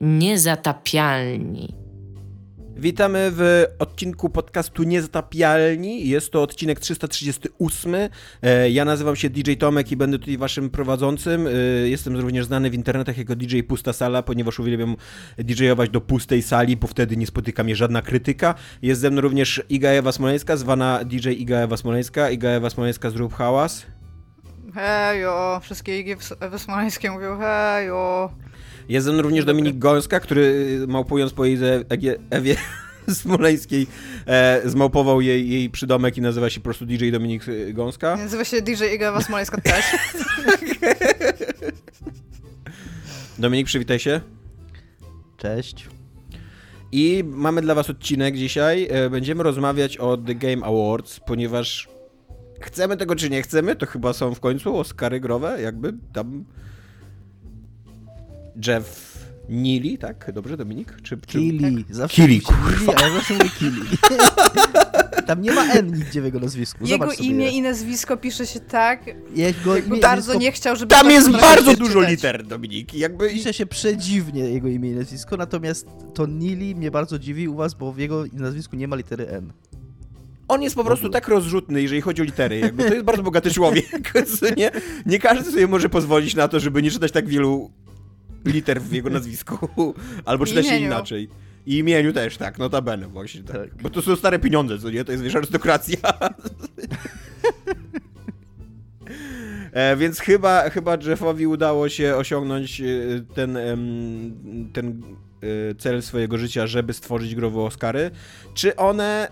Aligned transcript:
Niezatapialni. 0.00 1.74
Witamy 2.76 3.30
w 3.32 3.64
odcinku 3.78 4.30
podcastu 4.30 4.82
Niezatapialni. 4.82 6.08
Jest 6.08 6.32
to 6.32 6.42
odcinek 6.42 6.80
338. 6.80 7.94
E, 8.42 8.70
ja 8.70 8.84
nazywam 8.84 9.16
się 9.16 9.30
DJ 9.30 9.52
Tomek 9.54 9.92
i 9.92 9.96
będę 9.96 10.18
tutaj 10.18 10.38
waszym 10.38 10.70
prowadzącym. 10.70 11.46
E, 11.46 11.50
jestem 11.88 12.16
również 12.16 12.46
znany 12.46 12.70
w 12.70 12.74
internetach 12.74 13.18
jako 13.18 13.36
DJ 13.36 13.60
Pusta 13.60 13.92
Sala, 13.92 14.22
ponieważ 14.22 14.60
uwielbiam 14.60 14.96
DJ-ować 15.38 15.90
do 15.90 16.00
pustej 16.00 16.42
sali, 16.42 16.76
bo 16.76 16.86
wtedy 16.86 17.16
nie 17.16 17.26
spotyka 17.26 17.64
mnie 17.64 17.76
żadna 17.76 18.02
krytyka. 18.02 18.54
Jest 18.82 19.00
ze 19.00 19.10
mną 19.10 19.20
również 19.20 19.62
Iga 19.68 19.88
Ewa 19.88 20.12
Smoleńska, 20.12 20.56
zwana 20.56 21.04
DJ 21.04 21.28
Iga 21.28 21.56
Ewa 21.56 21.76
Smoleńska. 21.76 22.30
Iga 22.30 22.48
Ewa 22.48 22.70
Smoleńska, 22.70 23.10
zrób 23.10 23.34
hałas. 23.34 23.86
Hejo, 24.74 25.60
wszystkie 25.62 26.00
Igi 26.00 26.16
Smoleńskie 26.56 27.10
mówią 27.10 27.38
hejo. 27.38 28.30
Jest 28.90 29.06
ze 29.06 29.12
mną 29.12 29.22
również 29.22 29.44
Dominik 29.44 29.78
Gąska, 29.78 30.20
który 30.20 30.42
y, 30.82 30.86
małpując 30.86 31.32
po 31.32 31.46
Ewie, 31.46 32.16
Ewie 32.30 32.56
Smoleńskiej 33.22 33.86
e, 34.26 34.62
zmałpował 34.64 35.20
jej, 35.20 35.48
jej 35.50 35.70
przydomek 35.70 36.16
i 36.16 36.20
nazywa 36.20 36.50
się 36.50 36.60
po 36.60 36.64
prostu 36.64 36.86
DJ 36.86 37.10
Dominik 37.10 37.48
y, 37.48 37.72
Gąska. 37.72 38.16
Nazywa 38.16 38.44
się 38.44 38.62
DJ 38.62 38.84
Iga 38.94 39.20
Smoleńska 39.20 39.60
też. 39.60 39.84
Dominik, 43.38 43.66
przywitaj 43.66 43.98
się. 43.98 44.20
Cześć. 45.36 45.88
I 46.92 47.24
mamy 47.26 47.62
dla 47.62 47.74
was 47.74 47.90
odcinek 47.90 48.36
dzisiaj. 48.36 48.88
E, 48.90 49.10
będziemy 49.10 49.42
rozmawiać 49.42 49.96
o 49.96 50.16
The 50.16 50.34
Game 50.34 50.66
Awards, 50.66 51.20
ponieważ 51.20 51.88
chcemy 52.60 52.96
tego 52.96 53.16
czy 53.16 53.30
nie 53.30 53.42
chcemy, 53.42 53.76
to 53.76 53.86
chyba 53.86 54.12
są 54.12 54.34
w 54.34 54.40
końcu 54.40 54.78
Oscary 54.78 55.20
growe, 55.20 55.62
jakby 55.62 55.94
tam 56.12 56.44
Jeff 58.66 59.10
Nili, 59.48 59.98
tak? 59.98 60.30
Dobrze, 60.32 60.56
Dominik? 60.56 60.96
Czy, 61.02 61.16
czy... 61.16 61.38
Kili. 61.38 61.84
Tak? 61.84 61.96
Zawsze 61.96 62.22
Kili, 62.22 62.40
kurwa. 62.40 62.92
ja 62.92 63.14
zawsze 63.14 63.34
mówię 63.34 63.50
Kili. 63.58 63.80
Tam 65.26 65.42
nie 65.42 65.52
ma 65.52 65.64
N 65.64 65.94
nigdzie 65.94 66.22
w 66.22 66.24
jego 66.24 66.40
nazwisku. 66.40 66.86
Jego 66.86 67.12
imię 67.12 67.50
i 67.50 67.62
nazwisko 67.62 68.16
pisze 68.16 68.46
się 68.46 68.60
tak, 68.60 69.00
jego 69.34 69.76
imię 69.76 70.00
bardzo 70.00 70.16
nazwisko... 70.16 70.38
nie 70.38 70.52
chciał, 70.52 70.76
żeby... 70.76 70.94
Tam 70.94 71.10
jest 71.10 71.30
bardzo 71.30 71.74
dużo 71.74 72.00
liter, 72.00 72.46
Dominik. 72.46 72.94
Jakby... 72.94 73.30
Pisze 73.30 73.52
się 73.52 73.66
przedziwnie 73.66 74.42
jego 74.42 74.68
imię 74.68 74.90
i 74.90 74.94
nazwisko, 74.94 75.36
natomiast 75.36 75.86
to 76.14 76.26
Nili 76.26 76.74
mnie 76.74 76.90
bardzo 76.90 77.18
dziwi 77.18 77.48
u 77.48 77.54
was, 77.54 77.74
bo 77.74 77.92
w 77.92 77.98
jego 77.98 78.24
nazwisku 78.32 78.76
nie 78.76 78.88
ma 78.88 78.96
litery 78.96 79.28
N. 79.28 79.52
On 80.48 80.62
jest 80.62 80.76
po 80.76 80.84
prostu 80.84 81.08
tak 81.08 81.28
rozrzutny, 81.28 81.82
jeżeli 81.82 82.00
chodzi 82.00 82.22
o 82.22 82.24
litery. 82.24 82.58
Jakby 82.58 82.84
to 82.84 82.94
jest 82.94 83.06
bardzo 83.06 83.22
bogaty 83.22 83.50
człowiek. 83.50 84.14
nie, 84.56 84.70
nie 85.06 85.18
każdy 85.18 85.50
sobie 85.50 85.66
może 85.66 85.88
pozwolić 85.88 86.34
na 86.34 86.48
to, 86.48 86.60
żeby 86.60 86.82
nie 86.82 86.90
czytać 86.90 87.12
tak 87.12 87.28
wielu 87.28 87.70
liter 88.44 88.82
w 88.82 88.92
jego 88.92 89.10
nazwisku. 89.10 89.68
Albo 90.24 90.46
czyta 90.46 90.62
się 90.62 90.76
inaczej. 90.76 91.28
I 91.66 91.78
imieniu 91.78 92.12
też, 92.12 92.36
tak, 92.36 92.58
notabene 92.58 93.08
właśnie, 93.08 93.42
tak. 93.42 93.56
tak. 93.56 93.82
Bo 93.82 93.90
to 93.90 94.02
są 94.02 94.16
stare 94.16 94.38
pieniądze, 94.38 94.78
co 94.78 94.90
nie? 94.90 95.04
To 95.04 95.12
jest, 95.12 95.24
wiesz, 95.24 95.34
arystokracja. 95.34 95.98
e, 99.72 99.96
więc 99.96 100.20
chyba, 100.20 100.70
chyba 100.70 100.96
Jeffowi 101.06 101.46
udało 101.46 101.88
się 101.88 102.16
osiągnąć 102.16 102.80
e, 102.80 102.84
ten, 103.34 103.58
ten 104.72 105.02
cel 105.78 106.02
swojego 106.02 106.38
życia, 106.38 106.66
żeby 106.66 106.92
stworzyć 106.92 107.34
growe 107.34 107.60
Oscary. 107.60 108.10
Czy 108.54 108.76
one, 108.76 109.28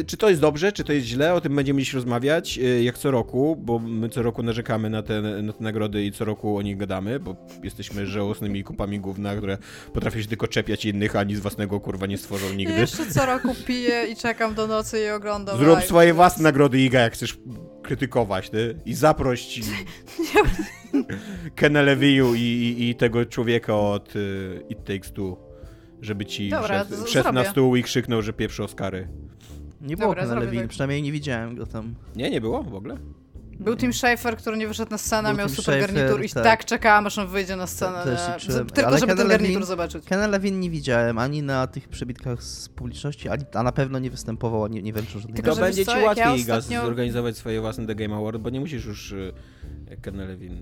y, 0.00 0.04
czy 0.04 0.16
to 0.16 0.28
jest 0.28 0.40
dobrze, 0.40 0.72
czy 0.72 0.84
to 0.84 0.92
jest 0.92 1.06
źle, 1.06 1.34
o 1.34 1.40
tym 1.40 1.56
będziemy 1.56 1.80
dziś 1.80 1.94
rozmawiać, 1.94 2.58
y, 2.58 2.82
jak 2.82 2.98
co 2.98 3.10
roku, 3.10 3.56
bo 3.56 3.78
my 3.78 4.08
co 4.08 4.22
roku 4.22 4.42
narzekamy 4.42 4.90
na 4.90 5.02
te, 5.02 5.22
na 5.22 5.52
te 5.52 5.64
nagrody 5.64 6.04
i 6.04 6.12
co 6.12 6.24
roku 6.24 6.56
o 6.56 6.62
nich 6.62 6.76
gadamy, 6.76 7.20
bo 7.20 7.36
jesteśmy 7.62 8.06
żałosnymi 8.06 8.64
kupami 8.64 9.00
gówna, 9.00 9.36
które 9.36 9.58
potrafią 9.92 10.22
się 10.22 10.28
tylko 10.28 10.48
czepiać 10.48 10.84
innych, 10.84 11.16
ani 11.16 11.36
z 11.36 11.40
własnego 11.40 11.80
kurwa 11.80 12.06
nie 12.06 12.18
stworzą 12.18 12.52
nigdy. 12.52 12.74
Ja 12.74 12.80
jeszcze 12.80 13.06
co 13.06 13.26
roku 13.26 13.54
piję 13.66 14.06
i 14.12 14.16
czekam 14.16 14.54
do 14.54 14.66
nocy 14.66 15.00
i 15.00 15.10
oglądam. 15.10 15.58
Zrób 15.58 15.76
live, 15.76 15.86
swoje 15.86 16.14
własne 16.14 16.42
nagrody, 16.42 16.80
Iga, 16.80 17.00
jak 17.00 17.12
chcesz 17.12 17.38
krytykować, 17.82 18.50
ty? 18.50 18.76
I 18.84 18.94
zaproś 18.94 19.60
Kenę 21.56 21.82
Lewiu 21.82 22.34
i, 22.34 22.40
i, 22.40 22.88
i, 22.88 22.94
tego 22.94 23.26
człowieka 23.26 23.76
od 23.76 24.16
y, 24.16 24.64
It 24.68 24.84
Takes 24.84 25.12
Two 25.12 25.49
żeby 26.02 26.26
ci 26.26 26.48
Dobra, 26.48 26.84
wszedł, 26.84 27.04
wszedł 27.04 27.32
na 27.32 27.44
stół 27.44 27.76
i 27.76 27.82
krzyknął, 27.82 28.22
że 28.22 28.32
pieprzy 28.32 28.64
Oscary. 28.64 29.08
Nie 29.80 29.96
było 29.96 30.14
Dobra, 30.14 30.34
Lewin, 30.34 30.60
tak. 30.60 30.68
przynajmniej 30.68 31.02
nie 31.02 31.12
widziałem 31.12 31.56
go 31.56 31.66
tam. 31.66 31.94
Nie, 32.16 32.30
nie 32.30 32.40
było 32.40 32.62
w 32.62 32.74
ogóle? 32.74 32.96
Był 33.60 33.76
Tim 33.76 33.92
Schafer, 33.92 34.36
który 34.36 34.56
nie 34.56 34.68
wyszedł 34.68 34.90
na 34.90 34.98
scenę, 34.98 35.28
Był 35.28 35.38
miał 35.38 35.46
Tim 35.46 35.56
super 35.56 35.74
Schafer, 35.74 35.94
garnitur 35.94 36.24
i 36.24 36.28
tak. 36.28 36.44
tak 36.44 36.64
czekałam, 36.64 37.06
aż 37.06 37.18
on 37.18 37.26
wyjdzie 37.26 37.56
na 37.56 37.66
scenę. 37.66 38.04
Tylko, 38.74 38.86
Ale 38.86 38.98
żeby 38.98 39.14
ten 39.14 39.28
garnitur 39.28 39.66
zobaczyć. 39.66 40.04
Ken 40.04 40.30
Lewin 40.30 40.60
nie 40.60 40.70
widziałem 40.70 41.18
ani 41.18 41.42
na 41.42 41.66
tych 41.66 41.88
przebitkach 41.88 42.42
z 42.42 42.68
publiczności, 42.68 43.28
ani, 43.28 43.44
a 43.54 43.62
na 43.62 43.72
pewno 43.72 43.98
nie 43.98 44.10
występował, 44.10 44.66
nie, 44.66 44.82
nie 44.82 44.92
wręczył 44.92 45.20
żadnej 45.20 45.42
To 45.42 45.56
będzie 45.56 45.86
ci 45.86 45.98
łatwiej, 45.98 46.24
ja 46.24 46.32
ostatnio... 46.56 46.82
zorganizować 46.82 47.36
swoje 47.36 47.60
własne 47.60 47.86
The 47.86 47.94
Game 47.94 48.16
Award, 48.16 48.40
bo 48.40 48.50
nie 48.50 48.60
musisz 48.60 48.84
już 48.84 49.12
y, 49.12 49.32
Ken 50.02 50.16
Lewin 50.16 50.52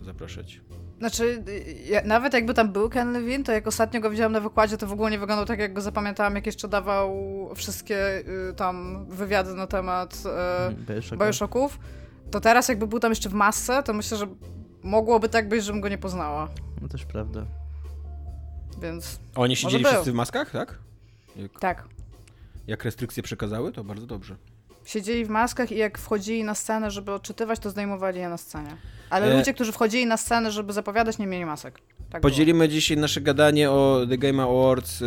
y, 0.00 0.04
zapraszać. 0.04 0.60
Znaczy, 1.02 1.44
ja, 1.84 2.02
nawet 2.04 2.32
jakby 2.32 2.54
tam 2.54 2.72
był 2.72 2.88
Ken 2.88 3.12
Levine, 3.12 3.44
to 3.44 3.52
jak 3.52 3.66
ostatnio 3.66 4.00
go 4.00 4.10
widziałam 4.10 4.32
na 4.32 4.40
wykładzie, 4.40 4.78
to 4.78 4.86
w 4.86 4.92
ogóle 4.92 5.10
nie 5.10 5.18
wyglądał 5.18 5.46
tak, 5.46 5.58
jak 5.58 5.72
go 5.72 5.80
zapamiętałam, 5.80 6.34
jak 6.34 6.46
jeszcze 6.46 6.68
dawał 6.68 7.14
wszystkie 7.54 8.18
y, 8.50 8.54
tam 8.56 9.06
wywiady 9.06 9.54
na 9.54 9.66
temat 9.66 10.22
y, 11.12 11.16
Bioshocków. 11.16 11.78
To 12.30 12.40
teraz 12.40 12.68
jakby 12.68 12.86
był 12.86 12.98
tam 12.98 13.12
jeszcze 13.12 13.28
w 13.28 13.34
masce, 13.34 13.82
to 13.82 13.92
myślę, 13.92 14.18
że 14.18 14.26
mogłoby 14.82 15.28
tak 15.28 15.48
być, 15.48 15.64
żebym 15.64 15.80
go 15.80 15.88
nie 15.88 15.98
poznała. 15.98 16.48
No 16.82 16.88
też 16.88 17.04
prawda. 17.04 17.46
Więc. 18.82 19.20
Oni 19.34 19.56
siedzieli 19.56 19.84
wszyscy 19.84 20.12
w 20.12 20.14
maskach, 20.14 20.50
tak? 20.50 20.78
Jak, 21.36 21.60
tak. 21.60 21.84
Jak 22.66 22.84
restrykcje 22.84 23.22
przekazały, 23.22 23.72
to 23.72 23.84
bardzo 23.84 24.06
dobrze. 24.06 24.36
Siedzieli 24.84 25.24
w 25.24 25.28
maskach 25.28 25.72
i 25.72 25.76
jak 25.76 25.98
wchodzili 25.98 26.44
na 26.44 26.54
scenę, 26.54 26.90
żeby 26.90 27.12
odczytywać, 27.12 27.58
to 27.58 27.70
zdejmowali 27.70 28.20
je 28.20 28.28
na 28.28 28.36
scenie. 28.36 28.76
Ale 29.10 29.26
e... 29.26 29.38
ludzie, 29.38 29.54
którzy 29.54 29.72
wchodzili 29.72 30.06
na 30.06 30.16
scenę, 30.16 30.52
żeby 30.52 30.72
zapowiadać, 30.72 31.18
nie 31.18 31.26
mieli 31.26 31.44
masek. 31.44 31.78
Tak 32.10 32.22
Podzielimy 32.22 32.58
było. 32.58 32.68
dzisiaj 32.68 32.96
nasze 32.96 33.20
gadanie 33.20 33.70
o 33.70 34.06
The 34.08 34.18
Game 34.18 34.42
Awards 34.42 35.02
y, 35.02 35.06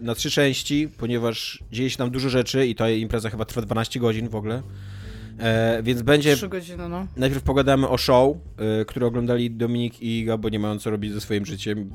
na 0.00 0.14
trzy 0.14 0.30
części, 0.30 0.88
ponieważ 0.98 1.64
dzieje 1.72 1.90
się 1.90 1.96
tam 1.96 2.10
dużo 2.10 2.28
rzeczy 2.28 2.66
i 2.66 2.74
ta 2.74 2.90
impreza 2.90 3.30
chyba 3.30 3.44
trwa 3.44 3.62
12 3.62 4.00
godzin 4.00 4.28
w 4.28 4.34
ogóle. 4.34 4.62
E, 5.38 5.82
więc 5.82 6.02
będzie. 6.02 6.36
3 6.36 6.48
godziny, 6.48 6.88
no. 6.88 7.06
Najpierw 7.16 7.42
pogadamy 7.42 7.88
o 7.88 7.98
show, 7.98 8.36
y, 8.80 8.84
który 8.84 9.06
oglądali 9.06 9.50
Dominik 9.50 10.02
i 10.02 10.18
Iga, 10.18 10.36
bo 10.36 10.48
nie 10.48 10.58
mają 10.58 10.78
co 10.78 10.90
robić 10.90 11.12
ze 11.12 11.20
swoim 11.20 11.46
życiem. 11.46 11.90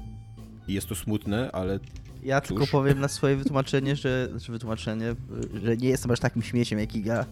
Jest 0.68 0.90
to 0.90 0.96
smutne, 0.96 1.52
ale 1.52 1.80
ja 2.24 2.42
Cóż. 2.42 2.48
tylko 2.50 2.68
powiem 2.68 3.00
na 3.00 3.08
swoje 3.08 3.36
wytłumaczenie, 3.36 3.96
że, 3.96 4.28
znaczy 4.32 4.52
wytłumaczenie, 4.52 5.16
że 5.64 5.78
nie 5.78 5.90
jestem 5.90 6.12
aż 6.12 6.20
takim 6.20 6.42
śmieciem 6.42 6.80
jak 6.80 6.96
Iga. 6.96 7.26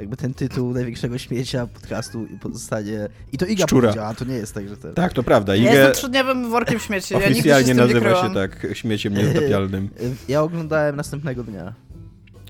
Jakby 0.00 0.16
ten 0.16 0.34
tytuł 0.34 0.72
największego 0.72 1.18
śmiecia 1.18 1.66
podcastu 1.66 2.26
pozostanie. 2.40 3.08
I 3.32 3.38
to 3.38 3.46
Iga 3.46 3.64
Szczura. 3.66 3.82
powiedziała, 3.82 4.14
to 4.14 4.24
nie 4.24 4.34
jest 4.34 4.54
tak, 4.54 4.68
że 4.68 4.76
ten. 4.76 4.94
Tak, 4.94 5.12
to 5.12 5.22
prawda. 5.22 5.56
Iga... 5.56 5.66
Ja 5.66 5.74
jestem 5.74 5.94
trzydniowym 5.94 6.50
workiem 6.50 6.78
śmieci. 6.78 7.14
Ja 7.14 7.20
oficjalnie 7.20 7.74
nazywa 7.74 8.22
się 8.22 8.34
tak 8.34 8.66
śmieciem 8.72 9.14
niezatapialnym. 9.14 9.88
Ja 10.28 10.42
oglądałem 10.42 10.96
następnego 10.96 11.44
dnia. 11.44 11.74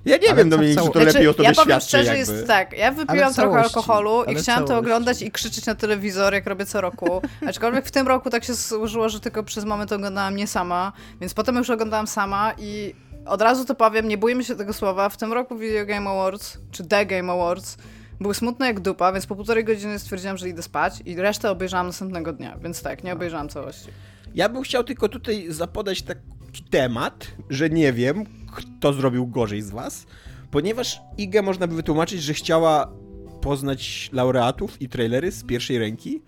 Ja 0.07 0.17
nie 0.17 0.29
ale 0.29 0.37
wiem, 0.37 0.51
Dominik, 0.51 0.81
czy 0.81 0.91
to 0.91 0.99
lepiej 0.99 1.13
znaczy, 1.13 1.31
o 1.31 1.35
tobie 1.35 1.49
Ja 1.49 1.55
powiem 1.55 1.81
szczerze, 1.81 2.17
jakby. 2.17 2.33
jest 2.33 2.47
tak, 2.47 2.79
ja 2.79 2.93
wypiłam 2.93 3.35
trochę 3.35 3.59
alkoholu 3.59 4.25
i 4.25 4.35
chciałam 4.35 4.65
to 4.65 4.79
oglądać 4.79 5.23
i 5.23 5.31
krzyczeć 5.31 5.67
na 5.67 5.75
telewizor, 5.75 6.35
jak 6.35 6.47
robię 6.47 6.67
co 6.67 6.81
roku. 6.81 7.23
Aczkolwiek 7.49 7.87
w 7.87 7.91
tym 7.91 8.09
roku 8.09 8.31
tak 8.31 8.45
się 8.45 8.55
złożyło, 8.55 9.09
że 9.09 9.21
tylko 9.21 9.43
przez 9.43 9.65
moment 9.65 9.93
oglądałam 9.93 10.37
nie 10.37 10.47
sama, 10.47 10.93
więc 11.21 11.35
potem 11.35 11.57
już 11.57 11.71
oglądałam 11.71 12.07
sama 12.07 12.53
i 12.59 12.95
od 13.27 13.43
razu 13.43 13.65
to 13.65 13.75
powiem, 13.75 14.09
nie 14.09 14.19
bójmy 14.19 14.45
się 14.45 14.57
tego 14.57 14.73
słowa, 14.73 15.09
w 15.09 15.17
tym 15.17 15.33
roku 15.33 15.57
Video 15.57 15.87
Game 15.87 16.11
Awards, 16.11 16.59
czy 16.71 16.85
The 16.85 17.07
Game 17.07 17.33
Awards, 17.33 17.77
były 18.21 18.35
smutne 18.35 18.67
jak 18.67 18.81
dupa, 18.81 19.13
więc 19.13 19.27
po 19.27 19.37
półtorej 19.37 19.65
godziny 19.65 19.99
stwierdziłam, 19.99 20.37
że 20.37 20.49
idę 20.49 20.63
spać 20.63 21.03
i 21.05 21.17
resztę 21.17 21.51
obejrzałam 21.51 21.87
następnego 21.87 22.33
dnia, 22.33 22.59
więc 22.63 22.83
tak, 22.83 23.05
nie 23.05 23.13
obejrzałam 23.13 23.49
całości. 23.49 23.89
Ja 24.35 24.49
bym 24.49 24.63
chciał 24.63 24.85
tylko 24.85 25.09
tutaj 25.09 25.47
zapodać 25.49 26.03
taki 26.03 26.21
temat, 26.71 27.27
że 27.51 27.71
nie 27.71 27.93
wiem, 27.93 28.25
kto 28.57 28.93
zrobił 28.93 29.27
gorzej 29.27 29.63
z 29.63 29.71
was, 29.71 30.07
ponieważ 30.51 31.01
Igę 31.19 31.43
można 31.43 31.67
by 31.67 31.75
wytłumaczyć, 31.75 32.23
że 32.23 32.35
chciała 32.35 32.93
poznać 33.41 34.11
laureatów 34.13 34.83
i 34.83 34.89
trailery 34.89 35.33
z 35.33 35.45
pierwszej 35.45 35.79
ręki, 35.79 36.23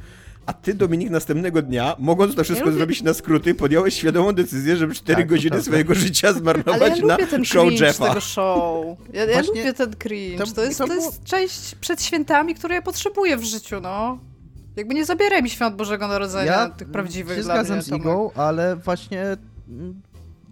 a 0.46 0.52
ty, 0.52 0.74
Dominik, 0.74 1.10
następnego 1.10 1.62
dnia, 1.62 1.96
mogąc 1.98 2.34
to 2.34 2.44
wszystko 2.44 2.68
ja 2.68 2.74
zrobić 2.74 3.02
na 3.02 3.14
skróty, 3.14 3.54
podjąłeś 3.54 3.94
świadomą 3.94 4.32
decyzję, 4.32 4.76
żeby 4.76 4.94
4 4.94 5.16
tak, 5.16 5.28
godziny 5.28 5.62
swojego 5.62 5.94
życia 5.94 6.32
zmarnować 6.32 6.98
ja 6.98 7.06
na 7.06 7.16
show 7.44 7.72
Jeffa. 7.72 8.08
tego 8.08 8.20
show. 8.20 8.84
Ja, 9.12 9.24
ja 9.24 9.42
lubię 9.42 9.72
ten 9.72 9.96
cringe. 9.96 10.44
To, 10.44 10.52
to, 10.52 10.64
jest, 10.64 10.78
to, 10.78 10.86
to 10.86 10.94
jest 10.94 11.24
część 11.24 11.74
przed 11.74 12.02
świętami, 12.02 12.54
które 12.54 12.74
ja 12.74 12.82
potrzebuję 12.82 13.36
w 13.36 13.44
życiu, 13.44 13.80
no. 13.80 14.18
Jakby 14.76 14.94
nie 14.94 15.04
zabieraj 15.04 15.42
mi 15.42 15.50
świąt 15.50 15.76
Bożego 15.76 16.08
Narodzenia, 16.08 16.52
ja 16.52 16.68
tych 16.68 16.88
prawdziwych 16.88 17.36
się 17.36 17.42
zgadzam 17.42 17.82
z 17.82 17.88
Igą, 17.88 18.30
ale 18.34 18.76
właśnie 18.76 19.22
mm, 19.68 20.02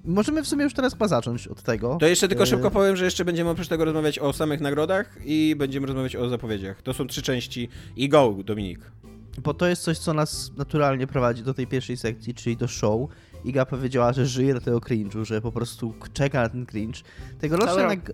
Możemy 0.07 0.43
w 0.43 0.49
sumie 0.49 0.65
już 0.65 0.75
teraz 0.75 0.93
chyba 0.93 1.09
zacząć 1.09 1.49
od 1.49 1.63
tego. 1.63 1.97
To 2.01 2.07
jeszcze 2.07 2.29
tylko 2.29 2.45
e, 2.45 2.47
szybko 2.47 2.71
powiem, 2.71 2.97
że 2.97 3.05
jeszcze 3.05 3.25
będziemy 3.25 3.51
oprócz 3.51 3.69
tego 3.69 3.85
rozmawiać 3.85 4.19
o 4.19 4.33
samych 4.33 4.61
nagrodach 4.61 5.19
i 5.25 5.55
będziemy 5.59 5.87
rozmawiać 5.87 6.17
o 6.17 6.29
zapowiedziach. 6.29 6.83
To 6.83 6.95
są 6.95 7.07
trzy 7.07 7.23
części 7.23 7.69
i 7.97 8.09
go, 8.09 8.37
Dominik. 8.45 8.81
Bo 9.39 9.55
to 9.55 9.67
jest 9.67 9.83
coś, 9.83 9.99
co 9.99 10.15
nas 10.15 10.53
naturalnie 10.57 11.07
prowadzi 11.07 11.43
do 11.43 11.55
tej 11.55 11.67
pierwszej 11.67 11.97
sekcji, 11.97 12.35
czyli 12.35 12.57
do 12.57 12.69
show. 12.69 13.11
Iga 13.45 13.67
powiedziała, 13.67 14.13
że 14.13 14.27
żyje 14.27 14.55
do 14.55 14.61
tego 14.61 14.79
cringe'u, 14.79 15.25
że 15.25 15.41
po 15.41 15.53
prostu 15.53 15.95
czeka 16.13 16.43
na 16.43 16.49
ten 16.49 16.67
cringe. 16.67 17.01
Tegoroczne, 17.41 17.87
nag 17.87 18.13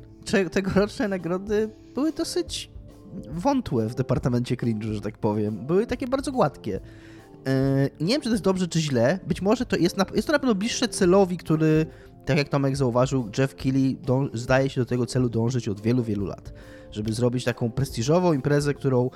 tegoroczne 0.51 1.09
nagrody 1.09 1.71
były 1.95 2.13
dosyć 2.13 2.71
wątłe 3.31 3.89
w 3.89 3.95
departamencie 3.95 4.57
cringe'u, 4.57 4.93
że 4.93 5.01
tak 5.01 5.19
powiem. 5.19 5.67
Były 5.67 5.87
takie 5.87 6.07
bardzo 6.07 6.33
gładkie. 6.33 6.81
E, 7.47 7.91
nie 8.01 8.13
wiem, 8.13 8.21
czy 8.21 8.29
to 8.29 8.35
jest 8.35 8.45
dobrze, 8.45 8.69
czy 8.69 8.81
źle. 8.81 9.19
Być 9.27 9.43
może 9.43 9.67
to 9.67 9.77
jest, 9.77 9.97
na, 9.97 10.07
jest 10.15 10.27
to 10.27 10.33
na 10.33 10.39
pewno 10.39 10.55
bliższe 10.55 10.89
celowi, 10.89 11.37
który, 11.37 11.87
tak 12.25 12.39
jak 12.39 12.49
Tomek 12.49 12.77
zauważył, 12.77 13.31
Jeff 13.39 13.55
Keighley 13.55 13.99
zdaje 14.35 14.71
się 14.71 14.81
do 14.81 14.87
tego 14.87 15.07
celu 15.07 15.29
dążyć 15.29 15.69
od 15.69 15.81
wielu, 15.81 16.03
wielu 16.03 16.27
lat. 16.27 16.53
Żeby 16.91 17.13
zrobić 17.13 17.45
taką 17.45 17.71
prestiżową 17.71 18.33
imprezę, 18.33 18.75
którą 18.75 19.11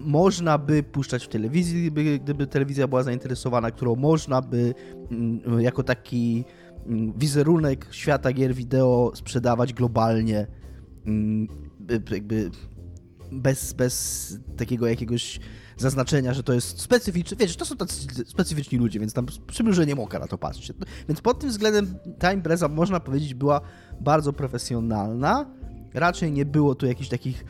można 0.00 0.58
by 0.58 0.82
puszczać 0.82 1.24
w 1.24 1.28
telewizji, 1.28 1.82
gdyby, 1.82 2.18
gdyby 2.18 2.46
telewizja 2.46 2.88
była 2.88 3.02
zainteresowana, 3.02 3.70
którą 3.70 3.96
można 3.96 4.42
by 4.42 4.74
mm, 5.10 5.60
jako 5.60 5.82
taki 5.82 6.44
mm, 6.86 7.12
wizerunek 7.12 7.86
świata 7.90 8.32
gier 8.32 8.54
wideo 8.54 9.12
sprzedawać 9.14 9.72
globalnie, 9.72 10.46
mm, 11.06 11.48
jakby 12.10 12.50
bez, 13.32 13.72
bez 13.72 14.38
takiego 14.56 14.86
jakiegoś 14.86 15.40
zaznaczenia, 15.76 16.34
że 16.34 16.42
to 16.42 16.52
jest 16.52 16.80
specyficzne. 16.80 17.36
Wiesz, 17.36 17.56
to 17.56 17.64
są 17.64 17.76
tacy 17.76 18.24
specyficzni 18.26 18.78
ludzie, 18.78 19.00
więc 19.00 19.12
tam 19.12 19.26
przymrużeniem 19.46 20.00
oka 20.00 20.18
na 20.18 20.26
to 20.26 20.38
patrzcie. 20.38 20.74
Więc 21.08 21.20
pod 21.20 21.38
tym 21.38 21.50
względem 21.50 21.94
ta 22.18 22.32
impreza, 22.32 22.68
można 22.68 23.00
powiedzieć, 23.00 23.34
była 23.34 23.60
bardzo 24.00 24.32
profesjonalna. 24.32 25.46
Raczej 25.94 26.32
nie 26.32 26.44
było 26.44 26.74
tu 26.74 26.86
jakichś 26.86 27.08
takich 27.08 27.44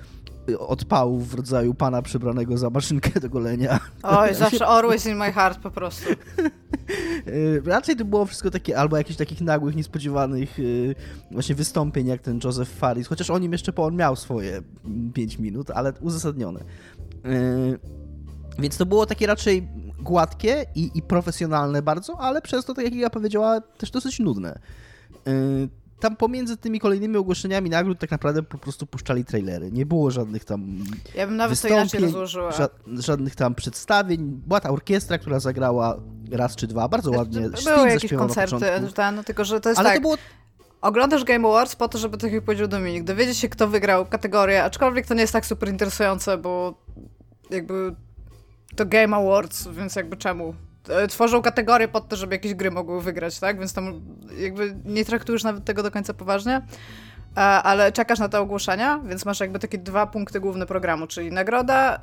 y, 0.48 0.58
odpałów 0.58 1.28
w 1.28 1.34
rodzaju 1.34 1.74
pana 1.74 2.02
przebranego 2.02 2.58
za 2.58 2.70
maszynkę 2.70 3.20
do 3.20 3.28
golenia. 3.28 3.80
Oj, 4.02 4.34
zawsze 4.44 4.66
always 4.66 5.06
in 5.06 5.16
my 5.16 5.32
heart 5.32 5.58
po 5.58 5.70
prostu. 5.70 6.10
Y, 7.28 7.62
raczej 7.64 7.96
to 7.96 8.04
było 8.04 8.26
wszystko 8.26 8.50
takie, 8.50 8.78
albo 8.78 8.96
jakichś 8.96 9.16
takich 9.16 9.40
nagłych, 9.40 9.76
niespodziewanych 9.76 10.58
y, 10.58 10.94
właśnie 11.30 11.54
wystąpień, 11.54 12.06
jak 12.06 12.22
ten 12.22 12.40
Joseph 12.44 12.70
Faris, 12.70 13.06
chociaż 13.06 13.30
o 13.30 13.38
nim 13.38 13.52
jeszcze 13.52 13.72
po 13.72 13.84
on 13.84 13.96
miał 13.96 14.16
swoje 14.16 14.62
5 15.14 15.38
minut, 15.38 15.70
ale 15.70 15.92
uzasadnione. 16.00 16.64
Więc 18.58 18.76
to 18.76 18.86
było 18.86 19.06
takie 19.06 19.26
raczej 19.26 19.68
gładkie 19.98 20.66
i, 20.74 20.90
i 20.94 21.02
profesjonalne 21.02 21.82
bardzo, 21.82 22.18
ale 22.20 22.42
przez 22.42 22.64
to, 22.64 22.74
tak 22.74 22.84
jak 22.84 22.94
ja 22.94 23.10
powiedziała, 23.10 23.60
też 23.60 23.90
dosyć 23.90 24.18
nudne. 24.18 24.58
Yy, 25.26 25.68
tam 26.02 26.16
pomiędzy 26.16 26.56
tymi 26.56 26.80
kolejnymi 26.80 27.16
ogłoszeniami 27.16 27.70
nagród 27.70 27.98
tak 27.98 28.10
naprawdę 28.10 28.42
po 28.42 28.58
prostu 28.58 28.86
puszczali 28.86 29.24
trailery. 29.24 29.72
Nie 29.72 29.86
było 29.86 30.10
żadnych 30.10 30.44
tam 30.44 30.84
Ja 31.14 31.26
bym 31.26 31.36
nawet 31.36 31.60
to 31.60 31.68
inaczej 31.68 32.00
rozłożyła. 32.00 32.52
Ża 32.52 32.68
żadnych 32.86 33.36
tam 33.36 33.54
przedstawień. 33.54 34.42
Była 34.46 34.60
ta 34.60 34.70
orkiestra, 34.70 35.18
która 35.18 35.40
zagrała 35.40 35.96
raz 36.30 36.56
czy 36.56 36.66
dwa, 36.66 36.88
bardzo 36.88 37.10
ładnie. 37.10 37.48
Były 37.64 37.88
jakieś 37.88 38.12
koncerty, 38.12 38.66
no, 39.16 39.24
tylko 39.24 39.44
że 39.44 39.60
to 39.60 39.68
jest 39.68 39.78
Ale 39.78 39.88
tak... 39.88 39.98
to 39.98 40.02
było 40.02 40.16
Oglądasz 40.80 41.24
Game 41.24 41.48
Awards 41.48 41.76
po 41.76 41.88
to, 41.88 41.98
żeby, 41.98 42.18
tak 42.18 42.32
jak 42.32 42.44
powiedział 42.44 42.68
Dominik, 42.68 43.04
dowiedzieć 43.04 43.38
się, 43.38 43.48
kto 43.48 43.68
wygrał 43.68 44.06
kategorię, 44.06 44.64
aczkolwiek 44.64 45.06
to 45.06 45.14
nie 45.14 45.20
jest 45.20 45.32
tak 45.32 45.46
super 45.46 45.68
interesujące, 45.68 46.38
bo 46.38 46.74
jakby 47.50 47.94
to 48.76 48.86
Game 48.86 49.16
Awards, 49.16 49.68
więc 49.68 49.96
jakby 49.96 50.16
czemu? 50.16 50.54
E, 50.88 51.06
tworzą 51.08 51.42
kategorie 51.42 51.88
pod 51.88 52.08
to, 52.08 52.16
żeby 52.16 52.34
jakieś 52.34 52.54
gry 52.54 52.70
mogły 52.70 53.02
wygrać, 53.02 53.38
tak? 53.38 53.58
Więc 53.58 53.72
tam 53.72 54.00
jakby 54.38 54.76
nie 54.84 55.04
traktujesz 55.04 55.44
nawet 55.44 55.64
tego 55.64 55.82
do 55.82 55.90
końca 55.90 56.14
poważnie. 56.14 56.62
E, 57.36 57.40
ale 57.40 57.92
czekasz 57.92 58.18
na 58.18 58.28
te 58.28 58.40
ogłoszenia, 58.40 59.00
więc 59.04 59.24
masz 59.24 59.40
jakby 59.40 59.58
takie 59.58 59.78
dwa 59.78 60.06
punkty 60.06 60.40
główne 60.40 60.66
programu, 60.66 61.06
czyli 61.06 61.32
nagroda, 61.32 61.96
e, 61.96 62.00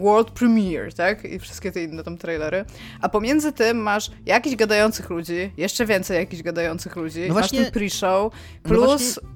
World 0.00 0.30
Premiere, 0.30 0.92
tak? 0.92 1.24
I 1.24 1.38
wszystkie 1.38 1.72
te 1.72 1.82
inne 1.82 2.04
tam 2.04 2.18
trailery. 2.18 2.64
A 3.00 3.08
pomiędzy 3.08 3.52
tym 3.52 3.76
masz 3.76 4.10
jakichś 4.26 4.56
gadających 4.56 5.10
ludzi, 5.10 5.52
jeszcze 5.56 5.86
więcej 5.86 6.16
jakichś 6.16 6.42
gadających 6.42 6.96
ludzi, 6.96 7.24
no 7.28 7.34
właśnie, 7.34 7.60
masz 7.60 7.70
ten 7.70 7.80
pre-show, 7.80 8.32
no 8.64 8.68
plus 8.68 9.20
no 9.22 9.35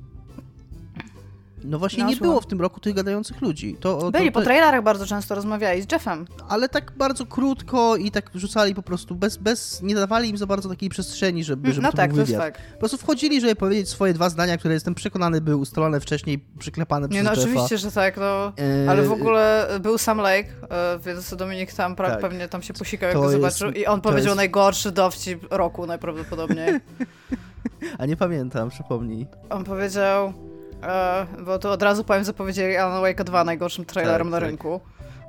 no 1.64 1.78
właśnie 1.78 2.04
nie 2.04 2.16
było 2.16 2.40
w 2.40 2.46
tym 2.46 2.60
roku 2.60 2.80
tych 2.80 2.94
gadających 2.94 3.40
ludzi. 3.40 3.76
To, 3.80 4.10
Byli, 4.10 4.26
to, 4.26 4.32
to, 4.32 4.40
po 4.40 4.44
trailerach 4.44 4.82
bardzo 4.82 5.06
często 5.06 5.34
rozmawiali 5.34 5.82
z 5.82 5.92
Jeffem. 5.92 6.26
Ale 6.48 6.68
tak 6.68 6.92
bardzo 6.96 7.26
krótko 7.26 7.96
i 7.96 8.10
tak 8.10 8.30
rzucali 8.34 8.74
po 8.74 8.82
prostu, 8.82 9.14
bez, 9.14 9.36
bez 9.36 9.82
nie 9.82 9.94
dawali 9.94 10.28
im 10.28 10.36
za 10.36 10.46
bardzo 10.46 10.68
takiej 10.68 10.88
przestrzeni, 10.88 11.44
żeby, 11.44 11.72
żeby 11.72 11.82
no 11.82 11.90
to 11.90 11.96
tak, 11.96 12.10
był 12.12 12.18
to 12.18 12.26
wywiad. 12.26 12.44
jest 12.44 12.58
tak. 12.58 12.72
Po 12.72 12.78
prostu 12.78 12.98
wchodzili, 12.98 13.40
żeby 13.40 13.54
powiedzieć 13.54 13.88
swoje 13.88 14.14
dwa 14.14 14.28
zdania, 14.28 14.58
które 14.58 14.74
jestem 14.74 14.94
przekonany 14.94 15.40
były 15.40 15.56
ustalone 15.56 16.00
wcześniej, 16.00 16.44
przyklepane 16.58 17.08
nie, 17.08 17.08
przez 17.08 17.24
no 17.24 17.30
Jeffa. 17.30 17.42
oczywiście, 17.42 17.78
że 17.78 17.92
tak, 17.92 18.16
no. 18.16 18.52
Ale 18.88 19.02
w 19.02 19.12
ogóle 19.12 19.68
był 19.80 19.98
Sam 19.98 20.18
Lake, 20.18 20.48
e, 20.70 20.98
więc 20.98 21.34
Dominik 21.34 21.72
tam 21.72 21.96
tak. 21.96 22.20
pewnie 22.20 22.48
tam 22.48 22.62
się 22.62 22.74
posikał, 22.74 23.08
jak 23.08 23.16
to 23.16 23.22
go 23.22 23.30
zobaczył 23.30 23.68
jest, 23.68 23.78
i 23.78 23.86
on 23.86 24.00
powiedział 24.00 24.24
jest... 24.24 24.36
najgorszy 24.36 24.92
dowcip 24.92 25.52
roku 25.52 25.86
najprawdopodobniej. 25.86 26.80
A 27.98 28.06
nie 28.06 28.16
pamiętam, 28.16 28.70
przypomnij. 28.70 29.26
On 29.50 29.64
powiedział... 29.64 30.32
E, 30.82 31.26
bo 31.44 31.58
to 31.58 31.72
od 31.72 31.82
razu 31.82 32.04
powiem, 32.04 32.24
zapowiedzieli 32.24 32.76
Alan 32.76 33.02
Wake 33.02 33.24
2 33.24 33.44
najgorszym 33.44 33.84
trailerem 33.84 34.26
tak, 34.26 34.32
na 34.32 34.40
tak. 34.40 34.48
rynku. 34.48 34.80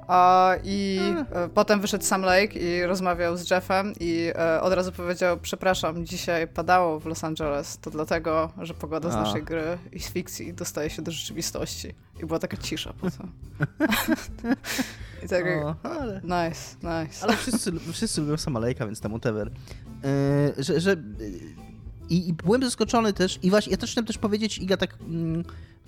E, 0.09 0.59
I 0.63 0.99
e, 1.31 1.49
potem 1.49 1.81
wyszedł 1.81 2.05
Sam 2.05 2.21
Lake 2.21 2.59
i 2.59 2.83
rozmawiał 2.83 3.37
z 3.37 3.51
Jeffem 3.51 3.93
i 3.99 4.31
e, 4.35 4.61
od 4.61 4.73
razu 4.73 4.91
powiedział, 4.91 5.37
przepraszam, 5.41 6.05
dzisiaj 6.05 6.47
padało 6.47 6.99
w 6.99 7.05
Los 7.05 7.23
Angeles, 7.23 7.77
to 7.77 7.91
dlatego, 7.91 8.51
że 8.61 8.73
pogoda 8.73 9.09
z 9.11 9.15
naszej 9.15 9.43
gry 9.43 9.77
i 9.91 9.99
z 9.99 10.09
fikcji 10.09 10.53
dostaje 10.53 10.89
się 10.89 11.01
do 11.01 11.11
rzeczywistości. 11.11 11.93
I 12.23 12.25
była 12.25 12.39
taka 12.39 12.57
cisza 12.57 12.93
potem. 13.01 13.31
I 15.25 15.27
tak 15.27 15.45
o, 15.63 15.75
ale... 15.83 16.21
Nice, 16.23 16.75
nice. 16.75 17.23
Ale 17.23 17.37
wszyscy, 17.37 17.71
wszyscy 17.91 18.21
lubią 18.21 18.37
Sama 18.37 18.59
Lake'a, 18.59 18.85
więc 18.85 19.01
tam 19.01 19.11
whatever. 19.11 19.51
Yy, 20.57 20.63
że, 20.63 20.79
że 20.79 20.95
i, 22.11 22.29
I, 22.29 22.33
byłem 22.33 22.63
zaskoczony 22.63 23.13
też, 23.13 23.39
i 23.43 23.49
właśnie 23.49 23.71
ja 23.71 23.77
też 23.77 23.91
chciałem 23.91 24.05
też 24.05 24.17
powiedzieć, 24.17 24.57
Iga 24.57 24.77
tak 24.77 24.97
mm, 25.01 25.43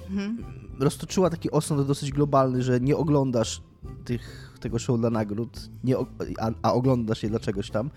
mhm. 0.09 0.37
roztoczyła 0.79 1.29
taki 1.29 1.51
osąd 1.51 1.87
dosyć 1.87 2.11
globalny, 2.11 2.63
że 2.63 2.79
nie 2.79 2.97
oglądasz 2.97 3.61
tych, 4.05 4.53
tego 4.59 4.79
show 4.79 4.99
dla 4.99 5.09
nagród, 5.09 5.69
nie, 5.83 5.95
a, 6.39 6.51
a 6.61 6.73
oglądasz 6.73 7.23
je 7.23 7.29
dla 7.29 7.39
czegoś 7.39 7.69
tam. 7.69 7.89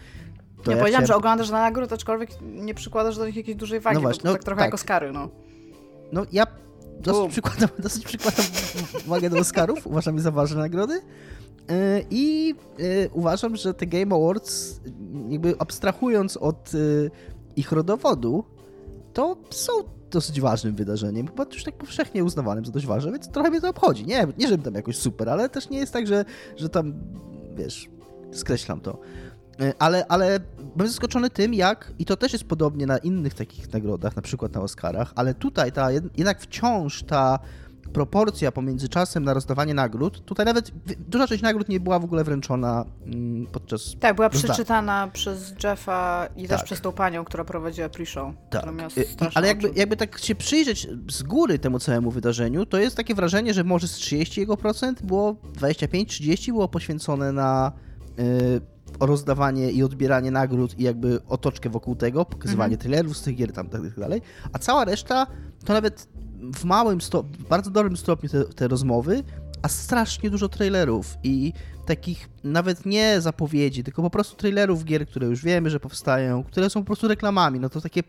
To 0.63 0.71
ja, 0.71 0.77
ja 0.77 0.83
powiedziałam, 0.83 0.89
chciałem... 0.89 1.07
że 1.07 1.17
oglądasz 1.17 1.49
dla 1.49 1.61
nagród, 1.61 1.93
aczkolwiek 1.93 2.31
nie 2.43 2.75
przykładasz 2.75 3.17
do 3.17 3.27
nich 3.27 3.37
jakiejś 3.37 3.57
dużej 3.57 3.81
wagi, 3.81 3.95
no 3.95 4.01
właśnie, 4.01 4.23
no, 4.25 4.33
tak 4.33 4.45
trochę 4.45 4.59
tak. 4.59 4.67
jak 4.67 4.75
Oscary, 4.75 5.13
no. 5.13 5.29
No 6.13 6.27
ja 6.33 6.47
dosyć 7.01 7.33
przykładam, 7.33 7.69
dosyć 7.83 8.05
przykładam 8.05 8.45
wagę 9.07 9.31
do 9.31 9.39
Oscarów, 9.39 9.87
uważam 9.87 10.17
je 10.17 10.23
za 10.23 10.31
ważne 10.31 10.59
nagrody. 10.59 11.01
E, 11.69 12.03
I 12.11 12.55
e, 12.79 13.09
uważam, 13.13 13.57
że 13.57 13.75
te 13.75 13.87
Game 13.87 14.15
Awards, 14.17 14.81
jakby 15.29 15.55
abstrahując 15.59 16.37
od 16.37 16.73
e, 16.75 16.79
ich 17.57 17.73
rodowodu, 17.73 18.45
to 19.13 19.37
są 19.51 19.73
dosyć 20.11 20.41
ważnym 20.41 20.75
wydarzeniem, 20.75 21.29
chyba 21.29 21.45
już 21.53 21.65
tak 21.65 21.75
powszechnie 21.75 22.25
uznawanym 22.25 22.65
za 22.65 22.73
dość 22.73 22.87
ważne, 22.87 23.13
więc 23.13 23.29
trochę 23.29 23.51
mnie 23.51 23.61
to 23.61 23.69
obchodzi. 23.69 24.07
Nie, 24.07 24.27
nie 24.39 24.49
żebym 24.49 24.65
tam 24.65 24.75
jakoś 24.75 24.99
super, 24.99 25.29
ale 25.29 25.49
też 25.49 25.71
nie 25.71 25.79
jest 25.79 25.93
tak, 25.93 26.07
że, 26.07 26.25
że 26.57 26.69
tam, 26.69 26.95
wiesz, 27.55 27.89
skreślam 28.33 28.81
to. 28.81 28.99
E, 29.61 29.73
ale, 29.79 30.07
ale 30.07 30.41
byłem 30.77 30.89
zaskoczony 30.89 31.31
tym, 31.31 31.55
jak, 31.55 31.93
i 31.99 32.05
to 32.05 32.17
też 32.17 32.33
jest 32.33 32.45
podobnie 32.45 32.87
na 32.87 32.99
innych 32.99 33.35
takich 33.35 33.73
nagrodach, 33.73 34.17
na 34.17 34.23
przykład 34.23 34.55
na 34.55 34.61
Oscarach, 34.61 35.13
ale 35.15 35.35
tutaj 35.35 35.73
ta, 35.73 35.91
jednak 35.93 36.41
wciąż 36.41 37.03
ta 37.03 37.39
proporcja 37.93 38.53
pomiędzy 38.53 38.89
czasem 38.89 39.25
na 39.25 39.35
rozdawanie 39.35 39.75
nagród, 39.75 40.25
tutaj 40.25 40.47
nawet 40.47 40.71
duża 41.09 41.27
część 41.27 41.43
nagród 41.43 41.69
nie 41.69 41.81
była 41.81 41.99
w 41.99 42.05
ogóle 42.05 42.25
wręczona 42.25 42.85
mm, 43.07 43.47
podczas 43.47 43.97
Tak, 44.01 44.17
była 44.17 44.31
przeczytana 44.31 45.09
przez 45.13 45.55
Jeffa 45.65 46.29
i 46.37 46.49
tak. 46.49 46.59
też 46.59 46.67
przez 46.67 46.81
tą 46.81 46.93
panią, 46.93 47.25
która 47.25 47.45
prowadziła 47.45 47.89
pre-show. 47.89 48.33
Tak. 48.51 48.65
Ale 49.35 49.49
jakby, 49.49 49.71
jakby 49.75 49.97
tak 49.97 50.19
się 50.19 50.35
przyjrzeć 50.35 50.89
z 51.11 51.23
góry 51.23 51.59
temu 51.59 51.79
całemu 51.79 52.11
wydarzeniu, 52.11 52.67
to 52.67 52.79
jest 52.79 52.97
takie 52.97 53.15
wrażenie, 53.15 53.55
że 53.55 53.65
może 53.65 53.89
z 53.89 53.93
30 53.93 54.41
jego 54.41 54.57
procent 54.57 55.03
było 55.03 55.33
25-30 55.33 56.53
było 56.53 56.69
poświęcone 56.69 57.33
na 57.33 57.73
yy, 58.19 58.61
rozdawanie 59.01 59.71
i 59.71 59.83
odbieranie 59.83 60.31
nagród 60.31 60.79
i 60.79 60.83
jakby 60.83 61.21
otoczkę 61.29 61.71
wokół 61.71 61.97
tego, 61.97 62.25
pokazywanie 62.25 62.75
mhm. 62.75 62.81
trailerów 62.81 63.17
z 63.17 63.23
tych 63.23 63.37
gier 63.37 63.53
tam 63.53 63.69
tak 63.69 63.99
dalej, 63.99 64.23
a 64.53 64.59
cała 64.59 64.85
reszta 64.85 65.27
to 65.65 65.73
nawet 65.73 66.09
w 66.55 66.65
małym 66.65 67.01
stopniu, 67.01 67.47
bardzo 67.49 67.71
dobrym 67.71 67.97
stopniu 67.97 68.29
te, 68.29 68.45
te 68.45 68.69
rozmowy, 68.69 69.23
a 69.63 69.69
strasznie 69.69 70.31
dużo 70.31 70.49
trailerów 70.49 71.19
i 71.25 71.53
takich 71.87 72.29
nawet 72.45 72.87
nie 72.87 73.21
zapowiedzi, 73.21 73.85
tylko 73.85 74.03
po 74.03 74.11
prostu 74.11 74.37
trailerów 74.37 74.85
gier, 74.85 75.09
które 75.09 75.27
już 75.27 75.43
wiemy, 75.43 75.71
że 75.71 75.81
powstają, 75.81 76.45
które 76.45 76.71
są 76.71 76.81
po 76.81 76.87
prostu 76.87 77.09
reklamami. 77.09 77.61
No 77.61 77.69
to 77.69 77.81
takie 77.81 78.03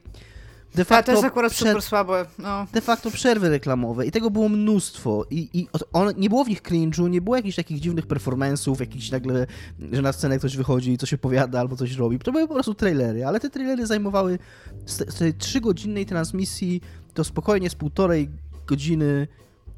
de 0.76 0.86
facto. 0.86 1.06
to 1.06 1.12
jest 1.12 1.24
akurat 1.24 1.52
przer- 1.52 1.68
super 1.68 1.82
słabe. 1.82 2.26
No. 2.40 2.68
De 2.74 2.82
facto 2.82 3.12
przerwy 3.12 3.50
reklamowe 3.50 4.06
i 4.06 4.12
tego 4.12 4.32
było 4.32 4.50
mnóstwo. 4.50 5.26
I, 5.30 5.50
i 5.54 5.68
on, 5.94 6.14
nie 6.18 6.30
było 6.30 6.44
w 6.44 6.48
nich 6.48 6.62
cringe'u, 6.62 7.10
nie 7.10 7.22
było 7.22 7.36
jakichś 7.36 7.56
takich 7.56 7.80
dziwnych 7.80 8.08
performance'ów, 8.08 8.80
jakichś 8.80 9.12
nagle, 9.12 9.48
że 9.92 10.02
na 10.02 10.14
scenę 10.14 10.38
ktoś 10.40 10.58
wychodzi 10.58 10.92
i 10.92 10.98
coś 10.98 11.14
opowiada 11.14 11.60
albo 11.60 11.76
coś 11.76 11.96
robi. 11.96 12.20
To 12.20 12.32
były 12.32 12.48
po 12.48 12.54
prostu 12.54 12.74
trailery, 12.74 13.26
ale 13.26 13.40
te 13.40 13.50
trailery 13.50 13.88
zajmowały 13.88 14.40
z 14.86 15.16
tej 15.16 15.34
trzygodzinnej 15.34 16.06
transmisji 16.06 16.82
to 17.18 17.24
spokojnie 17.24 17.70
z 17.70 17.76
półtorej 17.76 18.30
godziny 18.68 19.28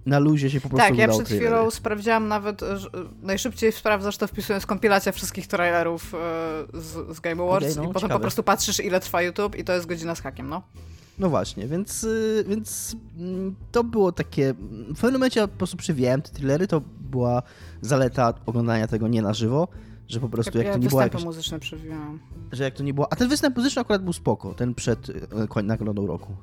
na 0.06 0.20
luzie 0.20 0.50
się 0.50 0.62
po 0.62 0.70
prostu 0.70 0.88
Tak, 0.90 0.98
ja 0.98 1.08
przed 1.08 1.28
chwilą 1.28 1.72
sprawdziłam 1.72 2.28
nawet, 2.28 2.62
że 2.76 2.90
najszybciej 3.22 3.72
sprawdzasz 3.72 4.18
to 4.18 4.28
wpisując 4.28 4.66
kompilacja 4.66 5.12
wszystkich 5.12 5.48
trailerów 5.48 6.14
e, 6.14 6.18
z, 6.74 7.18
z 7.18 7.20
Game 7.20 7.44
Awards 7.44 7.72
okay, 7.72 7.76
no, 7.76 7.84
i 7.84 7.88
potem 7.88 8.02
ciekawe. 8.02 8.14
po 8.14 8.20
prostu 8.20 8.44
patrzysz 8.44 8.80
ile 8.80 9.00
trwa 9.00 9.22
YouTube 9.22 9.56
i 9.56 9.64
to 9.64 9.74
jest 9.74 9.86
godzina 9.86 10.16
z 10.16 10.22
hakiem, 10.22 10.50
no. 10.50 10.62
No 11.20 11.30
właśnie, 11.30 11.68
więc, 11.68 12.04
y, 12.04 12.46
więc 12.48 12.96
mm, 13.18 13.56
to 13.72 13.84
było 13.84 14.12
takie. 14.12 14.54
W 14.90 15.02
pewnym 15.02 15.14
momencie 15.14 15.42
po 15.42 15.58
prostu 15.58 15.78
przewijałem 15.78 16.22
te 16.22 16.30
thrillery, 16.30 16.68
to 16.68 16.82
była 17.02 17.42
zaleta 17.82 18.34
oglądania 18.46 18.88
tego 18.88 19.08
nie 19.08 19.22
na 19.22 19.34
żywo, 19.34 19.68
że 20.08 20.20
po 20.20 20.30
prostu 20.30 20.58
jak 20.58 20.68
ja 20.68 20.74
to 20.74 20.80
nie 20.80 20.88
było. 20.88 21.02
Jakieś, 21.02 21.24
muzyczne 21.24 21.60
przewijałam. 21.60 22.20
Że 22.52 22.64
jak 22.64 22.74
to 22.74 22.84
nie 22.84 22.94
było. 22.94 23.14
A 23.14 23.16
ten 23.16 23.30
występ 23.30 23.58
muzyczny 23.58 23.82
akurat 23.82 24.04
był 24.04 24.14
spoko, 24.14 24.54
ten 24.54 24.76
przed 24.76 25.10
y, 25.10 25.64
nagrodą 25.64 26.08
roku. 26.08 26.36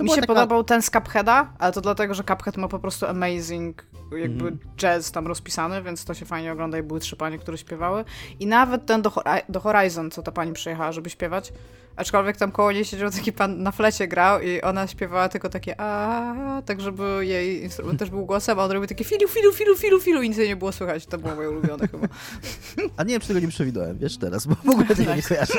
To 0.00 0.04
Mi 0.04 0.10
się 0.10 0.16
taka... 0.16 0.26
podobał 0.26 0.64
ten 0.64 0.82
z 0.82 0.90
Cupheada, 0.90 1.52
ale 1.58 1.72
to 1.72 1.80
dlatego, 1.80 2.14
że 2.14 2.24
Cuphead 2.24 2.56
ma 2.56 2.68
po 2.68 2.78
prostu 2.78 3.06
amazing 3.06 3.86
jakby 4.18 4.46
mm. 4.46 4.58
jazz 4.76 5.12
tam 5.12 5.26
rozpisany, 5.26 5.82
więc 5.82 6.04
to 6.04 6.14
się 6.14 6.26
fajnie 6.26 6.52
ogląda 6.52 6.78
i 6.78 6.82
były 6.82 7.00
trzy 7.00 7.16
panie, 7.16 7.38
które 7.38 7.58
śpiewały. 7.58 8.04
I 8.40 8.46
nawet 8.46 8.86
ten 8.86 9.02
do, 9.02 9.12
do 9.48 9.60
Horizon, 9.60 10.10
co 10.10 10.22
ta 10.22 10.32
pani 10.32 10.52
przyjechała, 10.52 10.92
żeby 10.92 11.10
śpiewać, 11.10 11.52
aczkolwiek 11.96 12.36
tam 12.36 12.52
koło 12.52 12.72
niej 12.72 12.84
siedział 12.84 13.10
taki 13.10 13.32
pan 13.32 13.62
na 13.62 13.72
flecie 13.72 14.08
grał 14.08 14.40
i 14.40 14.60
ona 14.60 14.86
śpiewała 14.86 15.28
tylko 15.28 15.48
takie 15.48 15.80
a 15.80 16.62
tak 16.66 16.80
żeby 16.80 17.26
jej 17.26 17.62
instrument 17.62 17.98
też 17.98 18.10
był 18.10 18.26
głosem, 18.26 18.58
a 18.58 18.64
on 18.64 18.70
robił 18.70 18.88
takie 18.88 19.04
filu, 19.04 19.28
filu, 19.28 19.52
filu, 19.52 19.76
filu, 19.76 20.00
filu 20.00 20.22
i 20.22 20.28
nic 20.28 20.38
nie 20.38 20.56
było 20.56 20.72
słychać. 20.72 21.06
To 21.06 21.18
było 21.18 21.34
moje 21.34 21.50
ulubione 21.50 21.88
chyba. 21.88 22.08
A 22.96 23.02
nie 23.02 23.10
wiem, 23.10 23.20
czy 23.20 23.28
tego 23.28 23.40
nie 23.40 23.48
przewidałem, 23.48 23.98
wiesz, 23.98 24.18
teraz, 24.18 24.46
bo 24.46 24.54
w 24.54 24.68
ogóle 24.68 24.86
tego 24.86 25.14
nie 25.14 25.22
kojarzę. 25.22 25.54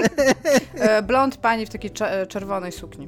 E, 0.73 1.01
blond 1.01 1.37
pani 1.37 1.65
w 1.65 1.69
takiej 1.69 1.91
czerwonej 2.27 2.71
sukni 2.71 3.07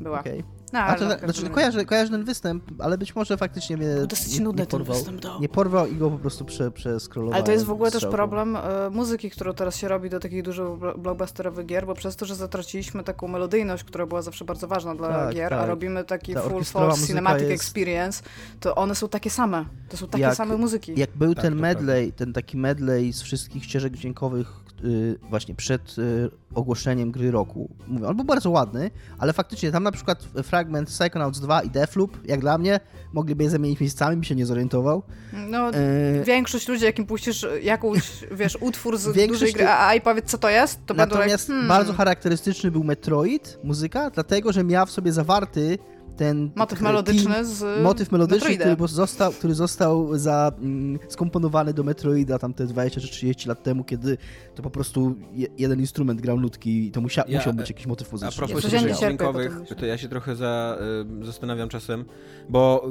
była. 0.00 0.20
Okay. 0.20 0.61
No, 0.72 0.78
A 0.78 0.94
to, 0.94 1.18
znaczy, 1.18 1.50
kojarzę, 1.50 1.84
kojarzę 1.84 2.10
ten 2.10 2.24
występ, 2.24 2.64
ale 2.78 2.98
być 2.98 3.16
może 3.16 3.36
faktycznie 3.36 3.76
mnie 3.76 4.06
dosyć 4.08 4.38
nie, 4.38 4.46
nie 4.46 4.66
porwał, 4.66 5.04
ten 5.04 5.16
występ, 5.16 5.40
nie 5.40 5.48
porwał 5.48 5.86
i 5.86 5.96
go 5.96 6.10
po 6.10 6.18
prostu 6.18 6.44
prze, 6.44 6.70
przeskrolowałem. 6.70 7.34
Ale 7.34 7.44
to 7.44 7.52
jest 7.52 7.64
w 7.64 7.70
ogóle 7.70 7.90
też 7.90 8.06
problem 8.06 8.56
y, 8.56 8.60
muzyki, 8.90 9.30
którą 9.30 9.52
teraz 9.52 9.76
się 9.76 9.88
robi 9.88 10.10
do 10.10 10.20
takich 10.20 10.42
dużych 10.42 10.66
blockbusterowych 10.98 11.66
gier, 11.66 11.86
bo 11.86 11.94
przez 11.94 12.16
to, 12.16 12.26
że 12.26 12.34
zatraciliśmy 12.34 13.04
taką 13.04 13.28
melodyjność, 13.28 13.84
która 13.84 14.06
była 14.06 14.22
zawsze 14.22 14.44
bardzo 14.44 14.68
ważna 14.68 14.94
dla 14.94 15.08
tak, 15.08 15.34
gier, 15.34 15.50
tak. 15.50 15.60
a 15.60 15.66
robimy 15.66 16.04
taki 16.04 16.34
Ta 16.34 16.40
full 16.40 16.64
force 16.64 17.06
cinematic 17.06 17.48
jest... 17.48 17.62
experience, 17.62 18.22
to 18.60 18.74
one 18.74 18.94
są 18.94 19.08
takie 19.08 19.30
same. 19.30 19.64
To 19.88 19.96
są 19.96 20.06
takie 20.06 20.22
jak, 20.22 20.34
same 20.34 20.56
muzyki. 20.56 20.92
Jak 20.96 21.10
był 21.16 21.34
tak, 21.34 21.44
ten 21.44 21.54
medley, 21.54 22.12
ten 22.12 22.32
taki 22.32 22.56
medley 22.56 23.12
z 23.12 23.22
wszystkich 23.22 23.64
ścieżek 23.64 23.96
dźwiękowych, 23.96 24.62
y, 24.84 25.18
właśnie 25.30 25.54
przed 25.54 25.98
y, 25.98 26.30
ogłoszeniem 26.54 27.10
gry 27.10 27.30
roku. 27.30 27.70
Mówię, 27.86 28.08
on 28.08 28.16
był 28.16 28.24
bardzo 28.24 28.50
ładny, 28.50 28.90
ale 29.18 29.32
faktycznie 29.32 29.72
tam 29.72 29.82
na 29.82 29.92
przykład 29.92 30.22
fragment 30.22 30.61
Psychonauts 30.86 31.40
2 31.40 31.62
i 31.62 31.70
Deathloop, 31.70 32.18
jak 32.24 32.40
dla 32.40 32.58
mnie, 32.58 32.80
mogliby 33.12 33.44
je 33.44 33.50
zamienić 33.50 33.80
miejscami, 33.80 34.16
mi 34.16 34.24
się 34.24 34.34
nie 34.34 34.46
zorientował. 34.46 35.02
No, 35.32 35.70
e... 35.70 36.24
większość 36.24 36.68
ludzi, 36.68 36.84
jakim 36.84 37.06
puścisz 37.06 37.46
jakąś, 37.62 38.02
wiesz, 38.40 38.58
utwór 38.60 38.98
z 38.98 39.06
większość... 39.12 39.40
dużej 39.40 39.52
gry, 39.52 39.66
a, 39.66 39.86
a 39.86 39.94
i 39.94 40.00
powiedz, 40.00 40.30
co 40.30 40.38
to 40.38 40.48
jest, 40.48 40.86
to 40.86 40.94
Natomiast 40.94 41.18
będą 41.18 41.30
jak, 41.30 41.46
hmm. 41.46 41.68
bardzo 41.68 41.92
charakterystyczny 41.92 42.70
był 42.70 42.84
Metroid, 42.84 43.58
muzyka, 43.64 44.10
dlatego, 44.10 44.52
że 44.52 44.64
miał 44.64 44.86
w 44.86 44.90
sobie 44.90 45.12
zawarty 45.12 45.78
ten 46.16 46.50
motyw 46.56 46.80
melodyczny 46.80 47.44
z 47.44 47.82
motyw 47.82 48.12
melodyczny, 48.12 48.56
który 48.56 48.88
został, 48.88 49.32
który 49.32 49.54
został 49.54 50.18
za, 50.18 50.52
mm, 50.58 50.98
skomponowany 51.08 51.74
do 51.74 51.82
Metroida 51.82 52.38
tam 52.38 52.54
te 52.54 52.66
20 52.66 53.00
czy 53.00 53.08
30 53.08 53.48
lat 53.48 53.62
temu, 53.62 53.84
kiedy 53.84 54.18
to 54.54 54.62
po 54.62 54.70
prostu 54.70 55.16
je, 55.32 55.46
jeden 55.58 55.80
instrument 55.80 56.20
grał 56.20 56.40
nutki 56.40 56.86
i 56.86 56.90
to 56.90 57.00
musia, 57.00 57.24
ja, 57.28 57.38
musiał 57.38 57.54
być 57.54 57.68
jakiś 57.68 57.86
motyw 57.86 58.12
muzyczny. 58.12 58.44
A 58.44 58.46
propos 58.46 58.66
ścieżek 58.66 58.96
dźwiękowych, 58.96 59.52
to 59.78 59.86
ja 59.86 59.98
się 59.98 60.08
trochę 60.08 60.36
za, 60.36 60.78
y, 61.22 61.26
zastanawiam 61.26 61.68
czasem, 61.68 62.04
bo 62.48 62.88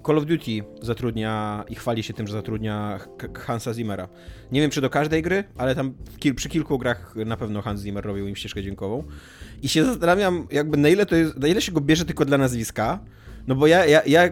y, 0.00 0.02
Call 0.06 0.18
of 0.18 0.26
Duty 0.26 0.64
zatrudnia 0.82 1.64
i 1.68 1.74
chwali 1.74 2.02
się 2.02 2.14
tym, 2.14 2.26
że 2.26 2.32
zatrudnia 2.32 2.98
Hansa 3.34 3.74
Zimmera. 3.74 4.08
Nie 4.52 4.60
wiem, 4.60 4.70
czy 4.70 4.80
do 4.80 4.90
każdej 4.90 5.22
gry, 5.22 5.44
ale 5.56 5.74
tam 5.74 5.94
kil, 6.18 6.34
przy 6.34 6.48
kilku 6.48 6.78
grach 6.78 7.14
na 7.26 7.36
pewno 7.36 7.62
Hans 7.62 7.82
Zimmer 7.82 8.04
robił 8.04 8.28
im 8.28 8.36
ścieżkę 8.36 8.62
dźwiękową. 8.62 9.04
I 9.64 9.68
się 9.68 9.84
zastanawiam, 9.84 10.46
jakby 10.50 10.76
na 10.76 10.88
ile 10.88 11.06
to 11.06 11.16
jest, 11.16 11.36
na 11.36 11.48
ile 11.48 11.60
się 11.60 11.72
go 11.72 11.80
bierze 11.80 12.04
tylko 12.04 12.24
dla 12.24 12.38
nazwiska, 12.38 12.98
no 13.46 13.54
bo 13.54 13.66
ja, 13.66 13.86
ja, 13.86 14.02
ja 14.06 14.28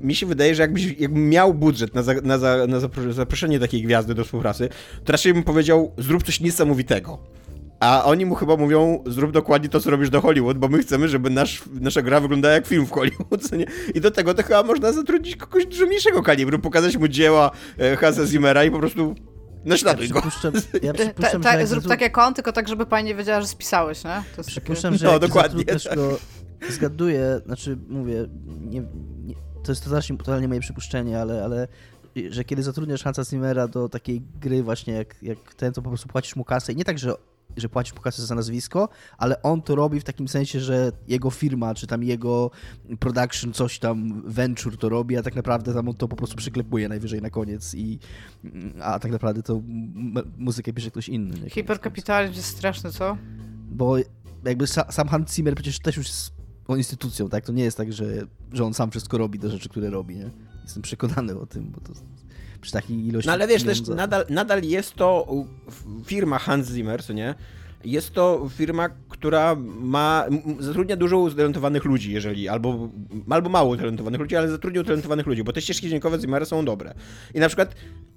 mi 0.00 0.14
się 0.14 0.26
wydaje, 0.26 0.54
że 0.54 0.62
jakbyś, 0.62 1.00
jakbym 1.00 1.28
miał 1.28 1.54
budżet 1.54 1.94
na, 1.94 2.02
za, 2.02 2.14
na, 2.14 2.38
za, 2.38 2.66
na 2.66 2.80
zaproszenie 3.12 3.60
takiej 3.60 3.82
gwiazdy 3.82 4.14
do 4.14 4.24
współpracy, 4.24 4.68
to 5.04 5.12
raczej 5.12 5.34
bym 5.34 5.42
powiedział, 5.42 5.92
zrób 5.98 6.22
coś 6.22 6.40
niesamowitego. 6.40 7.18
A 7.80 8.04
oni 8.04 8.26
mu 8.26 8.34
chyba 8.34 8.56
mówią, 8.56 9.02
zrób 9.06 9.32
dokładnie 9.32 9.68
to, 9.68 9.80
co 9.80 9.90
robisz 9.90 10.10
do 10.10 10.20
Hollywood, 10.20 10.58
bo 10.58 10.68
my 10.68 10.78
chcemy, 10.78 11.08
żeby 11.08 11.30
nasz, 11.30 11.62
nasza 11.80 12.02
gra 12.02 12.20
wyglądała 12.20 12.54
jak 12.54 12.66
film 12.66 12.86
w 12.86 12.90
Hollywood, 12.90 13.52
nie? 13.52 13.66
I 13.94 14.00
do 14.00 14.10
tego 14.10 14.34
to 14.34 14.42
chyba 14.42 14.62
można 14.62 14.92
zatrudnić 14.92 15.36
kogoś 15.36 15.66
dużo 15.66 15.86
mniejszego 15.86 16.22
kalibru, 16.22 16.58
pokazać 16.58 16.96
mu 16.96 17.08
dzieła 17.08 17.50
e, 17.78 17.96
Hansa 17.96 18.26
Zimmera 18.26 18.64
i 18.64 18.70
po 18.70 18.78
prostu 18.78 19.14
Naśladuj 19.66 20.08
ja 20.08 20.12
go. 20.12 20.22
Ja 20.82 20.92
przypuszczam, 21.12 21.42
ta, 21.42 21.52
ta, 21.52 21.66
zrób 21.66 21.88
tak 21.88 22.00
jak 22.00 22.18
on, 22.18 22.34
tylko 22.34 22.52
tak, 22.52 22.68
żeby 22.68 22.86
pani 22.86 23.08
nie 23.08 23.14
wiedziała, 23.14 23.40
że 23.40 23.46
spisałeś, 23.46 24.04
nie? 24.04 24.22
To 24.36 24.42
przypuszczam, 24.44 24.92
takie... 24.92 25.06
że 25.06 25.12
no, 25.12 25.18
dokładnie. 25.18 25.64
też 25.64 25.88
go 25.94 26.18
zgaduję, 26.70 27.40
znaczy 27.46 27.78
mówię, 27.88 28.26
nie, 28.60 28.80
nie, 29.24 29.34
to 29.64 29.72
jest 29.72 29.84
totalnie, 29.84 30.18
totalnie 30.18 30.48
moje 30.48 30.60
przypuszczenie, 30.60 31.20
ale, 31.20 31.44
ale 31.44 31.68
że 32.30 32.44
kiedy 32.44 32.62
zatrudniasz 32.62 33.02
Hansa 33.02 33.24
Zimmera 33.24 33.68
do 33.68 33.88
takiej 33.88 34.22
gry 34.40 34.62
właśnie 34.62 34.94
jak, 34.94 35.22
jak 35.22 35.54
ten, 35.54 35.72
to 35.72 35.82
po 35.82 35.88
prostu 35.88 36.08
płacisz 36.08 36.36
mu 36.36 36.44
kasę 36.44 36.72
i 36.72 36.76
nie 36.76 36.84
tak, 36.84 36.98
że 36.98 37.14
że 37.56 37.68
płacisz 37.68 37.94
mu 37.94 38.00
kasę 38.00 38.26
za 38.26 38.34
nazwisko, 38.34 38.88
ale 39.18 39.42
on 39.42 39.62
to 39.62 39.74
robi 39.74 40.00
w 40.00 40.04
takim 40.04 40.28
sensie, 40.28 40.60
że 40.60 40.92
jego 41.08 41.30
firma, 41.30 41.74
czy 41.74 41.86
tam 41.86 42.02
jego 42.02 42.50
production, 42.98 43.52
coś 43.52 43.78
tam, 43.78 44.22
venture 44.26 44.76
to 44.76 44.88
robi, 44.88 45.16
a 45.16 45.22
tak 45.22 45.36
naprawdę 45.36 45.74
tam 45.74 45.88
on 45.88 45.94
to 45.94 46.08
po 46.08 46.16
prostu 46.16 46.36
przyklepuje 46.36 46.88
najwyżej 46.88 47.22
na 47.22 47.30
koniec 47.30 47.74
i 47.74 47.98
a 48.82 48.98
tak 48.98 49.12
naprawdę 49.12 49.42
to 49.42 49.62
muzykę 50.38 50.72
pisze 50.72 50.90
ktoś 50.90 51.08
inny. 51.08 51.50
Hiperkapitalizm 51.50 52.34
jest 52.34 52.48
straszny, 52.48 52.92
co? 52.92 53.16
Bo 53.70 53.96
jakby 54.44 54.66
sam 54.66 55.08
Hans 55.08 55.34
Zimmer 55.34 55.54
przecież 55.54 55.78
też 55.78 55.96
już 55.96 56.06
jest 56.06 56.36
instytucją, 56.68 57.28
tak? 57.28 57.44
To 57.44 57.52
nie 57.52 57.64
jest 57.64 57.76
tak, 57.76 57.92
że, 57.92 58.26
że 58.52 58.64
on 58.64 58.74
sam 58.74 58.90
wszystko 58.90 59.18
robi 59.18 59.38
do 59.38 59.50
rzeczy, 59.50 59.68
które 59.68 59.90
robi, 59.90 60.16
nie? 60.16 60.30
Jestem 60.62 60.82
przekonany 60.82 61.38
o 61.38 61.46
tym, 61.46 61.70
bo 61.70 61.80
to 61.80 61.92
przy 62.66 62.72
takiej 62.72 63.06
ilości. 63.06 63.26
No 63.26 63.32
ale 63.32 63.46
wiesz, 63.46 63.62
też 63.62 63.80
nadal, 63.80 64.24
nadal 64.30 64.62
jest 64.62 64.94
to 64.94 65.26
firma 66.04 66.38
Hans 66.38 66.68
Zimmer, 66.70 67.04
co 67.04 67.12
nie? 67.12 67.34
Jest 67.84 68.12
to 68.12 68.48
firma, 68.56 68.88
która 69.08 69.56
ma, 69.80 70.24
zatrudnia 70.58 70.96
dużo 70.96 71.18
utalentowanych 71.18 71.84
ludzi, 71.84 72.12
jeżeli, 72.12 72.48
albo, 72.48 72.88
albo 73.30 73.48
mało 73.50 73.70
utalentowanych 73.70 74.20
ludzi, 74.20 74.36
ale 74.36 74.48
zatrudnia 74.48 74.80
utalentowanych 74.80 75.26
ludzi, 75.26 75.44
bo 75.44 75.52
te 75.52 75.62
ścieżki 75.62 75.88
dźwiękowe 75.88 76.20
Zimmera 76.20 76.44
są 76.46 76.64
dobre. 76.64 76.94
I 77.34 77.40
na 77.40 77.48
przykład 77.48 77.74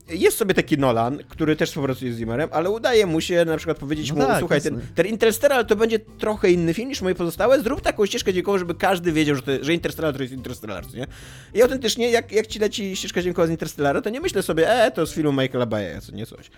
jest 0.09 0.37
sobie 0.37 0.53
taki 0.53 0.77
Nolan, 0.77 1.17
który 1.29 1.55
też 1.55 1.69
współpracuje 1.69 2.13
z 2.13 2.17
Zimmerem, 2.17 2.49
ale 2.51 2.69
udaje 2.69 3.05
mu 3.05 3.21
się 3.21 3.45
na 3.45 3.57
przykład 3.57 3.77
powiedzieć 3.77 4.09
no 4.09 4.15
mu, 4.15 4.21
tak, 4.21 4.39
słuchaj, 4.39 4.61
ten, 4.61 4.81
ten 4.95 5.07
Interstellar 5.07 5.65
to 5.65 5.75
będzie 5.75 5.99
trochę 5.99 6.51
inny 6.51 6.73
film 6.73 6.89
niż 6.89 7.01
moje 7.01 7.15
pozostałe, 7.15 7.61
zrób 7.61 7.81
taką 7.81 8.05
ścieżkę 8.05 8.33
dźwiękową, 8.33 8.57
żeby 8.57 8.75
każdy 8.75 9.11
wiedział, 9.11 9.35
że, 9.35 9.41
to, 9.41 9.51
że 9.61 9.73
Interstellar 9.73 10.15
to 10.15 10.21
jest 10.21 10.33
Interstellar, 10.33 10.93
nie? 10.93 11.07
I 11.53 11.61
autentycznie, 11.61 12.09
jak, 12.09 12.31
jak 12.31 12.47
ci 12.47 12.59
leci 12.59 12.95
ścieżka 12.95 13.21
dźwiękowa 13.21 13.47
z 13.47 13.51
Interstellara, 13.51 14.01
to 14.01 14.09
nie 14.09 14.21
myślę 14.21 14.43
sobie, 14.43 14.69
e, 14.69 14.91
to 14.91 15.05
z 15.05 15.13
filmu 15.13 15.31
Michaela 15.31 15.65
Bay'a, 15.65 16.01
co 16.01 16.11
nie 16.11 16.25
coś. 16.25 16.51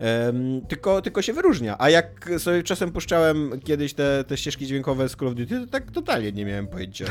Um, 0.00 0.60
tylko, 0.68 1.02
tylko 1.02 1.22
się 1.22 1.32
wyróżnia. 1.32 1.76
A 1.78 1.90
jak 1.90 2.30
sobie 2.38 2.62
czasem 2.62 2.92
puszczałem 2.92 3.60
kiedyś 3.64 3.94
te, 3.94 4.24
te 4.24 4.36
ścieżki 4.36 4.66
dźwiękowe 4.66 5.08
z 5.08 5.16
Call 5.16 5.28
of 5.28 5.34
Duty, 5.34 5.60
to 5.60 5.66
tak 5.66 5.90
totalnie 5.90 6.32
nie 6.32 6.44
miałem 6.44 6.66
pojęcia. 6.66 7.04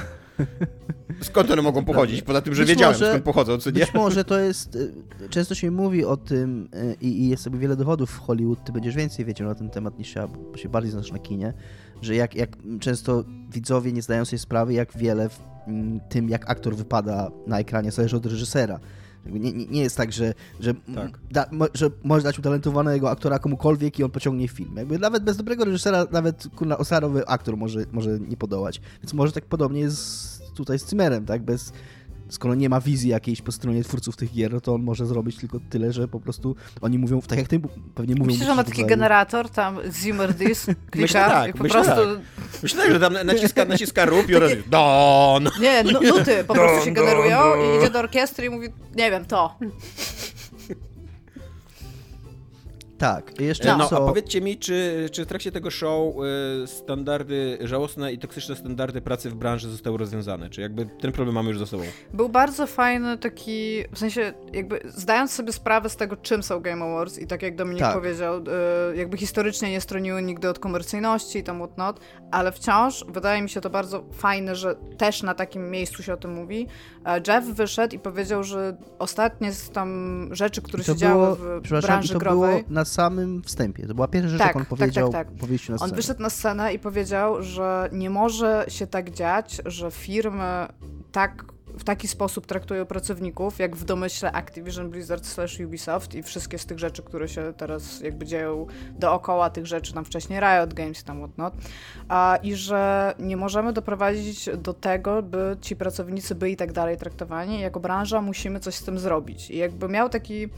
Skąd 1.22 1.51
one 1.51 1.62
mogą 1.62 1.86
pochodzić? 1.86 2.22
Poza 2.22 2.41
tym, 2.41 2.56
że 2.56 2.62
być 2.62 2.70
wiedziałem, 2.70 2.96
może, 2.96 3.10
skąd 3.10 3.24
pochodzą, 3.24 3.58
co 3.58 3.72
nie? 3.72 3.79
Być 3.79 3.94
może 4.03 4.24
to 4.24 4.39
jest... 4.39 4.75
Y, 4.75 4.94
często 5.29 5.56
się 5.56 5.72
mówi 5.72 6.06
o 6.06 6.17
tym 6.17 6.70
y, 6.75 6.96
i, 7.01 7.22
i 7.22 7.29
jest 7.29 7.44
sobie 7.44 7.60
wiele 7.60 7.75
dowodów 7.75 8.12
w 8.12 8.20
Hollywood, 8.20 8.63
ty 8.63 8.72
będziesz 8.72 8.96
więcej 8.96 9.25
wiedział 9.25 9.48
na 9.48 9.56
ten 9.56 9.70
temat 9.70 10.00
niż 10.00 10.15
ja, 10.15 10.27
bo 10.27 10.58
się 10.58 10.70
bardziej 10.70 10.91
znasz 10.91 11.12
na 11.12 11.20
kinie, 11.20 11.53
że 12.01 12.15
jak, 12.15 12.36
jak 12.36 12.50
często 12.79 13.24
widzowie 13.51 13.94
nie 13.94 14.01
zdają 14.01 14.25
sobie 14.25 14.39
sprawy, 14.39 14.74
jak 14.74 14.98
wiele 14.98 15.29
w 15.29 15.39
mm, 15.67 16.00
tym, 16.10 16.29
jak 16.29 16.50
aktor 16.50 16.75
wypada 16.75 17.32
na 17.48 17.60
ekranie, 17.60 17.91
zależy 17.91 18.17
od 18.17 18.25
reżysera. 18.25 18.79
Nie, 19.32 19.54
nie, 19.54 19.66
nie, 19.66 19.82
jest 19.82 19.98
tak, 19.98 20.12
że, 20.12 20.34
że, 20.60 20.74
tak. 20.74 21.20
Da, 21.32 21.50
że 21.74 21.90
możesz 22.04 22.24
dać 22.24 22.40
utalentowanego 22.40 23.10
aktora 23.10 23.40
komukolwiek 23.40 24.00
i 24.00 24.04
on 24.04 24.12
pociągnie 24.12 24.48
film. 24.48 24.76
Jakby 24.76 25.00
nawet 25.00 25.24
bez 25.24 25.38
dobrego 25.38 25.66
reżysera, 25.66 26.06
nawet 26.12 26.48
kurna 26.56 26.78
osarowy 26.78 27.28
aktor 27.28 27.58
może, 27.58 27.86
może 27.92 28.20
nie 28.20 28.38
podołać. 28.38 28.82
Więc 29.04 29.14
może 29.14 29.32
tak 29.32 29.46
podobnie 29.46 29.80
jest 29.80 30.42
tutaj 30.54 30.80
z 30.80 30.90
Zimmerem, 30.90 31.26
tak? 31.26 31.42
Bez, 31.42 31.74
skoro 32.30 32.56
nie 32.56 32.70
ma 32.70 32.82
wizji 32.82 33.10
jakiejś 33.10 33.42
po 33.42 33.52
stronie 33.52 33.84
twórców 33.84 34.16
tych 34.16 34.34
gier, 34.34 34.54
no 34.54 34.62
to 34.62 34.74
on 34.74 34.84
może 34.84 35.06
zrobić 35.06 35.38
tylko 35.38 35.60
tyle, 35.70 35.94
że 35.94 36.08
po 36.08 36.20
prostu 36.20 36.56
oni 36.82 36.98
mówią, 36.98 37.22
tak 37.22 37.40
jak 37.40 37.48
ty 37.48 37.62
pewnie 37.96 38.16
mówią... 38.16 38.26
Myślisz, 38.26 38.48
że 38.48 38.56
ma 38.56 38.64
taki 38.64 38.86
generator, 38.86 39.50
tam 39.50 39.80
Zimmer 39.92 40.36
this, 40.36 40.66
klika 40.92 41.02
myślę 41.02 41.22
tak, 41.22 41.58
po 41.58 41.64
myślę 41.64 41.84
prostu... 41.84 42.02
Tak. 42.16 42.64
Myślę 42.64 42.92
że 42.92 43.00
tam 43.00 43.14
naciska, 43.26 43.66
naciska 43.66 44.06
rób 44.06 44.30
i 44.30 44.36
on 44.36 44.44
don! 44.68 45.50
Nie, 45.62 45.84
nuty 45.84 46.44
po 46.48 46.54
prostu 46.54 46.86
się 46.86 46.92
generują 46.92 47.40
i 47.56 47.78
idzie 47.78 47.90
do 47.90 48.00
orkiestry 48.00 48.46
i 48.46 48.50
mówi, 48.50 48.68
nie 48.96 49.12
wiem, 49.12 49.26
to. 49.26 49.56
Tak, 52.98 53.42
jeszcze 53.42 53.77
no, 53.77 53.88
co... 53.88 54.04
a 54.04 54.08
powiedzcie 54.08 54.42
mi, 54.42 54.58
czy, 54.58 55.10
czy 55.12 55.25
w 55.25 55.27
trakcie 55.27 55.51
tego 55.51 55.72
show 55.72 56.16
y, 56.63 56.68
standardy, 56.68 57.58
żałosne 57.62 58.13
i 58.13 58.18
toksyczne 58.18 58.56
standardy 58.56 59.01
pracy 59.01 59.30
w 59.30 59.36
branży 59.36 59.70
zostały 59.70 59.98
rozwiązane? 59.98 60.50
Czy 60.50 60.62
jakby 60.62 60.86
ten 60.86 61.12
problem 61.12 61.36
mamy 61.36 61.50
już 61.50 61.60
za 61.60 61.66
sobą? 61.66 61.84
Był 62.13 62.30
bardzo 62.30 62.68
fajny 62.68 63.18
taki, 63.18 63.84
w 63.92 64.00
sensie 64.00 64.34
jakby 64.54 64.80
zdając 64.86 65.32
sobie 65.32 65.54
sprawę 65.54 65.89
z 65.89 65.96
tego, 65.96 66.16
czym 66.16 66.44
są 66.44 66.60
Game 66.60 66.86
Awards 66.86 67.20
i 67.20 67.27
tak 67.27 67.42
jak 67.42 67.56
Dominik 67.56 67.82
tak. 67.82 67.94
powiedział, 67.94 68.38
y, 68.94 68.98
jakby 68.98 69.18
historycznie 69.18 69.72
nie 69.72 69.82
stroniły 69.82 70.22
nigdy 70.22 70.50
od 70.50 70.60
komercyjności 70.60 71.39
i 71.39 71.44
tam 71.44 71.58
whatnot, 71.58 72.00
ale 72.32 72.51
wciąż 72.51 73.06
wydaje 73.10 73.42
mi 73.42 73.50
się 73.50 73.62
to 73.62 73.70
bardzo 73.70 74.04
fajne, 74.13 74.56
że 74.56 74.75
też 74.98 75.24
na 75.24 75.34
takim 75.34 75.72
miejscu 75.72 76.04
się 76.04 76.13
o 76.13 76.18
tym 76.18 76.34
mówi. 76.34 76.68
Jeff 77.28 77.46
wyszedł 77.46 77.96
i 77.96 78.00
powiedział, 78.00 78.44
że 78.44 78.78
ostatnie 79.00 79.54
z 79.54 79.70
tam 79.70 80.30
rzeczy, 80.32 80.62
które 80.62 80.84
się 80.84 80.96
działy 80.96 81.36
w 81.36 81.82
branży 81.82 82.14
to 82.14 82.20
growej... 82.20 82.64
Było 82.64 82.74
na 82.74 82.86
samym 82.86 83.44
wstępie. 83.44 83.88
To 83.88 83.94
była 83.94 84.08
pierwsza 84.08 84.30
rzecz, 84.30 84.40
tak, 84.40 84.48
jaką 84.48 84.60
on 84.60 84.66
tak, 84.66 84.70
powiedział 84.70 85.12
tak, 85.12 85.28
tak, 85.28 85.40
tak. 85.40 85.70
na 85.70 85.78
On 85.80 85.92
wyszedł 85.92 86.22
na 86.22 86.30
scenę 86.30 86.74
i 86.74 86.80
powiedział, 86.80 87.44
że 87.44 87.90
nie 87.92 88.10
może 88.10 88.66
się 88.68 88.88
tak 88.88 89.10
dziać, 89.10 89.62
że 89.66 89.92
firmy 89.92 90.68
tak 91.12 91.46
w 91.78 91.84
taki 91.84 92.08
sposób 92.08 92.46
traktują 92.46 92.86
pracowników, 92.86 93.60
jak 93.60 93.76
w 93.76 93.86
domyśle 93.86 94.32
Activision 94.32 94.90
Blizzard 94.90 95.26
slash 95.26 95.60
Ubisoft 95.60 96.16
i 96.16 96.24
wszystkie 96.24 96.58
z 96.58 96.66
tych 96.66 96.80
rzeczy, 96.80 97.04
które 97.04 97.28
się 97.28 97.54
teraz 97.58 98.02
jakby 98.02 98.26
dzieją 98.26 98.68
dookoła 99.00 99.50
tych 99.50 99.68
rzeczy, 99.68 99.94
tam 99.94 100.06
wcześniej 100.06 100.40
Riot 100.40 100.74
Games 100.74 101.02
i 101.02 101.04
tam 101.04 101.18
whatnot, 101.18 101.54
a, 102.10 102.40
i 102.44 102.56
że 102.56 103.14
nie 103.20 103.38
możemy 103.38 103.74
doprowadzić 103.74 104.50
do 104.58 104.74
tego, 104.74 105.24
by 105.24 105.58
ci 105.62 105.76
pracownicy 105.76 106.36
byli 106.36 106.58
tak 106.58 106.72
dalej 106.72 106.98
traktowani. 106.98 107.60
Jako 107.60 107.80
branża 107.80 108.22
musimy 108.22 108.60
coś 108.60 108.76
z 108.76 108.84
tym 108.84 109.00
zrobić. 109.00 109.50
I 109.52 109.58
jakby 109.58 109.88
miał 109.88 110.10
taki 110.10 110.50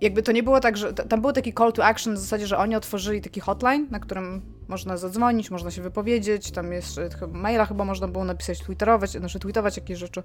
jakby 0.00 0.22
to 0.22 0.32
nie 0.32 0.42
było 0.42 0.60
tak, 0.60 0.76
że 0.76 0.92
tam 0.92 1.20
był 1.20 1.32
taki 1.32 1.54
call 1.54 1.72
to 1.72 1.84
action 1.84 2.14
w 2.14 2.18
zasadzie, 2.18 2.46
że 2.46 2.58
oni 2.58 2.76
otworzyli 2.76 3.20
taki 3.20 3.40
hotline, 3.40 3.86
na 3.90 4.00
którym 4.00 4.42
można 4.68 4.96
zadzwonić, 4.96 5.50
można 5.50 5.70
się 5.70 5.82
wypowiedzieć, 5.82 6.50
tam 6.50 6.72
jest 6.72 7.00
maila 7.32 7.66
chyba 7.66 7.84
można 7.84 8.08
było 8.08 8.24
napisać, 8.24 8.58
twitterować, 8.58 9.10
znaczy 9.10 9.38
tweetować 9.38 9.76
jakieś 9.76 9.98
rzeczy. 9.98 10.22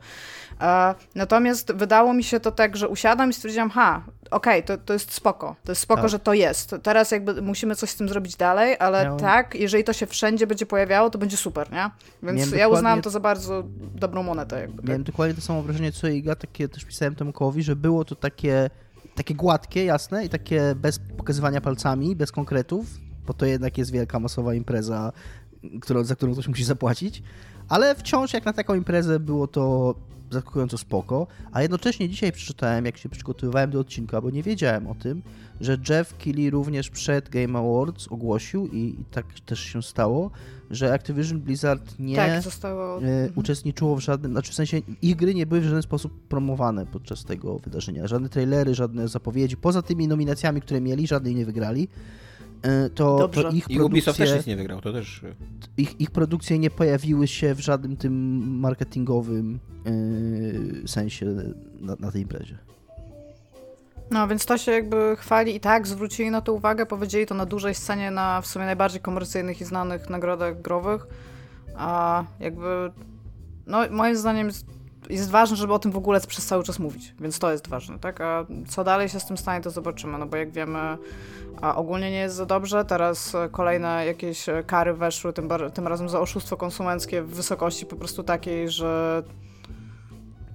E, 0.62 0.96
natomiast 1.16 1.72
wydało 1.74 2.14
mi 2.14 2.24
się 2.24 2.40
to 2.40 2.52
tak, 2.52 2.78
że 2.78 2.90
usiadam 2.90 3.30
i 3.30 3.34
stwierdziłam, 3.34 3.70
ha, 3.70 4.04
okej, 4.32 4.64
okay, 4.64 4.78
to, 4.78 4.84
to 4.84 4.94
jest 4.94 5.14
spoko, 5.14 5.56
to 5.64 5.72
jest 5.72 5.82
spoko, 5.82 6.02
tak. 6.02 6.10
że 6.10 6.20
to 6.20 6.34
jest. 6.34 6.76
Teraz 6.84 7.12
jakby 7.12 7.42
musimy 7.42 7.76
coś 7.76 7.90
z 7.90 7.96
tym 7.96 8.10
zrobić 8.10 8.36
dalej, 8.36 8.76
ale 8.80 9.04
Miałem... 9.04 9.20
tak, 9.20 9.56
jeżeli 9.56 9.84
to 9.84 9.94
się 9.94 10.06
wszędzie 10.06 10.48
będzie 10.48 10.66
pojawiało, 10.66 11.10
to 11.10 11.18
będzie 11.18 11.38
super, 11.38 11.72
nie? 11.72 11.90
Więc 12.24 12.40
Miałem 12.40 12.60
ja 12.60 12.68
uznałam 12.68 13.02
to 13.02 13.10
za 13.10 13.20
bardzo 13.20 13.64
dobrą 13.96 14.24
monetę. 14.24 14.62
Jakby, 14.62 14.84
Miałem 14.84 15.04
tak? 15.04 15.12
dokładnie 15.12 15.36
to 15.36 15.42
samo 15.42 15.64
wrażenie, 15.64 15.92
co 15.92 16.08
Iga, 16.08 16.36
takie 16.36 16.70
też 16.70 16.86
pisałem 16.86 17.16
Tomkowi, 17.16 17.64
że 17.64 17.76
było 17.76 18.06
to 18.06 18.16
takie 18.16 18.70
takie 19.16 19.36
gładkie, 19.36 19.86
jasne 19.86 20.26
i 20.26 20.30
takie 20.30 20.76
bez 20.76 21.00
pokazywania 21.18 21.62
palcami, 21.62 22.16
bez 22.16 22.32
konkretów, 22.32 22.86
bo 23.28 23.34
to 23.34 23.46
jednak 23.46 23.78
jest 23.78 23.92
wielka, 23.92 24.20
masowa 24.20 24.54
impreza, 24.54 25.12
którą, 25.82 26.04
za 26.04 26.16
którą 26.16 26.34
ktoś 26.34 26.48
musi 26.48 26.64
zapłacić, 26.64 27.24
ale 27.70 27.96
wciąż 27.96 28.34
jak 28.34 28.46
na 28.46 28.54
taką 28.54 28.76
imprezę 28.76 29.20
było 29.20 29.48
to 29.48 29.96
zaskakująco 30.32 30.78
spoko, 30.78 31.28
a 31.52 31.62
jednocześnie 31.62 32.10
dzisiaj 32.10 32.32
przeczytałem, 32.32 32.86
jak 32.86 32.98
się 32.98 33.10
przygotowywałem 33.10 33.72
do 33.72 33.80
odcinka, 33.80 34.22
bo 34.22 34.30
nie 34.30 34.44
wiedziałem 34.44 34.88
o 34.88 34.96
tym, 34.96 35.22
że 35.62 35.78
Jeff 35.90 36.18
Keighley 36.18 36.50
również 36.50 36.90
przed 36.90 37.30
Game 37.30 37.60
Awards 37.60 38.08
ogłosił 38.08 38.68
i, 38.68 38.78
i 38.78 39.04
tak 39.12 39.26
też 39.46 39.60
się 39.60 39.84
stało, 39.84 40.32
że 40.72 40.94
Activision 40.94 41.40
Blizzard 41.40 42.00
nie 42.00 42.16
tak, 42.16 42.42
zostało... 42.42 43.04
e, 43.04 43.30
uczestniczyło 43.36 43.96
w 43.96 44.00
żadnym, 44.00 44.32
znaczy 44.32 44.52
w 44.52 44.56
sensie 44.56 44.82
ich 45.02 45.16
gry 45.16 45.36
nie 45.36 45.46
były 45.46 45.62
w 45.62 45.64
żaden 45.64 45.82
sposób 45.82 46.28
promowane 46.30 46.86
podczas 46.86 47.26
tego 47.26 47.60
wydarzenia. 47.60 48.08
Żadne 48.08 48.30
trailery, 48.30 48.76
żadne 48.76 49.08
zapowiedzi, 49.08 49.58
poza 49.58 49.82
tymi 49.82 50.08
nominacjami, 50.08 50.62
które 50.62 50.82
mieli, 50.82 51.08
żadnej 51.08 51.36
nie 51.36 51.46
wygrali. 51.46 51.88
E, 52.62 52.90
to, 52.90 53.28
to, 53.28 53.50
ich 53.50 53.70
I 53.70 53.80
Ubisoft 53.80 54.18
też 54.18 54.36
nic 54.36 54.46
nie 54.46 54.56
wygrał, 54.56 54.82
to 54.82 54.94
też... 54.94 55.22
Ich, 55.78 56.02
ich 56.02 56.12
produkcje 56.12 56.60
nie 56.60 56.70
pojawiły 56.70 57.28
się 57.28 57.56
w 57.56 57.60
żadnym 57.60 57.98
tym 57.98 58.14
marketingowym 58.60 59.60
yy, 59.86 60.88
sensie 60.88 61.26
na, 61.80 61.96
na 62.00 62.12
tej 62.12 62.22
imprezie. 62.22 62.58
No, 64.12 64.28
więc 64.28 64.46
to 64.46 64.58
się 64.58 64.72
jakby 64.72 65.16
chwali 65.16 65.56
i 65.56 65.60
tak, 65.60 65.88
zwrócili 65.88 66.32
na 66.32 66.42
to 66.42 66.54
uwagę, 66.54 66.86
powiedzieli 66.86 67.26
to 67.26 67.36
na 67.36 67.46
dużej 67.46 67.76
scenie, 67.76 68.12
na 68.12 68.42
w 68.42 68.48
sumie 68.48 68.66
najbardziej 68.66 69.02
komercyjnych 69.02 69.62
i 69.62 69.66
znanych 69.66 70.10
nagrodach 70.10 70.62
growych, 70.62 71.08
a 71.76 72.24
jakby, 72.40 72.92
no 73.68 73.82
moim 73.92 74.16
zdaniem 74.16 74.50
jest, 75.10 75.30
ważne, 75.30 75.58
żeby 75.58 75.74
o 75.74 75.80
tym 75.80 75.92
w 75.92 75.98
ogóle 75.98 76.22
przez 76.22 76.46
cały 76.46 76.64
czas 76.64 76.80
mówić, 76.80 77.14
więc 77.20 77.40
to 77.40 77.52
jest 77.52 77.68
ważne, 77.68 78.00
tak, 78.00 78.22
a 78.22 78.46
co 78.68 78.84
dalej 78.84 79.10
się 79.10 79.20
z 79.20 79.26
tym 79.26 79.38
stanie, 79.38 79.64
to 79.64 79.70
zobaczymy, 79.70 80.18
no 80.18 80.26
bo 80.26 80.38
jak 80.38 80.52
wiemy, 80.52 80.98
a 81.62 81.76
ogólnie 81.76 82.12
nie 82.12 82.20
jest 82.20 82.36
za 82.36 82.46
dobrze, 82.46 82.86
teraz 82.86 83.34
kolejne 83.52 84.06
jakieś 84.06 84.46
kary 84.68 84.94
weszły, 84.94 85.34
tym, 85.34 85.50
tym 85.74 85.88
razem 85.88 86.10
za 86.10 86.20
oszustwo 86.20 86.58
konsumenckie 86.58 87.22
w 87.22 87.30
wysokości 87.30 87.86
po 87.86 87.96
prostu 87.96 88.24
takiej, 88.24 88.70
że 88.70 89.24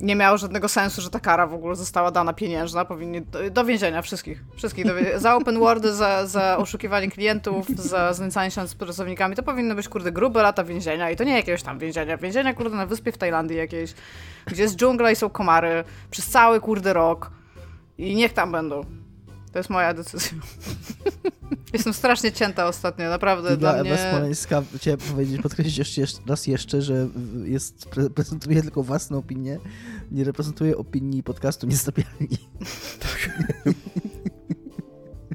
nie 0.03 0.17
miało 0.17 0.39
żadnego 0.39 0.69
sensu, 0.69 1.01
że 1.01 1.11
ta 1.11 1.21
kara 1.21 1.47
w 1.47 1.55
ogóle 1.55 1.77
została 1.77 2.11
dana 2.11 2.33
pieniężna. 2.33 2.85
Powinni 2.85 3.23
do, 3.23 3.51
do 3.51 3.65
więzienia 3.65 4.03
wszystkich. 4.03 4.45
Wszystkich. 4.57 4.87
Do, 4.87 4.93
za 5.17 5.37
open 5.37 5.59
wordy, 5.59 5.95
za, 5.95 6.27
za 6.27 6.57
oszukiwanie 6.57 7.11
klientów, 7.11 7.69
za 7.69 8.13
znęcanie 8.13 8.51
się 8.51 8.69
z 8.69 8.75
pracownikami. 8.75 9.37
To 9.37 9.43
powinny 9.43 9.75
być, 9.75 9.89
kurde, 9.89 10.13
grube 10.13 10.43
lata 10.43 10.65
więzienia. 10.65 11.11
I 11.11 11.17
to 11.17 11.25
nie 11.25 11.37
jakiegoś 11.37 11.63
tam 11.63 11.79
więzienia. 11.79 12.17
Więzienia, 12.17 12.55
kurde, 12.55 12.77
na 12.77 12.87
wyspie 12.87 13.13
w 13.13 13.19
Tajlandii 13.19 13.57
jakiejś, 13.57 13.95
gdzie 14.47 14.63
jest 14.63 14.77
dżungla 14.77 15.11
i 15.11 15.17
są 15.17 15.31
komary 15.31 15.85
przez 16.11 16.27
cały, 16.27 16.61
kurde, 16.61 16.93
rok. 16.93 17.31
I 17.99 18.15
niech 18.15 18.33
tam 18.33 18.53
będą. 18.53 19.02
To 19.53 19.59
jest 19.59 19.71
moja 19.71 19.95
decyzja. 19.95 20.39
Jestem 21.73 21.93
strasznie 21.93 22.33
cięta 22.33 22.67
ostatnio, 22.67 23.11
naprawdę. 23.11 23.57
Dla, 23.57 23.73
dla 23.73 23.83
mnie... 23.83 23.93
Ewa 23.93 24.11
Smoleńska 24.11 24.63
chciałem 24.77 25.01
powiedzieć, 25.01 25.43
podkreślić 25.43 25.79
jeszcze 25.79 26.03
raz 26.27 26.47
jeszcze, 26.47 26.83
że 26.83 27.09
jest, 27.45 27.89
prezentuje 28.15 28.63
tylko 28.63 28.83
własną 28.83 29.19
opinię, 29.19 29.59
nie 30.11 30.25
reprezentuje 30.25 30.77
opinii 30.77 31.23
podcastu 31.23 31.67
Niestabilni. 31.67 32.29
Tak. 33.01 33.31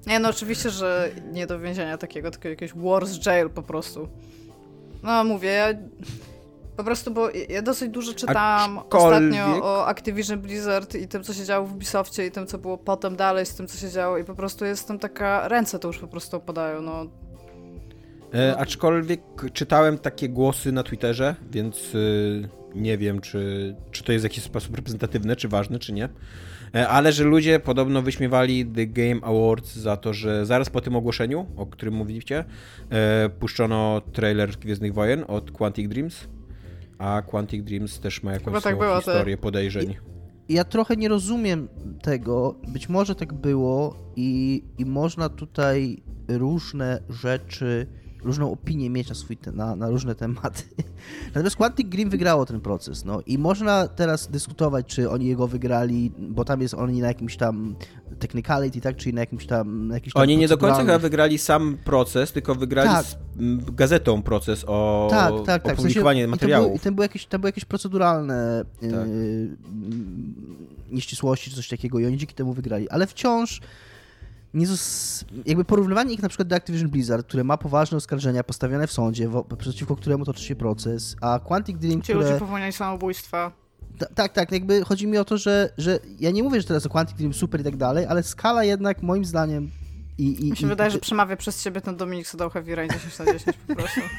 Nie, 0.08 0.19
no 0.19 0.30
oczywiście, 0.30 0.69
że 0.69 1.12
nie 1.32 1.47
do 1.47 1.60
więzienia 1.60 1.97
takiego, 1.97 2.32
tylko 2.32 2.47
jakiegoś 2.49 2.73
worse 2.73 3.19
jail 3.25 3.49
po 3.49 3.63
prostu. 3.63 4.08
No 5.03 5.23
mówię, 5.23 5.49
ja 5.49 5.67
po 6.78 6.84
prostu, 6.84 7.12
bo 7.12 7.30
ja 7.50 7.62
dosyć 7.62 7.90
dużo 7.90 8.13
czytałam 8.13 8.80
ostatnio 8.90 9.63
o 9.63 9.88
Activision 9.88 10.40
Blizzard 10.40 10.96
i 10.96 11.08
tym, 11.08 11.24
co 11.24 11.34
się 11.34 11.46
działo 11.46 11.68
w 11.68 11.74
Ubisoftie 11.74 12.26
i 12.26 12.32
tym, 12.32 12.48
co 12.48 12.58
było 12.58 12.78
potem 12.78 13.16
dalej 13.16 13.46
z 13.46 13.56
tym, 13.56 13.68
co 13.68 13.78
się 13.78 13.90
działo 13.90 14.18
i 14.18 14.24
po 14.24 14.36
prostu 14.36 14.66
jestem 14.66 15.00
taka, 15.00 15.48
ręce 15.48 15.80
to 15.80 15.88
już 15.88 15.98
po 15.98 16.08
prostu 16.08 16.38
opadają, 16.38 16.82
no. 16.82 17.06
E, 18.34 18.58
aczkolwiek 18.58 19.22
czytałem 19.54 19.98
takie 19.98 20.30
głosy 20.30 20.72
na 20.72 20.84
Twitterze, 20.84 21.36
więc 21.52 21.96
y, 21.96 22.50
nie 22.76 22.98
wiem, 22.98 23.22
czy, 23.22 23.76
czy 23.92 24.04
to 24.04 24.12
jest 24.12 24.24
w 24.24 24.30
jakiś 24.30 24.44
sposób 24.44 24.76
reprezentatywne, 24.76 25.36
czy 25.36 25.48
ważne, 25.48 25.80
czy 25.80 25.94
nie. 25.94 26.10
E, 26.76 26.88
ale 26.88 27.12
że 27.12 27.24
ludzie 27.24 27.60
podobno 27.60 28.02
wyśmiewali 28.02 28.66
The 28.66 28.86
Game 28.86 29.22
Awards 29.22 29.76
za 29.76 29.98
to, 29.98 30.13
że 30.13 30.46
zaraz 30.46 30.70
po 30.70 30.82
tym 30.82 30.96
ogłoszeniu, 30.96 31.46
o 31.56 31.66
którym 31.66 31.94
mówiliście, 31.94 32.46
e, 32.90 33.30
puszczono 33.30 34.02
trailer 34.13 34.50
Gwiezdnych 34.50 34.94
Wojen 34.94 35.26
od 35.28 35.52
Quantic 35.52 35.90
Dreams 35.90 36.28
a 36.98 37.22
Quantic 37.22 37.64
Dreams 37.64 38.00
też 38.00 38.24
ma 38.24 38.34
jakąś 38.34 38.64
tak 38.64 38.80
było, 38.80 38.98
historię 38.98 39.38
podejrzeń. 39.38 39.96
Ja 40.50 40.64
trochę 40.64 40.96
nie 40.96 41.10
rozumiem 41.10 41.68
tego. 42.02 42.56
Być 42.68 42.90
może 42.90 43.16
tak 43.16 43.34
było 43.34 43.96
i, 44.16 44.64
i 44.78 44.86
można 44.86 45.30
tutaj 45.30 46.04
różne 46.28 47.02
rzeczy 47.10 47.88
różną 48.28 48.52
opinię 48.52 48.90
mieć 48.90 49.10
na, 49.10 49.16
swój, 49.16 49.38
na, 49.54 49.76
na 49.76 49.90
różne 49.90 50.16
tematy. 50.16 50.63
Natomiast 51.28 51.56
Quantic 51.56 51.90
Dream 51.90 52.10
wygrało 52.10 52.46
ten 52.46 52.62
proces, 52.62 53.06
no 53.06 53.22
i 53.26 53.38
można 53.38 53.88
teraz 53.88 54.28
dyskutować, 54.28 54.86
czy 54.86 55.10
oni 55.10 55.26
jego 55.26 55.48
wygrali, 55.48 56.12
bo 56.18 56.46
tam 56.46 56.62
jest 56.62 56.74
oni 56.74 57.02
na 57.02 57.08
jakimś 57.08 57.38
tam 57.38 57.76
technicality, 58.20 58.82
tak, 58.82 58.96
czyli 58.96 59.13
na 59.13 59.22
jakimś 59.22 59.46
tam... 59.46 59.90
Jakiś 59.94 60.13
tam 60.13 60.22
oni 60.22 60.38
nie 60.38 60.48
do 60.48 60.58
końca 60.58 60.80
chyba 60.80 61.00
wygrali 61.00 61.38
sam 61.38 61.78
proces, 61.86 62.32
tylko 62.32 62.56
wygrali 62.56 62.90
tak. 62.90 63.06
z 63.06 63.18
gazetą 63.76 64.22
proces 64.22 64.66
o 64.68 65.08
tak, 65.12 65.34
tak, 65.46 65.63
tak. 65.63 65.74
opublikowanie 65.74 66.22
w 66.22 66.24
sensie, 66.24 66.32
materiałów. 66.32 66.76
I 66.76 66.80
tam 66.80 66.96
były, 66.96 67.06
jakieś, 67.06 67.26
tam 67.26 67.42
były 67.42 67.50
jakieś 67.50 67.66
proceduralne 67.66 68.66
tak. 68.82 68.92
yy, 68.92 69.58
nieścisłości, 70.92 71.50
czy 71.50 71.56
coś 71.56 71.68
takiego 71.68 72.00
i 72.00 72.06
oni 72.06 72.18
dzięki 72.18 72.36
temu 72.36 72.54
wygrali, 72.54 72.90
ale 72.90 73.08
wciąż 73.08 73.62
nie 74.58 74.67
jakby 75.46 75.65
porównywanie 75.65 76.13
ich 76.13 76.22
na 76.22 76.30
przykład 76.30 76.48
do 76.48 76.56
Activision 76.56 76.89
Blizzard, 76.89 77.28
które 77.28 77.43
ma 77.43 77.58
poważne 77.58 77.98
oskarżenia 77.98 78.43
postawione 78.43 78.88
w 78.88 78.91
sądzie, 78.91 79.30
wo, 79.30 79.43
przeciwko 79.43 79.96
któremu 79.96 80.26
toczy 80.26 80.43
się 80.43 80.56
proces, 80.56 81.15
a 81.22 81.39
Quantic 81.39 81.78
Dream, 81.78 82.02
Ci 82.02 82.13
które... 82.13 82.20
ludzie 82.20 82.39
popełniali 82.39 82.74
samobójstwa. 82.74 83.52
tak, 84.15 84.34
tak, 84.34 84.52
jakby 84.52 84.86
chodzi 84.86 85.08
mi 85.08 85.17
o 85.17 85.26
to, 85.26 85.38
że, 85.38 85.70
że 85.78 86.00
ja 86.20 86.32
nie 86.32 86.43
mówię, 86.43 86.62
że 86.62 86.67
teraz 86.67 86.86
o 86.86 86.89
Quantic 86.89 87.17
Dream 87.17 87.34
super 87.34 87.62
i 87.62 87.63
tak 87.63 87.78
dalej, 87.78 88.06
ale 88.06 88.24
skala 88.24 88.63
jednak 88.63 89.04
moim 89.04 89.26
zdaniem 89.26 89.72
i... 90.17 90.48
i 90.48 90.52
Mi 90.52 90.58
się 90.58 90.65
i, 90.65 90.70
wydaje, 90.70 90.91
że 90.91 91.00
przemawia 91.00 91.38
przez 91.38 91.63
ciebie 91.63 91.82
ten 91.82 91.98
Dominik 91.98 92.28
Heavy 92.54 92.76
Rain 92.76 92.89
10 92.89 93.20
na 93.20 93.26
10 93.26 93.58
po 93.67 93.76
prostu. 93.76 94.02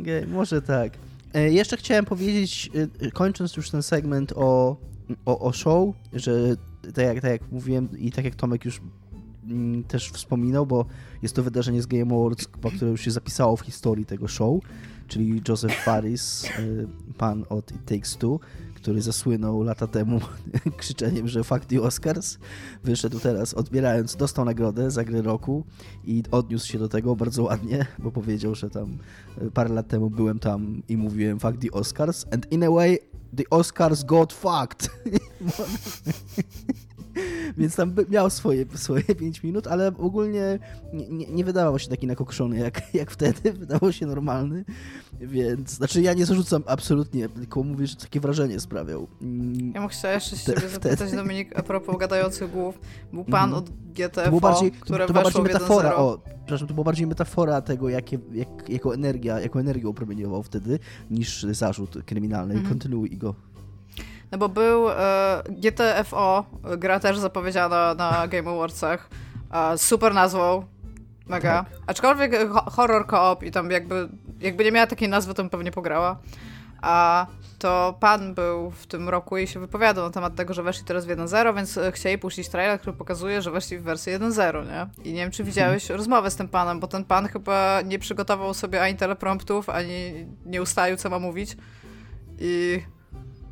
Okej, 0.00 0.18
okay, 0.18 0.26
może 0.26 0.62
tak. 0.62 0.92
E, 1.34 1.50
jeszcze 1.50 1.76
chciałem 1.76 2.04
powiedzieć, 2.04 2.70
e, 3.00 3.10
kończąc 3.10 3.56
już 3.56 3.70
ten 3.70 3.82
segment 3.82 4.32
o, 4.36 4.76
o, 5.24 5.38
o 5.38 5.52
show, 5.52 5.94
że 6.12 6.32
tak 6.94 7.04
jak, 7.04 7.20
tak 7.20 7.30
jak 7.30 7.52
mówiłem 7.52 7.88
i 7.98 8.12
tak 8.12 8.24
jak 8.24 8.34
Tomek 8.34 8.64
już 8.64 8.80
też 9.88 10.10
wspominał, 10.10 10.66
bo 10.66 10.84
jest 11.22 11.36
to 11.36 11.42
wydarzenie 11.42 11.82
z 11.82 11.86
Game 11.86 12.16
Awards, 12.16 12.48
które 12.76 12.90
już 12.90 13.00
się 13.00 13.10
zapisało 13.10 13.56
w 13.56 13.60
historii 13.60 14.06
tego 14.06 14.28
show, 14.28 14.60
czyli 15.08 15.42
Joseph 15.48 15.74
Faris, 15.74 16.44
y, 16.44 16.86
pan 17.18 17.44
od 17.48 17.72
It 17.72 17.84
Takes 17.84 18.16
Two, 18.16 18.40
który 18.74 19.02
zasłynął 19.02 19.62
lata 19.62 19.86
temu 19.86 20.20
krzyczeniem, 20.76 21.28
że 21.28 21.44
fuck 21.44 21.64
the 21.64 21.82
Oscars, 21.82 22.38
wyszedł 22.84 23.20
teraz 23.20 23.54
odbierając, 23.54 24.16
dostał 24.16 24.44
nagrodę 24.44 24.90
za 24.90 25.04
grę 25.04 25.22
roku 25.22 25.64
i 26.04 26.22
odniósł 26.30 26.66
się 26.66 26.78
do 26.78 26.88
tego 26.88 27.16
bardzo 27.16 27.42
ładnie, 27.42 27.86
bo 27.98 28.10
powiedział, 28.10 28.54
że 28.54 28.70
tam 28.70 28.98
y, 29.42 29.50
parę 29.50 29.74
lat 29.74 29.88
temu 29.88 30.10
byłem 30.10 30.38
tam 30.38 30.82
i 30.88 30.96
mówiłem 30.96 31.40
fuck 31.40 31.58
the 31.58 31.70
Oscars 31.70 32.26
and 32.32 32.52
in 32.52 32.64
a 32.64 32.70
way 32.70 32.98
the 33.36 33.44
Oscars 33.50 34.04
got 34.04 34.32
fucked. 34.32 34.90
Więc 37.58 37.76
tam 37.76 37.94
miał 38.10 38.30
swoje, 38.30 38.64
swoje 38.74 39.02
5 39.02 39.42
minut, 39.42 39.66
ale 39.66 39.92
ogólnie 39.98 40.58
nie, 40.92 41.26
nie, 41.26 41.44
wydawał 41.44 41.78
się 41.78 41.88
taki 41.88 42.06
nakokszony 42.06 42.58
jak, 42.58 42.94
jak 42.94 43.10
wtedy, 43.10 43.52
wydawał 43.60 43.92
się 43.92 44.06
normalny, 44.06 44.64
więc, 45.20 45.70
znaczy 45.70 46.02
ja 46.02 46.14
nie 46.14 46.26
zarzucam 46.26 46.62
absolutnie, 46.66 47.28
tylko 47.28 47.62
mówię, 47.62 47.86
że 47.86 47.96
takie 47.96 48.20
wrażenie 48.20 48.60
sprawiał. 48.60 49.08
Mm, 49.22 49.72
ja 49.74 49.80
bym 49.80 49.88
chciała 49.88 50.14
jeszcze 50.14 50.36
się 50.36 50.54
ciebie 50.54 50.68
zapytać, 50.68 51.12
Dominik, 51.12 51.58
a 51.58 51.62
propos 51.62 51.98
gadających 51.98 52.50
głów, 52.50 52.78
był 53.12 53.24
pan 53.24 53.44
mm. 53.44 53.58
od 53.58 53.70
GTFO, 53.70 54.30
to 54.30 54.40
bardziej, 54.40 54.72
które 54.72 55.06
to 55.06 55.12
była 55.12 55.24
bardziej 55.24 55.42
metafora, 55.42 55.96
o, 55.96 56.18
przepraszam, 56.50 56.68
to 56.68 56.74
była 56.74 56.84
bardziej 56.84 57.06
metafora 57.06 57.60
tego, 57.62 57.88
jakie, 57.88 58.18
jak, 58.32 58.68
jako 58.68 58.94
energia, 58.94 59.40
jako 59.40 59.60
energię 59.60 59.88
upromieniował 59.88 60.42
wtedy, 60.42 60.78
niż 61.10 61.42
zarzut 61.42 61.98
kryminalny. 62.06 62.54
Mm. 62.54 62.66
Kontynuuj 62.66 63.10
go. 63.10 63.34
No 64.32 64.38
bo 64.38 64.48
był 64.48 64.90
e, 64.90 65.42
GTFO, 65.48 66.44
gra 66.78 67.00
też 67.00 67.18
zapowiedziana 67.18 67.94
na 67.94 68.28
Game 68.28 68.50
Awardsach, 68.50 69.08
e, 69.52 69.78
super 69.78 70.14
nazwą, 70.14 70.64
mega. 71.26 71.64
Tak. 71.64 71.80
Aczkolwiek 71.86 72.32
horror 72.50 73.06
co-op 73.10 73.42
i 73.42 73.50
tam 73.50 73.70
jakby, 73.70 74.08
jakby 74.40 74.64
nie 74.64 74.72
miała 74.72 74.86
takiej 74.86 75.08
nazwy, 75.08 75.34
to 75.34 75.42
bym 75.42 75.50
pewnie 75.50 75.72
pograła. 75.72 76.18
A 76.82 77.26
to 77.58 77.96
pan 78.00 78.34
był 78.34 78.70
w 78.70 78.86
tym 78.86 79.08
roku 79.08 79.38
i 79.38 79.46
się 79.46 79.60
wypowiadał 79.60 80.04
na 80.04 80.10
temat 80.10 80.34
tego, 80.34 80.54
że 80.54 80.62
weszli 80.62 80.84
teraz 80.84 81.06
w 81.06 81.08
1.0, 81.08 81.56
więc 81.56 81.78
chcieli 81.92 82.18
puścić 82.18 82.48
trailer, 82.48 82.80
który 82.80 82.96
pokazuje, 82.96 83.42
że 83.42 83.50
weszli 83.50 83.78
w 83.78 83.82
wersję 83.82 84.18
1.0, 84.18 84.66
nie? 84.66 85.10
I 85.10 85.12
nie 85.12 85.20
wiem, 85.20 85.30
czy 85.30 85.44
widziałeś 85.44 85.82
hmm. 85.82 85.98
rozmowę 85.98 86.30
z 86.30 86.36
tym 86.36 86.48
panem, 86.48 86.80
bo 86.80 86.86
ten 86.86 87.04
pan 87.04 87.28
chyba 87.28 87.80
nie 87.82 87.98
przygotował 87.98 88.54
sobie 88.54 88.82
ani 88.82 88.96
telepromptów, 88.96 89.68
ani 89.68 90.26
nie 90.46 90.62
ustalił, 90.62 90.96
co 90.96 91.10
ma 91.10 91.18
mówić. 91.18 91.56
I 92.38 92.82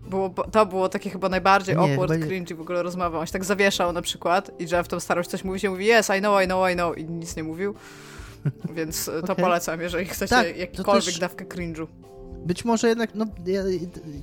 było, 0.08 0.28
to 0.28 0.66
było 0.66 0.88
takie 0.88 1.10
chyba 1.10 1.28
najbardziej 1.28 1.76
nie, 1.76 1.82
awkward, 1.82 2.12
chyba 2.12 2.26
cringe 2.26 2.54
w 2.54 2.60
ogóle 2.60 2.82
rozmowa. 2.82 3.18
On 3.18 3.26
się 3.26 3.32
tak 3.32 3.44
zawieszał 3.44 3.92
na 3.92 4.02
przykład 4.02 4.50
i 4.60 4.62
Jeff 4.72 4.88
tam 4.88 5.00
starał 5.00 5.24
się 5.24 5.30
coś 5.30 5.44
mówić 5.44 5.64
i 5.64 5.68
mówi 5.68 5.90
yes, 5.90 6.10
I 6.18 6.20
know, 6.20 6.42
I 6.44 6.46
know, 6.46 6.70
I 6.70 6.74
know 6.74 6.98
i 6.98 7.04
nic 7.04 7.36
nie 7.36 7.42
mówił. 7.42 7.74
Więc 8.76 9.08
okay. 9.08 9.22
to 9.22 9.34
polecam, 9.34 9.80
jeżeli 9.80 10.06
chcecie 10.06 10.34
tak, 10.34 10.56
jakikolwiek 10.56 11.04
też... 11.04 11.18
dawkę 11.18 11.44
cringe'u. 11.44 11.86
Być 12.46 12.64
może 12.64 12.88
jednak, 12.88 13.14
no, 13.14 13.26
ja, 13.46 13.62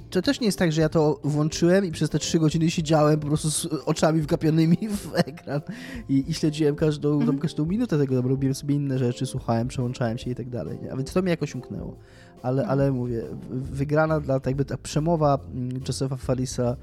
to 0.10 0.21
też 0.21 0.39
nie 0.39 0.45
jest 0.45 0.60
tak, 0.60 0.71
że 0.71 0.82
ja 0.82 0.89
to 0.89 1.19
włączyłem 1.24 1.86
i 1.86 1.91
przez 1.91 2.10
te 2.10 2.19
trzy 2.19 2.39
godziny 2.39 2.71
siedziałem 2.71 3.19
po 3.19 3.28
prostu 3.28 3.52
z 3.52 3.65
oczami 3.65 4.21
wgapionymi 4.21 4.78
w 5.04 5.15
ekran 5.15 5.62
i, 6.10 6.24
i 6.28 6.34
śledziłem 6.34 6.76
każdą, 6.76 7.21
mm 7.21 7.28
-hmm. 7.28 7.39
każdą 7.39 7.65
minutę 7.65 7.98
tego, 7.98 8.21
robiłem 8.21 8.56
sobie 8.56 8.76
inne 8.76 9.00
rzeczy, 9.00 9.26
słuchałem, 9.26 9.67
przełączałem 9.67 10.17
się 10.17 10.32
i 10.32 10.36
tak 10.36 10.50
dalej. 10.50 10.78
A 10.91 10.95
więc 10.95 11.13
to 11.13 11.21
mnie 11.21 11.32
jakoś 11.32 11.56
umknęło 11.56 11.98
ale, 12.46 12.64
no. 12.64 12.70
ale 12.70 12.92
mówię, 12.92 13.24
wygrana 13.50 14.20
dla, 14.20 14.40
tak 14.40 14.46
jakby 14.46 14.66
ta 14.66 14.78
przemowa 14.78 15.40
mm, 15.54 15.82
Josepha 15.88 16.16
Farisa 16.16 16.76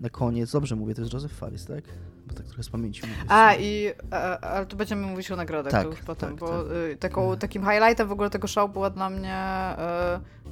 na 0.00 0.10
koniec, 0.10 0.52
dobrze 0.52 0.76
mówię, 0.76 0.94
to 0.94 1.00
jest 1.00 1.12
Joseph 1.12 1.32
Faris, 1.32 1.66
tak? 1.66 1.84
Bo 2.26 2.34
tak 2.34 2.46
trochę 2.46 2.62
z 2.62 2.70
pamięci 2.70 3.02
mówię. 3.02 3.14
A, 3.28 3.54
i, 3.54 3.92
ale 4.40 4.66
tu 4.66 4.76
będziemy 4.76 5.06
mówić 5.06 5.30
o 5.30 5.36
nagrodach 5.36 5.72
tak, 5.72 5.86
już 5.86 6.00
potem, 6.00 6.28
tak, 6.28 6.38
bo 6.38 6.46
tak. 6.62 6.72
Y, 6.92 6.96
taką, 6.96 7.20
mhm. 7.20 7.38
takim 7.38 7.62
highlightem 7.62 8.08
w 8.08 8.12
ogóle 8.12 8.30
tego 8.30 8.48
show 8.48 8.72
była 8.72 8.90
dla 8.90 9.10
mnie 9.10 9.38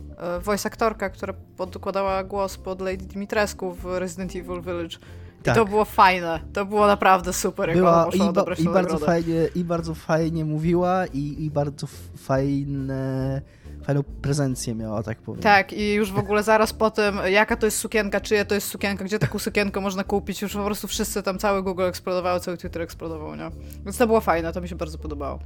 y, 0.09 0.37
y, 0.37 0.40
voice 0.40 0.66
aktorka, 0.66 1.11
która 1.11 1.35
podkładała 1.57 2.25
głos 2.25 2.57
pod 2.57 2.81
Lady 2.81 2.97
Dimitrescu 3.07 3.73
w 3.73 3.85
Resident 3.85 4.37
Evil 4.37 4.62
Village. 4.62 4.97
I 5.40 5.42
tak. 5.42 5.55
to 5.55 5.64
było 5.64 5.85
fajne. 5.85 6.40
To 6.53 6.66
było 6.66 6.87
naprawdę 6.87 7.33
super, 7.33 7.68
jak 7.68 7.79
była, 7.79 8.09
i, 8.14 8.18
ba, 8.18 8.55
i 8.55 8.64
bardzo 8.64 8.99
fajnie 8.99 9.49
I 9.55 9.64
bardzo 9.64 9.94
fajnie 9.94 10.44
mówiła 10.44 11.07
i, 11.07 11.44
i 11.44 11.51
bardzo 11.51 11.87
fajne 12.16 13.42
fajną 13.88 14.03
prezencję 14.03 14.74
miała, 14.74 15.03
tak 15.03 15.18
powiem. 15.18 15.42
Tak, 15.42 15.72
i 15.72 15.94
już 15.94 16.12
w 16.12 16.18
ogóle 16.18 16.42
zaraz 16.42 16.72
po 16.72 16.90
tym, 16.90 17.18
jaka 17.27 17.57
to 17.57 17.66
jest 17.66 17.79
sukienka, 17.79 18.20
czyja 18.20 18.44
to 18.44 18.55
jest 18.55 18.66
sukienka, 18.66 19.05
gdzie 19.05 19.18
taką 19.18 19.38
sukienkę 19.38 19.81
można 19.81 20.05
kupić, 20.05 20.42
już 20.42 20.53
po 20.53 20.64
prostu 20.64 20.88
wszyscy 20.88 21.22
tam, 21.22 21.38
cały 21.38 21.62
Google 21.62 21.83
eksplodowało, 21.83 22.40
cały 22.40 22.57
Twitter 22.57 22.83
eksplodował, 22.83 23.37
nie? 23.37 23.51
Więc 23.85 23.96
to 23.96 24.07
było 24.07 24.20
fajne, 24.20 24.53
to 24.53 24.61
mi 24.61 24.68
się 24.68 24.77
bardzo 24.77 24.98
podobało. 24.98 25.38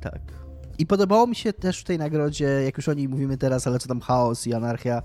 Tak. 0.00 0.20
I 0.78 0.86
podobało 0.86 1.26
mi 1.26 1.36
się 1.36 1.52
też 1.52 1.80
w 1.80 1.84
tej 1.84 1.98
nagrodzie, 1.98 2.44
jak 2.44 2.76
już 2.76 2.88
o 2.88 2.94
niej 2.94 3.08
mówimy 3.08 3.38
teraz, 3.38 3.66
ale 3.66 3.78
co 3.78 3.88
tam 3.88 4.00
chaos 4.00 4.46
i 4.46 4.54
anarchia, 4.54 5.02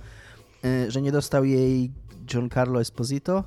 y, 0.65 0.91
że 0.91 1.01
nie 1.01 1.11
dostał 1.11 1.45
jej 1.45 1.91
Giancarlo 2.25 2.81
Esposito. 2.81 3.43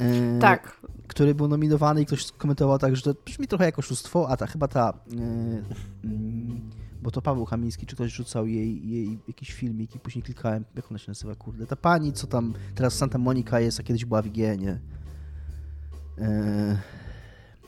Y, 0.00 0.38
tak. 0.40 0.80
Który 1.08 1.34
był 1.34 1.48
nominowany 1.48 2.02
i 2.02 2.06
ktoś 2.06 2.26
skomentował 2.26 2.78
tak, 2.78 2.96
że 2.96 3.02
to 3.02 3.14
brzmi 3.24 3.46
trochę 3.46 3.64
jak 3.64 3.78
oszustwo, 3.78 4.28
a 4.28 4.36
ta 4.36 4.46
chyba 4.46 4.68
ta 4.68 4.92
y, 5.12 6.79
bo 7.02 7.10
to 7.10 7.22
Paweł 7.22 7.46
Kamiński, 7.46 7.86
czy 7.86 7.96
ktoś 7.96 8.12
rzucał 8.12 8.46
jej, 8.46 8.88
jej 8.90 9.18
jakiś 9.28 9.52
filmik 9.52 9.94
i 9.94 9.98
później 9.98 10.22
klikałem, 10.22 10.64
jak 10.76 10.90
ona 10.90 10.98
się 10.98 11.10
nazywa, 11.10 11.34
kurde, 11.34 11.66
ta 11.66 11.76
pani, 11.76 12.12
co 12.12 12.26
tam 12.26 12.54
teraz 12.74 12.94
Santa 12.94 13.18
Monica 13.18 13.60
jest, 13.60 13.80
a 13.80 13.82
kiedyś 13.82 14.04
była 14.04 14.22
w 14.22 14.26
IGN-ie. 14.26 14.78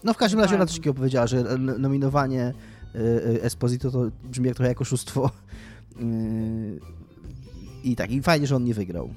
No 0.05 0.15
w 0.15 0.17
każdym 0.17 0.41
razie 0.41 0.55
ona 0.55 0.67
coś 0.67 0.77
takiego 0.77 0.95
powiedziała, 0.95 1.27
że 1.27 1.59
nominowanie 1.59 2.43
e, 2.43 2.99
e, 2.99 3.43
Esposito 3.43 3.91
to 3.91 4.11
brzmi 4.25 4.47
jak 4.47 4.57
trochę 4.57 4.69
jako 4.69 4.83
oszustwo. 4.83 5.31
E, 6.01 6.05
I 7.85 7.97
tak, 7.97 8.11
i 8.11 8.23
fajnie, 8.23 8.47
że 8.47 8.57
on 8.57 8.65
nie 8.65 8.75
wygrał. 8.75 9.11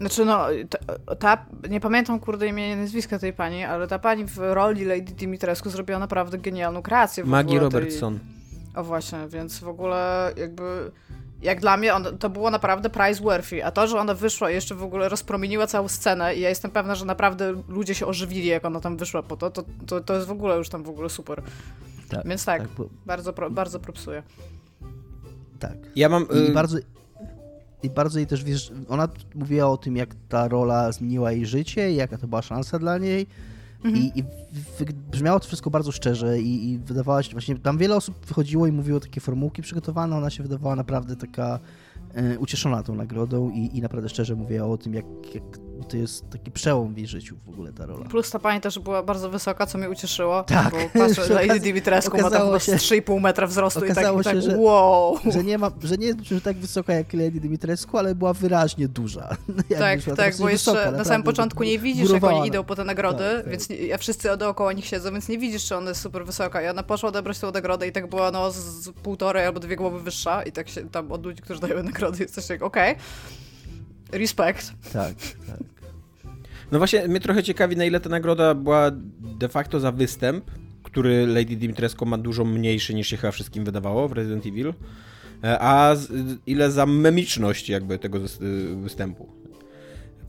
Znaczy 0.00 0.24
no, 0.24 0.46
ta, 0.70 1.14
ta, 1.14 1.46
nie 1.70 1.80
pamiętam 1.80 2.20
kurde 2.20 2.46
imienia 2.46 2.76
nazwiska 2.76 3.18
tej 3.18 3.32
pani, 3.32 3.64
ale 3.64 3.88
ta 3.88 3.98
pani 3.98 4.24
w 4.24 4.38
roli 4.38 4.84
Lady 4.84 5.12
Dimitrescu 5.12 5.70
zrobiła 5.70 5.98
naprawdę 5.98 6.38
genialną 6.38 6.82
kreację. 6.82 7.24
Maggie 7.24 7.60
Robertson. 7.60 8.18
Tej... 8.18 8.36
O 8.76 8.84
właśnie, 8.84 9.18
więc 9.28 9.58
w 9.58 9.68
ogóle 9.68 10.32
jakby 10.36 10.90
jak 11.42 11.60
dla 11.60 11.76
mnie 11.76 11.94
on, 11.94 12.18
to 12.18 12.30
było 12.30 12.50
naprawdę 12.50 12.90
prize 12.90 13.22
worthy, 13.22 13.64
a 13.64 13.70
to, 13.70 13.86
że 13.86 13.98
ona 13.98 14.14
wyszła 14.14 14.50
i 14.50 14.54
jeszcze 14.54 14.74
w 14.74 14.82
ogóle 14.82 15.08
rozpromieniła 15.08 15.66
całą 15.66 15.88
scenę 15.88 16.34
i 16.34 16.40
ja 16.40 16.48
jestem 16.48 16.70
pewna, 16.70 16.94
że 16.94 17.04
naprawdę 17.04 17.62
ludzie 17.68 17.94
się 17.94 18.06
ożywili, 18.06 18.46
jak 18.46 18.64
ona 18.64 18.80
tam 18.80 18.96
wyszła 18.96 19.22
po 19.22 19.36
to, 19.36 19.50
to, 19.50 19.64
to, 19.86 20.00
to 20.00 20.14
jest 20.14 20.26
w 20.26 20.30
ogóle 20.30 20.56
już 20.56 20.68
tam 20.68 20.82
w 20.82 20.88
ogóle 20.88 21.10
super. 21.10 21.42
Tak, 22.08 22.28
Więc 22.28 22.44
tak, 22.44 22.62
tak 22.62 22.70
bo... 22.70 22.88
bardzo, 23.06 23.32
pro, 23.32 23.50
bardzo 23.50 23.80
propsuję. 23.80 24.22
Tak. 25.58 25.76
Ja 25.96 26.08
mam... 26.08 26.26
I 26.30 26.50
y... 26.50 26.52
bardzo... 26.52 26.78
I 27.82 27.90
bardzo 27.90 28.18
jej 28.18 28.26
też, 28.26 28.44
wiesz, 28.44 28.72
ona 28.88 29.08
mówiła 29.34 29.66
o 29.66 29.76
tym, 29.76 29.96
jak 29.96 30.08
ta 30.28 30.48
rola 30.48 30.92
zmieniła 30.92 31.32
jej 31.32 31.46
życie 31.46 31.92
i 31.92 31.96
jaka 31.96 32.18
to 32.18 32.26
była 32.26 32.42
szansa 32.42 32.78
dla 32.78 32.98
niej 32.98 33.26
Mhm. 33.84 34.04
I, 34.04 34.18
I 34.18 34.24
brzmiało 35.10 35.40
to 35.40 35.46
wszystko 35.46 35.70
bardzo 35.70 35.92
szczerze 35.92 36.40
i, 36.40 36.70
i 36.70 36.78
wydawała 36.78 37.22
się, 37.22 37.32
właśnie 37.32 37.58
tam 37.58 37.78
wiele 37.78 37.96
osób 37.96 38.26
wychodziło 38.26 38.66
i 38.66 38.72
mówiło 38.72 39.00
takie 39.00 39.20
formułki 39.20 39.62
przygotowane, 39.62 40.16
ona 40.16 40.30
się 40.30 40.42
wydawała 40.42 40.76
naprawdę 40.76 41.16
taka 41.16 41.60
ucieszona 42.38 42.82
tą 42.82 42.94
nagrodą 42.94 43.50
i, 43.50 43.70
i 43.78 43.82
naprawdę 43.82 44.08
szczerze 44.08 44.34
mówiła 44.34 44.66
o 44.66 44.78
tym, 44.78 44.94
jak, 44.94 45.04
jak 45.34 45.44
to 45.88 45.96
jest 45.96 46.30
taki 46.30 46.50
przełom 46.50 46.94
w 46.94 46.98
jej 46.98 47.06
życiu 47.06 47.36
w 47.46 47.48
ogóle 47.48 47.72
ta 47.72 47.86
rola. 47.86 48.04
Plus 48.04 48.30
ta 48.30 48.38
pani 48.38 48.60
też 48.60 48.78
była 48.78 49.02
bardzo 49.02 49.30
wysoka, 49.30 49.66
co 49.66 49.78
mnie 49.78 49.90
ucieszyło. 49.90 50.42
Tak. 50.42 50.70
Bo 50.70 51.00
patrzę, 51.00 51.34
Lady 51.34 51.60
Dimitrescu 51.70 52.16
ma 52.16 52.30
tam 52.30 52.60
się, 52.60 52.72
3,5 52.72 53.20
metra 53.20 53.46
wzrostu 53.46 53.84
i 53.84 53.94
tak, 53.94 54.20
i 54.20 54.24
tak 54.24 54.42
że, 54.42 54.56
wow. 54.58 55.18
Że 55.32 55.44
nie, 55.44 55.58
ma, 55.58 55.70
że 55.82 55.96
nie 55.96 56.06
jest 56.06 56.24
że 56.24 56.40
tak 56.40 56.56
wysoka 56.56 56.92
jak 56.92 57.12
Lady 57.12 57.40
Dimitrescu, 57.40 57.98
ale 57.98 58.14
była 58.14 58.32
wyraźnie 58.32 58.88
duża. 58.88 59.28
tak, 59.78 60.00
tak, 60.16 60.36
bo 60.38 60.48
jeszcze 60.48 60.72
wysoka, 60.72 60.90
na 60.90 61.04
samym 61.04 61.22
początku 61.22 61.64
nie 61.64 61.78
widzisz, 61.78 62.10
jak 62.10 62.24
oni 62.24 62.48
idą 62.48 62.64
po 62.64 62.76
te 62.76 62.84
nagrody, 62.84 63.24
tak, 63.24 63.42
tak. 63.42 63.50
więc 63.50 63.68
nie, 63.68 63.94
a 63.94 63.98
wszyscy 63.98 64.36
dookoła 64.36 64.72
nich 64.72 64.86
siedzą, 64.86 65.12
więc 65.12 65.28
nie 65.28 65.38
widzisz, 65.38 65.64
czy 65.64 65.76
ona 65.76 65.88
jest 65.88 66.00
super 66.00 66.26
wysoka. 66.26 66.62
I 66.62 66.68
ona 66.68 66.82
poszła 66.82 67.08
odebrać 67.08 67.38
tę 67.38 67.50
nagrodę 67.50 67.88
i 67.88 67.92
tak 67.92 68.06
była 68.06 68.30
no 68.30 68.50
z 68.50 68.90
półtorej 69.02 69.46
albo 69.46 69.60
dwie 69.60 69.76
głowy 69.76 70.00
wyższa 70.00 70.42
i 70.42 70.52
tak 70.52 70.68
się 70.68 70.90
tam 70.90 71.12
od 71.12 71.24
ludzi, 71.24 71.42
którzy 71.42 71.60
dają 71.60 71.82
nagrody 71.86 72.22
jest 72.22 72.34
coś 72.34 72.48
jak 72.48 72.62
okej. 72.62 72.92
Okay. 72.92 74.18
Respekt. 74.18 74.72
Tak, 74.92 75.14
tak. 75.46 75.60
No 76.72 76.78
właśnie, 76.78 77.08
mnie 77.08 77.20
trochę 77.20 77.42
ciekawi, 77.42 77.76
na 77.76 77.84
ile 77.84 78.00
ta 78.00 78.08
nagroda 78.08 78.54
była 78.54 78.90
de 79.38 79.48
facto 79.48 79.80
za 79.80 79.92
występ, 79.92 80.50
który 80.82 81.26
Lady 81.26 81.56
Dimitrescu 81.56 82.06
ma 82.06 82.18
dużo 82.18 82.44
mniejszy 82.44 82.94
niż 82.94 83.08
się 83.08 83.16
chyba 83.16 83.30
wszystkim 83.30 83.64
wydawało 83.64 84.08
w 84.08 84.12
Resident 84.12 84.46
Evil, 84.46 84.74
e, 85.44 85.58
a 85.60 85.96
ile 86.46 86.70
za 86.70 86.86
memiczność 86.86 87.68
jakby 87.68 87.98
tego 87.98 88.20
występu. 88.76 89.28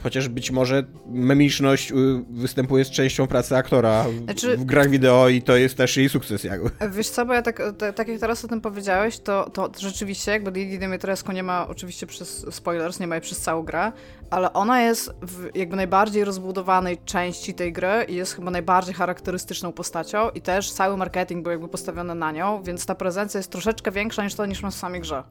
Chociaż 0.07 0.29
być 0.29 0.51
może 0.51 0.83
memiczność 1.07 1.91
y, 1.91 1.95
występuje 2.29 2.85
z 2.85 2.89
częścią 2.89 3.27
pracy 3.27 3.55
aktora 3.55 4.05
znaczy, 4.23 4.57
w 4.57 4.65
grach 4.65 4.89
wideo 4.89 5.29
i 5.29 5.41
to 5.41 5.57
jest 5.57 5.77
też 5.77 5.97
jej 5.97 6.09
sukces 6.09 6.43
jakby. 6.43 6.69
Wiesz 6.91 7.09
co, 7.09 7.25
bo 7.25 7.33
ja 7.33 7.41
tak, 7.41 7.61
tak 7.95 8.07
jak 8.07 8.19
teraz 8.19 8.45
o 8.45 8.47
tym 8.47 8.61
powiedziałeś, 8.61 9.19
to, 9.19 9.49
to 9.49 9.71
rzeczywiście 9.79 10.31
jakby 10.31 10.49
Lady 10.49 10.77
Dimitrescu 10.77 11.31
nie 11.31 11.43
ma 11.43 11.67
oczywiście 11.67 12.07
przez 12.07 12.45
spoilers, 12.49 12.99
nie 12.99 13.07
ma 13.07 13.15
jej 13.15 13.21
przez 13.21 13.39
całą 13.39 13.63
grę, 13.63 13.91
ale 14.29 14.53
ona 14.53 14.81
jest 14.81 15.11
w 15.21 15.55
jakby 15.55 15.75
najbardziej 15.75 16.23
rozbudowanej 16.23 16.97
części 17.05 17.53
tej 17.53 17.73
gry 17.73 18.05
i 18.07 18.15
jest 18.15 18.35
chyba 18.35 18.51
najbardziej 18.51 18.93
charakterystyczną 18.93 19.71
postacią 19.71 20.29
i 20.29 20.41
też 20.41 20.71
cały 20.71 20.97
marketing 20.97 21.43
był 21.43 21.51
jakby 21.51 21.67
postawiony 21.67 22.15
na 22.15 22.31
nią, 22.31 22.63
więc 22.63 22.85
ta 22.85 22.95
prezencja 22.95 23.37
jest 23.37 23.51
troszeczkę 23.51 23.91
większa 23.91 24.23
niż 24.23 24.35
to 24.35 24.45
niż 24.45 24.63
ma 24.63 24.71
w 24.71 24.75
samej 24.75 25.01
grze. 25.01 25.23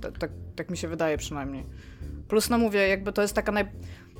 Tak, 0.00 0.18
tak, 0.18 0.30
tak 0.56 0.70
mi 0.70 0.76
się 0.76 0.88
wydaje 0.88 1.18
przynajmniej. 1.18 1.64
Plus, 2.28 2.50
no 2.50 2.58
mówię, 2.58 2.88
jakby 2.88 3.12
to 3.12 3.22
jest 3.22 3.34
taka 3.34 3.52
naj... 3.52 3.64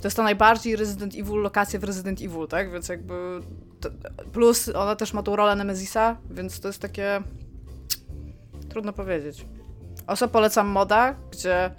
To 0.04 0.08
jest 0.08 0.16
ta 0.16 0.22
najbardziej 0.22 0.76
Resident 0.76 1.14
Evil 1.14 1.36
lokacja 1.36 1.80
w 1.80 1.84
Resident 1.84 2.20
Evil, 2.20 2.46
tak? 2.48 2.72
Więc 2.72 2.88
jakby... 2.88 3.40
To... 3.80 3.90
Plus 4.32 4.68
ona 4.74 4.96
też 4.96 5.12
ma 5.12 5.22
tą 5.22 5.36
rolę 5.36 5.56
Nemezisa, 5.56 6.16
więc 6.30 6.60
to 6.60 6.68
jest 6.68 6.80
takie... 6.80 7.22
Trudno 8.68 8.92
powiedzieć. 8.92 9.46
Oso 10.06 10.28
polecam 10.28 10.66
moda, 10.66 11.14
gdzie 11.32 11.70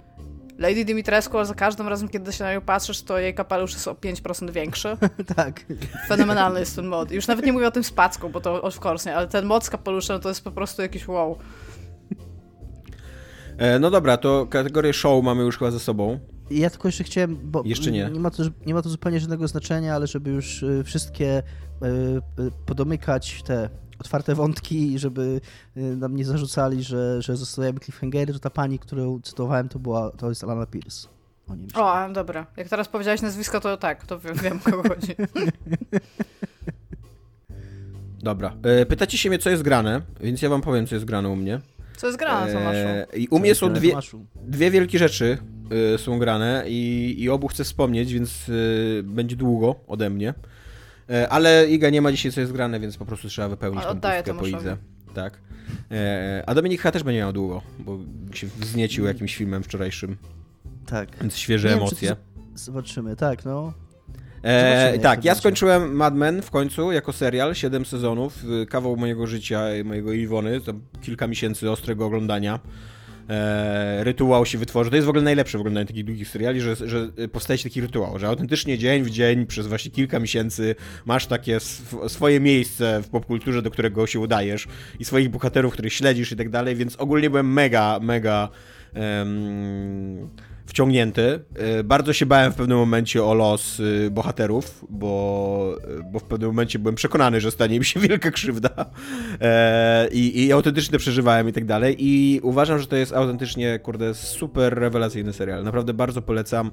Lady 0.58 0.84
Dimitrescu 0.84 1.44
za 1.44 1.54
każdym 1.54 1.88
razem, 1.88 2.08
kiedy 2.08 2.32
się 2.32 2.44
na 2.44 2.52
nią 2.52 2.60
patrzysz, 2.60 3.02
to 3.02 3.18
jej 3.18 3.34
kapelusz 3.34 3.72
jest 3.72 3.88
o 3.88 3.92
5% 3.92 4.50
większy. 4.50 4.96
tak. 5.36 5.60
Fenomenalny 6.08 6.60
jest 6.60 6.76
ten 6.76 6.86
mod. 6.86 7.10
Już 7.10 7.26
nawet 7.26 7.46
nie 7.46 7.52
mówię 7.52 7.66
o 7.66 7.70
tym 7.70 7.84
z 7.84 7.90
packą, 7.90 8.28
bo 8.28 8.40
to 8.40 8.62
of 8.62 8.86
course 8.86 9.10
nie, 9.10 9.16
ale 9.16 9.26
ten 9.26 9.44
mod 9.44 9.64
z 9.64 9.70
kapeluszem 9.70 10.20
to 10.20 10.28
jest 10.28 10.44
po 10.44 10.50
prostu 10.50 10.82
jakiś 10.82 11.08
wow. 11.08 11.38
E, 13.58 13.78
no 13.78 13.90
dobra, 13.90 14.16
to 14.16 14.46
kategorię 14.46 14.92
show 14.92 15.24
mamy 15.24 15.42
już 15.42 15.58
chyba 15.58 15.70
ze 15.70 15.80
sobą. 15.80 16.20
Ja 16.50 16.70
tylko 16.70 16.88
jeszcze 16.88 17.04
chciałem, 17.04 17.36
bo 17.42 17.62
jeszcze 17.64 17.92
nie. 17.92 18.10
Nie 18.10 18.20
ma, 18.20 18.30
to, 18.30 18.42
nie 18.66 18.74
ma 18.74 18.82
to 18.82 18.88
zupełnie 18.88 19.20
żadnego 19.20 19.48
znaczenia, 19.48 19.94
ale 19.94 20.06
żeby 20.06 20.30
już 20.30 20.62
y, 20.62 20.84
wszystkie 20.84 21.38
y, 21.38 21.86
y, 22.42 22.50
podomykać 22.66 23.42
te 23.42 23.70
otwarte 23.98 24.34
wątki, 24.34 24.98
żeby 24.98 25.40
nam 25.76 26.16
nie 26.16 26.24
zarzucali, 26.24 26.82
że, 26.82 27.22
że 27.22 27.36
zostawiamy 27.36 27.80
cliffhangery, 27.80 28.32
to 28.32 28.38
ta 28.38 28.50
pani, 28.50 28.78
którą 28.78 29.20
cytowałem, 29.20 29.68
to 29.68 29.78
była, 29.78 30.10
to 30.10 30.28
jest 30.28 30.44
Alana 30.44 30.66
Pierce. 30.66 31.08
O, 31.74 32.04
o 32.04 32.08
dobra. 32.12 32.46
Jak 32.56 32.68
teraz 32.68 32.88
powiedziałeś 32.88 33.22
nazwisko, 33.22 33.60
to 33.60 33.76
tak, 33.76 34.06
to 34.06 34.18
wiem, 34.18 34.34
wiem 34.42 34.58
kogo 34.58 34.82
chodzi. 34.88 35.14
Dobra. 38.22 38.56
E, 38.62 38.86
pytacie 38.86 39.18
się 39.18 39.28
mnie, 39.28 39.38
co 39.38 39.50
jest 39.50 39.62
grane, 39.62 40.02
więc 40.20 40.42
ja 40.42 40.48
wam 40.48 40.62
powiem, 40.62 40.86
co 40.86 40.94
jest 40.94 41.04
grane 41.04 41.28
u 41.28 41.36
mnie. 41.36 41.60
Co 41.96 42.06
jest 42.06 42.18
grane, 42.18 42.52
Tomaszu? 42.52 42.78
E, 42.78 43.06
I 43.16 43.28
u 43.28 43.38
mnie 43.38 43.54
są 43.54 43.72
dwie, 43.72 43.92
dwie 44.34 44.70
wielkie 44.70 44.98
rzeczy 44.98 45.38
są 45.96 46.18
grane 46.18 46.64
i, 46.66 47.14
i 47.18 47.30
obu 47.30 47.48
chcę 47.48 47.64
wspomnieć, 47.64 48.12
więc 48.12 48.48
y, 48.48 49.02
będzie 49.04 49.36
długo 49.36 49.74
ode 49.86 50.10
mnie. 50.10 50.34
E, 51.10 51.28
ale 51.28 51.66
Iga 51.70 51.90
nie 51.90 52.02
ma 52.02 52.12
dzisiaj 52.12 52.32
co 52.32 52.40
jest 52.40 52.52
grane, 52.52 52.80
więc 52.80 52.96
po 52.96 53.06
prostu 53.06 53.28
trzeba 53.28 53.48
wypełnić 53.48 53.84
tę 53.84 53.94
pustkę 53.94 54.34
po 54.34 54.46
Idze. 54.46 54.76
Tak. 55.14 55.38
E, 55.90 56.42
a 56.46 56.54
Dominik 56.54 56.82
też 56.82 57.02
będzie 57.02 57.20
miał 57.20 57.32
długo, 57.32 57.62
bo 57.78 57.98
się 58.32 58.46
wzniecił 58.46 59.04
jakimś 59.04 59.36
filmem 59.36 59.62
wczorajszym. 59.62 60.16
Tak. 60.86 61.08
Więc 61.20 61.36
świeże 61.36 61.68
nie 61.68 61.74
emocje. 61.74 62.08
Wiem, 62.08 62.16
zobaczymy, 62.54 63.16
tak, 63.16 63.44
no. 63.44 63.72
E, 64.42 64.98
tak, 64.98 65.24
ja 65.24 65.34
skończyłem 65.34 65.96
Mad 65.96 66.14
Men 66.14 66.42
w 66.42 66.50
końcu 66.50 66.92
jako 66.92 67.12
serial, 67.12 67.54
7 67.54 67.84
sezonów, 67.86 68.44
y, 68.62 68.66
kawał 68.66 68.96
mojego 68.96 69.26
życia, 69.26 69.62
mojego 69.84 70.12
Iwony, 70.12 70.60
to 70.60 70.72
kilka 71.02 71.26
miesięcy 71.26 71.70
ostrego 71.70 72.06
oglądania. 72.06 72.60
E, 73.28 74.04
rytuał 74.04 74.46
się 74.46 74.58
wytworzył. 74.58 74.90
To 74.90 74.96
jest 74.96 75.06
w 75.06 75.08
ogóle 75.08 75.24
najlepsze 75.24 75.58
w 75.58 75.60
oglądaniu 75.60 75.86
takich 75.86 76.04
długich 76.04 76.28
seriali, 76.28 76.60
że, 76.60 76.76
że 76.76 77.08
powstaje 77.32 77.58
taki 77.58 77.80
rytuał, 77.80 78.18
że 78.18 78.28
autentycznie 78.28 78.78
dzień 78.78 79.02
w 79.02 79.10
dzień 79.10 79.46
przez 79.46 79.66
właśnie 79.66 79.90
kilka 79.90 80.20
miesięcy 80.20 80.74
masz 81.04 81.26
takie 81.26 81.56
sw 81.56 82.08
swoje 82.08 82.40
miejsce 82.40 83.02
w 83.02 83.08
popkulturze, 83.08 83.62
do 83.62 83.70
którego 83.70 84.06
się 84.06 84.20
udajesz 84.20 84.66
i 85.00 85.04
swoich 85.04 85.28
bohaterów, 85.28 85.72
których 85.72 85.92
śledzisz 85.92 86.32
i 86.32 86.36
tak 86.36 86.50
dalej, 86.50 86.76
więc 86.76 86.96
ogólnie 86.96 87.30
byłem 87.30 87.52
mega, 87.52 87.98
mega 88.02 88.48
wciągnięty. 90.66 91.40
Y, 91.80 91.84
bardzo 91.84 92.12
się 92.12 92.26
bałem 92.26 92.52
w 92.52 92.54
pewnym 92.54 92.78
momencie 92.78 93.24
o 93.24 93.34
los 93.34 93.80
y, 93.80 94.10
bohaterów, 94.10 94.84
bo, 94.88 95.76
y, 96.00 96.02
bo 96.12 96.18
w 96.18 96.24
pewnym 96.24 96.48
momencie 96.48 96.78
byłem 96.78 96.94
przekonany, 96.94 97.40
że 97.40 97.50
stanie 97.50 97.78
mi 97.78 97.84
się 97.84 98.00
wielka 98.08 98.30
krzywda 98.30 98.90
e, 99.40 100.08
i, 100.12 100.44
i 100.44 100.52
autentycznie 100.52 100.98
przeżywałem 100.98 101.48
i 101.48 101.52
tak 101.52 101.64
dalej 101.64 101.96
i 101.98 102.40
uważam, 102.42 102.78
że 102.78 102.86
to 102.86 102.96
jest 102.96 103.12
autentycznie, 103.12 103.78
kurde, 103.78 104.14
super 104.14 104.74
rewelacyjny 104.74 105.32
serial. 105.32 105.64
Naprawdę 105.64 105.94
bardzo 105.94 106.22
polecam, 106.22 106.70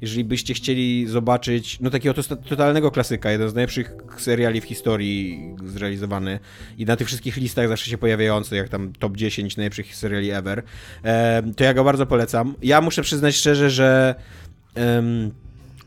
jeżeli 0.00 0.24
byście 0.24 0.54
chcieli 0.54 1.06
zobaczyć, 1.06 1.80
no 1.80 1.90
takiego 1.90 2.22
totalnego 2.48 2.90
klasyka, 2.90 3.30
jeden 3.30 3.48
z 3.48 3.54
najlepszych 3.54 3.92
seriali 4.18 4.60
w 4.60 4.64
historii 4.64 5.40
zrealizowany 5.64 6.38
i 6.78 6.84
na 6.84 6.96
tych 6.96 7.06
wszystkich 7.06 7.36
listach 7.36 7.68
zawsze 7.68 7.90
się 7.90 7.98
pojawiający, 7.98 8.56
jak 8.56 8.68
tam 8.68 8.92
top 8.98 9.16
10 9.16 9.56
najlepszych 9.56 9.96
seriali 9.96 10.30
ever, 10.30 10.62
e, 11.04 11.42
to 11.56 11.64
ja 11.64 11.74
go 11.74 11.84
bardzo 11.84 12.06
polecam. 12.06 12.54
Ja 12.62 12.80
muszę 12.80 13.02
przyznać 13.02 13.35
szczerze, 13.36 13.70
że 13.70 14.14
um, 14.76 15.30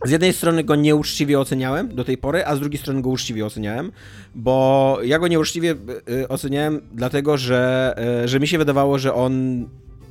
z 0.05 0.11
jednej 0.11 0.33
strony 0.33 0.63
go 0.63 0.75
nieuczciwie 0.75 1.39
oceniałem 1.39 1.95
do 1.95 2.03
tej 2.03 2.17
pory, 2.17 2.45
a 2.45 2.55
z 2.55 2.59
drugiej 2.59 2.79
strony 2.79 3.01
go 3.01 3.09
uczciwie 3.09 3.45
oceniałem, 3.45 3.91
bo 4.35 4.97
ja 5.03 5.19
go 5.19 5.27
nieuczciwie 5.27 5.75
y, 6.09 6.27
oceniałem 6.27 6.81
dlatego, 6.93 7.37
że, 7.37 7.95
y, 8.23 8.27
że 8.27 8.39
mi 8.39 8.47
się 8.47 8.57
wydawało, 8.57 8.99
że 8.99 9.13
on 9.13 9.65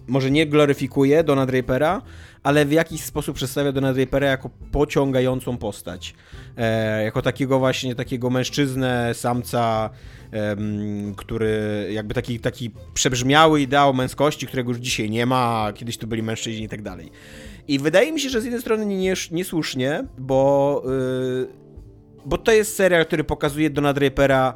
może 0.07 0.31
nie 0.31 0.47
gloryfikuje 0.47 1.25
Dona 1.25 1.47
Drapera, 1.47 2.03
ale 2.43 2.65
w 2.65 2.73
jakiś 2.73 3.01
sposób 3.01 3.37
przedstawia 3.37 3.73
Dona 3.73 3.95
Drapera 3.95 4.27
jako 4.27 4.51
pociągającą 4.73 5.57
postać. 5.57 6.15
E, 6.59 7.05
jako 7.05 7.23
takiego 7.23 7.59
właśnie, 7.59 7.95
takiego 7.95 8.31
mężczyznę, 8.31 9.15
samca, 9.15 9.91
który 11.17 11.89
jakby 11.93 12.15
taki, 12.15 12.41
taki 12.41 12.71
przebrzmiały 12.95 13.61
ideał 13.61 13.95
męskości, 13.95 14.47
którego 14.47 14.71
już 14.71 14.79
dzisiaj 14.79 15.11
nie 15.11 15.27
ma, 15.27 15.73
kiedyś 15.75 15.99
tu 15.99 16.07
byli 16.07 16.23
mężczyźni 16.23 16.65
i 16.65 16.69
tak 16.69 16.83
dalej. 16.83 17.11
I 17.69 17.79
wydaje 17.79 18.13
mi 18.13 18.21
się, 18.21 18.29
że 18.29 18.41
z 18.41 18.45
jednej 18.45 18.61
strony 18.61 18.87
nie, 18.87 19.15
niesłusznie, 19.31 20.05
bo, 20.19 20.83
yy, 20.87 21.49
bo 22.27 22.39
to 22.39 22.53
jest 22.53 22.77
serial, 22.77 23.07
który 23.07 23.25
pokazuje 23.25 23.71
Dona 23.71 23.93
Drapera 23.93 24.55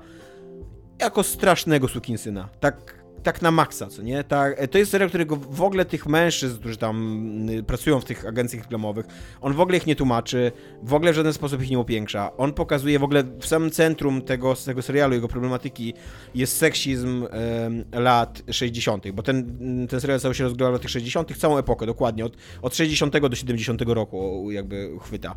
jako 1.01 1.23
strasznego 1.23 1.89
sukinsyna. 1.89 2.49
Tak 2.61 3.02
tak 3.23 3.43
na 3.43 3.51
maksa, 3.51 3.87
co 3.87 4.03
nie? 4.03 4.25
Tak, 4.25 4.67
to 4.71 4.79
jest 4.79 4.91
serial, 4.91 5.09
którego 5.09 5.37
w 5.37 5.63
ogóle 5.63 5.85
tych 5.85 6.07
mężczyzn, 6.07 6.59
którzy 6.59 6.77
tam 6.77 7.49
y, 7.49 7.63
pracują 7.63 8.01
w 8.01 8.05
tych 8.05 8.27
agencjach 8.27 8.63
reklamowych, 8.63 9.07
on 9.41 9.53
w 9.53 9.61
ogóle 9.61 9.79
ich 9.79 9.87
nie 9.87 9.97
tłumaczy, 9.97 10.53
w 10.83 10.95
ogóle 10.95 11.13
w 11.13 11.15
żaden 11.15 11.33
sposób 11.33 11.63
ich 11.63 11.71
nie 11.71 11.79
upiększa. 11.79 12.37
On 12.37 12.53
pokazuje 12.53 12.99
w 12.99 13.05
ogóle 13.05 13.25
w 13.41 13.47
samym 13.47 13.71
centrum 13.71 14.23
tego, 14.23 14.55
tego 14.55 14.83
serialu, 14.83 15.15
jego 15.15 15.29
problematyki 15.29 15.95
jest 16.35 16.57
seksizm 16.57 17.27
e, 17.93 18.01
lat 18.01 18.43
60., 18.51 19.11
bo 19.11 19.23
ten, 19.23 19.57
ten 19.91 20.01
serial 20.01 20.21
cały 20.21 20.35
się 20.35 20.45
rozgrywa 20.45 20.71
w 20.71 20.73
latach 20.73 20.91
60., 20.91 21.37
całą 21.37 21.59
epokę, 21.59 21.87
dokładnie, 21.87 22.25
od, 22.25 22.37
od 22.63 22.77
60 22.77 23.19
do 23.19 23.37
70 23.37 23.83
roku 23.83 24.49
jakby 24.51 24.91
chwyta. 25.01 25.35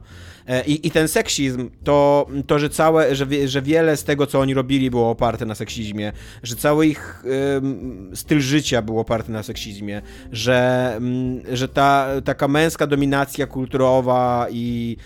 E, 0.48 0.66
i, 0.66 0.88
I 0.88 0.92
ten 0.92 1.08
seksizm, 1.08 1.70
to, 1.84 2.28
to 2.48 2.60
że 2.60 2.70
całe, 2.70 3.16
że, 3.16 3.26
że 3.46 3.62
wiele 3.62 3.98
z 3.98 4.04
tego, 4.04 4.28
co 4.28 4.40
oni 4.40 4.54
robili, 4.54 4.90
było 4.90 5.10
oparte 5.10 5.46
na 5.46 5.56
seksizmie, 5.56 6.12
że 6.44 6.56
cały 6.56 6.88
ich 6.88 7.24
e, 7.26 7.62
styl 8.14 8.40
życia 8.40 8.82
był 8.82 9.00
oparty 9.00 9.32
na 9.32 9.44
seksizmie, 9.44 10.02
że, 10.32 10.92
mm, 10.98 11.42
że 11.56 11.68
ta 11.68 12.08
taka 12.26 12.48
męska 12.48 12.88
dominacja 12.88 13.48
kulturowa 13.48 14.48
i 14.52 14.98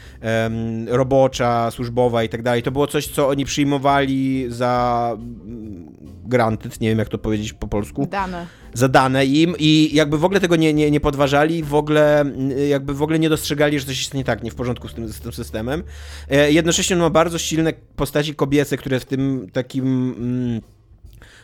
robocza, 0.88 1.72
służbowa 1.72 2.24
i 2.24 2.30
tak 2.30 2.44
dalej, 2.44 2.64
to 2.64 2.72
było 2.72 2.88
coś, 2.88 3.08
co 3.08 3.30
oni 3.30 3.46
przyjmowali 3.46 4.46
za 4.50 5.12
mm, 5.18 5.96
granted, 6.26 6.82
nie 6.82 6.90
wiem 6.90 7.00
jak 7.00 7.10
to 7.10 7.18
powiedzieć 7.18 7.54
po 7.54 7.68
polsku. 7.68 8.08
Dane. 8.12 8.48
Za 8.74 8.88
dane 8.88 9.26
im 9.26 9.56
i 9.60 9.90
jakby 9.94 10.18
w 10.18 10.26
ogóle 10.26 10.40
tego 10.40 10.56
nie, 10.56 10.74
nie, 10.74 10.92
nie 10.92 11.00
podważali, 11.00 11.64
w 11.64 11.74
ogóle 11.76 12.22
mm, 12.22 12.70
jakby 12.70 12.94
w 12.94 13.02
ogóle 13.02 13.20
nie 13.20 13.30
dostrzegali, 13.30 13.80
że 13.80 13.86
coś 13.86 14.00
jest 14.00 14.14
nie 14.14 14.24
tak, 14.24 14.44
nie 14.44 14.52
w 14.52 14.56
porządku 14.56 14.88
z 14.88 14.94
tym, 14.94 15.08
z 15.08 15.20
tym 15.20 15.32
systemem. 15.32 15.84
E, 16.30 16.52
jednocześnie 16.52 16.96
on 16.96 17.02
ma 17.02 17.10
bardzo 17.10 17.38
silne 17.38 17.74
postaci 17.96 18.36
kobiece, 18.36 18.78
które 18.78 19.00
w 19.00 19.06
tym 19.06 19.48
takim... 19.54 20.16
Mm, 20.18 20.79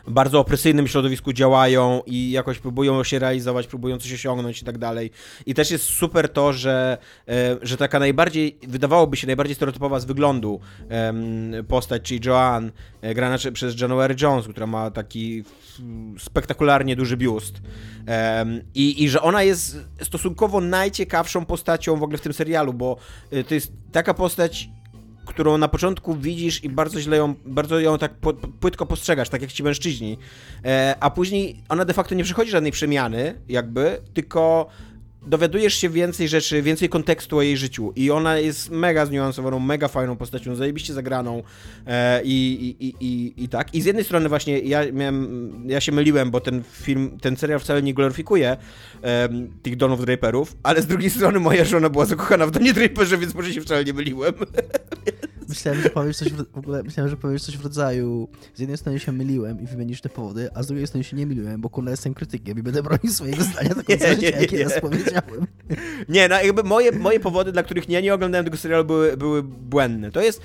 bardzo 0.08 0.40
opresyjnym 0.40 0.88
środowisku 0.88 1.34
działają 1.34 2.02
i 2.06 2.32
jakoś 2.32 2.60
próbują 2.60 3.04
się 3.04 3.20
realizować, 3.20 3.68
próbują 3.68 3.98
coś 3.98 4.14
osiągnąć 4.14 4.62
i 4.62 4.66
tak 4.66 4.78
dalej. 4.78 5.12
I 5.46 5.54
też 5.54 5.72
jest 5.72 5.86
super 5.86 6.30
to, 6.30 6.54
że, 6.54 6.98
e, 7.28 7.58
że 7.62 7.78
taka 7.78 8.00
najbardziej, 8.00 8.58
wydawałoby 8.68 9.18
się 9.18 9.28
najbardziej 9.28 9.56
stereotypowa 9.56 10.00
z 10.00 10.06
wyglądu 10.06 10.60
postać, 11.68 12.02
czyli 12.02 12.20
Joanne, 12.26 12.72
e, 13.02 13.14
grana 13.14 13.38
przez 13.54 13.82
January 13.82 14.16
Jones, 14.22 14.48
która 14.48 14.68
ma 14.68 14.92
taki 14.92 15.44
spektakularnie 16.20 16.96
duży 16.96 17.18
biust. 17.18 17.62
I, 18.76 19.04
I 19.04 19.10
że 19.10 19.22
ona 19.22 19.44
jest 19.44 19.78
stosunkowo 20.02 20.62
najciekawszą 20.62 21.46
postacią 21.46 21.96
w 21.96 22.04
ogóle 22.04 22.18
w 22.18 22.22
tym 22.22 22.34
serialu, 22.34 22.74
bo 22.74 22.98
e, 23.32 23.44
to 23.44 23.54
jest 23.54 23.72
taka 23.92 24.14
postać 24.14 24.70
którą 25.26 25.58
na 25.58 25.68
początku 25.68 26.16
widzisz 26.16 26.64
i 26.64 26.70
bardzo 26.70 27.02
źle 27.02 27.18
ją, 27.18 27.36
bardzo 27.46 27.80
ją 27.80 27.98
tak 27.98 28.14
płytko 28.60 28.86
postrzegasz, 28.86 29.30
tak 29.30 29.42
jak 29.42 29.52
ci 29.52 29.64
mężczyźni, 29.64 30.18
e, 30.66 30.96
a 31.00 31.10
później 31.10 31.64
ona 31.70 31.86
de 31.86 31.94
facto 31.94 32.16
nie 32.16 32.24
przychodzi 32.24 32.52
żadnej 32.52 32.72
przemiany, 32.72 33.42
jakby, 33.50 34.02
tylko 34.14 34.68
dowiadujesz 35.28 35.74
się 35.74 35.90
więcej 35.90 36.28
rzeczy, 36.28 36.62
więcej 36.62 36.90
kontekstu 36.90 37.38
o 37.38 37.42
jej 37.42 37.58
życiu 37.58 37.94
i 37.96 38.12
ona 38.12 38.38
jest 38.38 38.70
mega 38.70 39.06
zniuansowaną, 39.06 39.60
mega 39.60 39.88
fajną 39.88 40.16
postacią, 40.16 40.56
zajebiście 40.56 40.94
zagraną 40.94 41.44
e, 41.88 42.22
i, 42.24 42.76
i, 42.80 42.96
i, 43.00 43.44
i, 43.44 43.50
tak. 43.50 43.76
I 43.76 43.82
z 43.82 43.86
jednej 43.86 44.04
strony 44.04 44.30
właśnie 44.30 44.60
ja 44.60 44.92
miałem, 44.92 45.64
ja 45.66 45.82
się 45.82 45.92
myliłem, 45.92 46.32
bo 46.32 46.42
ten 46.42 46.64
film, 46.72 47.18
ten 47.22 47.38
serial 47.38 47.60
wcale 47.60 47.82
nie 47.82 47.94
gloryfikuje 47.94 48.58
e, 49.04 49.30
tych 49.62 49.76
Donów 49.76 50.06
Draperów, 50.06 50.56
ale 50.64 50.82
z 50.82 50.88
drugiej 50.88 51.10
strony 51.10 51.40
moja 51.40 51.66
żona 51.66 51.90
była 51.90 52.06
zakochana 52.06 52.48
w 52.48 52.52
Donie 52.52 52.74
Draperze, 52.74 53.18
więc 53.18 53.36
może 53.36 53.54
się 53.54 53.62
wcale 53.62 53.86
nie 53.86 53.94
myliłem. 53.94 54.34
Myślałem, 55.50 55.82
że 55.82 55.90
powiesz 55.90 56.18
coś 56.18 56.30
w, 56.30 56.52
w, 56.54 56.58
ogóle, 56.58 56.84
myślałem, 56.84 57.10
że 57.10 57.18
powiesz 57.18 57.44
coś 57.44 57.58
w 57.58 57.64
rodzaju 57.64 58.28
z 58.54 58.60
jednej 58.60 58.78
strony 58.78 59.00
się 59.00 59.12
myliłem 59.12 59.62
i 59.62 59.66
wymienisz 59.68 60.02
te 60.02 60.10
powody, 60.10 60.50
a 60.54 60.64
z 60.64 60.68
drugiej 60.68 60.88
strony 60.88 61.04
się 61.04 61.18
nie 61.18 61.28
myliłem, 61.28 61.62
bo 61.62 61.70
kurwa 61.70 61.92
jestem 61.92 62.14
krytykiem 62.14 62.60
i 62.60 62.64
będę 62.64 62.84
bronił 62.84 63.14
swojego 63.14 63.44
zdania 63.44 63.76
końca 63.76 64.08
nie, 64.08 64.16
życia, 64.16 64.40
jakie 64.40 64.64
raz 64.64 64.82
powiedziałem. 64.82 65.48
Nie, 66.10 66.28
no 66.28 66.44
jakby 66.44 66.64
moje, 66.64 66.92
moje 66.92 67.20
powody, 67.20 67.52
dla 67.52 67.64
których 67.64 67.90
ja 67.90 68.02
nie 68.02 68.14
oglądałem 68.14 68.46
tego 68.46 68.58
serialu 68.58 68.86
były, 68.86 69.18
były 69.18 69.44
błędne. 69.44 70.12
To 70.12 70.22
jest, 70.22 70.42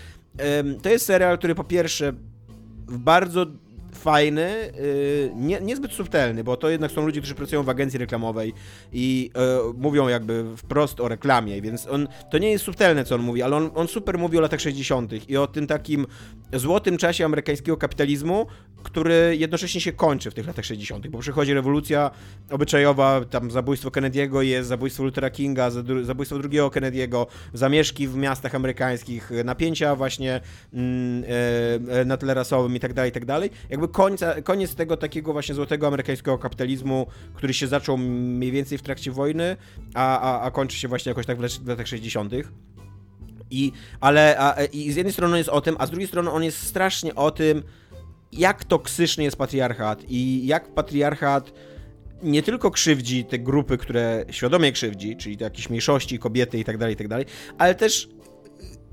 to 0.82 0.88
jest 0.88 1.06
serial, 1.06 1.38
który 1.38 1.54
po 1.54 1.64
pierwsze 1.64 2.12
w 2.88 2.98
bardzo 2.98 3.46
fajny, 4.00 4.72
yy, 4.76 5.32
nie, 5.36 5.60
niezbyt 5.60 5.92
subtelny, 5.92 6.44
bo 6.44 6.56
to 6.56 6.68
jednak 6.68 6.90
są 6.90 7.06
ludzie, 7.06 7.20
którzy 7.20 7.34
pracują 7.34 7.62
w 7.62 7.68
agencji 7.68 7.98
reklamowej 7.98 8.54
i 8.92 9.30
yy, 9.34 9.74
mówią 9.76 10.08
jakby 10.08 10.44
wprost 10.56 11.00
o 11.00 11.08
reklamie, 11.08 11.62
więc 11.62 11.86
on, 11.86 12.08
to 12.30 12.38
nie 12.38 12.50
jest 12.50 12.64
subtelne, 12.64 13.04
co 13.04 13.14
on 13.14 13.20
mówi, 13.20 13.42
ale 13.42 13.56
on, 13.56 13.70
on 13.74 13.88
super 13.88 14.18
mówi 14.18 14.38
o 14.38 14.40
latach 14.40 14.60
60. 14.60 15.30
i 15.30 15.36
o 15.36 15.46
tym 15.46 15.66
takim 15.66 16.06
złotym 16.52 16.96
czasie 16.96 17.24
amerykańskiego 17.24 17.76
kapitalizmu, 17.76 18.46
który 18.82 19.36
jednocześnie 19.38 19.80
się 19.80 19.92
kończy 19.92 20.30
w 20.30 20.34
tych 20.34 20.46
latach 20.46 20.64
60., 20.64 21.08
bo 21.08 21.18
przychodzi 21.18 21.54
rewolucja 21.54 22.10
obyczajowa, 22.50 23.24
tam 23.24 23.50
zabójstwo 23.50 23.90
Kennedy'ego 23.90 24.40
jest, 24.40 24.68
zabójstwo 24.68 25.04
Luthera 25.04 25.30
Kinga, 25.30 25.70
zabójstwo 26.02 26.38
drugiego 26.38 26.68
Kennedy'ego, 26.68 27.26
zamieszki 27.54 28.08
w 28.08 28.16
miastach 28.16 28.54
amerykańskich, 28.54 29.30
napięcia 29.44 29.96
właśnie 29.96 30.40
mm, 30.72 31.24
e, 31.88 32.04
na 32.04 32.16
tle 32.16 32.34
rasowym 32.34 32.76
i 32.76 32.80
tak 32.80 32.94
dalej, 32.94 33.10
i 33.10 33.12
tak 33.12 33.24
dalej. 33.24 33.50
Jakby 33.70 33.88
końca, 33.88 34.42
koniec 34.42 34.74
tego 34.74 34.96
takiego 34.96 35.32
właśnie 35.32 35.54
złotego 35.54 35.86
amerykańskiego 35.86 36.38
kapitalizmu, 36.38 37.06
który 37.34 37.54
się 37.54 37.66
zaczął 37.66 37.98
mniej 37.98 38.52
więcej 38.52 38.78
w 38.78 38.82
trakcie 38.82 39.10
wojny, 39.10 39.56
a, 39.94 40.20
a, 40.20 40.40
a 40.40 40.50
kończy 40.50 40.76
się 40.76 40.88
właśnie 40.88 41.10
jakoś 41.10 41.26
tak 41.26 41.38
w 41.38 41.68
latach 41.68 41.88
60. 41.88 42.32
I, 43.50 43.72
ale 44.00 44.38
a, 44.38 44.64
i 44.64 44.92
z 44.92 44.96
jednej 44.96 45.12
strony 45.12 45.34
on 45.34 45.38
jest 45.38 45.50
o 45.50 45.60
tym, 45.60 45.76
a 45.78 45.86
z 45.86 45.90
drugiej 45.90 46.08
strony 46.08 46.30
on 46.30 46.44
jest 46.44 46.58
strasznie 46.58 47.14
o 47.14 47.30
tym, 47.30 47.62
jak 48.32 48.64
toksyczny 48.64 49.24
jest 49.24 49.36
patriarchat 49.36 50.04
i 50.08 50.46
jak 50.46 50.74
patriarchat 50.74 51.52
nie 52.22 52.42
tylko 52.42 52.70
krzywdzi 52.70 53.24
te 53.24 53.38
grupy, 53.38 53.78
które 53.78 54.24
świadomie 54.30 54.72
krzywdzi, 54.72 55.16
czyli 55.16 55.36
te 55.36 55.44
jakieś 55.44 55.70
mniejszości, 55.70 56.18
kobiety 56.18 56.58
i 56.58 56.64
tak 56.64 56.78
dalej, 56.78 56.94
i 56.94 56.96
tak 56.96 57.08
dalej, 57.08 57.26
ale 57.58 57.74
też 57.74 58.08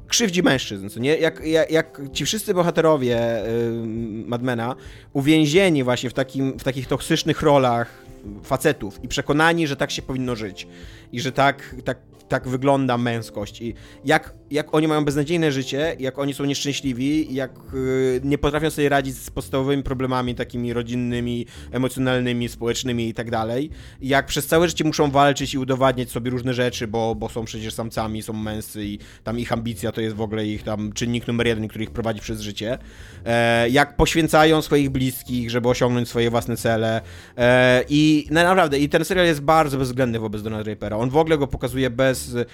krzywdzi 0.07 0.43
mężczyzn, 0.43 0.89
co 0.89 0.99
nie? 0.99 1.17
Jak, 1.17 1.45
jak, 1.45 1.71
jak 1.71 2.01
ci 2.13 2.25
wszyscy 2.25 2.53
bohaterowie 2.53 3.43
yy, 3.47 4.27
Madmena 4.27 4.75
uwięzieni 5.13 5.83
właśnie 5.83 6.09
w, 6.09 6.13
takim, 6.13 6.59
w 6.59 6.63
takich 6.63 6.87
toksycznych 6.87 7.41
rolach 7.41 8.05
facetów 8.43 9.03
i 9.03 9.07
przekonani, 9.07 9.67
że 9.67 9.75
tak 9.75 9.91
się 9.91 10.01
powinno 10.01 10.35
żyć 10.35 10.67
i 11.11 11.19
że 11.19 11.31
tak, 11.31 11.75
tak 11.85 11.97
tak 12.27 12.47
wygląda 12.47 12.97
męskość 12.97 13.61
i 13.61 13.73
jak, 14.05 14.33
jak 14.51 14.75
oni 14.75 14.87
mają 14.87 15.05
beznadziejne 15.05 15.51
życie, 15.51 15.95
jak 15.99 16.19
oni 16.19 16.33
są 16.33 16.45
nieszczęśliwi, 16.45 17.33
jak 17.33 17.51
yy, 17.73 18.21
nie 18.23 18.37
potrafią 18.37 18.69
sobie 18.69 18.89
radzić 18.89 19.17
z 19.17 19.29
podstawowymi 19.29 19.83
problemami 19.83 20.35
takimi 20.35 20.73
rodzinnymi, 20.73 21.45
emocjonalnymi, 21.71 22.49
społecznymi 22.49 23.09
i 23.09 23.13
tak 23.13 23.31
dalej, 23.31 23.69
jak 24.01 24.25
przez 24.25 24.47
całe 24.47 24.67
życie 24.67 24.83
muszą 24.83 25.11
walczyć 25.11 25.53
i 25.53 25.57
udowadniać 25.57 26.11
sobie 26.11 26.31
różne 26.31 26.53
rzeczy, 26.53 26.87
bo, 26.87 27.15
bo 27.15 27.29
są 27.29 27.45
przecież 27.45 27.73
samcami, 27.73 28.23
są 28.23 28.33
męscy 28.33 28.85
i 28.85 28.99
tam 29.23 29.39
ich 29.39 29.51
ambicja 29.51 29.91
to 29.91 30.01
jest 30.01 30.15
w 30.15 30.21
ogóle 30.21 30.45
ich 30.45 30.63
tam 30.63 30.93
czynnik 30.93 31.27
numer 31.27 31.47
jeden, 31.47 31.67
który 31.67 31.83
ich 31.83 31.91
prowadzi 31.91 32.19
przez 32.19 32.41
życie, 32.41 32.77
e, 33.25 33.69
jak 33.69 33.95
poświęcają 33.95 34.61
swoich 34.61 34.89
bliskich, 34.89 35.49
żeby 35.49 35.69
osiągnąć 35.69 36.09
swoje 36.09 36.29
własne 36.29 36.57
cele. 36.57 37.01
E, 37.37 37.83
i 37.89 38.27
no, 38.31 38.43
naprawdę, 38.43 38.79
i 38.79 38.89
ten 38.89 39.05
serial 39.05 39.25
jest 39.25 39.41
bardzo 39.41 39.77
bezwzględny 39.77 40.19
wobec 40.19 40.43
Donald 40.43 40.65
Drapera, 40.65 40.97
on 40.97 41.09
w 41.09 41.17
ogóle 41.17 41.37
go 41.37 41.47
pokazuje 41.47 41.89
bez 41.89 42.16
bez, 42.17 42.45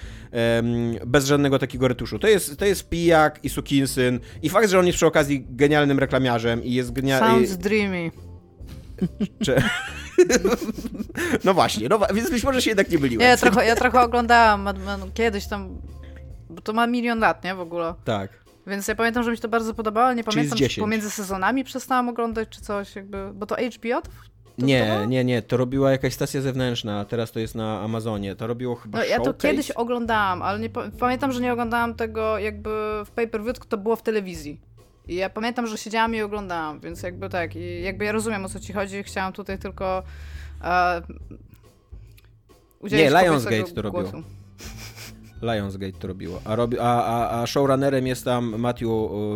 bez 1.06 1.26
żadnego 1.26 1.58
takiego 1.58 1.88
retuszu. 1.88 2.18
To 2.18 2.28
jest, 2.28 2.56
to 2.56 2.64
jest 2.64 2.88
pijak 2.88 3.44
i 3.44 3.48
sukinsyn 3.48 4.20
i 4.42 4.48
fakt, 4.48 4.70
że 4.70 4.78
on 4.78 4.86
jest 4.86 4.96
przy 4.96 5.06
okazji 5.06 5.46
genialnym 5.50 5.98
reklamiarzem 5.98 6.64
i 6.64 6.72
jest 6.72 6.92
genialny... 6.92 7.46
Sounds 7.46 7.56
dreamy. 7.56 8.10
Czy... 9.44 9.62
no 11.44 11.54
właśnie, 11.54 11.88
no, 11.88 12.00
więc 12.14 12.30
być 12.30 12.44
może 12.44 12.62
się 12.62 12.70
jednak 12.70 12.90
nie 12.90 12.98
byliłem. 12.98 13.20
Nie, 13.20 13.26
ja 13.26 13.36
trochę, 13.36 13.66
ja 13.66 13.76
trochę 13.76 14.00
oglądałam 14.00 14.68
kiedyś 15.14 15.46
tam, 15.46 15.78
bo 16.50 16.60
to 16.60 16.72
ma 16.72 16.86
milion 16.86 17.18
lat, 17.18 17.44
nie, 17.44 17.54
w 17.54 17.60
ogóle. 17.60 17.94
Tak. 18.04 18.44
Więc 18.66 18.88
ja 18.88 18.94
pamiętam, 18.94 19.22
że 19.24 19.30
mi 19.30 19.36
się 19.36 19.42
to 19.42 19.48
bardzo 19.48 19.74
podobało, 19.74 20.06
ale 20.06 20.16
nie 20.16 20.24
pamiętam, 20.24 20.58
czy 20.58 20.80
pomiędzy 20.80 21.10
sezonami 21.10 21.64
przestałam 21.64 22.08
oglądać, 22.08 22.48
czy 22.48 22.60
coś, 22.60 22.96
jakby, 22.96 23.32
bo 23.34 23.46
to 23.46 23.56
HBO 23.56 24.02
nie, 24.58 25.06
nie, 25.08 25.24
nie, 25.24 25.42
to 25.42 25.56
robiła 25.56 25.90
jakaś 25.90 26.14
stacja 26.14 26.40
zewnętrzna, 26.40 27.00
a 27.00 27.04
teraz 27.04 27.32
to 27.32 27.40
jest 27.40 27.54
na 27.54 27.80
Amazonie. 27.80 28.36
To 28.36 28.46
robiło 28.46 28.74
chyba 28.74 28.98
No 28.98 29.04
ja 29.04 29.20
to 29.20 29.34
kiedyś 29.34 29.70
oglądałam, 29.70 30.42
ale 30.42 30.60
nie 30.60 30.70
pamiętam, 31.00 31.32
że 31.32 31.40
nie 31.40 31.52
oglądałam 31.52 31.94
tego 31.94 32.38
jakby 32.38 32.70
w 33.04 33.10
pay-per-view, 33.10 33.54
tylko 33.54 33.68
to 33.68 33.78
było 33.78 33.96
w 33.96 34.02
telewizji. 34.02 34.60
I 35.08 35.14
ja 35.14 35.30
pamiętam, 35.30 35.66
że 35.66 35.78
siedziałam 35.78 36.14
i 36.14 36.22
oglądałam, 36.22 36.80
więc 36.80 37.02
jakby 37.02 37.28
tak, 37.28 37.56
i 37.56 37.82
jakby 37.82 38.04
ja 38.04 38.12
rozumiem 38.12 38.44
o 38.44 38.48
co 38.48 38.60
ci 38.60 38.72
chodzi, 38.72 39.02
chciałam 39.02 39.32
tutaj 39.32 39.58
tylko 39.58 40.02
e, 40.64 41.02
Nie, 42.82 43.10
Lionsgate 43.10 43.72
to 43.74 43.82
robiło. 43.82 44.12
Lionsgate 45.42 45.98
to 45.98 46.08
robiło, 46.08 46.40
a, 46.44 46.56
robi, 46.56 46.78
a, 46.78 47.04
a, 47.04 47.42
a 47.42 47.46
showrunnerem 47.46 48.06
jest 48.06 48.24
tam 48.24 48.58
Matthew 48.58 48.88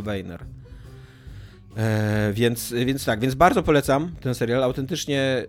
Weiner. 0.02 0.44
E, 1.79 2.33
więc, 2.33 2.73
więc 2.87 3.05
tak, 3.05 3.21
więc 3.21 3.35
bardzo 3.35 3.62
polecam 3.62 4.14
ten 4.21 4.35
serial. 4.35 4.62
Autentycznie 4.62 5.47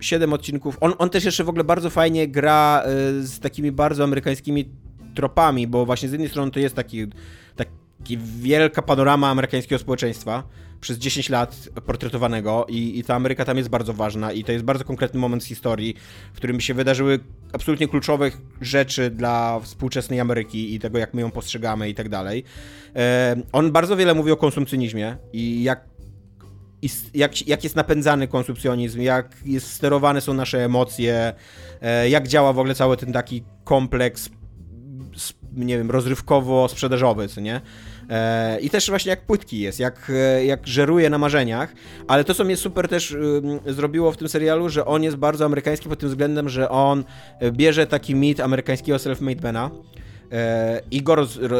7 0.00 0.32
odcinków. 0.32 0.76
On, 0.80 0.92
on 0.98 1.10
też 1.10 1.24
jeszcze 1.24 1.44
w 1.44 1.48
ogóle 1.48 1.64
bardzo 1.64 1.90
fajnie 1.90 2.28
gra 2.28 2.82
e, 2.84 2.88
z 3.22 3.40
takimi 3.40 3.72
bardzo 3.72 4.04
amerykańskimi 4.04 4.68
tropami, 5.14 5.66
bo 5.66 5.86
właśnie 5.86 6.08
z 6.08 6.12
jednej 6.12 6.28
strony 6.28 6.50
to 6.50 6.60
jest 6.60 6.74
taki, 6.74 7.06
taki 7.56 8.18
wielka 8.18 8.82
panorama 8.82 9.28
amerykańskiego 9.28 9.78
społeczeństwa 9.78 10.42
przez 10.84 10.98
10 10.98 11.28
lat 11.28 11.68
portretowanego 11.86 12.66
i, 12.68 12.98
i 12.98 13.04
ta 13.04 13.14
Ameryka 13.14 13.44
tam 13.44 13.56
jest 13.56 13.68
bardzo 13.68 13.92
ważna 13.92 14.32
i 14.32 14.44
to 14.44 14.52
jest 14.52 14.64
bardzo 14.64 14.84
konkretny 14.84 15.20
moment 15.20 15.42
z 15.42 15.46
historii, 15.46 15.94
w 16.32 16.36
którym 16.36 16.60
się 16.60 16.74
wydarzyły 16.74 17.20
absolutnie 17.52 17.88
kluczowe 17.88 18.30
rzeczy 18.60 19.10
dla 19.10 19.60
współczesnej 19.60 20.20
Ameryki 20.20 20.74
i 20.74 20.78
tego, 20.78 20.98
jak 20.98 21.14
my 21.14 21.20
ją 21.20 21.30
postrzegamy 21.30 21.88
i 21.88 21.94
tak 21.94 22.08
dalej. 22.08 22.44
E, 22.96 23.36
on 23.52 23.72
bardzo 23.72 23.96
wiele 23.96 24.14
mówi 24.14 24.32
o 24.32 24.36
konsumpcjonizmie 24.36 25.16
i 25.32 25.62
jak 25.62 25.84
jak, 27.14 27.48
jak 27.48 27.64
jest 27.64 27.76
napędzany 27.76 28.28
konsumpcjonizm, 28.28 29.00
jak 29.00 29.36
jest 29.44 29.72
sterowane 29.72 30.20
są 30.20 30.34
nasze 30.34 30.64
emocje, 30.64 31.32
e, 31.80 32.08
jak 32.08 32.28
działa 32.28 32.52
w 32.52 32.58
ogóle 32.58 32.74
cały 32.74 32.96
ten 32.96 33.12
taki 33.12 33.44
kompleks, 33.64 34.30
nie 35.52 35.78
wiem, 35.78 35.90
rozrywkowo-sprzedażowy, 35.90 37.28
co 37.28 37.40
nie? 37.40 37.60
E, 38.10 38.60
I 38.60 38.70
też 38.70 38.88
właśnie 38.88 39.10
jak 39.10 39.20
płytki 39.20 39.60
jest, 39.60 39.80
jak, 39.80 40.12
jak 40.44 40.66
żeruje 40.66 41.10
na 41.10 41.18
marzeniach, 41.18 41.74
ale 42.08 42.24
to, 42.24 42.34
co 42.34 42.44
mnie 42.44 42.56
super 42.56 42.88
też 42.88 43.16
zrobiło 43.66 44.12
w 44.12 44.16
tym 44.16 44.28
serialu, 44.28 44.68
że 44.68 44.84
on 44.84 45.02
jest 45.02 45.16
bardzo 45.16 45.44
amerykański 45.44 45.88
pod 45.88 45.98
tym 45.98 46.08
względem, 46.08 46.48
że 46.48 46.68
on 46.68 47.04
bierze 47.52 47.86
taki 47.86 48.14
mit 48.14 48.40
amerykańskiego 48.40 48.98
self-made 48.98 49.42
mana, 49.42 49.70
E, 50.32 50.80
i 50.90 51.02
go 51.02 51.14
roz, 51.14 51.38
ro, 51.40 51.58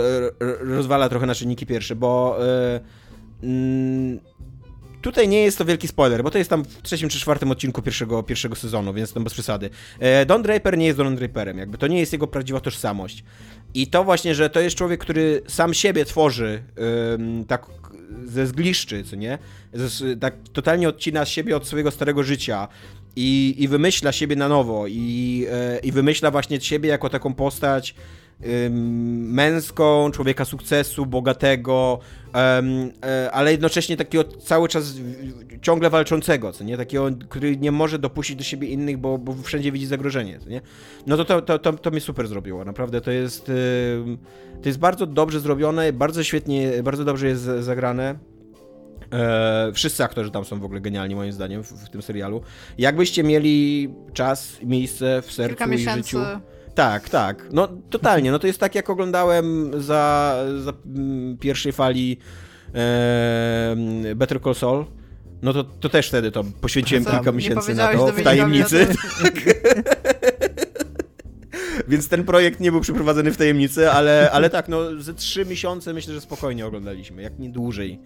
rozwala 0.61 1.09
trochę 1.09 1.27
na 1.27 1.35
czynniki 1.35 1.67
pierwsze, 1.67 1.97
bo 1.97 2.39
e, 2.47 2.81
mm, 3.43 4.21
tutaj 5.05 5.29
nie 5.29 5.43
jest 5.43 5.59
to 5.59 5.65
wielki 5.65 5.89
spoiler, 5.89 6.23
bo 6.23 6.31
to 6.31 6.39
jest 6.39 6.51
tam 6.51 6.65
w 6.65 6.83
trzecim 6.83 7.09
czy 7.09 7.21
czwartym 7.21 7.51
odcinku 7.51 7.83
pierwszego, 7.83 8.23
pierwszego 8.23 8.55
sezonu, 8.57 8.95
więc 8.95 9.13
tam 9.13 9.25
bez 9.25 9.33
przesady. 9.33 9.71
E, 9.99 10.27
Don 10.27 10.43
Draper 10.43 10.79
nie 10.79 10.87
jest 10.87 10.99
Don 10.99 11.17
Draperem, 11.17 11.59
jakby 11.59 11.79
to 11.79 11.87
nie 11.87 12.01
jest 12.01 12.13
jego 12.13 12.27
prawdziwa 12.27 12.61
tożsamość. 12.61 13.25
I 13.75 13.87
to 13.87 14.05
właśnie, 14.05 14.35
że 14.35 14.51
to 14.51 14.61
jest 14.61 14.77
człowiek, 14.77 15.01
który 15.01 15.43
sam 15.47 15.75
siebie 15.75 16.05
tworzy 16.05 16.63
tak 17.49 17.67
ze 18.25 18.47
zgliszczy, 18.47 19.05
co 19.05 19.17
nie? 19.17 19.39
tak 20.21 20.35
totalnie 20.53 20.89
odcina 20.89 21.25
siebie 21.25 21.57
od 21.57 21.67
swojego 21.67 21.91
starego 21.91 22.23
życia 22.23 22.69
i, 23.17 23.55
i 23.59 23.69
wymyśla 23.69 24.13
siebie 24.13 24.37
na 24.37 24.49
nowo 24.49 24.87
i, 24.89 25.47
i 25.83 25.93
wymyśla 25.93 26.31
właśnie 26.31 26.61
siebie 26.61 26.89
jako 26.89 27.11
taką 27.11 27.35
postać 27.35 27.95
męską, 28.71 30.11
człowieka 30.11 30.45
sukcesu, 30.45 31.07
bogatego, 31.07 31.99
e, 32.35 33.31
ale 33.33 33.51
jednocześnie 33.51 33.97
takiego 33.97 34.25
cały 34.25 34.69
czas 34.69 34.95
ciągle 35.63 35.91
walczącego, 35.91 36.53
co 36.53 36.65
nie? 36.65 36.77
Takiego, 36.77 37.11
który 37.29 37.57
nie 37.57 37.73
może 37.73 37.99
dopuścić 37.99 38.37
do 38.37 38.45
siebie 38.45 38.69
innych, 38.69 38.99
bo, 38.99 39.19
bo 39.19 39.35
wszędzie 39.43 39.73
widzi 39.73 39.87
zagrożenie, 39.87 40.39
co 40.41 40.51
nie? 40.51 40.61
No 41.07 41.17
to 41.17 41.25
to, 41.25 41.43
to, 41.43 41.59
to, 41.59 41.73
to 41.73 41.91
mnie 41.91 42.01
super 42.01 42.29
zrobiło, 42.29 42.65
naprawdę 42.65 43.01
to 43.01 43.11
jest 43.11 43.51
to 44.63 44.69
jest 44.69 44.79
bardzo 44.79 45.07
dobrze 45.07 45.41
zrobione, 45.41 45.93
bardzo 45.93 46.25
świetnie, 46.25 46.83
bardzo 46.83 47.05
dobrze 47.05 47.27
jest 47.29 47.43
zagrane. 47.43 48.15
E, 49.13 49.73
wszyscy 49.75 50.05
aktorzy 50.05 50.31
tam 50.31 50.45
są 50.45 50.61
w 50.61 50.65
ogóle 50.65 50.81
genialni, 50.81 51.15
moim 51.15 51.33
zdaniem, 51.33 51.65
w, 51.65 51.73
w 51.73 51.89
tym 51.89 52.03
serialu. 52.03 52.43
Jakbyście 52.79 53.25
mieli 53.25 53.89
czas, 54.13 54.59
miejsce 54.63 55.23
w 55.23 55.33
sercu 55.33 55.73
i 55.73 55.79
życiu. 55.79 56.19
Tak, 56.75 57.09
tak. 57.09 57.45
No 57.53 57.69
totalnie. 57.91 58.31
No 58.31 58.39
to 58.39 58.47
jest 58.47 58.61
tak, 58.61 58.75
jak 58.75 58.91
oglądałem 58.91 59.71
za, 59.83 60.37
za 60.59 60.73
mm, 60.87 61.39
pierwszej 61.39 61.73
fali 61.73 62.17
e, 62.75 63.77
Better 64.17 64.43
Call 64.43 64.55
Saul. 64.55 64.85
No 65.43 65.53
to, 65.53 65.65
to 65.65 65.89
też 65.89 66.09
wtedy 66.09 66.31
to 66.31 66.45
poświęciłem 66.61 67.05
Co? 67.05 67.11
kilka 67.11 67.31
Nie 67.31 67.37
miesięcy 67.37 67.75
na 67.75 67.93
to 67.93 68.07
w 68.07 68.23
tajemnicy. 68.23 68.87
tym? 68.87 68.97
Więc 71.89 72.09
ten 72.09 72.25
projekt 72.25 72.61
nie 72.61 72.73
był 72.73 72.81
przeprowadzony 72.81 73.33
w 73.33 73.37
tajemnicy, 73.37 73.91
ale, 73.91 74.31
ale 74.33 74.51
tak, 74.51 74.69
no 74.69 75.01
ze 75.03 75.15
trzy 75.15 75.45
miesiące 75.45 75.93
myślę, 75.93 76.15
że 76.15 76.21
spokojnie 76.21 76.67
oglądaliśmy, 76.67 77.23
jak 77.23 77.39
nie 77.39 77.51
dłużej. 77.51 78.01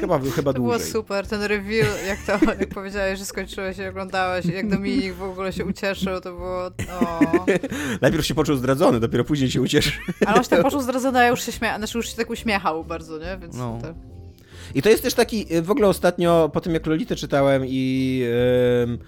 Chyba, 0.00 0.20
chyba 0.34 0.52
To 0.52 0.58
było 0.60 0.72
dłużej. 0.72 0.92
super, 0.92 1.26
ten 1.26 1.42
reveal, 1.42 1.88
jak 2.06 2.18
to, 2.26 2.32
jak 2.60 2.68
powiedziałeś, 2.68 3.18
że 3.18 3.24
skończyłeś 3.24 3.78
i 3.78 3.84
oglądałeś, 3.86 4.46
jak 4.46 4.68
Dominik 4.68 5.14
w 5.14 5.22
ogóle 5.22 5.52
się 5.52 5.64
ucieszył, 5.64 6.20
to 6.20 6.32
było, 6.32 6.64
o. 7.00 7.20
Najpierw 8.02 8.26
się 8.26 8.34
poczuł 8.34 8.56
zdradzony, 8.56 9.00
dopiero 9.00 9.24
później 9.24 9.50
się 9.50 9.60
ucieszył. 9.60 9.92
Ale 10.26 10.36
on 10.36 10.42
się 10.44 10.48
tak 10.50 10.62
poczuł 10.62 10.80
zdradzony, 10.80 11.18
a 11.18 11.22
ja 11.22 11.28
już 11.28 11.42
się 11.42 11.52
śmiał, 11.52 11.78
znaczy 11.78 11.98
już 11.98 12.10
się 12.10 12.16
tak 12.16 12.30
uśmiechał 12.30 12.84
bardzo, 12.84 13.18
nie, 13.18 13.38
więc 13.40 13.56
No. 13.56 13.78
to... 13.82 13.88
I 14.74 14.82
to 14.82 14.88
jest 14.88 15.02
też 15.02 15.14
taki, 15.14 15.54
y, 15.54 15.62
w 15.62 15.70
ogóle 15.70 15.88
ostatnio, 15.88 16.50
po 16.52 16.60
tym 16.60 16.74
jak 16.74 16.86
Lolitę 16.86 17.16
czytałem 17.16 17.62
i 17.66 18.22
ym, 18.82 18.98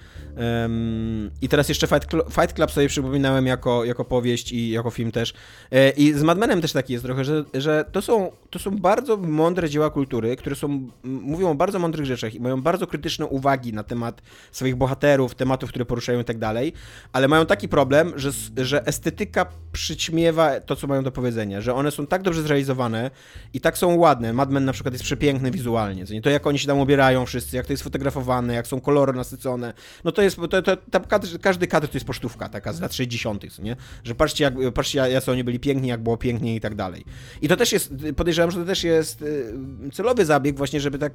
ym, 0.65 1.31
i 1.43 1.49
teraz 1.49 1.69
jeszcze 1.69 1.87
Fight, 1.87 2.13
Cl- 2.13 2.31
Fight 2.31 2.53
Club 2.53 2.71
sobie 2.71 2.89
przypominałem 2.89 3.47
jako, 3.47 3.85
jako 3.85 4.05
powieść 4.05 4.53
i 4.53 4.71
jako 4.71 4.91
film 4.91 5.13
też. 5.13 5.35
E, 5.73 5.91
I 5.91 6.13
z 6.13 6.23
Mad 6.23 6.39
Menem 6.39 6.61
też 6.61 6.73
taki 6.73 6.93
jest 6.93 7.05
trochę, 7.05 7.25
że, 7.25 7.45
że 7.55 7.85
to, 7.93 8.03
są, 8.03 8.33
to 8.51 8.59
są 8.59 8.79
bardzo 8.79 9.17
mądre 9.17 9.71
dzieła 9.71 9.91
kultury, 9.91 10.37
które 10.37 10.57
są, 10.57 10.89
mówią 11.05 11.51
o 11.51 11.55
bardzo 11.55 11.79
mądrych 11.79 12.07
rzeczach 12.07 12.35
i 12.35 12.41
mają 12.41 12.63
bardzo 12.63 12.87
krytyczne 12.87 13.27
uwagi 13.27 13.73
na 13.73 13.83
temat 13.83 14.23
swoich 14.53 14.77
bohaterów, 14.77 15.35
tematów, 15.35 15.71
które 15.71 15.85
poruszają 15.85 16.21
i 16.21 16.25
tak 16.25 16.39
dalej, 16.39 16.73
ale 17.13 17.29
mają 17.29 17.47
taki 17.47 17.69
problem, 17.69 18.13
że, 18.17 18.31
że 18.57 18.87
estetyka 18.87 19.47
przyćmiewa 19.73 20.61
to, 20.61 20.77
co 20.77 20.87
mają 20.87 21.03
do 21.03 21.13
powiedzenia, 21.13 21.61
że 21.61 21.75
one 21.75 21.91
są 21.91 22.07
tak 22.07 22.23
dobrze 22.23 22.43
zrealizowane 22.43 23.11
i 23.55 23.61
tak 23.61 23.79
są 23.79 23.97
ładne. 23.97 24.33
Mad 24.33 24.51
Men 24.51 24.65
na 24.65 24.73
przykład 24.73 24.95
jest 24.95 25.05
przepiękny 25.05 25.51
wizualnie, 25.51 26.05
to 26.23 26.31
jak 26.31 26.47
oni 26.47 26.59
się 26.59 26.67
tam 26.67 26.79
ubierają 26.79 27.27
wszyscy, 27.27 27.57
jak 27.57 27.67
to 27.67 27.73
jest 27.73 27.83
fotografowane, 27.83 28.55
jak 28.55 28.67
są 28.67 28.81
kolory 28.81 29.13
nasycone, 29.13 29.75
no 30.05 30.13
to 30.13 30.23
jest, 30.23 30.28
to, 30.37 30.63
to, 30.63 30.77
tam 30.77 31.05
kadr, 31.05 31.29
każdy 31.41 31.67
kadr 31.67 31.89
to 31.89 31.95
jest 31.95 32.07
pocztówka 32.07 32.49
taka 32.49 32.73
z 32.73 32.81
lat 32.81 32.95
60., 32.95 33.53
co 33.53 33.63
nie? 33.63 33.77
Że 34.05 34.15
patrzcie, 34.15 34.45
jak, 34.45 34.55
patrzcie, 34.75 34.99
jacy 34.99 35.33
oni 35.33 35.45
byli 35.45 35.61
piękni, 35.61 35.89
jak 35.89 36.03
było 36.03 36.17
pięknie 36.17 36.57
i 36.57 36.61
tak 36.61 36.75
dalej. 36.75 37.05
I 37.43 37.49
to 37.49 37.57
też 37.57 37.73
jest, 37.73 37.95
podejrzewam, 38.17 38.51
że 38.51 38.59
to 38.59 38.65
też 38.65 38.85
jest 38.85 39.23
y, 39.23 39.55
celowy 39.93 40.25
zabieg 40.25 40.57
właśnie, 40.57 40.81
żeby 40.81 40.99
tak 40.99 41.13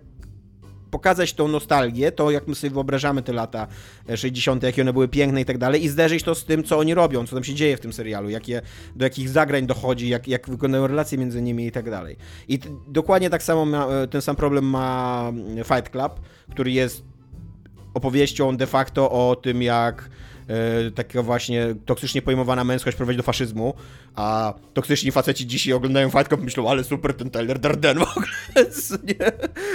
pokazać 0.93 1.33
tą 1.33 1.47
nostalgię, 1.47 2.11
to 2.11 2.31
jak 2.31 2.47
my 2.47 2.55
sobie 2.55 2.71
wyobrażamy 2.71 3.21
te 3.21 3.33
lata 3.33 3.67
e, 4.09 4.17
60., 4.17 4.63
jakie 4.63 4.81
one 4.81 4.93
były 4.93 5.07
piękne 5.07 5.41
i 5.41 5.45
tak 5.45 5.57
dalej, 5.57 5.83
i 5.83 5.89
zderzyć 5.89 6.23
to 6.23 6.35
z 6.35 6.45
tym, 6.45 6.63
co 6.63 6.77
oni 6.77 6.93
robią, 6.93 7.25
co 7.27 7.35
tam 7.35 7.43
się 7.43 7.53
dzieje 7.53 7.77
w 7.77 7.79
tym 7.79 7.93
serialu, 7.93 8.29
do 8.95 9.05
jakich 9.05 9.29
zagrań 9.29 9.65
dochodzi, 9.65 10.09
jak, 10.09 10.27
jak 10.27 10.49
wyglądają 10.49 10.87
relacje 10.87 11.17
między 11.17 11.41
nimi 11.41 11.67
i 11.67 11.71
tak 11.71 11.89
dalej. 11.89 12.17
I 12.47 12.59
dokładnie 12.87 13.29
tak 13.29 13.43
samo 13.43 13.65
ma, 13.65 13.87
e, 13.87 14.07
ten 14.07 14.21
sam 14.21 14.35
problem 14.35 14.65
ma 14.65 15.25
mm, 15.29 15.63
Fight 15.63 15.89
Club, 15.89 16.19
który 16.51 16.71
jest 16.71 17.12
opowieścią 17.93 18.57
de 18.57 18.67
facto 18.67 19.11
o 19.11 19.35
tym, 19.35 19.61
jak 19.61 20.09
e, 20.47 20.91
taka 20.91 21.21
właśnie 21.21 21.75
toksycznie 21.85 22.21
pojmowana 22.21 22.63
męskość 22.63 22.97
prowadzi 22.97 23.17
do 23.17 23.23
faszyzmu, 23.23 23.73
a 24.15 24.53
toksyczni 24.73 25.11
faceci 25.11 25.47
dzisiaj 25.47 25.73
oglądają 25.73 26.09
Fight 26.09 26.27
Club 26.27 26.41
myślą, 26.41 26.69
ale 26.69 26.83
super 26.83 27.13
ten 27.13 27.29
Tyler 27.29 27.59
Darden 27.59 27.97
w 27.99 28.01
ogóle, 28.01 28.27
nie? 29.03 29.31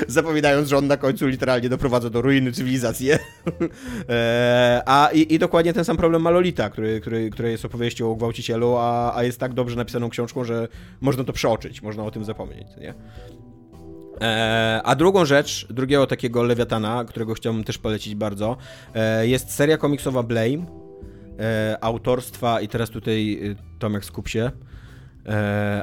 Zapominając, 0.08 0.68
że 0.68 0.76
on 0.76 0.86
na 0.86 0.96
końcu 0.96 1.26
literalnie 1.26 1.68
doprowadza 1.68 2.10
do 2.10 2.22
ruiny 2.22 2.52
cywilizacji. 2.52 3.10
e, 4.08 4.82
a 4.86 5.10
i, 5.12 5.34
i 5.34 5.38
dokładnie 5.38 5.72
ten 5.72 5.84
sam 5.84 5.96
problem 5.96 6.22
ma 6.22 6.30
Lolita, 6.30 6.70
który, 6.70 7.00
który, 7.00 7.30
który 7.30 7.50
jest 7.50 7.64
opowieścią 7.64 8.10
o 8.10 8.14
gwałcicielu, 8.14 8.76
a, 8.76 9.16
a 9.16 9.24
jest 9.24 9.40
tak 9.40 9.54
dobrze 9.54 9.76
napisaną 9.76 10.08
książką, 10.08 10.44
że 10.44 10.68
można 11.00 11.24
to 11.24 11.32
przeoczyć, 11.32 11.82
można 11.82 12.04
o 12.04 12.10
tym 12.10 12.24
zapomnieć, 12.24 12.68
nie? 12.80 12.94
E, 14.20 14.80
a 14.84 14.94
drugą 14.94 15.24
rzecz, 15.24 15.66
drugiego 15.70 16.06
takiego 16.06 16.42
lewiatana, 16.42 17.04
którego 17.04 17.34
chciałbym 17.34 17.64
też 17.64 17.78
polecić 17.78 18.14
bardzo, 18.14 18.56
e, 18.94 19.26
jest 19.26 19.50
seria 19.50 19.76
komiksowa 19.76 20.22
Blame, 20.22 20.66
e, 21.38 21.78
autorstwa, 21.80 22.60
i 22.60 22.68
teraz 22.68 22.90
tutaj 22.90 23.40
Tomek 23.78 24.04
skup 24.04 24.28
się, 24.28 24.50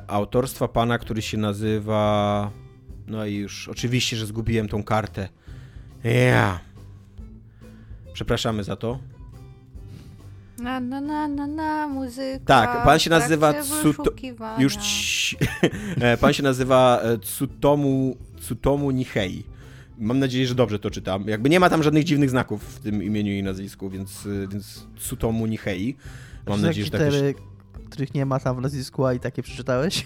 autorstwa 0.07 0.67
pana, 0.67 0.97
który 0.97 1.21
się 1.21 1.37
nazywa, 1.37 2.51
no 3.07 3.25
i 3.25 3.35
już 3.35 3.69
oczywiście, 3.69 4.17
że 4.17 4.25
zgubiłem 4.25 4.67
tą 4.67 4.83
kartę. 4.83 5.29
Ja. 6.03 6.59
Przepraszamy 8.13 8.63
za 8.63 8.75
to. 8.75 8.99
Na, 10.59 10.79
na, 10.79 11.01
na, 11.01 11.27
na, 11.27 11.47
na, 11.47 11.87
muzyka. 11.87 12.39
Tak, 12.45 12.83
pan 12.83 12.99
się 12.99 13.09
trakcie 13.09 13.09
nazywa 13.09 13.53
Tsuto... 13.53 14.11
Już 14.57 14.75
ci... 14.75 15.37
E, 16.01 16.17
Pan 16.17 16.33
się 16.33 16.43
nazywa 16.43 16.99
e, 17.03 17.17
Tsutomu, 17.17 18.17
Tsutomu 18.39 18.91
Nihei. 18.91 19.43
Mam 19.97 20.19
nadzieję, 20.19 20.47
że 20.47 20.55
dobrze 20.55 20.79
to 20.79 20.91
czytam. 20.91 21.27
Jakby 21.27 21.49
nie 21.49 21.59
ma 21.59 21.69
tam 21.69 21.83
żadnych 21.83 22.03
dziwnych 22.03 22.29
znaków 22.29 22.63
w 22.63 22.79
tym 22.79 23.03
imieniu 23.03 23.31
i 23.33 23.43
nazwisku, 23.43 23.89
więc, 23.89 24.25
e, 24.25 24.47
więc 24.47 24.87
Tsutomu 24.97 25.45
Nihei. 25.45 25.95
Mam 26.47 26.59
Czy 26.59 26.65
nadzieję, 26.65 26.85
że 26.85 26.91
tak 26.91 27.01
litery, 27.01 27.33
też... 27.33 27.43
których 27.89 28.13
nie 28.13 28.25
ma 28.25 28.39
tam 28.39 28.57
w 28.57 28.61
nazwisku, 28.61 29.05
a 29.05 29.13
i 29.13 29.19
takie 29.19 29.43
przeczytałeś? 29.43 30.05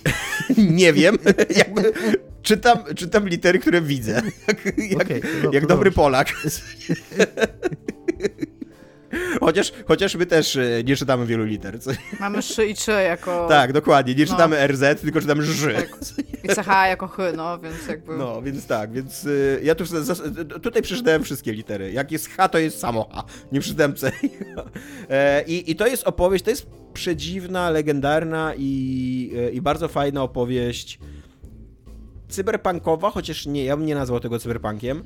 Nie 0.58 0.92
wiem. 0.92 1.16
Jakby 1.56 1.92
czytam, 2.42 2.78
czytam 2.96 3.28
litery, 3.28 3.58
które 3.58 3.82
widzę. 3.82 4.22
Jak, 4.90 5.08
to- 5.08 5.52
jak 5.52 5.62
to 5.62 5.68
dobry 5.68 5.90
dobrze. 5.90 5.92
Polak. 5.92 6.32
Chociaż, 9.40 9.72
chociaż 9.88 10.14
my 10.14 10.26
też 10.26 10.56
e, 10.56 10.84
nie 10.84 10.96
czytamy 10.96 11.26
wielu 11.26 11.44
liter. 11.44 11.80
Co? 11.80 11.90
Mamy 12.20 12.42
szy 12.42 12.66
i 12.66 12.74
czy 12.74 12.90
jako... 12.90 13.48
Tak, 13.48 13.72
dokładnie. 13.72 14.14
Nie 14.14 14.24
No. 14.24 14.30
czytamy 14.30 14.66
RZ, 14.68 15.00
tylko 15.00 15.20
czytamy 15.20 15.42
ży. 15.42 15.74
Tak. 15.74 15.88
I 16.44 16.48
CH 16.48 16.66
jako 16.88 17.08
chy, 17.08 17.22
no, 17.36 17.58
więc 17.58 17.86
jakby... 17.88 18.16
No, 18.16 18.42
więc 18.42 18.66
tak, 18.66 18.92
więc 18.92 19.24
y, 19.24 19.60
ja 19.62 19.74
tu 19.74 19.84
zas- 19.84 20.22
tutaj 20.62 20.82
przeczytałem 20.82 21.22
wszystkie 21.24 21.52
litery. 21.52 21.92
Jak 21.92 22.12
jest 22.12 22.28
H, 22.28 22.48
to 22.48 22.58
jest 22.58 22.78
samo 22.78 23.08
H. 23.12 23.24
Nie 23.52 23.60
przeczytałem 23.60 23.94
C. 23.94 24.12
E, 25.10 25.42
I, 25.46 25.70
I 25.70 25.76
to 25.76 25.86
jest 25.86 26.04
opowieść, 26.06 26.44
to 26.44 26.50
jest 26.50 26.66
przedziwna, 26.94 27.70
legendarna 27.70 28.52
i, 28.58 29.32
e, 29.36 29.50
i 29.50 29.60
bardzo 29.60 29.88
fajna 29.88 30.22
opowieść 30.22 30.98
cyberpunkowa, 32.28 33.10
chociaż 33.10 33.46
nie, 33.46 33.64
ja 33.64 33.76
bym 33.76 33.86
nie 33.86 33.94
nazwał 33.94 34.20
tego 34.20 34.38
cyberpunkiem, 34.38 34.98
e, 34.98 35.04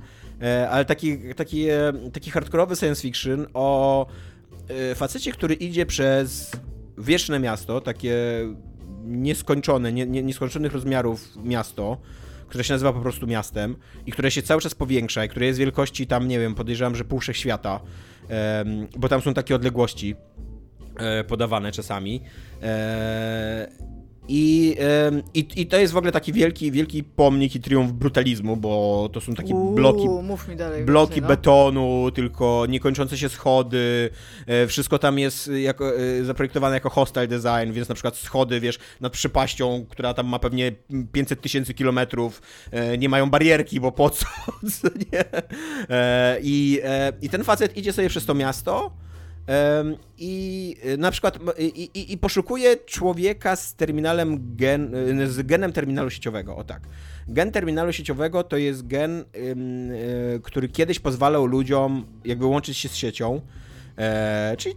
ale 0.70 0.84
taki, 0.84 1.34
taki, 1.34 1.68
e, 1.68 1.92
taki 2.12 2.30
hardkorowy 2.30 2.76
science 2.76 3.02
fiction 3.02 3.46
o 3.54 4.06
e, 4.68 4.94
facecie, 4.94 5.32
który 5.32 5.54
idzie 5.54 5.86
przez 5.86 6.52
wieczne 6.98 7.38
miasto, 7.38 7.80
takie 7.80 8.14
nieskończone, 9.04 9.92
nie, 9.92 10.06
nie, 10.06 10.22
nieskończonych 10.22 10.72
rozmiarów 10.72 11.36
miasto, 11.44 11.98
które 12.48 12.64
się 12.64 12.74
nazywa 12.74 12.92
po 12.92 13.00
prostu 13.00 13.26
miastem 13.26 13.76
i 14.06 14.12
które 14.12 14.30
się 14.30 14.42
cały 14.42 14.60
czas 14.60 14.74
powiększa 14.74 15.24
i 15.24 15.28
które 15.28 15.46
jest 15.46 15.58
wielkości 15.58 16.06
tam, 16.06 16.28
nie 16.28 16.38
wiem, 16.38 16.54
podejrzewam, 16.54 16.96
że 16.96 17.04
pół 17.04 17.20
em, 18.28 18.86
bo 18.96 19.08
tam 19.08 19.20
są 19.20 19.34
takie 19.34 19.54
odległości 19.54 20.16
e, 20.98 21.24
podawane 21.24 21.72
czasami. 21.72 22.20
E, 24.28 24.32
i, 24.32 24.76
i, 25.34 25.60
I 25.60 25.66
to 25.66 25.76
jest 25.76 25.92
w 25.92 25.96
ogóle 25.96 26.12
taki 26.12 26.32
wielki, 26.32 26.72
wielki 26.72 27.04
pomnik 27.04 27.54
i 27.54 27.60
triumf 27.60 27.92
brutalizmu, 27.92 28.56
bo 28.56 29.08
to 29.12 29.20
są 29.20 29.34
takie 29.34 29.54
Uuu, 29.54 29.74
bloki 29.74 30.08
bloki 30.84 31.10
więcej, 31.10 31.22
no. 31.22 31.28
betonu, 31.28 32.10
tylko 32.14 32.66
niekończące 32.68 33.18
się 33.18 33.28
schody, 33.28 34.10
e, 34.46 34.66
wszystko 34.66 34.98
tam 34.98 35.18
jest 35.18 35.50
jako, 35.62 35.96
e, 35.96 36.24
zaprojektowane 36.24 36.74
jako 36.76 36.90
hostile 36.90 37.26
design, 37.26 37.72
więc 37.72 37.88
na 37.88 37.94
przykład 37.94 38.16
schody, 38.16 38.60
wiesz, 38.60 38.78
nad 39.00 39.12
przepaścią, 39.12 39.86
która 39.88 40.14
tam 40.14 40.26
ma 40.26 40.38
pewnie 40.38 40.72
500 41.12 41.40
tysięcy 41.40 41.74
kilometrów, 41.74 42.42
e, 42.70 42.98
nie 42.98 43.08
mają 43.08 43.30
barierki, 43.30 43.80
bo 43.80 43.92
po 43.92 44.10
co? 44.10 44.26
E, 45.90 46.38
I, 46.42 46.80
e, 46.84 47.12
I 47.22 47.28
ten 47.28 47.44
facet 47.44 47.76
idzie 47.76 47.92
sobie 47.92 48.08
przez 48.08 48.26
to 48.26 48.34
miasto, 48.34 48.92
I 50.18 50.76
y, 50.86 50.96
na 50.98 51.10
przykład 51.10 51.36
m- 51.36 51.48
i, 51.58 51.90
i, 51.94 52.12
i 52.12 52.18
poszukuje 52.18 52.76
człowieka 52.76 53.56
z 53.56 53.74
terminalem 53.74 54.56
gen, 54.56 54.94
y, 54.94 55.30
z 55.30 55.46
genem 55.46 55.72
terminalu 55.72 56.10
sieciowego, 56.10 56.56
o 56.56 56.64
tak. 56.64 56.82
Gen 57.28 57.52
terminalu 57.52 57.92
sieciowego 57.92 58.42
to 58.44 58.56
jest 58.56 58.86
gen, 58.86 59.24
y, 59.34 60.40
który 60.42 60.68
kiedyś 60.68 60.98
pozwalał 60.98 61.46
ludziom 61.46 62.06
jakby 62.24 62.46
łączyć 62.46 62.78
się 62.78 62.88
z 62.88 62.94
siecią, 62.96 63.40
e, 63.98 64.54
czyli 64.58 64.74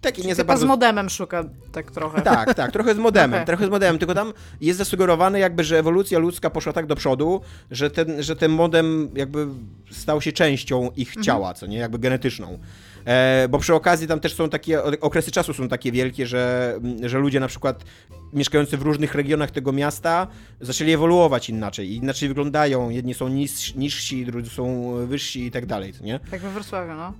taki 0.00 0.26
nie 0.26 0.34
za 0.34 0.44
bardzo... 0.44 0.64
z 0.64 0.68
modemem 0.68 1.10
szuka 1.10 1.44
tak 1.72 1.90
trochę. 1.90 2.22
Tak, 2.22 2.54
tak, 2.54 2.72
trochę 2.72 2.94
z 2.94 2.98
modemem, 2.98 3.34
Okej. 3.34 3.46
trochę 3.46 3.66
z 3.66 3.70
modemem, 3.70 3.98
tylko 3.98 4.14
tam 4.14 4.32
jest 4.60 4.78
zasugerowane 4.78 5.38
jakby, 5.38 5.64
że 5.64 5.78
ewolucja 5.78 6.18
ludzka 6.18 6.50
poszła 6.50 6.72
tak 6.72 6.86
do 6.86 6.96
przodu, 6.96 7.40
że 7.70 7.90
ten, 7.90 8.22
że 8.22 8.36
ten 8.36 8.50
modem 8.50 9.08
jakby 9.14 9.46
stał 9.90 10.20
się 10.20 10.32
częścią 10.32 10.90
ich 10.96 11.14
ciała, 11.22 11.54
co 11.54 11.66
nie, 11.66 11.78
jakby 11.78 11.98
genetyczną. 11.98 12.58
E, 13.06 13.48
bo 13.48 13.58
przy 13.58 13.74
okazji 13.74 14.06
tam 14.06 14.20
też 14.20 14.34
są 14.34 14.48
takie, 14.48 14.82
okresy 14.82 15.30
czasu 15.30 15.54
są 15.54 15.68
takie 15.68 15.92
wielkie, 15.92 16.26
że, 16.26 16.74
że 17.02 17.18
ludzie 17.18 17.40
na 17.40 17.48
przykład 17.48 17.84
mieszkający 18.32 18.76
w 18.76 18.82
różnych 18.82 19.14
regionach 19.14 19.50
tego 19.50 19.72
miasta 19.72 20.26
zaczęli 20.60 20.92
ewoluować 20.92 21.48
inaczej, 21.48 21.94
inaczej 21.94 22.28
wyglądają, 22.28 22.90
jedni 22.90 23.14
są 23.14 23.28
niż, 23.28 23.74
niżsi, 23.74 24.26
drudzy 24.26 24.50
są 24.50 24.94
wyżsi 25.06 25.46
i 25.46 25.50
tak 25.50 25.66
dalej, 25.66 25.92
nie? 26.00 26.20
Tak 26.30 26.40
we 26.40 26.50
Wrocławiu, 26.50 26.94
no. 26.94 27.12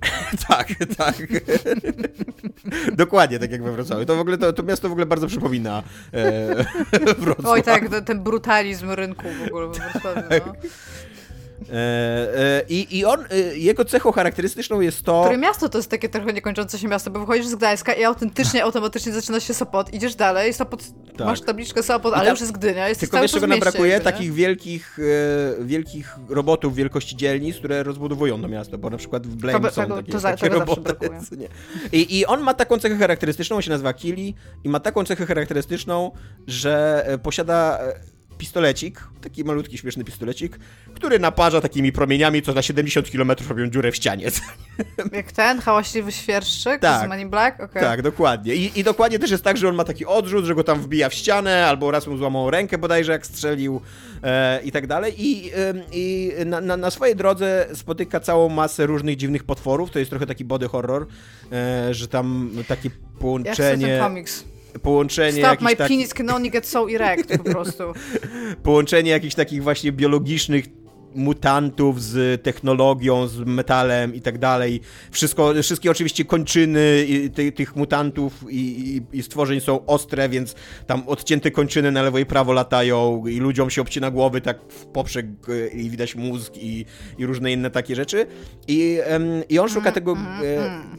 tak, 0.48 0.68
tak. 0.96 1.16
Dokładnie 3.02 3.38
tak 3.38 3.52
jak 3.52 3.62
we 3.62 3.72
Wrocławiu. 3.72 4.04
To 4.04 4.16
w 4.16 4.20
ogóle 4.20 4.38
to, 4.38 4.52
to 4.52 4.62
miasto 4.62 4.88
w 4.88 4.92
ogóle 4.92 5.06
bardzo 5.06 5.26
przypomina 5.26 5.82
e, 6.12 6.54
Wrocław. 7.18 7.46
Oj 7.46 7.62
tak, 7.62 7.88
ten, 7.88 8.04
ten 8.04 8.22
brutalizm 8.22 8.90
rynku 8.90 9.24
w 9.44 9.46
ogóle 9.46 9.66
we 9.66 9.72
Wrocławiu. 9.74 10.22
No. 10.46 10.52
E, 11.72 12.58
e, 12.58 12.62
I, 12.68 12.98
I 12.98 13.04
on, 13.04 13.20
e, 13.30 13.56
jego 13.56 13.84
cechą 13.84 14.12
charakterystyczną 14.12 14.80
jest 14.80 15.02
to... 15.02 15.22
Które 15.22 15.38
miasto 15.38 15.68
to 15.68 15.78
jest 15.78 15.90
takie 15.90 16.08
trochę 16.08 16.32
niekończące 16.32 16.78
się 16.78 16.88
miasto, 16.88 17.10
bo 17.10 17.20
wychodzisz 17.20 17.46
z 17.46 17.54
Gdańska 17.54 17.92
i 17.92 18.04
autentycznie, 18.04 18.64
automatycznie 18.64 19.12
zaczyna 19.12 19.40
się 19.40 19.54
Sopot, 19.54 19.94
idziesz 19.94 20.14
dalej, 20.14 20.52
Sopot, 20.52 20.82
tak. 21.16 21.26
masz 21.26 21.40
tabliczkę 21.40 21.82
Sopot, 21.82 22.14
ale 22.14 22.24
tam, 22.24 22.30
już 22.30 22.40
jest 22.40 22.52
Gdynia, 22.52 22.88
jest 22.88 23.00
Tylko 23.00 23.20
wiesz, 23.20 23.32
czego 23.32 23.46
nam 23.46 23.60
brakuje? 23.60 24.00
Takich 24.00 24.32
wielkich, 24.32 24.98
e, 25.60 25.64
wielkich 25.64 26.16
robotów 26.28 26.74
wielkości 26.74 27.16
dzielnic, 27.16 27.56
które 27.56 27.82
rozbudowują 27.82 28.42
to 28.42 28.48
miasto, 28.48 28.78
bo 28.78 28.90
na 28.90 28.96
przykład 28.96 29.26
w 29.26 29.36
Blame 29.36 29.70
są 29.70 29.88
takie, 29.88 30.12
to 30.12 30.18
za, 30.18 30.30
takie 30.30 30.48
roboty. 30.48 30.94
I, 31.92 32.18
I 32.18 32.26
on 32.26 32.40
ma 32.40 32.54
taką 32.54 32.78
cechę 32.78 32.96
charakterystyczną, 32.96 33.56
on 33.56 33.62
się 33.62 33.70
nazywa 33.70 33.92
Kili 33.92 34.34
i 34.64 34.68
ma 34.68 34.80
taką 34.80 35.04
cechę 35.04 35.26
charakterystyczną, 35.26 36.10
że 36.46 37.06
posiada 37.22 37.78
pistolecik, 38.38 39.00
taki 39.22 39.44
malutki, 39.44 39.78
śmieszny 39.78 40.04
pistolecik, 40.04 40.58
który 40.94 41.18
naparza 41.18 41.60
takimi 41.60 41.92
promieniami, 41.92 42.42
co 42.42 42.52
na 42.52 42.62
70 42.62 43.10
km 43.10 43.32
robią 43.48 43.66
dziurę 43.66 43.92
w 43.92 43.96
ścianie. 43.96 44.26
Jak 45.12 45.32
ten 45.32 45.60
hałaśliwy 45.60 46.12
świerszczyk 46.12 46.80
tak, 46.80 47.06
z 47.06 47.08
Money 47.08 47.26
Black? 47.26 47.60
Okay. 47.60 47.82
Tak, 47.82 48.02
dokładnie. 48.02 48.54
I, 48.54 48.80
I 48.80 48.84
dokładnie 48.84 49.18
też 49.18 49.30
jest 49.30 49.44
tak, 49.44 49.56
że 49.56 49.68
on 49.68 49.74
ma 49.74 49.84
taki 49.84 50.06
odrzut, 50.06 50.44
że 50.44 50.54
go 50.54 50.64
tam 50.64 50.80
wbija 50.80 51.08
w 51.08 51.14
ścianę, 51.14 51.66
albo 51.66 51.90
raz 51.90 52.06
mu 52.06 52.16
złamał 52.16 52.50
rękę 52.50 52.78
bodajże, 52.78 53.12
jak 53.12 53.26
strzelił 53.26 53.80
e, 54.22 54.60
i 54.64 54.72
tak 54.72 54.86
dalej. 54.86 55.14
I, 55.18 55.50
e, 55.54 55.74
i 55.92 56.32
na, 56.46 56.60
na, 56.60 56.76
na, 56.76 56.90
swojej 56.90 57.16
drodze 57.16 57.66
spotyka 57.74 58.20
całą 58.20 58.48
masę 58.48 58.86
różnych 58.86 59.16
dziwnych 59.16 59.44
potworów, 59.44 59.90
to 59.90 59.98
jest 59.98 60.10
trochę 60.10 60.26
taki 60.26 60.44
body 60.44 60.68
horror, 60.68 61.06
e, 61.52 61.94
że 61.94 62.08
tam 62.08 62.50
takie 62.68 62.90
połączenie... 63.18 63.88
Ja 63.88 64.04
komiks 64.04 64.55
połączenie 64.82 65.44
Stop, 65.44 65.60
my 65.60 65.76
tak... 65.76 65.88
penis 65.88 66.14
can 66.14 66.30
only 66.30 66.50
get 66.50 66.66
so 66.66 66.90
erect 66.90 67.36
po 67.38 67.44
prostu. 67.44 67.82
połączenie 68.62 69.10
jakichś 69.10 69.34
takich 69.34 69.62
właśnie 69.62 69.92
biologicznych 69.92 70.64
mutantów 71.16 72.02
z 72.02 72.42
technologią, 72.42 73.26
z 73.26 73.38
metalem 73.38 74.14
i 74.14 74.20
tak 74.20 74.38
dalej. 74.38 74.80
Wszystko, 75.10 75.54
wszystkie 75.62 75.90
oczywiście 75.90 76.24
kończyny 76.24 77.06
ty, 77.34 77.52
tych 77.52 77.76
mutantów 77.76 78.44
i, 78.50 78.96
i, 79.12 79.18
i, 79.18 79.22
stworzeń 79.22 79.60
są 79.60 79.86
ostre, 79.86 80.28
więc 80.28 80.54
tam 80.86 81.02
odcięte 81.06 81.50
kończyny 81.50 81.92
na 81.92 82.02
lewo 82.02 82.18
i 82.18 82.26
prawo 82.26 82.52
latają 82.52 83.26
i 83.26 83.38
ludziom 83.38 83.70
się 83.70 83.82
obcina 83.82 84.10
głowy 84.10 84.40
tak 84.40 84.58
w 84.68 84.86
poprzek 84.86 85.26
e, 85.48 85.68
i 85.68 85.90
widać 85.90 86.14
mózg 86.14 86.52
i, 86.56 86.84
i 87.18 87.26
różne 87.26 87.52
inne 87.52 87.70
takie 87.70 87.96
rzeczy. 87.96 88.26
I, 88.68 88.98
i 89.48 89.58
on 89.58 89.68
szuka 89.68 89.92
tego... 89.92 90.12
Mm, 90.12 90.26
mm, 90.26 90.58
mm. 90.58 90.96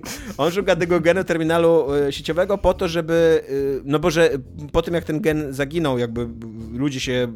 on 0.38 0.50
szuka 0.50 0.76
tego 0.76 1.00
genu 1.00 1.24
terminalu 1.24 1.94
e, 1.94 2.12
sieciowego 2.12 2.58
po 2.58 2.74
to, 2.74 2.88
żeby, 2.88 3.42
e, 3.48 3.52
no 3.84 3.98
bo 3.98 4.10
że 4.10 4.30
po 4.72 4.82
tym 4.82 4.94
jak 4.94 5.04
ten 5.04 5.20
gen 5.20 5.52
zaginął, 5.52 5.98
jakby 5.98 6.28
ludzie 6.72 7.00
się 7.00 7.32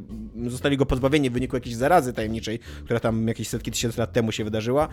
zostali 0.47 0.76
go 0.76 0.86
pozbawieni 0.86 1.30
w 1.30 1.32
wyniku 1.32 1.57
jakiejś 1.57 1.76
zarazy 1.76 2.12
tajemniczej, 2.12 2.59
która 2.84 3.01
tam 3.01 3.28
jakieś 3.28 3.49
setki 3.49 3.70
tysięcy 3.70 4.01
lat 4.01 4.12
temu 4.12 4.32
się 4.32 4.45
wydarzyła, 4.45 4.88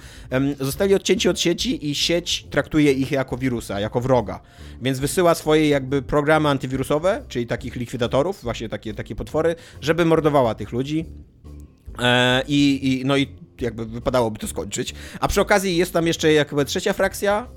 zostali 0.59 0.95
odcięci 0.95 1.29
od 1.29 1.39
sieci 1.39 1.89
i 1.89 1.95
sieć 1.95 2.47
traktuje 2.49 2.91
ich 2.91 3.11
jako 3.11 3.37
wirusa, 3.37 3.79
jako 3.79 4.01
wroga. 4.01 4.39
Więc 4.81 4.99
wysyła 4.99 5.35
swoje 5.35 5.69
jakby 5.69 6.01
programy 6.01 6.49
antywirusowe, 6.49 7.23
czyli 7.27 7.47
takich 7.47 7.75
likwidatorów, 7.75 8.43
właśnie 8.43 8.69
takie, 8.69 8.93
takie 8.93 9.15
potwory, 9.15 9.55
żeby 9.81 10.05
mordowała 10.05 10.55
tych 10.55 10.71
ludzi. 10.71 11.05
E, 11.99 12.43
I, 12.47 12.79
i, 12.83 13.05
no 13.05 13.17
i 13.17 13.27
jakby 13.61 13.85
wypadałoby 13.85 14.39
to 14.39 14.47
skończyć. 14.47 14.93
A 15.19 15.27
przy 15.27 15.41
okazji 15.41 15.77
jest 15.77 15.93
tam 15.93 16.07
jeszcze 16.07 16.33
jakby 16.33 16.65
trzecia 16.65 16.93
frakcja 16.93 17.47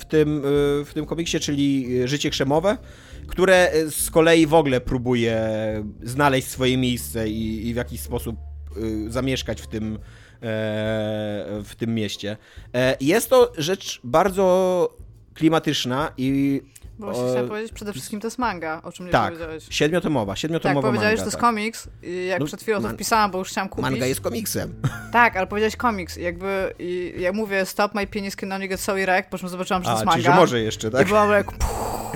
w 0.00 0.04
tym, 0.08 0.38
e, 0.38 0.40
w 0.84 0.90
tym 0.94 1.06
komiksie, 1.06 1.40
czyli 1.40 1.88
Życie 2.04 2.30
Krzemowe, 2.30 2.76
które 3.30 3.72
z 3.90 4.10
kolei 4.10 4.46
w 4.46 4.54
ogóle 4.54 4.80
próbuje 4.80 5.40
znaleźć 6.02 6.48
swoje 6.48 6.76
miejsce 6.76 7.28
i, 7.28 7.68
i 7.68 7.72
w 7.74 7.76
jakiś 7.76 8.00
sposób 8.00 8.36
y, 8.76 9.10
zamieszkać 9.10 9.62
w 9.62 9.66
tym, 9.66 9.94
e, 9.94 9.98
w 11.64 11.70
tym 11.78 11.94
mieście. 11.94 12.36
E, 12.74 12.96
jest 13.00 13.30
to 13.30 13.52
rzecz 13.58 14.00
bardzo 14.04 14.96
klimatyczna 15.34 16.12
i 16.16 16.60
Właśnie 17.00 17.24
chciałam 17.30 17.48
powiedzieć, 17.48 17.72
przede 17.72 17.92
wszystkim 17.92 18.20
to 18.20 18.26
jest 18.26 18.38
manga, 18.38 18.80
o 18.82 18.92
czym 18.92 19.06
nie 19.06 19.12
tak, 19.12 19.32
powiedziałeś. 19.32 19.66
siedmiotomowa, 19.70 20.36
siedmiotomowa 20.36 20.80
Tak, 20.80 20.90
powiedziałeś, 20.90 21.10
manga, 21.10 21.16
że 21.16 21.22
to 21.22 21.26
jest 21.26 21.36
tak. 21.36 21.40
komiks 21.40 21.88
i 22.02 22.26
jak 22.26 22.40
no, 22.40 22.46
przed 22.46 22.62
chwilą 22.62 22.80
man... 22.80 22.90
to 22.90 22.96
wpisałam, 22.96 23.30
bo 23.30 23.38
już 23.38 23.48
chciałam 23.48 23.68
kupić. 23.68 23.90
Manga 23.90 24.06
jest 24.06 24.20
komiksem. 24.20 24.74
Tak, 25.12 25.36
ale 25.36 25.46
powiedziałeś 25.46 25.76
komiks 25.76 26.16
jakby 26.16 26.74
i 26.78 27.14
ja 27.18 27.32
mówię 27.32 27.66
stop 27.66 27.94
my 27.94 28.06
penis 28.06 28.36
can 28.36 28.52
only 28.52 28.68
get 28.68 28.80
so 28.80 29.00
erect, 29.00 29.30
po 29.30 29.38
czym 29.38 29.48
zobaczyłam, 29.48 29.82
że 29.82 29.86
to 29.86 29.92
jest 29.92 30.04
manga. 30.04 30.22
Czyli, 30.22 30.24
że 30.24 30.40
może 30.40 30.60
jeszcze, 30.60 30.90
tak? 30.90 31.06
I 31.06 31.08
byłam 31.08 31.30
jak 31.30 31.46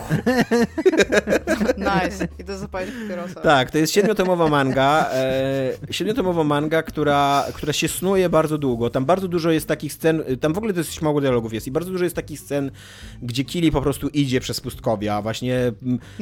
nice. 1.79 2.29
Idę 2.39 2.59
zapalić 2.59 2.95
papierosa. 3.03 3.41
Tak, 3.41 3.71
to 3.71 3.79
jest 3.79 3.93
siedmiotomowa 3.93 4.49
manga, 4.49 5.11
e, 5.13 5.73
siedmiotomowa 5.91 6.45
manga, 6.45 6.83
która, 6.83 7.45
która 7.55 7.73
się 7.73 7.89
snuje 7.89 8.29
bardzo 8.29 8.59
długo. 8.59 8.91
Tam 8.91 9.05
bardzo 9.05 9.29
dużo 9.29 9.51
jest 9.51 9.69
takich 9.69 9.93
scen, 9.93 10.23
tam 10.41 10.53
w 10.53 10.59
ogóle 10.59 10.73
dosyć 10.73 11.03
mało 11.03 11.21
dialogów 11.21 11.53
jest 11.53 11.67
i 11.67 11.71
bardzo 11.71 11.91
dużo 11.91 12.05
jest 12.05 12.17
takich 12.17 12.41
scen, 12.41 12.71
gdzie 13.23 13.45
Kili 13.45 13.73
po 13.73 13.83
prostu 13.83 14.09
idzie 14.09 14.41
przez 14.41 14.61
pustkowia, 14.75 15.23
właśnie 15.23 15.73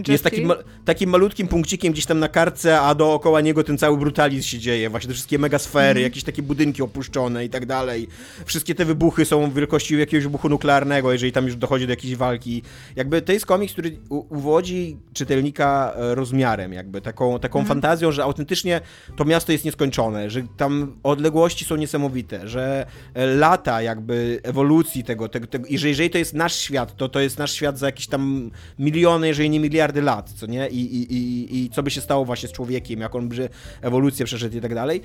jest 0.09 0.25
takim, 0.25 0.53
takim 0.85 1.11
malutkim 1.11 1.49
punkcikiem 1.49 1.93
gdzieś 1.93 2.07
tam 2.07 2.19
na 2.19 2.29
kartce, 2.29 2.81
a 2.81 2.95
dookoła 2.95 3.41
niego 3.41 3.65
ten 3.65 3.79
cały 3.79 3.99
brutalizm 3.99 4.49
się 4.49 4.59
dzieje, 4.59 4.91
właśnie 4.91 5.09
te 5.09 5.15
wszystkie 5.15 5.39
mega 5.39 5.59
sfery, 5.59 5.91
mm. 5.91 6.03
jakieś 6.03 6.25
takie 6.25 6.43
budynki 6.43 6.83
opuszczone 6.83 7.45
i 7.45 7.49
tak 7.49 7.67
dalej. 7.67 8.09
Wszystkie 8.47 8.75
te 8.75 8.85
wybuchy 8.85 9.25
są 9.25 9.51
wielkości 9.51 9.99
jakiegoś 9.99 10.25
wybuchu 10.25 10.49
nuklearnego, 10.49 11.13
jeżeli 11.13 11.33
tam 11.33 11.47
już 11.47 11.57
dochodzi 11.57 11.87
do 11.87 11.93
jakiejś 11.93 12.17
walki. 12.17 12.63
Jakby 12.97 13.23
to 13.23 13.33
jest 13.33 13.47
komiks, 13.47 13.73
który 13.73 13.97
uwodzi 14.09 14.97
czytelnika 15.13 15.93
e, 15.97 16.15
rozmiarem, 16.15 16.73
jakby 16.73 17.01
taką, 17.01 17.39
taką 17.39 17.59
mm. 17.59 17.69
fantazją, 17.69 18.13
że 18.13 18.25
autentycznie 18.25 18.81
to 19.17 19.25
miasto 19.25 19.53
jest 19.53 19.65
nieskończone, 19.65 20.31
że 20.31 20.43
tam 20.57 20.97
odległości 21.03 21.65
są 21.65 21.77
niesamowite, 21.77 22.49
że 22.49 22.87
e, 23.15 23.27
lata 23.27 23.83
jakby 23.83 24.41
ewolucji 24.43 25.05
tego, 25.05 25.29
tego, 25.29 25.47
tego 25.47 25.67
i 25.67 25.79
że 25.79 25.89
jeżeli 25.89 26.11
to 26.11 26.19
jest 26.19 26.35
nasz 26.35 26.55
świat, 26.55 26.97
to 26.97 27.09
to 27.09 27.21
jest 27.21 27.39
nasz 27.39 27.53
świat 27.53 27.79
za 27.79 27.87
jakieś 27.87 28.07
tam 28.07 28.42
miliony, 28.79 29.29
jeżeli 29.29 29.51
nie 29.51 29.61
miliardy 29.61 30.03
lat, 30.03 30.33
co 30.33 30.47
nie? 30.47 30.69
I, 30.69 30.81
i, 30.97 31.15
i, 31.15 31.65
i 31.65 31.71
co 31.71 31.83
by 31.83 31.91
się 31.91 32.01
stało 32.01 32.25
właśnie 32.25 32.49
z 32.49 32.53
człowiekiem, 32.53 33.01
jak 33.01 33.15
on 33.15 33.29
by 33.29 33.49
ewolucję 33.83 34.27
przeszedł 34.27 34.57
i 34.57 34.61
tak 34.61 34.75
dalej. 34.75 35.01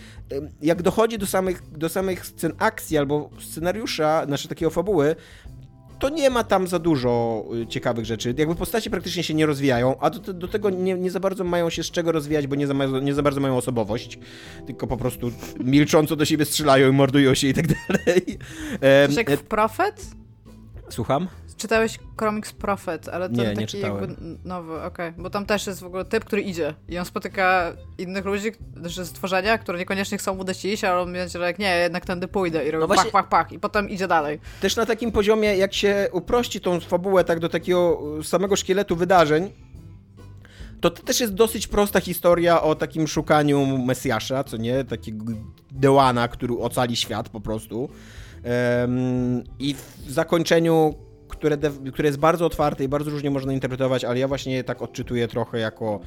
Jak 0.62 0.82
dochodzi 0.82 1.18
do 1.18 1.26
samych, 1.26 1.78
do 1.78 1.90
samych 1.90 2.26
scen 2.26 2.54
akcji 2.58 2.98
albo 2.98 3.30
scenariusza, 3.40 4.26
nasze 4.28 4.48
takiego 4.48 4.72
fabuły, 4.72 5.16
to 6.00 6.10
nie 6.10 6.30
ma 6.30 6.44
tam 6.44 6.68
za 6.68 6.80
dużo 6.80 7.46
y, 7.64 7.68
ciekawych 7.68 8.06
rzeczy. 8.06 8.36
Jakby 8.38 8.56
postacie 8.56 8.90
praktycznie 8.90 9.24
się 9.24 9.34
nie 9.34 9.46
rozwijają, 9.46 10.00
a 10.00 10.10
do, 10.10 10.34
do 10.34 10.48
tego 10.48 10.70
nie, 10.70 10.94
nie, 10.94 11.12
za 11.12 11.20
bardzo 11.20 11.44
mają 11.44 11.70
się 11.70 11.84
z 11.84 11.92
czego 11.92 12.12
rozwijać, 12.12 12.48
bo 12.48 12.56
nie 12.56 12.68
za, 12.68 12.74
nie 13.02 13.14
za 13.14 13.24
bardzo 13.24 13.42
mają 13.42 13.58
osobowość, 13.58 14.20
tylko 14.66 14.88
po 14.88 14.98
prostu 14.98 15.32
milcząco 15.60 16.16
do 16.16 16.26
siebie 16.26 16.46
strzelają 16.46 16.90
i 16.90 16.92
mordują 16.92 17.34
się 17.34 17.48
i 17.48 17.54
tak 17.54 17.68
dalej. 17.68 18.38
Jak 19.16 19.32
w 19.32 19.44
Prophet? 19.44 20.08
Słucham? 20.90 21.28
Czytałeś 21.58 22.00
komiks 22.16 22.54
Prophet, 22.54 23.10
ale 23.10 23.30
to 23.30 23.36
nie, 23.36 23.46
taki 23.46 23.60
nie 23.60 23.68
czytałem. 23.68 24.02
jakby 24.02 24.16
nowy, 24.46 24.74
okej. 24.74 25.10
Okay. 25.10 25.24
Bo 25.24 25.30
tam 25.30 25.46
też 25.46 25.68
jest 25.68 25.80
w 25.80 25.86
ogóle 25.86 26.06
typ, 26.06 26.26
który 26.26 26.42
idzie 26.42 26.74
i 26.90 26.98
on 26.98 27.06
spotyka 27.06 27.74
innych 27.98 28.26
ludzi, 28.26 28.52
też 28.84 29.00
stworzenia, 29.08 29.58
które 29.58 29.80
niekoniecznie 29.80 30.18
chcą 30.18 30.36
mu 30.36 30.44
dać 30.44 30.66
iść, 30.66 30.84
ale 30.84 31.02
on 31.02 31.14
będzie 31.14 31.40
jak 31.40 31.60
nie, 31.60 31.76
jednak 31.78 32.06
tędy 32.06 32.28
pójdę 32.28 32.68
i 32.68 32.72
robi 32.72 32.82
no 32.90 32.96
pach, 32.96 33.12
pach, 33.12 33.30
pach 33.30 33.52
i 33.52 33.60
potem 33.60 33.90
idzie 33.90 34.08
dalej. 34.08 34.40
Też 34.62 34.76
na 34.76 34.86
takim 34.86 35.12
poziomie, 35.12 35.58
jak 35.58 35.74
się 35.74 36.10
uprości 36.12 36.62
tą 36.62 36.80
fabułę 36.80 37.24
tak 37.24 37.40
do 37.40 37.50
takiego 37.50 38.02
samego 38.24 38.56
szkieletu 38.56 38.96
wydarzeń, 38.96 39.52
to, 40.82 40.90
to 40.90 41.04
też 41.04 41.20
jest 41.20 41.34
dosyć 41.34 41.68
prosta 41.68 42.00
historia 42.00 42.62
o 42.62 42.76
takim 42.76 43.08
szukaniu 43.08 43.78
Mesjasza, 43.78 44.44
co 44.44 44.58
nie? 44.58 44.84
Takiego 44.84 45.34
Dełana, 45.72 46.28
który 46.28 46.58
ocali 46.58 46.96
świat 46.96 47.30
po 47.30 47.42
prostu. 47.42 47.90
Um, 48.80 49.44
I 49.60 49.74
w 49.74 50.12
zakończeniu 50.12 51.07
które, 51.28 51.58
które 51.94 52.08
jest 52.08 52.20
bardzo 52.20 52.46
otwarte 52.46 52.84
i 52.84 52.88
bardzo 52.88 53.12
różnie 53.12 53.32
można 53.32 53.54
interpretować, 53.54 54.04
ale 54.04 54.20
ja 54.20 54.28
właśnie 54.28 54.54
je 54.54 54.64
tak 54.64 54.82
odczytuję 54.82 55.28
trochę 55.28 55.60
jako, 55.60 56.00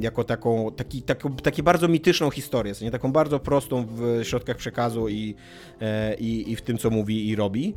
jako 0.00 0.24
taką, 0.24 0.72
taki, 0.76 1.02
taką, 1.02 1.36
taki 1.36 1.62
bardzo 1.62 1.88
mityczną 1.88 2.30
historię, 2.30 2.74
nie 2.82 2.90
taką 2.90 3.12
bardzo 3.12 3.40
prostą 3.40 3.86
w 3.86 4.20
środkach 4.22 4.56
przekazu 4.56 5.08
i, 5.08 5.34
e, 5.80 6.14
i, 6.14 6.52
i 6.52 6.56
w 6.56 6.62
tym, 6.62 6.78
co 6.78 6.90
mówi 6.90 7.28
i 7.28 7.36
robi. 7.36 7.74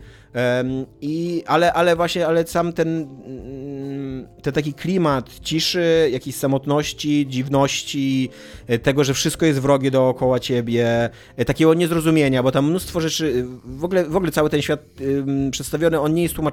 I, 1.01 1.43
ale, 1.47 1.73
ale 1.73 1.95
właśnie, 1.95 2.27
ale 2.27 2.47
sam 2.47 2.73
ten, 2.73 2.87
mm, 2.87 4.27
ten 4.41 4.53
taki 4.53 4.73
klimat 4.73 5.39
ciszy, 5.39 6.09
jakiejś 6.11 6.35
samotności, 6.35 7.27
dziwności, 7.29 8.29
e, 8.67 8.79
tego, 8.79 9.03
że 9.03 9.13
wszystko 9.13 9.45
jest 9.45 9.59
wrogie 9.59 9.91
dookoła 9.91 10.39
ciebie, 10.39 11.09
e, 11.37 11.45
takiego 11.45 11.73
niezrozumienia, 11.73 12.43
bo 12.43 12.51
tam 12.51 12.69
mnóstwo 12.69 13.01
rzeczy, 13.01 13.45
w 13.65 13.83
ogóle, 13.83 14.05
w 14.05 14.15
ogóle 14.15 14.31
cały 14.31 14.49
ten 14.49 14.61
świat 14.61 14.81
przedstawiony, 15.51 15.99
on 15.99 16.13
nie 16.13 16.23
jest 16.23 16.35
tłumaczony. 16.35 16.52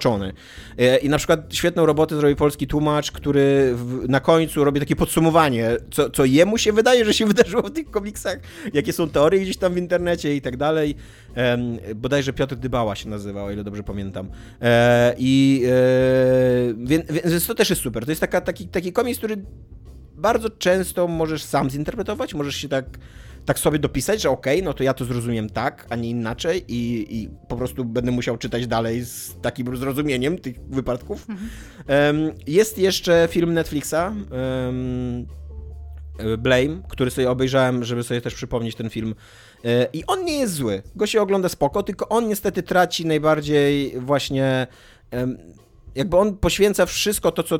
I 1.03 1.09
na 1.09 1.19
przykład 1.19 1.55
świetną 1.55 1.87
robotę 1.87 2.17
zrobi 2.17 2.37
polski 2.37 2.67
tłumacz, 2.67 3.13
który 3.13 3.77
na 4.09 4.21
końcu 4.21 4.65
robi 4.65 4.81
takie 4.81 4.97
podsumowanie, 4.97 5.71
co, 5.91 6.11
co 6.11 6.25
jemu 6.25 6.59
się 6.59 6.73
wydaje, 6.73 7.05
że 7.05 7.15
się 7.15 7.27
wydarzyło 7.27 7.63
w 7.63 7.71
tych 7.71 7.91
komiksach, 7.91 8.39
jakie 8.75 8.93
są 8.93 9.09
teorie 9.09 9.41
gdzieś 9.41 9.57
tam 9.57 9.75
w 9.75 9.79
internecie 9.79 10.37
i 10.37 10.41
tak 10.41 10.57
dalej. 10.57 10.95
Bodajże 11.95 12.33
Piotr 12.33 12.57
Dybała 12.57 12.97
się 12.97 13.09
nazywał, 13.09 13.47
o 13.47 13.51
ile 13.51 13.65
dobrze 13.65 13.83
pamiętam. 13.83 14.29
E, 14.63 15.15
I 15.19 15.63
e, 15.67 16.75
więc, 16.77 17.07
więc 17.25 17.47
to 17.47 17.55
też 17.55 17.71
jest 17.71 17.83
super. 17.83 18.05
To 18.05 18.11
jest 18.11 18.21
taka, 18.21 18.41
taki, 18.41 18.69
taki 18.69 18.93
komiks, 18.93 19.19
który 19.19 19.37
bardzo 20.17 20.51
często 20.51 21.09
możesz 21.09 21.43
sam 21.43 21.71
zinterpretować, 21.71 22.35
możesz 22.35 22.57
się 22.57 22.69
tak, 22.69 22.85
tak 23.45 23.59
sobie 23.59 23.79
dopisać, 23.79 24.23
że 24.23 24.31
okej, 24.31 24.57
okay, 24.57 24.65
no 24.65 24.75
to 24.75 24.83
ja 24.83 24.95
to 24.95 25.05
zrozumiem 25.05 25.51
tak, 25.51 25.87
a 25.91 25.97
nie 25.97 26.11
inaczej 26.11 26.65
i, 26.69 27.07
i 27.17 27.29
po 27.49 27.57
prostu 27.57 27.85
będę 27.85 28.11
musiał 28.11 28.37
czytać 28.37 28.67
dalej 28.67 29.05
z 29.05 29.37
takim 29.43 29.77
zrozumieniem 29.77 30.39
tych 30.39 30.61
wypadków. 30.61 31.27
Mhm. 31.29 31.51
Um, 32.17 32.35
jest 32.47 32.79
jeszcze 32.79 33.29
film 33.31 33.55
Netflixa, 33.55 33.95
um, 33.95 35.27
Blame, 36.39 36.83
który 36.89 37.11
sobie 37.11 37.31
obejrzałem, 37.31 37.85
żeby 37.85 38.03
sobie 38.03 38.21
też 38.21 38.35
przypomnieć 38.35 38.75
ten 38.75 38.91
film. 38.91 39.15
E, 39.65 39.89
I 39.93 40.07
on 40.07 40.25
nie 40.25 40.39
jest 40.39 40.55
zły. 40.55 40.83
Go 40.97 41.07
się 41.07 41.23
ogląda 41.23 41.49
spoko, 41.49 41.83
tylko 41.83 42.09
on 42.09 42.29
niestety 42.29 42.63
traci 42.63 43.07
najbardziej 43.07 44.01
właśnie 44.01 44.67
jakby 45.95 46.17
on 46.17 46.37
poświęca 46.37 46.87
wszystko 46.87 47.33
to, 47.33 47.43
co, 47.43 47.59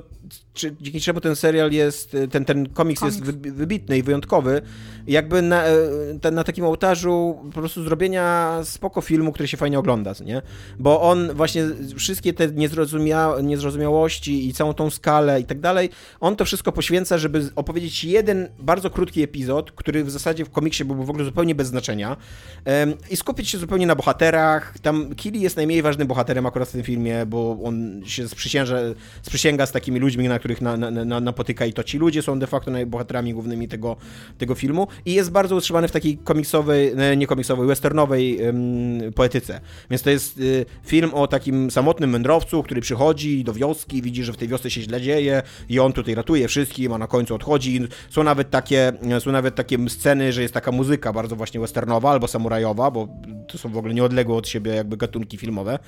czy, 0.55 0.77
dzięki 0.81 1.01
czemu 1.01 1.21
ten 1.21 1.37
serial 1.37 1.73
jest, 1.73 2.17
ten, 2.31 2.45
ten 2.45 2.69
komiks, 2.69 3.01
komiks. 3.01 3.19
jest 3.19 3.39
wybitny 3.39 3.99
i 3.99 4.03
wyjątkowy, 4.03 4.63
jakby 5.07 5.43
na, 5.43 5.65
e, 5.65 5.75
ten, 6.21 6.35
na 6.35 6.45
takim 6.45 6.65
ołtarzu 6.65 7.39
po 7.55 7.61
prostu 7.61 7.85
zrobienia 7.85 8.59
spoko 8.65 9.01
filmu, 9.01 9.33
który 9.33 9.49
się 9.49 9.57
fajnie 9.57 9.79
ogląda, 9.79 10.13
nie? 10.25 10.43
Bo 10.79 11.01
on 11.01 11.35
właśnie 11.35 11.65
wszystkie 11.97 12.33
te 12.33 12.49
niezrozumia 12.49 13.35
niezrozumiałości 13.43 14.49
i 14.49 14.53
całą 14.53 14.75
tą 14.75 14.91
skalę 14.91 15.41
i 15.41 15.45
tak 15.45 15.61
dalej, 15.61 15.91
on 16.21 16.37
to 16.37 16.45
wszystko 16.45 16.73
poświęca, 16.73 17.19
żeby 17.19 17.51
opowiedzieć 17.57 18.05
jeden 18.05 18.49
bardzo 18.59 18.91
krótki 18.91 19.23
epizod, 19.23 19.73
który 19.73 20.05
w 20.05 20.11
zasadzie 20.11 20.45
w 20.45 20.51
komiksie 20.51 20.85
byłby 20.85 21.05
w 21.05 21.11
ogóle 21.11 21.25
zupełnie 21.25 21.55
bez 21.55 21.69
znaczenia 21.69 22.17
um, 22.65 22.95
i 23.11 23.17
skupić 23.17 23.49
się 23.49 23.59
zupełnie 23.59 23.87
na 23.87 23.95
bohaterach. 23.95 24.79
Tam 24.79 25.15
Kili 25.15 25.41
jest 25.41 25.57
najmniej 25.57 25.83
ważnym 25.83 26.09
bohaterem 26.09 26.47
akurat 26.47 26.69
w 26.69 26.73
tym 26.73 26.83
filmie, 26.83 27.27
bo 27.27 27.59
on 27.65 28.03
się 28.05 28.29
sprzysięga, 28.29 28.77
sprzysięga 29.23 29.67
z 29.67 29.73
takimi 29.73 30.01
ludźmi, 30.01 30.20
na 30.29 30.39
których 30.39 30.61
na, 30.61 30.77
na, 30.77 30.91
na, 30.91 31.21
napotyka 31.21 31.67
i 31.67 31.73
to 31.73 31.85
ci 31.85 31.99
ludzie 31.99 32.23
są 32.23 32.39
de 32.39 32.47
facto 32.47 32.71
bohaterami 32.87 33.35
głównymi 33.35 33.69
tego, 33.69 33.97
tego 34.39 34.55
filmu 34.55 34.87
i 35.05 35.15
jest 35.15 35.31
bardzo 35.31 35.57
utrzymany 35.57 35.89
w 35.89 35.93
takiej 35.93 36.19
komiksowej, 36.19 36.93
nie 37.17 37.27
komiksowej, 37.27 37.67
westernowej 37.67 38.39
um, 38.47 39.13
poetyce. 39.15 39.61
Więc 39.91 40.03
to 40.03 40.11
jest 40.11 40.39
y, 40.39 40.67
film 40.85 41.15
o 41.15 41.27
takim 41.27 41.71
samotnym 41.71 42.13
wędrowcu, 42.13 42.63
który 42.63 42.81
przychodzi 42.81 43.45
do 43.45 43.53
wioski, 43.53 44.03
widzi, 44.03 44.25
że 44.25 44.33
w 44.33 44.37
tej 44.37 44.49
wiosce 44.49 44.71
się 44.71 44.81
źle 44.83 45.01
dzieje 45.01 45.43
i 45.69 45.79
on 45.79 45.93
tutaj 45.93 46.15
ratuje 46.15 46.49
wszystkim, 46.49 46.93
a 46.93 46.99
na 46.99 47.07
końcu 47.07 47.35
odchodzi. 47.35 47.81
Są 48.11 48.23
nawet 48.23 48.51
takie, 48.51 48.93
są 49.19 49.33
nawet 49.33 49.55
takie 49.55 49.89
sceny, 49.89 50.33
że 50.33 50.43
jest 50.43 50.55
taka 50.55 50.73
muzyka 50.73 51.13
bardzo 51.13 51.37
właśnie 51.37 51.61
westernowa 51.61 52.11
albo 52.11 52.29
samurajowa, 52.29 52.91
bo 52.91 53.09
to 53.49 53.59
są 53.59 53.69
w 53.69 53.77
ogóle 53.77 53.95
nieodległe 53.95 54.37
od 54.37 54.49
siebie 54.49 54.75
jakby 54.75 54.97
gatunki 54.97 55.37
filmowe. 55.37 55.79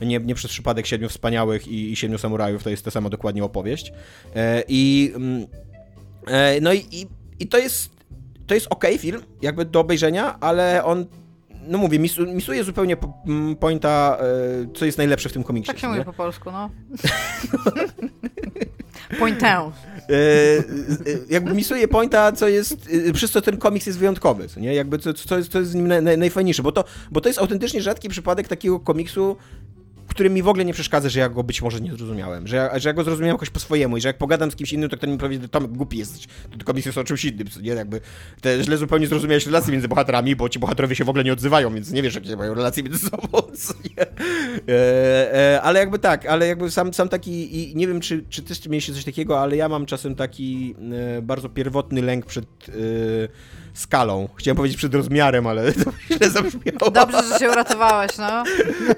Nie, 0.00 0.18
nie 0.18 0.34
przez 0.34 0.50
przypadek 0.50 0.86
Siedmiu 0.86 1.08
Wspaniałych 1.08 1.68
i, 1.68 1.92
i 1.92 1.96
Siedmiu 1.96 2.18
Samurajów 2.18 2.62
to 2.62 2.70
jest 2.70 2.84
ta 2.84 2.90
sama 2.90 3.10
dokładnie 3.10 3.44
opowieść. 3.44 3.75
E, 4.36 4.62
I 4.68 5.12
mm, 5.16 5.46
e, 6.26 6.60
no 6.60 6.72
i, 6.72 7.06
i 7.40 7.46
to 7.46 7.58
jest 7.58 7.96
to 8.46 8.54
jest 8.54 8.66
ok 8.70 8.84
film, 8.98 9.22
jakby 9.42 9.64
do 9.64 9.80
obejrzenia, 9.80 10.40
ale 10.40 10.84
on 10.84 11.06
no 11.68 11.78
mówię, 11.78 11.98
mis, 11.98 12.18
misuje 12.18 12.64
zupełnie 12.64 12.96
pointa, 13.60 14.18
e, 14.20 14.74
co 14.74 14.84
jest 14.84 14.98
najlepsze 14.98 15.28
w 15.28 15.32
tym 15.32 15.44
komiksie. 15.44 15.66
Tak 15.66 15.78
się 15.78 15.88
mówi 15.88 16.04
po 16.04 16.12
polsku, 16.12 16.50
no. 16.50 16.70
Pointę. 19.18 19.70
Jakby 21.30 21.54
misuje 21.54 21.88
pointa, 21.88 22.32
co 22.32 22.48
jest, 22.48 22.88
przez 23.12 23.30
co 23.30 23.40
ten 23.40 23.56
komiks 23.56 23.86
jest 23.86 23.98
wyjątkowy, 23.98 24.46
nie? 24.56 24.74
Jakby 24.74 24.98
co, 24.98 25.14
co, 25.14 25.36
jest, 25.36 25.52
co 25.52 25.58
jest 25.58 25.70
z 25.70 25.74
nim 25.74 25.88
naj, 25.88 26.18
najfajniejsze, 26.18 26.62
bo 26.62 26.72
to, 26.72 26.84
bo 27.10 27.20
to 27.20 27.28
jest 27.28 27.38
autentycznie 27.38 27.82
rzadki 27.82 28.08
przypadek 28.08 28.48
takiego 28.48 28.80
komiksu, 28.80 29.36
który 30.16 30.30
mi 30.30 30.42
w 30.42 30.48
ogóle 30.48 30.64
nie 30.64 30.72
przeszkadza, 30.72 31.08
że 31.08 31.20
ja 31.20 31.28
go 31.28 31.42
być 31.42 31.62
może 31.62 31.80
nie 31.80 31.90
zrozumiałem, 31.90 32.46
że 32.46 32.56
ja, 32.56 32.78
że 32.78 32.88
ja 32.88 32.92
go 32.92 33.04
zrozumiałem 33.04 33.34
jakoś 33.34 33.50
po 33.50 33.60
swojemu 33.60 33.96
i 33.96 34.00
że 34.00 34.08
jak 34.08 34.18
pogadam 34.18 34.50
z 34.50 34.56
kimś 34.56 34.72
innym, 34.72 34.90
to 34.90 34.96
ktoś 34.96 35.10
mi 35.10 35.18
powie, 35.18 35.38
Tomek, 35.38 35.70
głupi 35.70 35.98
jesteś, 35.98 36.26
to 36.58 36.64
komiks 36.64 36.86
jest 36.86 36.98
o 36.98 37.04
czymś 37.04 37.24
innym, 37.24 37.46
nie? 37.62 37.70
Jakby 37.70 38.00
te 38.40 38.64
źle 38.64 38.76
zupełnie 38.76 39.06
zrozumiałeś 39.06 39.46
relacje 39.46 39.72
między 39.72 39.88
bohaterami, 39.88 40.36
bo 40.36 40.48
ci 40.48 40.58
bohaterowie 40.58 40.96
się 40.96 41.04
w 41.04 41.08
ogóle 41.08 41.24
nie 41.24 41.32
odzywają, 41.32 41.74
więc 41.74 41.90
nie 41.90 42.02
wiesz, 42.02 42.14
jakie 42.14 42.36
mają 42.36 42.54
relacje 42.54 42.82
między 42.82 42.98
sobą? 42.98 43.28
E, 44.68 45.54
e, 45.54 45.62
ale 45.62 45.78
jakby 45.78 45.98
tak, 45.98 46.26
ale 46.26 46.46
jakby 46.46 46.70
sam, 46.70 46.94
sam 46.94 47.08
taki, 47.08 47.70
i 47.70 47.76
nie 47.76 47.86
wiem, 47.86 48.00
czy, 48.00 48.24
czy 48.28 48.42
też 48.42 48.66
mieliście 48.66 48.92
coś 48.92 49.04
takiego, 49.04 49.40
ale 49.40 49.56
ja 49.56 49.68
mam 49.68 49.86
czasem 49.86 50.14
taki 50.14 50.74
e, 51.18 51.22
bardzo 51.22 51.48
pierwotny 51.48 52.02
lęk 52.02 52.26
przed 52.26 52.44
e, 52.68 52.72
skalą. 53.78 54.28
Chciałem 54.36 54.56
powiedzieć 54.56 54.78
przed 54.78 54.94
rozmiarem, 54.94 55.46
ale 55.46 55.72
to 55.84 55.92
źle 56.12 56.30
zabrzmiało. 56.30 56.90
Dobrze, 56.90 57.22
że 57.22 57.38
się 57.38 57.50
uratowałeś, 57.50 58.18
no. 58.18 58.44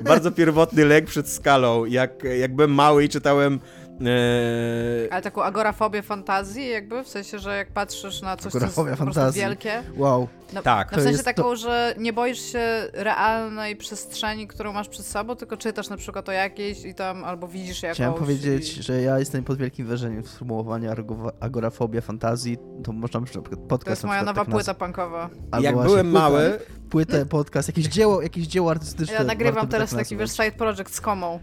Bardzo 0.01 0.31
pierwotny 0.31 0.85
lek 0.85 1.07
przed 1.07 1.29
skalą. 1.29 1.85
Jak, 1.85 2.11
jak 2.41 2.55
byłem 2.55 2.75
mały 2.75 3.05
i 3.05 3.09
czytałem 3.09 3.61
Eee... 4.01 5.11
Ale 5.11 5.23
taką 5.23 5.43
agorafobię 5.43 6.03
fantazji 6.03 6.69
jakby? 6.69 7.05
W 7.05 7.09
sensie, 7.09 7.39
że 7.39 7.57
jak 7.57 7.73
patrzysz 7.73 8.23
na 8.23 8.37
coś, 8.37 8.53
co 8.53 9.25
jest 9.25 9.37
wielkie. 9.37 9.83
Wow. 9.97 10.29
No, 10.53 10.63
tak. 10.63 10.93
No 10.93 10.99
w 10.99 11.03
sensie 11.03 11.23
taką, 11.23 11.43
to... 11.43 11.57
że 11.57 11.95
nie 11.99 12.13
boisz 12.13 12.53
się 12.53 12.89
realnej 12.93 13.77
przestrzeni, 13.77 14.47
którą 14.47 14.73
masz 14.73 14.89
przed 14.89 15.07
sobą, 15.07 15.37
tylko 15.37 15.57
czytasz 15.57 15.89
na 15.89 15.97
przykład 15.97 16.29
o 16.29 16.33
jakiejś 16.33 16.85
i 16.85 16.95
tam 16.95 17.25
albo 17.25 17.49
widzisz 17.49 17.83
jakąś. 17.83 17.97
Chciałem 17.97 18.15
powiedzieć, 18.15 18.79
i... 18.79 18.83
że 18.83 19.03
ja 19.03 19.19
jestem 19.19 19.45
pod 19.45 19.59
wielkim 19.59 19.87
wrażeniem 19.87 20.27
sformułowania 20.27 20.95
agorafobia 21.41 22.01
fantazji. 22.01 22.59
To 22.85 22.93
można 22.93 23.21
na 23.21 23.27
przykład 23.27 23.61
podcast. 23.61 23.85
To 23.85 23.91
jest 23.91 24.05
moja 24.05 24.23
nowa 24.23 24.45
tak 24.45 24.51
płyta 24.55 24.75
punkowa. 24.75 25.31
Albo 25.51 25.65
jak 25.65 25.77
byłem 25.77 26.11
mały... 26.11 26.59
Płytę, 26.91 27.27
podcast, 27.27 27.69
jakieś 27.69 27.87
dzieło, 27.87 28.23
jakieś 28.23 28.47
dzieło 28.47 28.71
artystyczne. 28.71 29.15
Ja 29.15 29.25
nagrywam 29.25 29.69
teraz 29.69 29.91
tak 29.91 29.99
taki, 29.99 30.17
wiesz, 30.17 30.31
side 30.31 30.53
project 30.53 30.95
z 30.95 31.01
komą. 31.01 31.41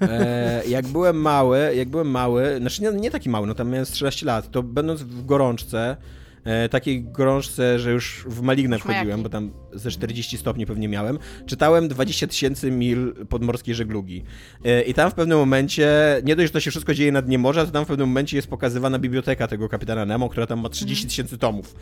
E, 0.00 0.62
jak 0.68 0.86
byłem 0.86 1.16
mały, 1.16 1.74
jak 1.76 1.88
byłem 1.88 2.10
mały, 2.10 2.56
znaczy 2.58 2.82
nie, 2.82 2.92
nie 2.92 3.10
taki 3.10 3.28
mały, 3.28 3.46
no 3.46 3.54
tam 3.54 3.70
miałem 3.70 3.86
13 3.86 4.26
lat, 4.26 4.50
to 4.50 4.62
będąc 4.62 5.02
w 5.02 5.26
gorączce, 5.26 5.96
e, 6.44 6.68
takiej 6.68 7.04
gorączce, 7.04 7.78
że 7.78 7.92
już 7.92 8.24
w 8.28 8.40
malignę 8.40 8.78
wchodziłem, 8.78 9.22
bo 9.22 9.28
tam 9.28 9.50
ze 9.72 9.90
40 9.90 10.38
stopni 10.38 10.66
pewnie 10.66 10.88
miałem, 10.88 11.18
czytałem 11.46 11.88
20 11.88 12.26
tysięcy 12.26 12.70
mil 12.70 13.14
podmorskiej 13.28 13.74
żeglugi. 13.74 14.24
E, 14.64 14.82
I 14.82 14.94
tam 14.94 15.10
w 15.10 15.14
pewnym 15.14 15.38
momencie, 15.38 15.90
nie 16.24 16.36
dość, 16.36 16.48
że 16.48 16.52
to 16.52 16.60
się 16.60 16.70
wszystko 16.70 16.94
dzieje 16.94 17.12
na 17.12 17.22
dnie 17.22 17.38
morza, 17.38 17.66
to 17.66 17.70
tam 17.70 17.84
w 17.84 17.88
pewnym 17.88 18.08
momencie 18.08 18.36
jest 18.36 18.48
pokazywana 18.48 18.98
biblioteka 18.98 19.48
tego 19.48 19.68
kapitana 19.68 20.06
Nemo, 20.06 20.28
która 20.28 20.46
tam 20.46 20.60
ma 20.60 20.68
30 20.68 21.06
tysięcy 21.06 21.38
tomów. 21.38 21.74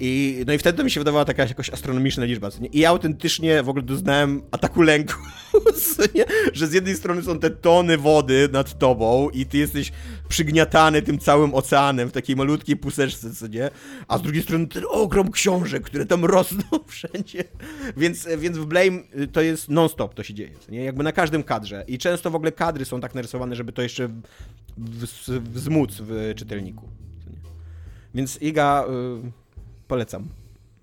I, 0.00 0.44
no 0.46 0.52
i 0.52 0.58
wtedy 0.58 0.78
to 0.78 0.84
mi 0.84 0.90
się 0.90 1.00
wydawała 1.00 1.24
taka 1.24 1.44
jakoś 1.44 1.70
astronomiczna 1.70 2.24
liczba. 2.24 2.48
Nie? 2.60 2.68
I 2.68 2.78
ja 2.78 2.88
autentycznie 2.88 3.62
w 3.62 3.68
ogóle 3.68 3.84
doznałem 3.84 4.42
ataku 4.50 4.82
lęku, 4.82 5.14
że 6.52 6.66
z 6.66 6.72
jednej 6.72 6.94
strony 6.94 7.22
są 7.22 7.38
te 7.38 7.50
tony 7.50 7.98
wody 7.98 8.48
nad 8.52 8.78
tobą 8.78 9.30
i 9.30 9.46
ty 9.46 9.58
jesteś 9.58 9.92
przygniatany 10.28 11.02
tym 11.02 11.18
całym 11.18 11.54
oceanem 11.54 12.08
w 12.08 12.12
takiej 12.12 12.36
malutkiej 12.36 12.76
puseczce, 12.76 13.34
co 13.34 13.46
nie? 13.46 13.70
A 14.08 14.18
z 14.18 14.22
drugiej 14.22 14.42
strony 14.42 14.66
ten 14.66 14.82
ogrom 14.90 15.30
książek, 15.30 15.82
które 15.82 16.06
tam 16.06 16.24
rosną 16.24 16.62
wszędzie. 16.86 17.44
Więc, 17.96 18.28
więc 18.38 18.58
w 18.58 18.66
Blame 18.66 18.98
to 19.32 19.40
jest 19.40 19.68
non-stop 19.68 20.14
to 20.14 20.22
się 20.22 20.34
dzieje, 20.34 20.50
nie? 20.68 20.84
Jakby 20.84 21.04
na 21.04 21.12
każdym 21.12 21.42
kadrze. 21.42 21.84
I 21.88 21.98
często 21.98 22.30
w 22.30 22.34
ogóle 22.34 22.52
kadry 22.52 22.84
są 22.84 23.00
tak 23.00 23.14
narysowane, 23.14 23.56
żeby 23.56 23.72
to 23.72 23.82
jeszcze 23.82 24.08
wzmóc 25.52 25.90
w 26.00 26.32
czytelniku. 26.36 26.88
Więc 28.14 28.42
Iga... 28.42 28.84
Y 29.24 29.46
Polecam. 29.88 30.28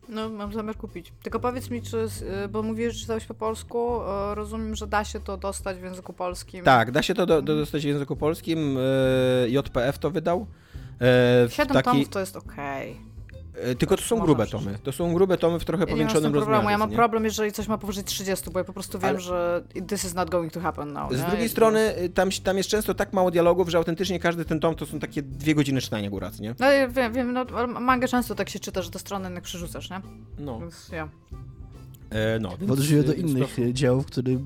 No, 0.09 0.29
mam 0.29 0.53
zamiar 0.53 0.77
kupić. 0.77 1.13
Tylko 1.23 1.39
powiedz 1.39 1.69
mi, 1.69 1.81
czy, 1.81 1.97
y, 2.45 2.47
bo 2.47 2.63
mówisz, 2.63 2.93
że 2.93 2.99
czytałeś 2.99 3.25
po 3.25 3.33
polsku, 3.33 4.01
y, 4.01 4.35
rozumiem, 4.35 4.75
że 4.75 4.87
da 4.87 5.03
się 5.03 5.19
to 5.19 5.37
dostać 5.37 5.77
w 5.77 5.83
języku 5.83 6.13
polskim. 6.13 6.65
Tak, 6.65 6.91
da 6.91 7.01
się 7.01 7.13
to 7.13 7.25
do, 7.25 7.41
do 7.41 7.55
dostać 7.55 7.83
w 7.83 7.85
języku 7.85 8.15
polskim. 8.15 8.77
Y, 8.77 9.49
JPF 9.49 9.97
to 9.97 10.11
wydał. 10.11 10.47
Siedem 11.49 11.73
taki... 11.73 11.89
tomów 11.89 12.09
to 12.09 12.19
jest 12.19 12.35
okej. 12.35 12.91
Okay. 12.91 13.12
E, 13.55 13.75
tylko 13.75 13.97
to 13.97 14.03
są 14.03 14.19
grube 14.19 14.47
tomy. 14.47 14.79
To 14.83 14.91
są 14.91 15.13
grube 15.13 15.37
tomy 15.37 15.59
w 15.59 15.65
trochę 15.65 15.83
ja 15.83 15.87
powiększonym 15.87 16.33
rozmiarze. 16.33 16.71
Ja 16.71 16.77
mam 16.77 16.89
nie? 16.89 16.95
problem, 16.95 17.25
jeżeli 17.25 17.51
coś 17.51 17.67
ma 17.67 17.77
powyżej 17.77 18.03
30, 18.03 18.51
bo 18.51 18.59
ja 18.59 18.65
po 18.65 18.73
prostu 18.73 18.99
wiem, 18.99 19.09
Ale... 19.09 19.19
że 19.19 19.63
this 19.87 20.05
is 20.05 20.13
not 20.13 20.29
going 20.29 20.53
to 20.53 20.59
happen 20.59 20.93
now. 20.93 21.13
Z 21.13 21.19
nie? 21.19 21.27
drugiej 21.27 21.49
strony 21.49 21.97
y, 21.97 22.09
tam, 22.09 22.29
tam 22.43 22.57
jest 22.57 22.69
często 22.69 22.93
tak 22.93 23.13
mało 23.13 23.31
dialogów, 23.31 23.69
że 23.69 23.77
autentycznie 23.77 24.19
każdy 24.19 24.45
ten 24.45 24.59
tom 24.59 24.75
to 24.75 24.85
są 24.85 24.99
takie 24.99 25.21
dwie 25.21 25.55
godziny 25.55 25.81
czytania 25.81 26.09
góra, 26.09 26.31
nie? 26.39 26.55
No 26.59 26.71
ja 26.71 26.87
wiem, 26.87 27.13
wiem 27.13 27.33
no, 27.33 27.45
manga 27.67 28.07
często 28.07 28.35
tak 28.35 28.49
się 28.49 28.59
czyta, 28.59 28.81
że 28.81 28.91
te 28.91 28.99
strony 28.99 29.25
jednak 29.25 29.43
przerzucasz, 29.43 29.89
nie? 29.89 30.01
No. 30.39 30.59
Więc 30.59 30.89
ja. 30.89 31.09
E, 32.13 32.39
no, 32.39 32.57
więc, 32.57 32.81
w 32.81 33.03
do 33.03 33.13
innych 33.13 33.55
to... 33.55 33.73
dzieł, 33.73 34.01
w 34.01 34.05
których 34.05 34.39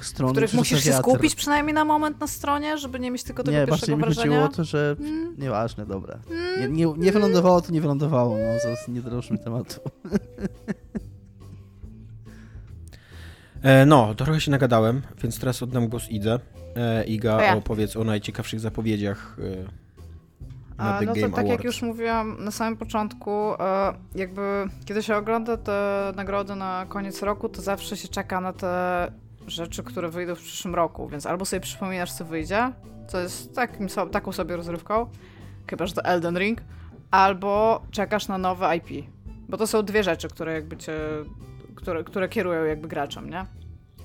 stron 0.00 0.28
w 0.28 0.32
których 0.32 0.54
musisz 0.54 0.84
się 0.84 0.92
skupić 0.92 1.34
przynajmniej 1.34 1.74
na 1.74 1.84
moment 1.84 2.20
na 2.20 2.26
stronie, 2.26 2.78
żeby 2.78 3.00
nie 3.00 3.10
mieć 3.10 3.22
tylko 3.22 3.42
tego 3.42 3.58
nie, 3.58 3.66
pierwszego 3.66 3.96
wrażenia. 3.96 4.24
Nie, 4.24 4.30
bardziej 4.30 4.30
mi 4.30 4.36
chodziło 4.36 4.44
o 4.44 4.56
to, 4.56 4.64
że 4.64 4.96
mm. 5.00 5.34
nieważne, 5.38 5.86
dobra. 5.86 6.18
Mm. 6.30 6.76
Nie, 6.76 6.86
nie, 6.86 6.94
nie 6.96 7.12
wylądowało, 7.12 7.60
to 7.60 7.72
nie 7.72 7.80
wylądowało, 7.80 8.36
no, 8.38 8.60
zaraz 8.62 8.88
nie 8.88 9.00
drążmy 9.00 9.38
tematu. 9.38 9.80
E, 13.62 13.86
no, 13.86 14.14
trochę 14.14 14.40
się 14.40 14.50
nagadałem, 14.50 15.02
więc 15.22 15.38
teraz 15.38 15.62
oddam 15.62 15.88
głos 15.88 16.10
Idze. 16.10 16.40
E, 16.76 17.04
Iga, 17.04 17.42
ja. 17.42 17.56
opowiedz 17.56 17.96
o 17.96 18.04
najciekawszych 18.04 18.60
zapowiedziach 18.60 19.36
e, 19.38 19.81
na 20.82 20.98
The 20.98 21.06
no 21.06 21.14
to 21.14 21.36
tak 21.36 21.48
jak 21.48 21.64
już 21.64 21.82
mówiłam 21.82 22.44
na 22.44 22.50
samym 22.50 22.76
początku, 22.76 23.30
e, 23.30 23.94
jakby 24.14 24.66
kiedy 24.84 25.02
się 25.02 25.16
ogląda 25.16 25.56
te 25.56 26.12
nagrody 26.16 26.56
na 26.56 26.86
koniec 26.88 27.22
roku, 27.22 27.48
to 27.48 27.62
zawsze 27.62 27.96
się 27.96 28.08
czeka 28.08 28.40
na 28.40 28.52
te 28.52 29.12
rzeczy, 29.46 29.82
które 29.82 30.08
wyjdą 30.08 30.34
w 30.34 30.38
przyszłym 30.38 30.74
roku, 30.74 31.08
więc 31.08 31.26
albo 31.26 31.44
sobie 31.44 31.60
przypominasz, 31.60 32.12
co 32.12 32.24
wyjdzie, 32.24 32.72
co 33.06 33.20
jest 33.20 33.54
takim, 33.54 33.88
taką 34.12 34.32
sobie 34.32 34.56
rozrywką, 34.56 35.06
chyba, 35.66 35.86
że 35.86 35.94
to 35.94 36.04
Elden 36.04 36.38
Ring, 36.38 36.60
albo 37.10 37.82
czekasz 37.90 38.28
na 38.28 38.38
nowe 38.38 38.76
IP. 38.76 39.06
Bo 39.48 39.56
to 39.56 39.66
są 39.66 39.82
dwie 39.82 40.02
rzeczy, 40.02 40.28
które 40.28 40.52
jakby 40.52 40.76
cię, 40.76 40.94
które, 41.74 42.04
które 42.04 42.28
kierują 42.28 42.64
jakby 42.64 42.88
graczem, 42.88 43.30
nie? 43.30 43.46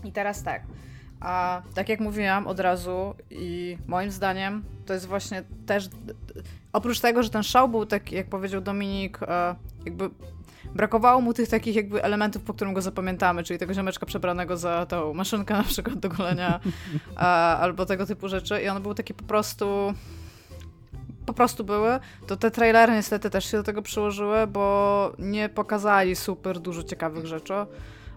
I 0.04 0.12
teraz 0.12 0.44
tak. 0.44 0.62
A 1.20 1.62
tak 1.74 1.90
jak 1.90 2.00
mówiłam 2.00 2.48
od 2.48 2.60
razu 2.60 3.16
i 3.30 3.78
moim 3.88 4.12
zdaniem 4.12 4.64
to 4.86 4.94
jest 4.94 5.06
właśnie 5.06 5.44
też 5.66 5.90
oprócz 6.74 7.00
tego, 7.00 7.24
że 7.24 7.30
ten 7.30 7.44
show 7.44 7.72
był 7.72 7.86
tak, 7.86 8.12
jak 8.12 8.30
powiedział 8.30 8.62
Dominik, 8.62 9.20
e, 9.24 9.56
jakby 9.86 10.10
brakowało 10.76 11.22
mu 11.22 11.34
tych 11.34 11.50
takich 11.50 11.76
jakby 11.76 12.04
elementów, 12.04 12.44
po 12.44 12.54
którym 12.54 12.74
go 12.74 12.82
zapamiętamy, 12.82 13.44
czyli 13.44 13.60
tego 13.60 13.74
ziomeczka 13.74 14.06
przebranego 14.06 14.58
za 14.58 14.86
tą 14.86 15.14
maszynkę 15.14 15.54
na 15.54 15.64
przykład 15.64 16.00
do 16.00 16.10
golenia 16.10 16.60
albo 17.62 17.86
tego 17.86 18.06
typu 18.06 18.28
rzeczy 18.28 18.62
i 18.62 18.68
on 18.68 18.84
był 18.84 18.94
taki 18.94 19.14
po 19.14 19.24
prostu 19.24 19.94
po 21.26 21.34
prostu 21.34 21.64
były, 21.64 22.00
to 22.28 22.38
te 22.38 22.52
trailery 22.52 22.94
niestety 22.94 23.30
też 23.30 23.52
się 23.52 23.58
do 23.58 23.64
tego 23.64 23.82
przyłożyły, 23.82 24.48
bo 24.48 25.14
nie 25.20 25.50
pokazali 25.50 26.16
super 26.16 26.60
dużo 26.60 26.84
ciekawych 26.84 27.26
rzeczy. 27.26 27.54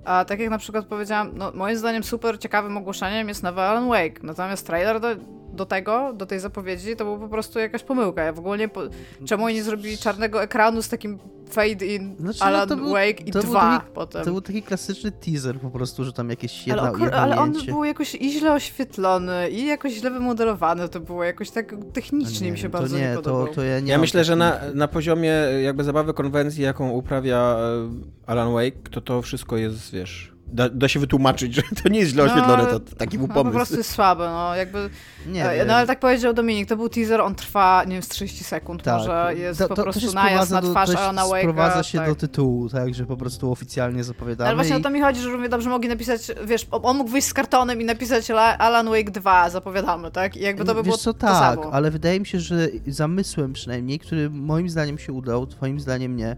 A 0.04 0.24
tak 0.24 0.40
jak 0.40 0.50
na 0.50 0.58
przykład 0.58 0.86
powiedziałam, 0.86 1.30
no 1.34 1.52
moim 1.54 1.76
zdaniem 1.76 2.04
super 2.04 2.38
ciekawym 2.38 2.76
ogłoszeniem 2.76 3.28
jest 3.28 3.42
nowy 3.42 3.60
Alan 3.60 3.88
Wake, 3.88 4.22
natomiast 4.22 4.66
trailer 4.66 5.00
do, 5.00 5.08
do 5.52 5.66
tego, 5.66 6.12
do 6.12 6.26
tej 6.26 6.40
zapowiedzi, 6.40 6.96
to 6.96 7.04
był 7.04 7.18
po 7.18 7.28
prostu 7.28 7.58
jakaś 7.58 7.82
pomyłka. 7.82 8.22
Ja 8.22 8.32
w 8.32 8.38
ogóle 8.38 8.58
nie... 8.58 8.68
Po... 8.68 8.80
Czemu 9.24 9.44
oni 9.44 9.54
nie 9.54 9.62
zrobili 9.62 9.98
czarnego 9.98 10.42
ekranu 10.42 10.82
z 10.82 10.88
takim 10.88 11.18
fade 11.50 11.86
in 11.86 12.16
znaczy, 12.18 12.38
no 12.40 12.46
Alan 12.46 12.68
no 12.68 12.76
był, 12.76 12.90
Wake 12.90 13.20
i 13.20 13.30
dwa 13.30 13.78
taki, 13.78 13.92
potem. 13.94 14.24
To 14.24 14.30
był 14.30 14.40
taki 14.40 14.62
klasyczny 14.62 15.12
teaser 15.12 15.60
po 15.60 15.70
prostu, 15.70 16.04
że 16.04 16.12
tam 16.12 16.30
jakieś 16.30 16.66
jedna, 16.66 16.82
ale, 16.82 17.04
jedno 17.04 17.18
ale 17.18 17.38
on 17.38 17.52
był 17.66 17.84
jakoś 17.84 18.14
i 18.14 18.32
źle 18.32 18.52
oświetlony 18.52 19.50
i 19.50 19.66
jakoś 19.66 19.92
źle 19.92 20.10
wymodelowany 20.10 20.88
to 20.88 21.00
było, 21.00 21.24
jakoś 21.24 21.50
tak 21.50 21.74
technicznie 21.92 22.46
nie, 22.46 22.52
mi 22.52 22.58
się 22.58 22.70
to 22.70 22.78
bardzo 22.78 22.96
nie, 22.96 23.08
nie 23.08 23.16
podobało. 23.16 23.46
To, 23.46 23.54
to 23.54 23.62
ja 23.62 23.80
nie 23.80 23.92
ja 23.92 23.98
myślę, 23.98 24.24
że 24.24 24.36
na, 24.36 24.60
na 24.74 24.88
poziomie 24.88 25.32
jakby 25.62 25.84
zabawy 25.84 26.14
konwencji, 26.14 26.62
jaką 26.62 26.90
uprawia 26.90 27.56
e, 27.58 27.88
Alan 28.26 28.52
Wake, 28.52 28.90
to 28.90 29.00
to 29.00 29.22
wszystko 29.22 29.56
jest, 29.56 29.92
wiesz 29.92 30.39
da, 30.52 30.68
da, 30.68 30.88
się 30.88 31.00
wytłumaczyć, 31.00 31.54
że 31.54 31.62
to 31.82 31.88
nie 31.88 32.00
jest 32.00 32.12
źle 32.12 32.22
oświetlone, 32.22 32.62
no, 32.62 32.80
to 32.80 32.96
taki 32.96 33.18
był 33.18 33.28
pomysł. 33.28 33.44
No, 33.44 33.50
po 33.50 33.56
prostu 33.56 33.76
jest 33.76 33.90
słabe, 33.90 34.30
no 34.30 34.56
jakby... 34.56 34.90
Nie 35.26 35.50
e, 35.50 35.64
no 35.64 35.74
ale 35.74 35.86
tak 35.86 36.00
powiedział 36.00 36.32
Dominik, 36.32 36.68
to 36.68 36.76
był 36.76 36.88
teaser, 36.88 37.20
on 37.20 37.34
trwa, 37.34 37.84
nie 37.84 37.92
wiem, 37.92 38.02
z 38.02 38.08
30 38.08 38.44
sekund 38.44 38.82
tak. 38.82 38.98
może, 38.98 39.32
jest 39.36 39.58
to, 39.58 39.68
to, 39.68 39.74
po 39.74 39.82
prostu 39.82 40.12
najazd 40.12 40.50
na 40.50 40.62
twarz 40.62 40.90
Alana 40.90 41.22
Wake'a. 41.22 41.40
sprowadza 41.40 41.82
się 41.82 41.98
tak. 41.98 42.08
do 42.08 42.14
tytułu, 42.14 42.68
tak, 42.68 42.94
że 42.94 43.06
po 43.06 43.16
prostu 43.16 43.52
oficjalnie 43.52 44.04
zapowiadamy. 44.04 44.48
Ale 44.48 44.56
właśnie 44.56 44.76
i... 44.76 44.78
o 44.78 44.82
to 44.82 44.90
mi 44.90 45.00
chodzi, 45.00 45.20
że 45.20 45.28
równie 45.28 45.48
dobrze 45.48 45.70
mogli 45.70 45.88
napisać, 45.88 46.32
wiesz, 46.46 46.66
on 46.70 46.96
mógł 46.96 47.10
wyjść 47.10 47.28
z 47.28 47.34
kartonem 47.34 47.80
i 47.80 47.84
napisać 47.84 48.30
Alan 48.30 48.88
Wake 48.88 49.10
2, 49.10 49.50
zapowiadamy, 49.50 50.10
tak? 50.10 50.36
I 50.36 50.40
jakby 50.40 50.64
to 50.64 50.74
by 50.74 50.80
wiesz 50.80 50.84
było 50.84 50.96
co, 50.96 51.14
to 51.14 51.20
tak, 51.20 51.56
samo. 51.56 51.72
ale 51.72 51.90
wydaje 51.90 52.20
mi 52.20 52.26
się, 52.26 52.40
że 52.40 52.68
zamysłem 52.86 53.52
przynajmniej, 53.52 53.98
który 53.98 54.30
moim 54.30 54.68
zdaniem 54.68 54.98
się 54.98 55.12
udał, 55.12 55.46
twoim 55.46 55.80
zdaniem 55.80 56.16
nie, 56.16 56.36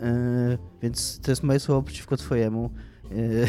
yy, 0.00 0.58
więc 0.82 1.20
to 1.20 1.30
jest 1.32 1.42
moje 1.42 1.60
słowo 1.60 1.82
przeciwko 1.82 2.16
twojemu. 2.16 2.70
Yy, 3.10 3.46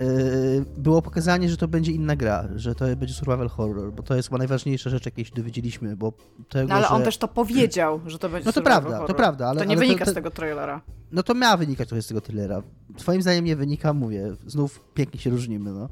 Yy, 0.00 0.64
było 0.76 1.02
pokazanie, 1.02 1.48
że 1.48 1.56
to 1.56 1.68
będzie 1.68 1.92
inna 1.92 2.16
gra, 2.16 2.48
że 2.56 2.74
to 2.74 2.84
będzie 2.96 3.14
survival 3.14 3.48
horror, 3.48 3.92
bo 3.92 4.02
to 4.02 4.16
jest 4.16 4.28
chyba 4.28 4.38
najważniejsza 4.38 4.90
rzecz, 4.90 5.06
jakiej 5.06 5.24
się 5.24 5.34
dowiedzieliśmy, 5.34 5.96
bo 5.96 6.12
tego, 6.48 6.68
No 6.68 6.74
ale 6.74 6.86
że... 6.86 6.90
on 6.90 7.02
też 7.02 7.16
to 7.18 7.28
powiedział, 7.28 8.00
że 8.06 8.18
to 8.18 8.28
będzie 8.28 8.46
No 8.46 8.52
to 8.52 8.62
prawda, 8.62 8.90
horror. 8.90 9.08
to 9.08 9.14
prawda, 9.14 9.48
ale... 9.48 9.58
To 9.58 9.64
nie 9.64 9.76
ale 9.76 9.86
wynika 9.86 10.04
to, 10.04 10.10
z 10.10 10.14
tego 10.14 10.30
trailera. 10.30 10.80
No 11.12 11.22
to 11.22 11.34
miała 11.34 11.56
wynikać 11.56 11.88
trochę 11.88 12.02
z 12.02 12.06
tego 12.06 12.20
trailera. 12.20 12.62
Twoim 12.96 13.22
zdaniem 13.22 13.44
nie 13.44 13.56
wynika, 13.56 13.92
mówię, 13.92 14.34
znów 14.46 14.80
pięknie 14.94 15.20
się 15.20 15.30
różnimy, 15.30 15.72
no. 15.72 15.88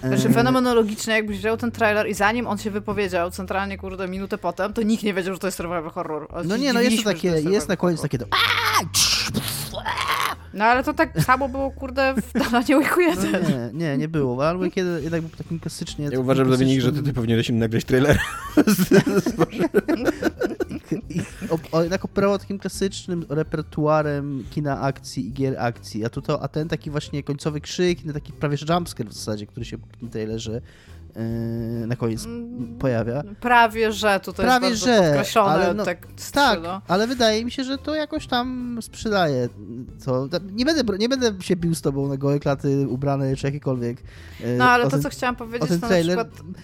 Znaczy 0.00 0.28
fenomenologicznie, 0.28 1.14
jakbyś 1.14 1.38
wziął 1.38 1.56
ten 1.56 1.70
trailer 1.70 2.08
i 2.08 2.14
zanim 2.14 2.46
on 2.46 2.58
się 2.58 2.70
wypowiedział, 2.70 3.30
centralnie, 3.30 3.78
kurde, 3.78 4.08
minutę 4.08 4.38
potem, 4.38 4.72
to 4.72 4.82
nikt 4.82 5.02
nie 5.02 5.14
wiedział, 5.14 5.34
że 5.34 5.40
to 5.40 5.46
jest 5.46 5.56
survival 5.56 5.90
horror. 5.90 6.28
No 6.44 6.56
nie, 6.56 6.72
no 6.72 6.80
jest 6.80 6.96
to 6.96 7.10
takie, 7.10 7.28
jest, 7.28 7.46
jest 7.46 7.68
na 7.68 7.76
koniec 7.76 8.02
takie 8.02 8.18
to... 8.18 8.26
No 10.54 10.64
ale 10.64 10.84
to 10.84 10.94
tak 10.94 11.22
samo 11.22 11.48
było, 11.48 11.70
kurde, 11.70 12.14
w 12.14 12.32
Dalanie 12.32 12.76
Wake'u 12.76 13.00
1. 13.00 13.32
No, 13.32 13.38
nie, 13.38 13.70
nie, 13.72 13.98
nie 13.98 14.08
było. 14.08 14.48
Albo 14.48 14.70
kiedy 14.70 15.02
jednak 15.02 15.20
był 15.20 15.30
takim 15.30 15.60
klasycznie... 15.60 16.08
Ja 16.12 16.20
uważam, 16.20 16.50
Dominik, 16.50 16.80
że 16.80 16.92
ty, 16.92 17.02
ty 17.02 17.12
powinieneś 17.12 17.48
im 17.48 17.58
nagrać 17.58 17.84
trailer. 17.84 18.18
I, 21.10 21.20
o, 21.50 21.58
o, 21.72 21.82
jednak 21.82 22.04
operował 22.04 22.38
takim 22.38 22.58
klasycznym 22.58 23.24
repertuarem 23.28 24.44
kina 24.50 24.80
akcji 24.80 25.26
i 25.26 25.32
gier 25.32 25.58
akcji. 25.58 26.04
A, 26.04 26.10
tu 26.10 26.22
to, 26.22 26.42
a 26.42 26.48
ten 26.48 26.68
taki 26.68 26.90
właśnie 26.90 27.22
końcowy 27.22 27.60
krzyk, 27.60 27.98
taki 28.12 28.32
prawie 28.32 28.56
jumpscare 28.68 29.08
w 29.08 29.12
zasadzie, 29.12 29.46
który 29.46 29.66
się 29.66 29.76
w 29.76 29.96
tym 30.00 30.08
trailerze 30.08 30.60
na 31.86 31.96
koniec 31.96 32.24
mm, 32.24 32.78
pojawia. 32.78 33.22
Prawie, 33.40 33.92
że 33.92 34.20
tutaj 34.20 34.46
Prawie, 34.46 34.68
jest 34.68 34.84
że, 34.84 35.02
podkreślone 35.02 35.52
ale 35.52 35.74
no, 35.74 35.84
tak 35.84 36.06
Tak, 36.32 36.60
ale 36.88 37.06
wydaje 37.06 37.44
mi 37.44 37.50
się, 37.50 37.64
że 37.64 37.78
to 37.78 37.94
jakoś 37.94 38.26
tam 38.26 38.78
sprzedaje. 38.82 39.48
To, 40.04 40.28
nie, 40.52 40.64
będę, 40.64 40.98
nie 40.98 41.08
będę 41.08 41.32
się 41.40 41.56
bił 41.56 41.74
z 41.74 41.82
tobą 41.82 42.08
na 42.08 42.16
gołe 42.16 42.40
klaty 42.40 42.88
ubrane 42.88 43.36
czy 43.36 43.46
jakiekolwiek. 43.46 44.02
Yy, 44.40 44.56
no 44.56 44.64
ale 44.64 44.84
to, 44.84 44.90
ten, 44.90 45.02
co 45.02 45.08
chciałam 45.08 45.36
powiedzieć, 45.36 45.70
to 45.80 45.86
trailer, 45.86 46.16
na 46.16 46.24
przykład... 46.24 46.54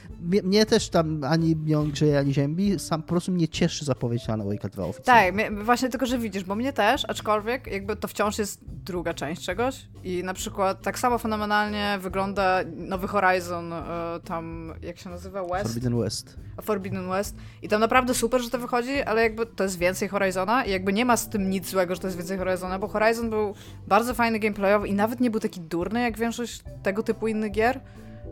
Mnie, 0.44 0.66
też 0.66 0.88
tam 0.88 1.24
ani 1.24 1.56
mnie 1.56 1.76
grzeje, 1.92 2.18
ani 2.18 2.34
ziębi. 2.34 2.78
Sam 2.78 3.02
po 3.02 3.08
prostu 3.08 3.32
mnie 3.32 3.48
cieszy 3.48 3.84
zapowiedź 3.84 4.28
na 4.28 4.36
Wake 4.36 4.68
2 4.68 4.84
oficjalnie. 4.84 5.44
Tak, 5.44 5.64
właśnie 5.64 5.88
tylko, 5.88 6.06
że 6.06 6.18
widzisz, 6.18 6.44
bo 6.44 6.54
mnie 6.54 6.72
też, 6.72 7.04
aczkolwiek 7.08 7.66
jakby 7.66 7.96
to 7.96 8.08
wciąż 8.08 8.38
jest 8.38 8.60
druga 8.64 9.14
część 9.14 9.44
czegoś 9.44 9.86
i 10.04 10.24
na 10.24 10.34
przykład 10.34 10.82
tak 10.82 10.98
samo 10.98 11.18
fenomenalnie 11.18 11.98
wygląda 12.00 12.60
nowy 12.76 13.08
Horizon 13.08 13.72
e, 13.72 13.84
tam 14.24 14.39
tam, 14.40 14.74
jak 14.82 14.98
się 14.98 15.10
nazywa, 15.10 15.44
West? 15.44 15.66
Forbidden 15.66 16.00
West. 16.00 16.36
Forbidden 16.62 17.08
West. 17.08 17.36
I 17.62 17.68
tam 17.68 17.80
naprawdę 17.80 18.14
super, 18.14 18.42
że 18.42 18.50
to 18.50 18.58
wychodzi, 18.58 19.02
ale 19.02 19.22
jakby 19.22 19.46
to 19.46 19.64
jest 19.64 19.78
więcej 19.78 20.08
Horizona 20.08 20.64
i 20.64 20.70
jakby 20.70 20.92
nie 20.92 21.04
ma 21.04 21.16
z 21.16 21.28
tym 21.28 21.50
nic 21.50 21.70
złego, 21.70 21.94
że 21.94 22.00
to 22.00 22.06
jest 22.06 22.16
więcej 22.16 22.38
Horizona, 22.38 22.78
bo 22.78 22.88
Horizon 22.88 23.30
był 23.30 23.54
bardzo 23.88 24.14
fajny 24.14 24.38
gameplayowy 24.38 24.88
i 24.88 24.94
nawet 24.94 25.20
nie 25.20 25.30
był 25.30 25.40
taki 25.40 25.60
durny 25.60 26.02
jak 26.02 26.18
większość 26.18 26.62
tego 26.82 27.02
typu 27.02 27.28
innych 27.28 27.52
gier. 27.52 27.80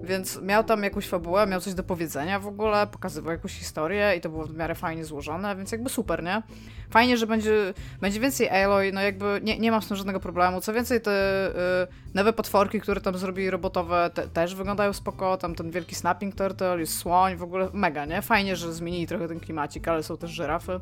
Więc 0.02 0.42
miał 0.42 0.64
tam 0.64 0.82
jakąś 0.82 1.08
fabułę, 1.08 1.46
miał 1.46 1.60
coś 1.60 1.74
do 1.74 1.82
powiedzenia 1.82 2.40
w 2.40 2.46
ogóle, 2.46 2.86
pokazywał 2.86 3.32
jakąś 3.32 3.52
historię 3.52 4.14
i 4.16 4.20
to 4.20 4.28
było 4.28 4.44
w 4.44 4.56
miarę 4.56 4.74
fajnie 4.74 5.04
złożone, 5.04 5.56
więc 5.56 5.72
jakby 5.72 5.90
super, 5.90 6.22
nie? 6.22 6.42
Fajnie, 6.90 7.16
że 7.16 7.26
będzie, 7.26 7.74
będzie 8.00 8.20
więcej 8.20 8.48
Aloy, 8.48 8.92
no 8.92 9.00
jakby 9.00 9.40
nie, 9.42 9.58
nie 9.58 9.70
mam 9.70 9.82
z 9.82 9.88
tym 9.88 9.96
żadnego 9.96 10.20
problemu. 10.20 10.60
Co 10.60 10.72
więcej, 10.72 11.00
te 11.00 11.48
y, 11.48 12.14
nowe 12.14 12.32
potworki, 12.32 12.80
które 12.80 13.00
tam 13.00 13.18
zrobili 13.18 13.50
robotowe, 13.50 14.10
te, 14.14 14.28
też 14.28 14.54
wyglądają 14.54 14.92
spoko, 14.92 15.36
tam 15.36 15.54
ten 15.54 15.70
wielki 15.70 15.94
snapping 15.94 16.34
turtle, 16.34 16.80
jest 16.80 16.98
słoń, 16.98 17.36
w 17.36 17.42
ogóle 17.42 17.68
mega, 17.72 18.04
nie? 18.04 18.22
Fajnie, 18.22 18.56
że 18.56 18.74
zmienili 18.74 19.06
trochę 19.06 19.28
ten 19.28 19.40
klimacik, 19.40 19.88
ale 19.88 20.02
są 20.02 20.16
też 20.16 20.30
żyrafy. 20.30 20.80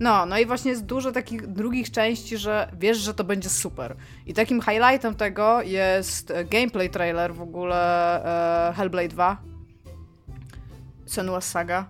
No, 0.00 0.26
no 0.26 0.38
i 0.38 0.46
właśnie 0.46 0.70
jest 0.70 0.84
dużo 0.84 1.12
takich 1.12 1.46
drugich 1.46 1.90
części, 1.90 2.38
że 2.38 2.70
wiesz, 2.78 2.98
że 2.98 3.14
to 3.14 3.24
będzie 3.24 3.48
super. 3.48 3.96
I 4.26 4.34
takim 4.34 4.60
highlightem 4.60 5.14
tego 5.14 5.62
jest 5.62 6.30
e, 6.30 6.44
gameplay 6.44 6.90
trailer 6.90 7.34
w 7.34 7.42
ogóle 7.42 7.78
e, 8.70 8.72
Hellblade 8.72 9.08
2. 9.08 9.42
Senua's 11.06 11.40
Saga. 11.40 11.88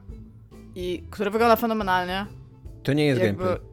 I 0.74 1.04
który 1.10 1.30
wygląda 1.30 1.56
fenomenalnie. 1.56 2.26
To 2.82 2.92
nie 2.92 3.06
jest 3.06 3.20
Jakby, 3.20 3.44
gameplay. 3.44 3.68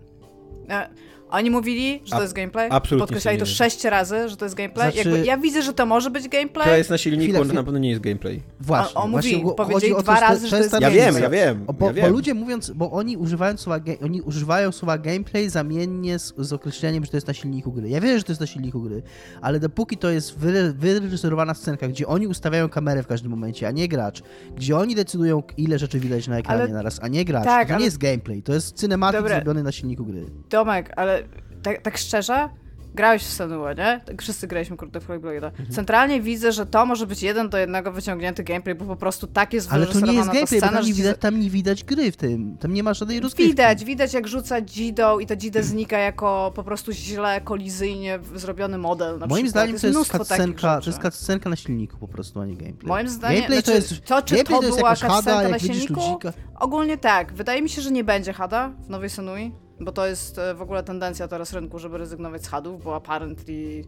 E, 0.69 0.89
oni 1.29 1.49
mówili, 1.49 2.01
że 2.05 2.15
to 2.15 2.21
jest 2.21 2.33
gameplay. 2.33 2.69
Absolutnie. 2.71 3.07
Podkreślali 3.07 3.37
to 3.37 3.45
sześć 3.45 3.83
razy, 3.83 4.29
że 4.29 4.37
to 4.37 4.45
jest 4.45 4.55
gameplay. 4.55 4.93
Znaczy... 4.93 5.09
Jakby, 5.09 5.25
ja 5.25 5.37
widzę, 5.37 5.61
że 5.61 5.73
to 5.73 5.85
może 5.85 6.09
być 6.09 6.27
gameplay. 6.27 6.67
To 6.67 6.75
jest 6.75 6.89
na 6.89 6.97
silniku, 6.97 7.23
chwila, 7.23 7.39
chwila. 7.39 7.53
to 7.53 7.59
na 7.59 7.63
pewno 7.63 7.79
nie 7.79 7.89
jest 7.89 8.01
gameplay. 8.01 8.41
Właśnie. 8.59 8.95
On, 8.95 9.11
właśnie 9.11 9.37
mówi, 9.37 9.55
powiedzieli 9.57 9.95
dwa 9.99 10.19
razy, 10.19 10.47
że 10.47 10.57
to 10.57 10.63
jest 10.63 10.81
Ja 10.81 10.91
wiem, 10.91 11.15
ja 11.17 11.29
wiem. 11.29 11.65
Bo, 11.79 11.85
ja 11.85 11.93
wiem. 11.93 12.05
bo 12.05 12.11
ludzie 12.11 12.33
mówiąc, 12.33 12.71
bo 12.71 12.91
oni 12.91 13.17
używają 13.17 13.57
słowa, 13.57 13.79
oni 14.03 14.21
używają 14.21 14.71
słowa 14.71 14.97
gameplay 14.97 15.49
zamiennie 15.49 16.19
z, 16.19 16.33
z 16.37 16.53
określeniem, 16.53 17.05
że 17.05 17.11
to 17.11 17.17
jest 17.17 17.27
na 17.27 17.33
silniku 17.33 17.71
gry. 17.71 17.89
Ja 17.89 18.01
wiem, 18.01 18.17
że 18.17 18.23
to 18.23 18.31
jest 18.31 18.41
na 18.41 18.47
silniku 18.47 18.81
gry, 18.81 19.03
ale 19.41 19.59
dopóki 19.59 19.97
to 19.97 20.09
jest 20.09 20.37
wyre, 20.37 20.73
wyreżyserowana 20.73 21.53
scenka, 21.53 21.87
gdzie 21.87 22.07
oni 22.07 22.27
ustawiają 22.27 22.69
kamerę 22.69 23.03
w 23.03 23.07
każdym 23.07 23.31
momencie, 23.31 23.67
a 23.67 23.71
nie 23.71 23.87
gracz, 23.87 24.21
gdzie 24.55 24.77
oni 24.77 24.95
decydują, 24.95 25.43
ile 25.57 25.79
rzeczy 25.79 25.99
widać 25.99 26.27
na 26.27 26.37
ekranie 26.37 26.63
ale... 26.63 26.73
naraz, 26.73 26.99
a 27.03 27.07
nie 27.07 27.25
gracz, 27.25 27.45
tak, 27.45 27.67
to 27.67 27.73
ale... 27.73 27.79
nie 27.79 27.85
jest 27.85 27.97
gameplay, 27.97 28.43
to 28.43 28.53
jest 28.53 28.79
cinematic 28.79 29.19
Dobre. 29.19 29.35
zrobiony 29.35 29.63
na 29.63 29.71
silniku 29.71 30.05
gry. 30.05 30.25
Tomek, 30.49 30.93
ale 30.95 31.14
tak, 31.63 31.81
tak 31.81 31.97
szczerze, 31.97 32.49
grałeś 32.95 33.23
w 33.23 33.33
Senua, 33.33 33.73
nie? 33.73 34.01
Tak 34.05 34.21
wszyscy 34.21 34.47
graliśmy 34.47 34.77
kurde 34.77 34.99
w 34.99 35.07
Hellblade'a. 35.07 35.45
Mhm. 35.45 35.71
Centralnie 35.71 36.21
widzę, 36.21 36.51
że 36.51 36.65
to 36.65 36.85
może 36.85 37.07
być 37.07 37.23
jeden 37.23 37.49
do 37.49 37.57
jednego 37.57 37.91
wyciągnięty 37.91 38.43
gameplay, 38.43 38.75
bo 38.75 38.85
po 38.85 38.95
prostu 38.95 39.27
tak 39.27 39.53
jest 39.53 39.71
Ale 39.71 39.87
to 39.87 39.99
nie 39.99 40.13
jest 40.13 40.27
gameplay, 40.27 40.59
scena, 40.59 40.67
bo 40.67 40.77
tam 40.77 40.85
nie, 40.85 40.93
widać, 40.93 41.17
tam 41.19 41.39
nie 41.39 41.49
widać 41.49 41.83
gry 41.83 42.11
w 42.11 42.17
tym. 42.17 42.57
Tam 42.57 42.73
nie 42.73 42.83
ma 42.83 42.93
żadnej 42.93 43.19
rozgrywki. 43.19 43.51
Widać, 43.51 43.85
widać 43.85 44.13
jak 44.13 44.27
rzuca 44.27 44.61
Jido 44.61 45.19
i 45.19 45.25
ta 45.25 45.35
Jida 45.35 45.61
znika 45.61 45.97
jako 45.97 46.51
po 46.55 46.63
prostu 46.63 46.91
źle, 46.91 47.41
kolizyjnie 47.41 48.19
zrobiony 48.35 48.77
model 48.77 49.19
Moim 49.27 49.49
zdaniem 49.49 49.79
to 49.79 49.87
jest 49.87 50.11
cutscenka, 50.11 50.81
to 50.81 50.89
jest 50.89 51.01
cutscenka 51.01 51.49
na 51.49 51.55
silniku 51.55 51.97
po 51.97 52.07
prostu, 52.07 52.39
a 52.39 52.45
nie 52.45 52.57
gameplay. 52.57 52.87
Moim 52.87 53.09
zdaniem, 53.09 53.41
gameplay 53.41 53.63
to 53.63 53.71
znaczy, 53.71 53.93
jest, 53.93 54.05
to 54.05 54.21
czy 54.21 54.43
to, 54.43 54.61
to 54.61 54.75
była 54.75 54.95
cutscenka 54.95 55.49
na 55.49 55.59
silniku? 55.59 56.19
Ogólnie 56.59 56.97
tak. 56.97 57.33
Wydaje 57.33 57.61
mi 57.61 57.69
się, 57.69 57.81
że 57.81 57.91
nie 57.91 58.03
będzie 58.03 58.33
hada 58.33 58.71
w 58.85 58.89
nowej 58.89 59.09
Senui. 59.09 59.64
Bo 59.79 59.91
to 59.91 60.07
jest 60.07 60.37
e, 60.37 60.53
w 60.55 60.61
ogóle 60.61 60.83
tendencja 60.83 61.27
teraz 61.27 61.53
rynku, 61.53 61.79
żeby 61.79 61.97
rezygnować 61.97 62.43
z 62.43 62.47
hadów, 62.47 62.83
bo 62.83 62.95
apparently 62.95 63.83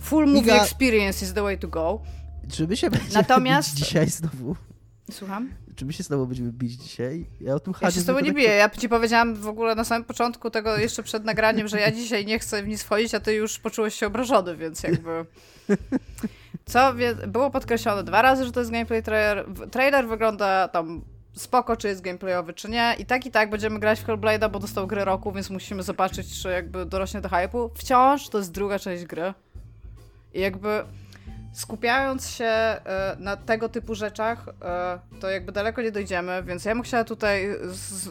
full 0.00 0.26
movie 0.26 0.40
Iga... 0.40 0.62
experience 0.62 1.24
is 1.24 1.32
the 1.32 1.42
way 1.42 1.58
to 1.58 1.68
go. 1.68 2.00
Czy 2.52 2.68
my 2.68 2.76
się 2.76 2.90
będziemy 2.90 3.14
Natomiast... 3.14 3.74
dzisiaj 3.74 4.08
znowu? 4.10 4.56
Słucham? 5.10 5.50
Czy 5.76 5.84
my 5.86 5.92
się 5.92 6.02
znowu 6.02 6.26
będziemy 6.26 6.52
bić 6.52 6.72
dzisiaj? 6.72 7.26
Ja 7.40 7.54
o 7.54 7.60
tym 7.60 7.74
Ja 7.82 7.90
się 7.90 8.00
z 8.00 8.06
tobą 8.06 8.20
nie 8.20 8.26
tak... 8.26 8.36
biję. 8.36 8.50
Ja 8.50 8.70
ci 8.70 8.88
powiedziałam 8.88 9.34
w 9.34 9.48
ogóle 9.48 9.74
na 9.74 9.84
samym 9.84 10.04
początku 10.04 10.50
tego, 10.50 10.76
jeszcze 10.76 11.02
przed 11.02 11.24
nagraniem, 11.24 11.68
że 11.68 11.80
ja 11.80 11.92
dzisiaj 11.92 12.26
nie 12.26 12.38
chcę 12.38 12.62
w 12.62 12.68
nic 12.68 12.82
wchodzić, 12.82 13.14
a 13.14 13.20
ty 13.20 13.34
już 13.34 13.58
poczułeś 13.58 13.94
się 13.94 14.06
obrażony, 14.06 14.56
więc 14.56 14.82
jakby... 14.82 15.26
Co 16.66 16.94
było 17.26 17.50
podkreślone 17.50 18.04
dwa 18.04 18.22
razy, 18.22 18.44
że 18.44 18.52
to 18.52 18.60
jest 18.60 18.72
gameplay 18.72 19.02
trailer. 19.02 19.46
Trailer 19.70 20.08
wygląda 20.08 20.68
tam 20.68 21.02
spoko, 21.38 21.76
czy 21.76 21.88
jest 21.88 22.00
gameplayowy, 22.00 22.52
czy 22.52 22.70
nie. 22.70 22.96
I 22.98 23.06
tak 23.06 23.26
i 23.26 23.30
tak 23.30 23.50
będziemy 23.50 23.80
grać 23.80 24.00
w 24.00 24.06
Hellblade'a, 24.06 24.50
bo 24.50 24.58
dostał 24.58 24.86
grę 24.86 25.04
roku, 25.04 25.32
więc 25.32 25.50
musimy 25.50 25.82
zobaczyć, 25.82 26.42
czy 26.42 26.48
jakby 26.48 26.86
dorośnie 26.86 27.20
do 27.20 27.28
hype'u. 27.28 27.70
Wciąż 27.74 28.28
to 28.28 28.38
jest 28.38 28.52
druga 28.52 28.78
część 28.78 29.04
gry. 29.04 29.34
I 30.34 30.40
jakby 30.40 30.84
skupiając 31.52 32.30
się 32.30 32.44
e, 32.44 33.16
na 33.18 33.36
tego 33.36 33.68
typu 33.68 33.94
rzeczach, 33.94 34.48
e, 34.62 34.98
to 35.20 35.30
jakby 35.30 35.52
daleko 35.52 35.82
nie 35.82 35.92
dojdziemy, 35.92 36.42
więc 36.42 36.64
ja 36.64 36.74
bym 36.74 36.82
chciała 36.82 37.04
tutaj 37.04 37.48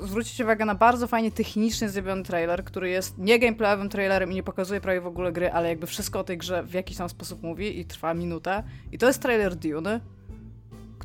zwrócić 0.02 0.42
uwagę 0.42 0.66
na 0.66 0.76
bardzo 0.76 1.08
fajnie 1.08 1.32
technicznie 1.32 1.90
zrobiony 1.90 2.24
trailer, 2.24 2.64
który 2.64 2.90
jest 2.90 3.18
nie 3.18 3.40
gameplayowym 3.40 3.90
trailerem 3.90 4.32
i 4.32 4.36
nie 4.36 4.44
pokazuje 4.44 4.82
prawie 4.82 5.02
w 5.02 5.08
ogóle 5.08 5.32
gry, 5.32 5.52
ale 5.52 5.70
jakby 5.70 5.88
wszystko 5.88 6.20
o 6.20 6.24
tej 6.24 6.38
grze 6.38 6.64
w 6.64 6.74
jakiś 6.74 6.98
tam 6.98 7.10
sposób 7.10 7.44
mówi 7.44 7.80
i 7.80 7.86
trwa 7.86 8.14
minutę. 8.14 8.64
I 8.92 8.98
to 8.98 9.08
jest 9.08 9.22
trailer 9.22 9.56
Dune 9.56 10.00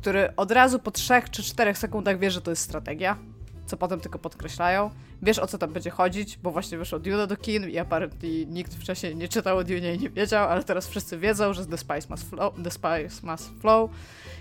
który 0.03 0.35
od 0.35 0.51
razu 0.51 0.79
po 0.79 0.91
3 0.91 1.13
czy 1.31 1.43
4 1.43 1.75
sekundach 1.75 2.19
wie, 2.19 2.31
że 2.31 2.41
to 2.41 2.51
jest 2.51 2.61
strategia, 2.61 3.17
co 3.65 3.77
potem 3.77 3.99
tylko 3.99 4.19
podkreślają. 4.19 4.89
Wiesz 5.21 5.39
o 5.39 5.47
co 5.47 5.57
tam 5.57 5.73
będzie 5.73 5.89
chodzić, 5.89 6.39
bo 6.43 6.51
właśnie 6.51 6.77
wyszło 6.77 6.99
Dune 6.99 7.27
do 7.27 7.37
kin 7.37 7.69
i 7.69 7.77
apparently 7.77 8.45
nikt 8.45 8.75
wcześniej 8.75 9.15
nie 9.15 9.27
czytał 9.27 9.57
o 9.57 9.63
Dune 9.63 9.95
i 9.95 9.99
nie 9.99 10.09
wiedział, 10.09 10.49
ale 10.49 10.63
teraz 10.63 10.87
wszyscy 10.87 11.17
wiedzą, 11.17 11.53
że 11.53 11.65
The 11.65 11.77
Spice 11.77 12.07
Must 12.09 12.29
Flow. 12.29 12.53
The 12.63 12.71
Spice 12.71 13.27
must 13.27 13.51
flow. 13.61 13.91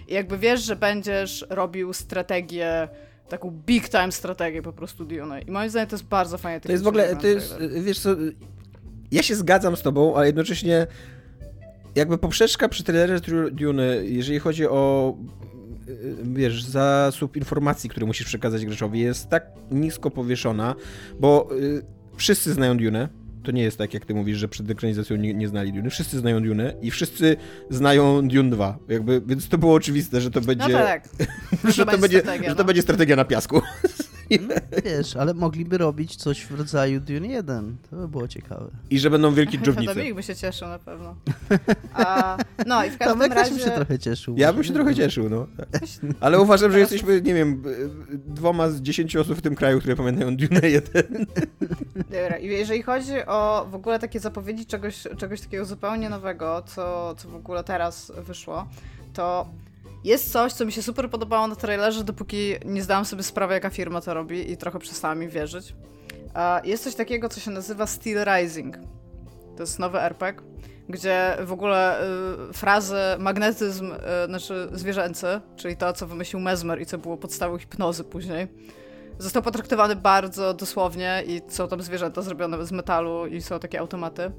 I 0.08 0.14
jakby 0.14 0.38
wiesz, 0.38 0.62
że 0.62 0.76
będziesz 0.76 1.46
robił 1.50 1.92
strategię 1.92 2.88
taką 3.28 3.50
big 3.50 3.88
time 3.88 4.12
strategię 4.12 4.62
po 4.62 4.72
prostu 4.72 5.04
Dune. 5.04 5.42
I 5.42 5.50
moim 5.50 5.70
zdaniem 5.70 5.88
to 5.88 5.96
jest 5.96 6.06
bardzo 6.06 6.38
fajne. 6.38 6.60
To 6.60 6.72
jest 6.72 6.84
w 6.84 6.86
ogóle, 6.86 7.16
to 7.16 7.26
jest, 7.26 7.54
wiesz 7.80 8.00
co, 8.00 8.10
ja 9.12 9.22
się 9.22 9.34
zgadzam 9.34 9.76
z 9.76 9.82
tobą, 9.82 10.16
ale 10.16 10.26
jednocześnie 10.26 10.86
jakby 11.94 12.18
poprzeczka 12.18 12.68
przy 12.68 12.84
trailerze 12.84 13.20
Dune, 13.52 13.96
jeżeli 14.02 14.38
chodzi 14.38 14.66
o 14.66 15.14
wiesz, 16.22 16.64
zasób 16.64 17.36
informacji, 17.36 17.90
które 17.90 18.06
musisz 18.06 18.26
przekazać 18.26 18.66
graczowi 18.66 19.00
jest 19.00 19.28
tak 19.28 19.46
nisko 19.70 20.10
powieszona, 20.10 20.74
bo 21.20 21.48
y, 21.56 21.82
wszyscy 22.16 22.52
znają 22.52 22.76
Dune, 22.76 23.08
to 23.42 23.52
nie 23.52 23.62
jest 23.62 23.78
tak, 23.78 23.94
jak 23.94 24.04
ty 24.04 24.14
mówisz, 24.14 24.38
że 24.38 24.48
przed 24.48 24.70
ekranizacją 24.70 25.16
nie, 25.16 25.34
nie 25.34 25.48
znali 25.48 25.72
Dune. 25.72 25.90
Wszyscy 25.90 26.18
znają 26.18 26.42
Dune 26.42 26.74
i 26.82 26.90
wszyscy 26.90 27.36
znają 27.70 28.28
Dune 28.28 28.50
2. 28.50 28.78
Jakby, 28.88 29.22
więc 29.26 29.48
to 29.48 29.58
było 29.58 29.74
oczywiste, 29.74 30.20
że 30.20 30.30
to 30.30 30.40
no 30.40 30.46
będzie. 30.46 30.68
No 30.68 30.78
tak. 30.78 31.08
że, 31.76 31.86
to 31.86 31.98
będzie, 31.98 32.22
że 32.48 32.54
to 32.54 32.54
no. 32.58 32.64
będzie 32.64 32.82
strategia 32.82 33.16
na 33.16 33.24
piasku. 33.24 33.60
Wiesz, 34.84 35.16
ale 35.16 35.34
mogliby 35.34 35.78
robić 35.78 36.16
coś 36.16 36.46
w 36.46 36.58
rodzaju 36.58 37.00
Dune 37.00 37.26
1. 37.26 37.76
To 37.90 37.96
by 37.96 38.08
było 38.08 38.28
ciekawe. 38.28 38.70
I 38.90 38.98
że 38.98 39.10
będą 39.10 39.34
wielkie 39.34 39.58
dżownice. 39.62 39.94
Dominik 39.94 40.14
by 40.14 40.22
się 40.22 40.36
cieszył 40.36 40.68
na 40.68 40.78
pewno. 40.78 41.16
A, 41.94 42.36
no 42.66 42.84
i 42.84 42.90
w 42.90 42.98
każdym 42.98 43.18
Tomek 43.18 43.34
razie... 43.34 43.58
się 43.58 43.70
trochę 43.70 43.98
cieszył. 43.98 44.34
Ja 44.36 44.52
bym 44.52 44.64
się 44.64 44.72
trochę 44.72 44.94
cieszył, 44.94 45.28
no. 45.30 45.46
Ale 46.20 46.40
uważam, 46.40 46.72
że 46.72 46.78
jesteśmy, 46.78 47.22
nie 47.22 47.34
wiem, 47.34 47.62
dwoma 48.26 48.70
z 48.70 48.82
dziesięciu 48.82 49.20
osób 49.20 49.38
w 49.38 49.42
tym 49.42 49.54
kraju, 49.54 49.80
które 49.80 49.96
pamiętają 49.96 50.36
Dune 50.36 50.68
1. 50.68 51.02
Dobra, 52.12 52.38
i 52.38 52.46
jeżeli 52.46 52.82
chodzi 52.82 53.12
o 53.26 53.66
w 53.70 53.74
ogóle 53.74 53.98
takie 53.98 54.20
zapowiedzi 54.20 54.66
czegoś, 54.66 55.02
czegoś 55.18 55.40
takiego 55.40 55.64
zupełnie 55.64 56.10
nowego, 56.10 56.62
co, 56.66 57.14
co 57.14 57.28
w 57.28 57.34
ogóle 57.34 57.64
teraz 57.64 58.12
wyszło, 58.18 58.66
to 59.12 59.48
jest 60.04 60.32
coś, 60.32 60.52
co 60.52 60.64
mi 60.64 60.72
się 60.72 60.82
super 60.82 61.10
podobało 61.10 61.46
na 61.48 61.56
trailerze, 61.56 62.04
dopóki 62.04 62.54
nie 62.64 62.82
zdałam 62.82 63.04
sobie 63.04 63.22
sprawy, 63.22 63.54
jaka 63.54 63.70
firma 63.70 64.00
to 64.00 64.14
robi 64.14 64.50
i 64.50 64.56
trochę 64.56 64.78
przestałam 64.78 65.18
mi 65.18 65.28
wierzyć. 65.28 65.74
Jest 66.64 66.84
coś 66.84 66.94
takiego, 66.94 67.28
co 67.28 67.40
się 67.40 67.50
nazywa 67.50 67.86
Steel 67.86 68.24
Rising. 68.24 68.76
To 69.56 69.62
jest 69.62 69.78
nowy 69.78 70.00
RPG, 70.00 70.42
gdzie 70.88 71.36
w 71.44 71.52
ogóle 71.52 72.04
y, 72.50 72.52
frazy 72.52 72.96
magnetyzm, 73.18 73.92
y, 73.92 74.26
znaczy 74.26 74.68
zwierzęcy, 74.72 75.26
czyli 75.56 75.76
to, 75.76 75.92
co 75.92 76.06
wymyślił 76.06 76.40
Mesmer 76.40 76.80
i 76.80 76.86
co 76.86 76.98
było 76.98 77.16
podstawą 77.16 77.58
hipnozy 77.58 78.04
później, 78.04 78.48
został 79.18 79.42
potraktowany 79.42 79.96
bardzo 79.96 80.54
dosłownie 80.54 81.22
i 81.26 81.40
są 81.48 81.68
tam 81.68 81.82
zwierzęta 81.82 82.22
zrobione 82.22 82.66
z 82.66 82.72
metalu 82.72 83.26
i 83.26 83.42
są 83.42 83.58
takie 83.58 83.80
automaty. 83.80 84.30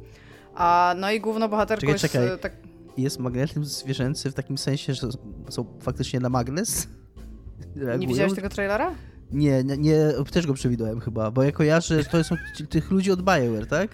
A, 0.55 0.95
no 0.97 1.11
i 1.11 1.19
główną 1.19 1.47
bohaterką 1.47 1.81
czekaj, 1.81 1.93
jest... 1.93 2.13
Czekaj. 2.13 2.39
Tak 2.39 2.53
jest 2.97 3.19
magnetyzm 3.19 3.63
zwierzęcy 3.63 4.31
w 4.31 4.33
takim 4.33 4.57
sensie, 4.57 4.93
że 4.93 5.07
są 5.49 5.65
faktycznie 5.81 6.19
na 6.19 6.29
magnes? 6.29 6.87
Reagują? 7.75 7.97
Nie 7.97 8.07
widziałeś 8.07 8.33
tego 8.33 8.49
trailera? 8.49 8.91
Nie, 9.31 9.63
nie, 9.63 9.77
nie, 9.77 9.97
też 10.31 10.47
go 10.47 10.53
przewidłem 10.53 10.99
chyba, 10.99 11.31
bo 11.31 11.43
ja 11.43 11.51
kojarzę, 11.51 12.03
że 12.03 12.09
to 12.09 12.23
są 12.23 12.35
tych 12.69 12.91
ludzi 12.91 13.11
od 13.11 13.21
BioWare, 13.21 13.67
tak? 13.67 13.89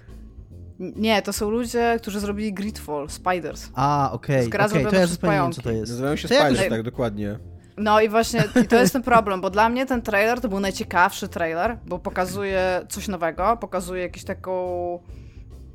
Nie, 0.79 1.21
to 1.21 1.33
są 1.33 1.49
ludzie, 1.49 1.97
którzy 2.01 2.19
zrobili 2.19 2.53
Gridfall, 2.53 3.09
Spiders. 3.09 3.69
A, 3.73 4.09
okej, 4.11 4.47
okay. 4.47 4.65
okay, 4.65 4.85
to 4.85 4.95
ja 4.95 5.07
zupełnie 5.07 5.53
co 5.53 5.61
to 5.61 5.71
jest. 5.71 5.91
Nazywają 5.91 6.15
się 6.15 6.27
to 6.27 6.35
Spiders, 6.35 6.61
ja... 6.63 6.69
tak, 6.69 6.83
dokładnie. 6.83 7.39
No 7.77 8.01
i 8.01 8.09
właśnie 8.09 8.43
i 8.63 8.67
to 8.67 8.75
jest 8.75 8.93
ten 8.93 9.03
problem, 9.03 9.41
bo 9.41 9.49
dla 9.49 9.69
mnie 9.69 9.85
ten 9.85 10.01
trailer 10.01 10.41
to 10.41 10.49
był 10.49 10.59
najciekawszy 10.59 11.27
trailer, 11.27 11.77
bo 11.85 11.99
pokazuje 11.99 12.85
coś 12.89 13.07
nowego, 13.07 13.57
pokazuje 13.57 14.01
jakąś 14.01 14.23
taką 14.23 14.99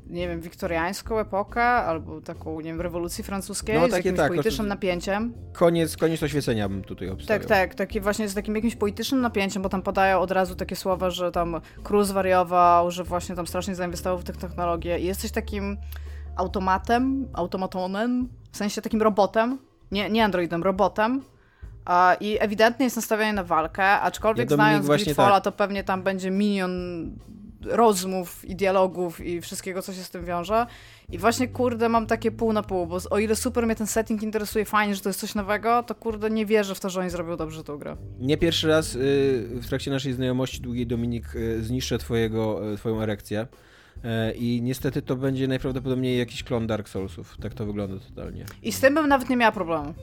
nie 0.07 0.27
wiem, 0.27 0.41
wiktoriańską 0.41 1.19
epokę, 1.19 1.63
albo 1.63 2.21
taką, 2.21 2.57
nie 2.57 2.63
wiem, 2.63 2.81
rewolucji 2.81 3.23
francuskiej 3.23 3.79
no, 3.79 3.89
z 3.89 3.91
jakimś 3.91 4.17
tak, 4.17 4.27
politycznym 4.27 4.67
napięciem. 4.67 5.33
Koniec, 5.53 5.97
koniec 5.97 6.23
oświecenia 6.23 6.69
bym 6.69 6.83
tutaj 6.83 7.09
obstawiał. 7.09 7.39
Tak, 7.39 7.49
tak, 7.49 7.75
taki 7.75 8.01
właśnie 8.01 8.29
z 8.29 8.33
takim 8.33 8.55
jakimś 8.55 8.75
politycznym 8.75 9.21
napięciem, 9.21 9.63
bo 9.63 9.69
tam 9.69 9.81
podają 9.81 10.19
od 10.19 10.31
razu 10.31 10.55
takie 10.55 10.75
słowa, 10.75 11.09
że 11.09 11.31
tam 11.31 11.61
król 11.83 12.03
zwariował, 12.03 12.91
że 12.91 13.03
właśnie 13.03 13.35
tam 13.35 13.47
strasznie 13.47 13.75
zainwestował 13.75 14.19
w 14.19 14.23
tych 14.23 14.37
technologie 14.37 14.99
i 14.99 15.05
jesteś 15.05 15.31
takim 15.31 15.77
automatem, 16.35 17.27
automatonem, 17.33 18.29
w 18.51 18.57
sensie 18.57 18.81
takim 18.81 19.01
robotem, 19.01 19.57
nie, 19.91 20.09
nie 20.09 20.25
androidem, 20.25 20.63
robotem, 20.63 21.21
i 22.19 22.37
ewidentnie 22.39 22.83
jest 22.83 22.95
nastawiony 22.95 23.33
na 23.33 23.43
walkę, 23.43 23.85
aczkolwiek 23.85 24.49
ja 24.49 24.55
znając 24.55 24.87
Gridfalla, 24.87 25.35
tak. 25.35 25.43
to 25.43 25.51
pewnie 25.51 25.83
tam 25.83 26.03
będzie 26.03 26.31
minion 26.31 26.71
rozmów 27.61 28.45
i 28.45 28.55
dialogów 28.55 29.21
i 29.25 29.41
wszystkiego, 29.41 29.81
co 29.81 29.93
się 29.93 30.03
z 30.03 30.09
tym 30.09 30.25
wiąże. 30.25 30.65
I 31.09 31.17
właśnie, 31.17 31.47
kurde, 31.47 31.89
mam 31.89 32.07
takie 32.07 32.31
pół 32.31 32.53
na 32.53 32.63
pół, 32.63 32.87
bo 32.87 32.97
o 33.09 33.19
ile 33.19 33.35
super 33.35 33.65
mnie 33.65 33.75
ten 33.75 33.87
setting 33.87 34.23
interesuje, 34.23 34.65
fajnie, 34.65 34.95
że 34.95 35.01
to 35.01 35.09
jest 35.09 35.19
coś 35.19 35.35
nowego, 35.35 35.83
to 35.83 35.95
kurde, 35.95 36.29
nie 36.29 36.45
wierzę 36.45 36.75
w 36.75 36.79
to, 36.79 36.89
że 36.89 36.99
oni 36.99 37.09
zrobią 37.09 37.37
dobrze 37.37 37.63
tą 37.63 37.77
grę. 37.77 37.97
Nie 38.19 38.37
pierwszy 38.37 38.67
raz 38.67 38.95
y, 38.95 38.99
w 39.61 39.67
trakcie 39.67 39.91
naszej 39.91 40.13
znajomości 40.13 40.61
długiej, 40.61 40.87
Dominik, 40.87 41.35
y, 41.35 41.63
zniszczę 41.63 41.97
twojego, 41.97 42.73
y, 42.73 42.77
twoją 42.77 43.01
erekcję. 43.01 43.47
I 44.35 44.59
niestety 44.63 45.01
to 45.01 45.15
będzie 45.15 45.47
najprawdopodobniej 45.47 46.19
jakiś 46.19 46.43
klon 46.43 46.67
Dark 46.67 46.89
Soulsów. 46.89 47.37
Tak 47.41 47.53
to 47.53 47.65
wygląda 47.65 47.95
totalnie. 48.09 48.45
I 48.63 48.71
z 48.71 48.79
tym 48.79 48.93
bym 48.93 49.07
nawet 49.07 49.29
nie 49.29 49.37
miała 49.37 49.51
problemu. 49.51 49.93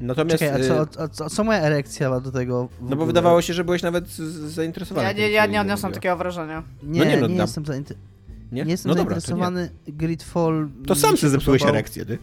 Natomiast, 0.00 0.38
Czekaj, 0.38 0.62
a 0.62 0.68
co, 0.68 1.02
a 1.02 1.08
co, 1.08 1.30
co 1.30 1.44
moja 1.44 1.58
erekcja 1.58 2.10
ma 2.10 2.20
do 2.20 2.32
tego? 2.32 2.68
No 2.80 2.96
bo 2.96 3.06
wydawało 3.06 3.42
się, 3.42 3.54
że 3.54 3.64
byłeś 3.64 3.82
nawet 3.82 4.08
zainteresowany. 4.46 5.06
Ja 5.06 5.12
nie, 5.12 5.30
ja 5.30 5.46
nie 5.46 5.60
odniosłem 5.60 5.92
takiego 5.92 6.16
wrażenia. 6.16 6.62
Nie, 6.82 6.98
no 6.98 7.04
nie, 7.04 7.16
no, 7.16 7.26
nie 7.26 7.34
jestem 7.34 7.66
zainteresowany. 7.66 8.14
Nie? 8.52 8.64
nie 8.64 8.70
jestem 8.70 8.90
no 8.90 8.94
dobra, 8.94 9.14
zainteresowany. 9.14 9.70
To 9.86 9.92
Gridfall. 9.92 10.68
To 10.86 10.94
sam 10.94 11.16
sobie 11.16 11.30
zepsułeś 11.30 11.60
podobał. 11.60 11.76
erekcję, 11.76 12.06
ty. 12.06 12.18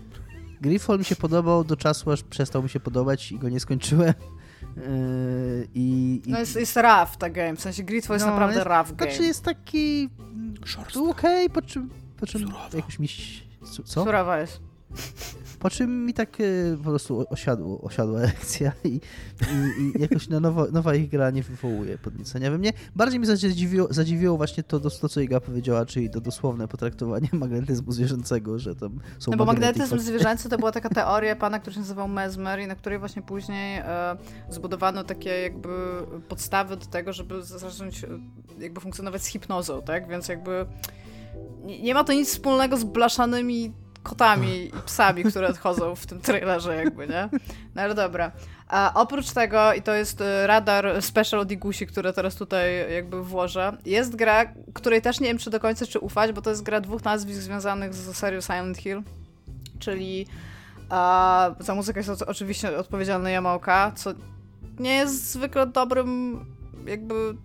Gridfall 0.62 1.00
mi 1.00 1.06
się 1.06 1.16
podobał 1.16 1.64
do 1.64 1.76
czasu, 1.78 2.12
aż 2.12 2.24
przestał 2.24 2.64
mi 2.64 2.70
się 2.70 2.80
podobać 2.80 3.32
i 3.32 3.40
go 3.40 3.50
nie 3.50 3.60
skończyłem. 3.60 4.14
Yy, 4.78 5.68
I, 5.74 6.22
i... 6.26 6.32
No 6.32 6.40
jest, 6.40 6.56
jest 6.56 6.78
rough 6.78 7.18
ta 7.20 7.30
game, 7.30 7.56
w 7.56 7.62
sensie 7.62 7.84
Gridfall 7.84 8.16
jest 8.16 8.26
no, 8.26 8.32
naprawdę 8.32 8.56
jest, 8.56 8.68
rough 8.68 8.98
game. 8.98 9.12
Znaczy 9.12 9.24
jest 9.24 9.44
taki... 9.44 10.10
Okej, 10.96 11.10
okay, 11.10 11.50
po 11.50 11.62
czym, 11.62 11.90
po 12.18 12.28
czym 12.28 12.54
jakoś 12.74 13.00
mi... 13.00 13.08
Co? 13.86 14.04
Surowa 14.04 14.40
jest. 14.40 14.60
Po 15.62 15.70
czym 15.70 16.06
mi 16.06 16.14
tak 16.14 16.40
y, 16.40 16.78
po 16.78 16.90
prostu 16.90 17.26
osiadło, 17.30 17.82
osiadła 17.82 18.20
erekcja 18.26 18.72
i, 18.84 18.88
i, 18.88 19.98
i 19.98 20.02
jakoś 20.02 20.30
na 20.30 20.40
nowo, 20.40 20.68
nowa 20.72 20.96
ich 20.96 21.10
gra 21.10 21.32
nie 21.32 21.44
wywołuje 21.44 21.98
podniecenia 21.98 22.52
we 22.52 22.58
mnie. 22.58 22.74
Bardziej 22.96 23.20
mi 23.20 23.26
zadziwiło, 23.26 23.88
zadziwiło 23.90 24.38
właśnie 24.38 24.64
to, 24.64 24.80
to, 24.80 25.10
co 25.10 25.22
Iga 25.22 25.40
powiedziała, 25.40 25.86
czyli 25.86 26.10
to 26.10 26.22
dosłowne 26.22 26.68
potraktowanie 26.68 27.30
magnetyzmu 27.44 27.92
zwierzęcego, 27.92 28.60
że 28.60 28.76
tam 28.76 29.00
są 29.20 29.32
No 29.32 29.38
bo 29.38 29.46
magnetyzm 29.46 30.00
zwierzęcy 30.00 30.50
to 30.50 30.58
była 30.58 30.72
taka 30.82 30.90
teoria 30.90 31.36
pana, 31.36 31.60
który 31.60 31.74
się 31.74 31.80
nazywał 31.80 32.08
Mesmer 32.08 32.60
i 32.60 32.68
na 32.68 32.76
której 32.76 33.00
właśnie 33.00 33.22
później 33.22 33.78
e, 33.78 34.18
zbudowano 34.50 35.04
takie 35.04 35.30
jakby 35.30 35.70
podstawy 36.28 36.78
do 36.78 36.86
tego, 36.86 37.14
żeby 37.14 37.44
zacząć 37.44 38.04
e, 38.04 38.08
jakby 38.60 38.82
funkcjonować 38.82 39.24
z 39.24 39.28
hipnozą, 39.28 39.82
tak? 39.82 40.08
Więc 40.08 40.28
jakby 40.28 40.66
nie, 41.64 41.82
nie 41.82 41.94
ma 41.94 42.04
to 42.04 42.14
nic 42.14 42.30
wspólnego 42.30 42.78
z 42.78 42.84
blaszanymi 42.84 43.74
kotami 44.04 44.66
i 44.66 44.72
psami, 44.86 45.24
które 45.24 45.48
odchodzą 45.48 45.96
w 45.96 46.06
tym 46.06 46.22
trailerze 46.22 46.76
jakby, 46.76 47.08
nie? 47.08 47.30
No 47.76 47.82
ale 47.82 47.96
dobra. 47.96 48.32
A 48.68 48.92
oprócz 48.96 49.32
tego, 49.32 49.74
i 49.74 49.82
to 49.82 49.94
jest 49.94 50.22
e, 50.22 50.48
radar 50.48 51.02
Special 51.02 51.46
Digusi, 51.46 51.88
które 51.88 52.14
teraz 52.14 52.36
tutaj 52.36 52.94
jakby 52.94 53.24
włożę, 53.24 53.78
jest 53.86 54.16
gra, 54.16 54.46
której 54.74 55.02
też 55.02 55.20
nie 55.20 55.28
wiem 55.28 55.38
czy 55.38 55.50
do 55.50 55.60
końca 55.60 55.86
czy 55.86 56.00
ufać, 56.00 56.32
bo 56.32 56.42
to 56.42 56.50
jest 56.50 56.64
gra 56.64 56.82
dwóch 56.82 57.04
nazwisk 57.04 57.42
związanych 57.42 57.94
z 57.94 58.18
serią 58.18 58.42
Silent 58.42 58.78
Hill, 58.78 59.04
czyli 59.80 60.28
a, 60.90 61.52
za 61.60 61.76
muzykę 61.76 62.00
jest 62.00 62.22
oczywiście 62.22 62.78
odpowiedzialny 62.78 63.32
Yamaoka, 63.32 63.92
co 63.96 64.14
nie 64.80 64.96
jest 64.96 65.32
zwykle 65.32 65.68
dobrym 65.68 66.46
jakby 66.86 67.36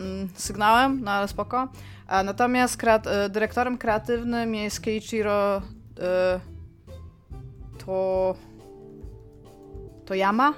mm, 0.00 0.28
sygnałem, 0.34 1.00
no 1.00 1.10
ale 1.10 1.28
spoko. 1.28 1.68
A 2.10 2.22
natomiast 2.22 2.76
kreat 2.76 3.06
e, 3.06 3.28
dyrektorem 3.28 3.78
kreatywnym 3.78 4.54
jest 4.54 4.80
Keiichiro 4.80 5.58
y, 5.58 5.60
to 7.78 8.34
to 10.04 10.14
Yama. 10.14 10.54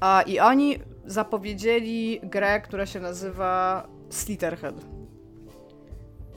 A, 0.00 0.22
I 0.22 0.40
oni 0.40 0.78
zapowiedzieli 1.06 2.20
grę, 2.22 2.60
która 2.60 2.86
się 2.86 3.00
nazywa 3.00 3.86
Slitterhead. 4.10 4.74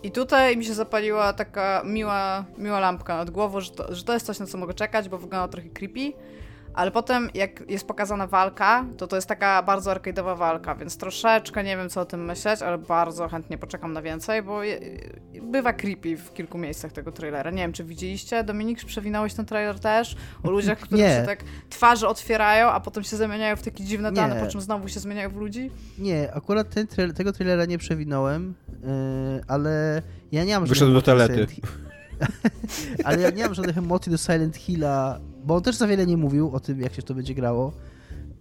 I 0.03 0.11
tutaj 0.11 0.57
mi 0.57 0.65
się 0.65 0.73
zapaliła 0.73 1.33
taka 1.33 1.81
miła, 1.85 2.45
miła 2.57 2.79
lampka 2.79 3.17
nad 3.17 3.29
głową, 3.29 3.61
że 3.61 3.71
to, 3.71 3.95
że 3.95 4.03
to 4.03 4.13
jest 4.13 4.25
coś, 4.25 4.39
na 4.39 4.45
co 4.45 4.57
mogę 4.57 4.73
czekać, 4.73 5.09
bo 5.09 5.17
wygląda 5.17 5.47
trochę 5.47 5.69
creepy. 5.69 6.13
Ale 6.75 6.91
potem, 6.91 7.29
jak 7.33 7.69
jest 7.69 7.87
pokazana 7.87 8.27
walka, 8.27 8.85
to 8.97 9.07
to 9.07 9.15
jest 9.15 9.27
taka 9.27 9.63
bardzo 9.63 9.91
arcade'owa 9.91 10.37
walka, 10.37 10.75
więc 10.75 10.97
troszeczkę 10.97 11.63
nie 11.63 11.77
wiem, 11.77 11.89
co 11.89 12.01
o 12.01 12.05
tym 12.05 12.25
myśleć, 12.25 12.61
ale 12.61 12.77
bardzo 12.77 13.27
chętnie 13.27 13.57
poczekam 13.57 13.93
na 13.93 14.01
więcej, 14.01 14.43
bo 14.43 14.63
je, 14.63 14.79
bywa 15.41 15.73
creepy 15.73 16.17
w 16.17 16.33
kilku 16.33 16.57
miejscach 16.57 16.91
tego 16.91 17.11
trailera. 17.11 17.51
Nie 17.51 17.61
wiem, 17.61 17.73
czy 17.73 17.83
widzieliście? 17.83 18.43
Dominik, 18.43 18.85
przewinąłeś 18.85 19.33
ten 19.33 19.45
trailer 19.45 19.79
też? 19.79 20.15
O 20.43 20.51
ludziach, 20.51 20.79
którzy 20.79 21.03
się 21.19 21.23
tak 21.25 21.39
twarze 21.69 22.07
otwierają, 22.07 22.67
a 22.67 22.79
potem 22.79 23.03
się 23.03 23.17
zamieniają 23.17 23.55
w 23.55 23.61
takie 23.61 23.83
dziwne 23.83 24.09
nie. 24.09 24.15
dane, 24.15 24.41
po 24.45 24.47
czym 24.47 24.61
znowu 24.61 24.87
się 24.87 24.99
zmieniają 24.99 25.29
w 25.29 25.35
ludzi? 25.35 25.71
Nie, 25.97 26.33
akurat 26.33 26.69
ten 26.69 26.87
tego 27.13 27.33
trailera 27.33 27.65
nie 27.65 27.77
przewinąłem, 27.77 28.53
yy, 28.69 29.43
ale 29.47 30.01
ja 30.31 30.43
nie 30.43 30.53
mam 30.53 30.65
Wyszedłem 30.65 30.93
do 30.93 31.01
toalety. 31.01 31.47
ale 33.05 33.21
ja 33.21 33.29
nie 33.29 33.43
mam 33.43 33.53
żadnych 33.53 33.77
emocji 33.77 34.11
do 34.11 34.17
Silent 34.17 34.57
Hilla 34.57 35.19
bo 35.45 35.55
on 35.55 35.63
też 35.63 35.75
za 35.75 35.87
wiele 35.87 36.05
nie 36.05 36.17
mówił 36.17 36.51
o 36.51 36.59
tym, 36.59 36.81
jak 36.81 36.93
się 36.93 37.01
to 37.01 37.13
będzie 37.13 37.35
grało. 37.35 37.73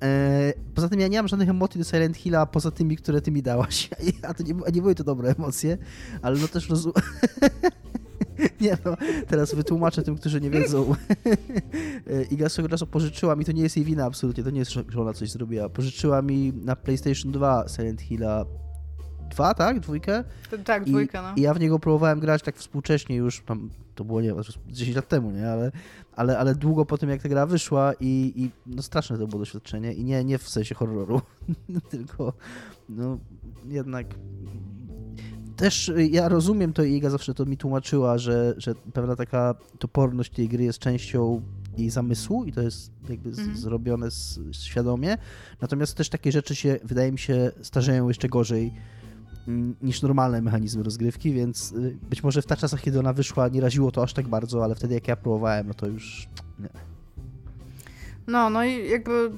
E, 0.03 0.53
poza 0.75 0.89
tym 0.89 1.01
ja 1.01 1.09
nie 1.09 1.19
mam 1.19 1.29
żadnych 1.29 1.49
emocji 1.49 1.79
do 1.79 1.85
Silent 1.85 2.17
Hilla 2.17 2.47
poza 2.47 2.71
tymi, 2.71 2.97
które 2.97 3.21
ty 3.21 3.31
mi 3.31 3.43
dałaś. 3.43 3.91
A 4.29 4.35
to 4.35 4.43
nie, 4.43 4.55
nie 4.73 4.83
były 4.83 4.95
to 4.95 5.05
dobre 5.05 5.35
emocje, 5.39 5.79
ale 6.23 6.39
no 6.39 6.49
też 6.49 6.69
rozumiem. 6.69 6.95
nie 8.61 8.77
no, 8.85 8.97
teraz 9.29 9.55
wytłumaczę 9.55 10.03
tym, 10.03 10.17
którzy 10.17 10.41
nie 10.41 10.51
wiedzą. 10.51 10.95
E, 12.11 12.23
Iga 12.25 12.49
swego 12.49 12.69
czasu 12.69 12.87
pożyczyła 12.87 13.37
mi, 13.37 13.45
to 13.45 13.53
nie 13.53 13.63
jest 13.63 13.77
jej 13.77 13.85
wina 13.85 14.05
absolutnie, 14.05 14.45
to 14.45 14.51
nie 14.51 14.59
jest, 14.59 14.71
że 14.71 15.01
ona 15.01 15.13
coś 15.13 15.31
zrobiła. 15.31 15.69
Pożyczyła 15.69 16.23
mi 16.23 16.53
na 16.53 16.77
PlayStation 16.77 17.33
2 17.33 17.65
Silent 17.69 18.01
Hilla 18.01 18.45
dwa, 19.31 19.55
tak? 19.55 19.81
Dwójkę? 19.81 20.25
Tak, 20.65 20.85
dwójkę, 20.85 21.23
no. 21.23 21.35
I 21.37 21.41
ja 21.41 21.55
w 21.55 21.61
niego 21.61 21.79
próbowałem 21.79 22.21
grać 22.21 22.43
tak 22.43 22.57
współcześnie 22.57 23.17
już, 23.17 23.43
tam, 23.47 23.71
to 23.95 24.05
było, 24.05 24.21
nie 24.21 24.35
10 24.69 24.97
lat 24.97 25.09
temu, 25.09 25.31
nie? 25.31 25.51
Ale, 25.51 25.73
ale, 26.17 26.39
ale 26.39 26.55
długo 26.55 26.87
po 26.87 26.99
tym, 26.99 27.11
jak 27.11 27.23
ta 27.23 27.29
gra 27.29 27.47
wyszła 27.47 27.93
i, 28.01 28.33
i 28.37 28.51
no 28.67 28.83
straszne 28.83 29.19
to 29.19 29.27
było 29.27 29.39
doświadczenie 29.39 29.93
i 29.93 30.05
nie, 30.05 30.25
nie 30.25 30.39
w 30.39 30.49
sensie 30.49 30.75
horroru, 30.75 31.21
tylko 31.91 32.33
no 32.89 33.19
jednak 33.69 34.07
też 35.57 35.93
ja 36.11 36.29
rozumiem 36.29 36.73
to 36.73 36.83
i 36.83 36.93
Iga 36.93 37.11
zawsze 37.11 37.35
to 37.35 37.47
mi 37.47 37.57
tłumaczyła, 37.57 38.19
że, 38.19 38.55
że 38.57 38.75
pewna 38.75 39.17
taka 39.17 39.55
toporność 39.79 40.33
tej 40.33 40.49
gry 40.49 40.65
jest 40.65 40.79
częścią 40.79 41.43
jej 41.77 41.91
zamysłu 41.91 42.45
i 42.45 42.53
to 42.53 42.63
jest 42.63 42.93
jakby 43.09 43.31
mm. 43.31 43.57
zrobione 43.57 44.11
z, 44.11 44.41
świadomie. 44.53 45.19
Natomiast 45.61 45.97
też 45.97 46.09
takie 46.09 46.33
rzeczy 46.33 46.55
się, 46.55 46.79
wydaje 46.85 47.13
mi 47.13 47.19
się, 47.19 47.53
starzeją 47.63 48.09
jeszcze 48.09 48.29
gorzej 48.29 48.73
niż 49.83 50.03
normalne 50.03 50.43
mechanizmy 50.43 50.83
rozgrywki, 50.83 51.33
więc 51.33 51.73
y, 51.73 51.97
być 52.11 52.23
może 52.23 52.43
w 52.43 52.47
ta 52.47 52.57
czasach, 52.57 52.81
kiedy 52.81 52.99
ona 52.99 53.13
wyszła, 53.13 53.49
nie 53.49 53.61
raziło 53.61 53.91
to 53.91 54.03
aż 54.03 54.13
tak 54.13 54.29
bardzo, 54.29 54.65
ale 54.65 54.75
wtedy 54.75 54.95
jak 54.95 55.09
ja 55.09 55.17
próbowałem, 55.17 55.69
no 55.69 55.75
to 55.75 55.87
już 55.87 56.29
nie. 56.59 56.69
No, 58.27 58.51
no 58.51 58.65
i 58.65 58.91
jakby 58.91 59.31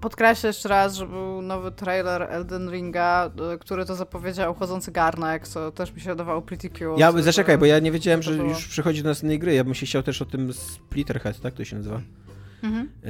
podkreślę 0.00 0.46
jeszcze 0.46 0.68
raz, 0.68 0.94
że 0.94 1.06
był 1.06 1.42
nowy 1.42 1.72
trailer 1.72 2.22
Elden 2.22 2.70
Ringa, 2.70 3.30
y, 3.54 3.58
który 3.58 3.84
to 3.84 3.94
zapowiedział 3.94 4.54
chodzący 4.54 4.92
garnek, 4.92 5.48
co 5.48 5.72
też 5.72 5.94
mi 5.94 6.00
się 6.00 6.10
wydawało 6.10 6.42
pretty 6.42 6.70
cool. 6.70 6.98
Ja, 6.98 7.12
zaczekaj, 7.12 7.58
bo 7.58 7.66
ja 7.66 7.78
nie 7.78 7.92
wiedziałem, 7.92 8.22
że 8.22 8.34
już 8.34 8.68
przychodzi 8.68 9.02
do 9.02 9.08
następnej 9.08 9.38
gry. 9.38 9.54
Ja 9.54 9.64
bym 9.64 9.74
się 9.74 9.86
chciał 9.86 10.02
też 10.02 10.22
o 10.22 10.24
tym 10.24 10.52
Splitterhead, 10.52 11.40
tak 11.40 11.54
to 11.54 11.64
się 11.64 11.76
nazywa? 11.76 12.00
Mhm. 12.62 12.88
E, 13.04 13.08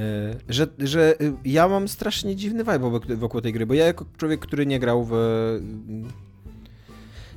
że, 0.49 0.67
że 0.79 1.23
y, 1.23 1.33
ja 1.45 1.69
mam 1.69 1.89
strasznie 1.89 2.37
dziwny 2.37 2.65
vibe 2.65 3.01
wokół 3.17 3.41
tej 3.41 3.53
gry, 3.53 3.67
bo 3.67 3.75
ja 3.75 3.85
jako 3.85 4.05
człowiek, 4.17 4.41
który 4.41 4.67
nie 4.67 4.79
grał 4.79 5.05
w 5.11 5.15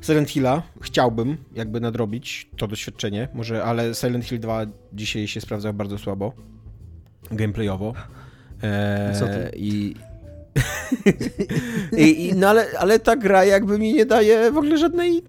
Silent 0.01 0.29
Hilla 0.29 0.63
chciałbym 0.81 1.37
jakby 1.55 1.79
nadrobić 1.79 2.49
to 2.57 2.67
doświadczenie, 2.67 3.27
może, 3.33 3.63
ale 3.63 3.95
Silent 3.95 4.25
Hill 4.25 4.39
2 4.39 4.65
dzisiaj 4.93 5.27
się 5.27 5.41
sprawdzał 5.41 5.73
bardzo 5.73 5.97
słabo 5.97 6.33
gameplayowo. 7.31 7.93
Eee, 8.63 9.15
Co 9.15 9.25
ty? 9.25 9.51
I, 9.55 9.95
I, 11.97 12.27
i, 12.27 12.33
no 12.35 12.49
ale, 12.49 12.67
ale 12.79 12.99
ta 12.99 13.15
gra 13.15 13.45
jakby 13.45 13.79
mi 13.79 13.93
nie 13.93 14.05
daje 14.05 14.51
w 14.51 14.57
ogóle 14.57 14.77
żadnej 14.77 15.23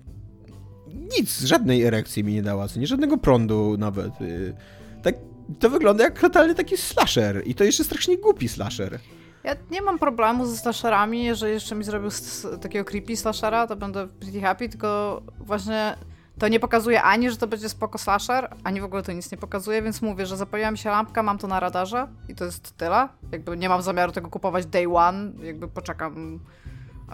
nic, 1.19 1.41
żadnej 1.41 1.83
erekcji 1.85 2.25
mi 2.25 2.35
nie 2.35 2.43
dała, 2.43 2.69
co 2.69 2.81
nie 2.81 2.87
żadnego 2.87 3.19
prądu 3.19 3.77
nawet. 3.79 4.21
Y, 4.21 4.55
tak, 5.03 5.15
to 5.59 5.71
wygląda 5.71 6.05
jak 6.05 6.21
totalny 6.21 6.55
taki 6.55 6.77
slasher 6.77 7.43
i 7.47 7.55
to 7.55 7.65
jeszcze 7.65 7.85
strasznie 7.85 8.19
głupi 8.19 8.49
slasher. 8.49 8.99
Ja 9.45 9.55
nie 9.71 9.83
mam 9.83 9.99
problemu 9.99 10.47
ze 10.47 10.57
slasherami, 10.57 11.25
jeżeli 11.25 11.53
jeszcze 11.53 11.75
mi 11.75 11.85
zrobił 11.85 12.11
takiego 12.61 12.85
creepy 12.85 13.17
slashera, 13.17 13.67
to 13.67 13.77
będę 13.77 14.09
pretty 14.09 14.41
happy, 14.41 14.69
tylko 14.69 15.23
właśnie 15.41 15.97
to 16.39 16.49
nie 16.49 16.61
pokazuje 16.61 17.03
ani, 17.03 17.31
że 17.31 17.37
to 17.37 17.47
będzie 17.47 17.69
spoko 17.69 17.99
slasher, 17.99 18.49
ani 18.65 18.81
w 18.81 18.85
ogóle 18.85 19.03
to 19.03 19.13
nic 19.13 19.33
nie 19.33 19.39
pokazuje, 19.39 19.83
więc 19.83 20.03
mówię, 20.03 20.27
że 20.27 20.37
zapaliła 20.37 20.71
mi 20.71 20.79
się 20.79 20.91
lampka, 20.91 21.23
mam 21.23 21.39
to 21.39 21.47
na 21.47 21.61
radarze 21.61 22.09
i 22.29 22.35
to 22.35 22.45
jest 22.45 22.77
tyle. 22.77 23.09
Jakby 23.33 23.57
nie 23.57 23.69
mam 23.69 23.83
zamiaru 23.83 24.13
tego 24.13 24.31
kupować 24.31 24.67
day 24.67 24.97
one, 24.97 25.31
jakby 25.43 25.69
poczekam. 25.69 26.41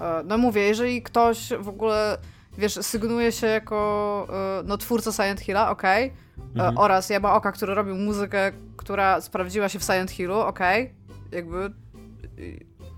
E, 0.01 0.23
no 0.25 0.39
mówię, 0.39 0.63
jeżeli 0.63 1.03
ktoś 1.03 1.49
w 1.61 1.69
ogóle, 1.69 2.19
wiesz, 2.59 2.75
sygnuje 2.75 3.33
się 3.33 3.47
jako 3.47 4.27
e, 4.61 4.63
no, 4.65 4.79
twórca 4.79 5.13
Silent 5.13 5.41
Hilla, 5.41 5.71
okej, 5.71 6.07
okay. 6.07 6.65
E, 6.65 6.69
mhm. 6.69 6.79
oraz 6.79 7.11
Oka, 7.23 7.53
który 7.53 7.75
robił 7.75 7.95
muzykę, 7.95 8.53
która 8.77 9.21
sprawdziła 9.21 9.69
się 9.69 9.79
w 9.79 9.83
Silent 9.83 10.11
Hillu, 10.11 10.39
okej, 10.39 10.83
okay. 10.85 10.95
jakby 11.33 11.84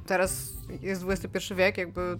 teraz 0.06 0.52
jest 0.82 1.04
XXI 1.08 1.54
wiek, 1.54 1.78
jakby 1.78 2.18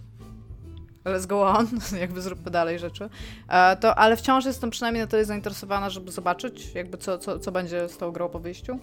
let's 1.05 1.27
go 1.27 1.47
on, 1.47 1.67
jakby 2.01 2.21
zróbmy 2.21 2.51
dalej 2.51 2.79
rzeczy. 2.79 3.09
E, 3.49 3.75
to, 3.75 3.95
ale 3.95 4.17
wciąż 4.17 4.45
jestem 4.45 4.69
przynajmniej 4.69 5.03
na 5.03 5.07
tyle 5.07 5.25
zainteresowana, 5.25 5.89
żeby 5.89 6.11
zobaczyć, 6.11 6.73
jakby 6.75 6.97
co, 6.97 7.17
co, 7.17 7.39
co 7.39 7.51
będzie 7.51 7.89
z 7.89 7.97
tą 7.97 8.11
grą 8.11 8.29
po 8.29 8.39
wyjściu. 8.39 8.79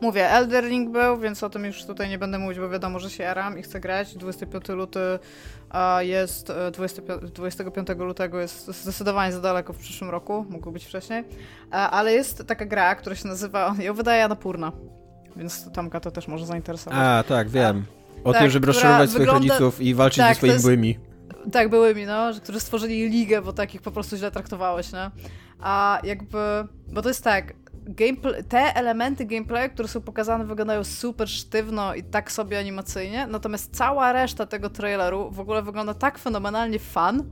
Mówię, 0.00 0.30
Elder 0.30 0.64
Ring 0.64 0.90
był, 0.90 1.18
więc 1.18 1.42
o 1.42 1.50
tym 1.50 1.64
już 1.64 1.84
tutaj 1.84 2.08
nie 2.08 2.18
będę 2.18 2.38
mówić, 2.38 2.58
bo 2.58 2.68
wiadomo, 2.68 2.98
że 2.98 3.10
się 3.10 3.22
jaram 3.24 3.58
i 3.58 3.62
chcę 3.62 3.80
grać. 3.80 4.16
25 4.16 4.68
luty 4.68 5.00
jest, 6.00 6.52
25, 6.72 7.22
e, 7.22 7.26
25 7.26 7.88
lutego 7.98 8.40
jest 8.40 8.66
zdecydowanie 8.66 9.32
za 9.32 9.40
daleko 9.40 9.72
w 9.72 9.78
przyszłym 9.78 10.10
roku, 10.10 10.46
mógł 10.48 10.72
być 10.72 10.84
wcześniej. 10.84 11.24
E, 11.70 11.74
ale 11.74 12.12
jest 12.12 12.46
taka 12.46 12.66
gra, 12.66 12.94
która 12.94 13.16
się 13.16 13.28
nazywa, 13.28 13.74
ją 13.78 13.94
wydaje 13.94 14.24
Anapurna 14.24 14.72
więc 15.36 15.72
Tomka 15.72 16.00
to 16.00 16.10
też 16.10 16.28
może 16.28 16.46
zainteresować. 16.46 16.98
A, 17.02 17.24
tak, 17.28 17.48
wiem. 17.48 17.84
O 18.24 18.32
tak, 18.32 18.42
tym, 18.42 18.50
żeby 18.50 18.66
rozczarować 18.66 19.10
swoich 19.10 19.26
wygląda... 19.26 19.54
rodziców 19.54 19.80
i 19.80 19.94
walczyć 19.94 20.18
tak, 20.18 20.34
ze 20.34 20.34
swoimi 20.34 20.52
jest... 20.52 20.64
byłymi. 20.64 20.98
Tak, 21.52 21.68
byłymi, 21.68 22.06
no, 22.06 22.30
którzy 22.42 22.60
stworzyli 22.60 23.08
ligę, 23.08 23.42
bo 23.42 23.52
takich 23.52 23.82
po 23.82 23.90
prostu 23.90 24.16
źle 24.16 24.30
traktowałeś, 24.30 24.92
no. 24.92 25.10
A 25.60 25.98
jakby, 26.04 26.38
bo 26.88 27.02
to 27.02 27.08
jest 27.08 27.24
tak, 27.24 27.54
gameplay, 27.86 28.44
te 28.44 28.74
elementy 28.74 29.24
gameplayu, 29.24 29.70
które 29.70 29.88
są 29.88 30.00
pokazane, 30.00 30.44
wyglądają 30.44 30.84
super 30.84 31.28
sztywno 31.28 31.94
i 31.94 32.02
tak 32.02 32.32
sobie 32.32 32.58
animacyjnie, 32.58 33.26
natomiast 33.26 33.76
cała 33.76 34.12
reszta 34.12 34.46
tego 34.46 34.70
traileru 34.70 35.30
w 35.30 35.40
ogóle 35.40 35.62
wygląda 35.62 35.94
tak 35.94 36.18
fenomenalnie 36.18 36.78
fan, 36.78 37.24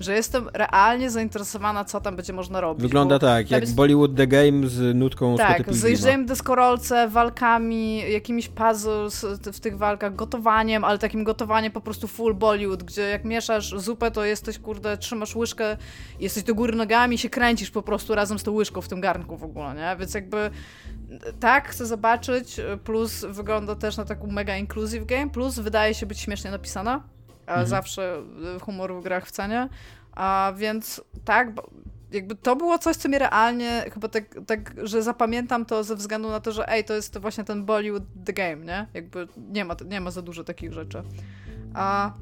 że 0.00 0.14
jestem 0.14 0.48
realnie 0.54 1.10
zainteresowana, 1.10 1.84
co 1.84 2.00
tam 2.00 2.16
będzie 2.16 2.32
można 2.32 2.60
robić. 2.60 2.82
Wygląda 2.82 3.18
tak, 3.18 3.50
jak 3.50 3.60
jest... 3.60 3.74
Bollywood 3.74 4.16
The 4.16 4.26
Game 4.26 4.68
z 4.68 4.96
nutką 4.96 5.36
Tak, 5.36 5.74
z 5.74 5.82
jeżdżeniem 5.82 6.26
deskorolce, 6.26 7.08
walkami, 7.08 8.12
jakimiś 8.12 8.48
puzzles 8.48 9.26
w 9.52 9.60
tych 9.60 9.78
walkach, 9.78 10.14
gotowaniem, 10.14 10.84
ale 10.84 10.98
takim 10.98 11.24
gotowaniem 11.24 11.72
po 11.72 11.80
prostu 11.80 12.08
full 12.08 12.34
Bollywood, 12.34 12.82
gdzie 12.82 13.02
jak 13.02 13.24
mieszasz 13.24 13.74
zupę, 13.76 14.10
to 14.10 14.24
jesteś, 14.24 14.58
kurde, 14.58 14.98
trzymasz 14.98 15.36
łyżkę, 15.36 15.76
jesteś 16.20 16.42
do 16.42 16.54
góry 16.54 16.76
nogami 16.76 17.14
i 17.14 17.18
się 17.18 17.30
kręcisz 17.30 17.70
po 17.70 17.82
prostu 17.82 18.14
razem 18.14 18.38
z 18.38 18.42
tą 18.42 18.52
łyżką 18.52 18.80
w 18.80 18.88
tym 18.88 19.00
garnku 19.00 19.36
w 19.36 19.44
ogóle, 19.44 19.74
nie? 19.74 19.96
Więc 19.98 20.14
jakby 20.14 20.50
tak, 21.40 21.68
chcę 21.68 21.86
zobaczyć, 21.86 22.56
plus 22.84 23.24
wygląda 23.28 23.74
też 23.74 23.96
na 23.96 24.04
taką 24.04 24.26
mega 24.26 24.56
inclusive 24.56 25.06
game, 25.06 25.30
plus 25.30 25.58
wydaje 25.58 25.94
się 25.94 26.06
być 26.06 26.20
śmiesznie 26.20 26.50
napisana, 26.50 27.02
mhm. 27.52 27.66
zawsze 27.66 28.22
humor 28.60 28.94
w 28.94 29.02
grach 29.02 29.26
w 29.26 29.30
cenie, 29.30 29.68
a 30.12 30.52
więc 30.56 31.00
tak, 31.24 31.52
jakby 32.12 32.34
to 32.34 32.56
było 32.56 32.78
coś, 32.78 32.96
co 32.96 33.08
mi 33.08 33.18
realnie 33.18 33.84
chyba 33.94 34.08
tak, 34.08 34.24
tak, 34.46 34.74
że 34.82 35.02
zapamiętam 35.02 35.64
to 35.64 35.84
ze 35.84 35.96
względu 35.96 36.30
na 36.30 36.40
to, 36.40 36.52
że 36.52 36.68
ej, 36.68 36.84
to 36.84 36.94
jest 36.94 37.18
właśnie 37.18 37.44
ten 37.44 37.64
Bollywood 37.64 38.02
the 38.24 38.32
game, 38.32 38.56
nie? 38.56 38.86
Jakby 38.94 39.28
nie 39.52 39.64
ma, 39.64 39.76
nie 39.86 40.00
ma 40.00 40.10
za 40.10 40.22
dużo 40.22 40.44
takich 40.44 40.72
rzeczy. 40.72 41.02
A 41.74 42.12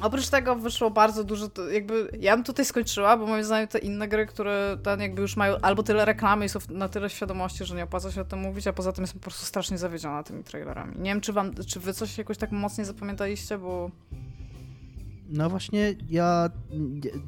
Oprócz 0.00 0.28
tego 0.28 0.56
wyszło 0.56 0.90
bardzo 0.90 1.24
dużo, 1.24 1.48
jakby 1.72 2.10
ja 2.20 2.36
bym 2.36 2.44
tutaj 2.44 2.64
skończyła, 2.64 3.16
bo 3.16 3.26
moim 3.26 3.44
zdaniem 3.44 3.68
te 3.68 3.78
inne 3.78 4.08
gry, 4.08 4.26
które 4.26 4.78
ten 4.82 5.00
jakby 5.00 5.22
już 5.22 5.36
mają 5.36 5.56
albo 5.62 5.82
tyle 5.82 6.04
reklamy 6.04 6.44
i 6.44 6.48
są 6.48 6.58
na 6.68 6.88
tyle 6.88 7.10
świadomości, 7.10 7.64
że 7.64 7.74
nie 7.74 7.84
opłaca 7.84 8.12
się 8.12 8.20
o 8.20 8.24
tym 8.24 8.38
mówić, 8.38 8.66
a 8.66 8.72
poza 8.72 8.92
tym 8.92 9.02
jestem 9.02 9.20
po 9.20 9.24
prostu 9.24 9.46
strasznie 9.46 9.78
zawiedziona 9.78 10.22
tymi 10.22 10.44
trailerami. 10.44 10.98
Nie 10.98 11.10
wiem, 11.10 11.20
czy 11.20 11.32
wam, 11.32 11.54
czy 11.54 11.80
wy 11.80 11.94
coś 11.94 12.18
jakoś 12.18 12.38
tak 12.38 12.52
mocniej 12.52 12.84
zapamiętaliście, 12.84 13.58
bo... 13.58 13.90
No 15.30 15.50
właśnie, 15.50 15.94
ja 16.10 16.50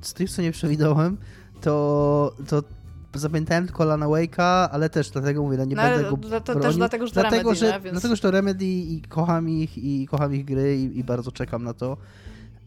z 0.00 0.14
tych, 0.14 0.30
co 0.30 0.42
nie 0.42 0.52
przewidałem, 0.52 1.16
to, 1.60 2.36
to 2.48 2.62
zapamiętałem 3.14 3.66
tylko 3.66 3.84
Lana 3.84 4.06
Wake'a, 4.06 4.68
ale 4.72 4.90
też 4.90 5.10
dlatego 5.10 5.42
mówię, 5.42 5.56
no 5.56 5.64
nie 5.64 5.76
no, 5.76 5.82
będę 5.82 6.10
go 6.10 6.16
to, 6.16 6.40
to 6.40 6.60
też 6.60 6.76
dlatego, 6.76 7.06
że 7.06 7.12
to 7.12 7.20
dlatego, 7.20 7.50
Remedy, 7.50 7.60
że, 7.60 7.66
nie? 7.66 7.80
Więc... 7.80 7.92
Dlatego, 7.92 8.16
że 8.16 8.22
to 8.22 8.30
Remedy 8.30 8.64
i 8.64 9.02
kocham 9.08 9.48
ich, 9.48 9.78
i 9.78 10.06
kocham 10.06 10.34
ich 10.34 10.44
gry 10.44 10.76
i, 10.76 10.98
i 10.98 11.04
bardzo 11.04 11.32
czekam 11.32 11.64
na 11.64 11.74
to. 11.74 11.96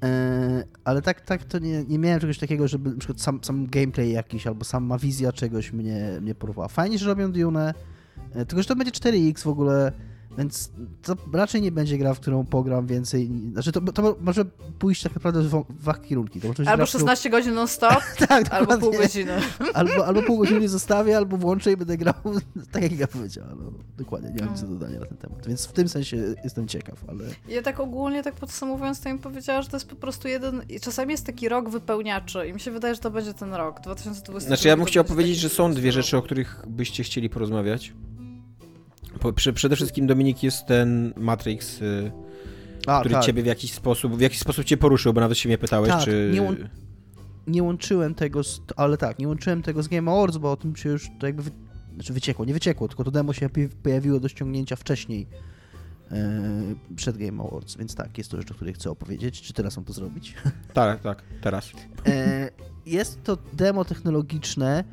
E, 0.03 0.63
ale 0.83 1.01
tak, 1.01 1.21
tak 1.21 1.43
to 1.43 1.59
nie, 1.59 1.83
nie 1.83 1.99
miałem 1.99 2.19
czegoś 2.19 2.37
takiego, 2.37 2.67
żeby 2.67 2.89
na 2.89 2.97
przykład 2.97 3.21
sam, 3.21 3.39
sam 3.43 3.67
gameplay 3.67 4.11
jakiś 4.11 4.47
albo 4.47 4.65
sama 4.65 4.97
wizja 4.97 5.31
czegoś 5.31 5.73
mnie, 5.73 6.17
mnie 6.21 6.35
porwała. 6.35 6.67
Fajnie, 6.67 6.97
że 6.97 7.05
robią 7.05 7.31
Dune, 7.31 7.73
e, 8.33 8.45
tylko 8.45 8.61
że 8.61 8.67
to 8.67 8.75
będzie 8.75 8.91
4X 8.91 9.43
w 9.43 9.47
ogóle 9.47 9.91
więc 10.37 10.71
to 11.01 11.15
raczej 11.33 11.61
nie 11.61 11.71
będzie 11.71 11.97
gra, 11.97 12.13
w 12.13 12.19
którą 12.19 12.45
pogram 12.45 12.87
więcej. 12.87 13.31
Znaczy, 13.51 13.71
to, 13.71 13.81
to 13.81 14.15
może 14.21 14.45
pójść 14.79 15.03
tak 15.03 15.15
naprawdę 15.15 15.41
w 15.41 15.63
dwa 15.69 15.93
kierunki. 15.93 16.41
To 16.41 16.47
albo 16.47 16.75
gra, 16.75 16.85
16 16.85 17.29
którą... 17.29 17.39
godzin 17.39 17.53
non-stop, 17.53 18.03
tak, 18.27 18.53
albo 18.53 18.77
pół 18.77 18.91
godziny. 18.91 19.31
Albo, 19.73 20.05
albo 20.05 20.23
pół 20.23 20.37
godziny 20.37 20.69
zostawię, 20.69 21.17
albo 21.17 21.37
włączę 21.37 21.71
i 21.71 21.77
będę 21.77 21.97
grał 21.97 22.13
tak, 22.71 22.81
jak 22.83 22.99
ja 22.99 23.07
powiedziałem. 23.07 23.57
No, 23.63 23.71
dokładnie, 23.97 24.29
nie 24.29 24.41
mam 24.41 24.51
nic 24.51 24.61
do 24.61 24.67
dodania 24.67 24.99
na 24.99 25.05
ten 25.05 25.17
temat. 25.17 25.47
Więc 25.47 25.65
w 25.65 25.71
tym 25.71 25.89
sensie 25.89 26.17
jestem 26.43 26.67
ciekaw, 26.67 27.03
ale... 27.07 27.23
Ja 27.47 27.61
tak 27.61 27.79
ogólnie, 27.79 28.23
tak 28.23 28.33
podsumowując, 28.33 29.01
to 29.01 29.09
im 29.09 29.19
powiedziała, 29.19 29.61
że 29.61 29.69
to 29.69 29.77
jest 29.77 29.89
po 29.89 29.95
prostu 29.95 30.27
jeden... 30.27 30.61
Czasami 30.81 31.11
jest 31.11 31.25
taki 31.25 31.49
rok 31.49 31.69
wypełniaczy 31.69 32.47
i 32.47 32.53
mi 32.53 32.59
się 32.59 32.71
wydaje, 32.71 32.95
że 32.95 33.01
to 33.01 33.11
będzie 33.11 33.33
ten 33.33 33.53
rok, 33.53 33.81
2020. 33.81 34.47
Znaczy, 34.47 34.67
ja 34.67 34.77
bym 34.77 34.85
chciał 34.85 35.03
powiedzieć, 35.03 35.37
że 35.37 35.49
są 35.49 35.73
dwie 35.73 35.91
rzeczy, 35.91 36.17
o 36.17 36.21
których 36.21 36.63
byście 36.67 37.03
chcieli 37.03 37.29
porozmawiać. 37.29 37.93
Po, 39.19 39.33
przy, 39.33 39.53
przede 39.53 39.75
wszystkim 39.75 40.07
Dominik 40.07 40.43
jest 40.43 40.65
ten 40.65 41.13
Matrix, 41.17 41.81
y, 41.81 42.11
A, 42.87 42.99
który 42.99 43.15
tak. 43.15 43.23
ciebie 43.23 43.43
w 43.43 43.45
jakiś 43.45 43.73
sposób, 43.73 44.17
w 44.17 44.21
jakiś 44.21 44.39
sposób 44.39 44.65
cię 44.65 44.77
poruszył, 44.77 45.13
bo 45.13 45.21
nawet 45.21 45.37
się 45.37 45.49
mnie 45.49 45.57
pytałeś, 45.57 45.89
tak, 45.89 46.03
czy... 46.03 46.31
Nie, 46.33 46.41
łą... 46.41 46.55
nie 47.47 47.63
łączyłem 47.63 48.15
tego, 48.15 48.43
z, 48.43 48.61
ale 48.75 48.97
tak, 48.97 49.19
nie 49.19 49.27
łączyłem 49.27 49.61
tego 49.61 49.83
z 49.83 49.87
Game 49.87 50.11
Awards, 50.11 50.37
bo 50.37 50.51
o 50.51 50.57
tym 50.57 50.75
się 50.75 50.89
już 50.89 51.09
to 51.19 51.27
jakby 51.27 51.43
wy... 51.43 51.51
znaczy 51.93 52.13
wyciekło, 52.13 52.45
nie 52.45 52.53
wyciekło, 52.53 52.87
tylko 52.87 53.03
to 53.03 53.11
demo 53.11 53.33
się 53.33 53.49
pojawiło 53.83 54.19
do 54.19 54.27
ściągnięcia 54.27 54.75
wcześniej 54.75 55.27
e, 56.11 56.41
przed 56.95 57.17
Game 57.17 57.43
Awards, 57.43 57.77
więc 57.77 57.95
tak, 57.95 58.17
jest 58.17 58.31
to 58.31 58.37
rzecz, 58.37 58.51
o 58.51 58.53
której 58.53 58.73
chcę 58.73 58.91
opowiedzieć. 58.91 59.41
Czy 59.41 59.53
teraz 59.53 59.77
mam 59.77 59.85
to 59.85 59.93
zrobić? 59.93 60.33
Tak, 60.73 61.01
tak, 61.01 61.23
teraz. 61.41 61.71
E, 62.07 62.49
jest 62.85 63.23
to 63.23 63.37
demo 63.53 63.85
technologiczne 63.85 64.83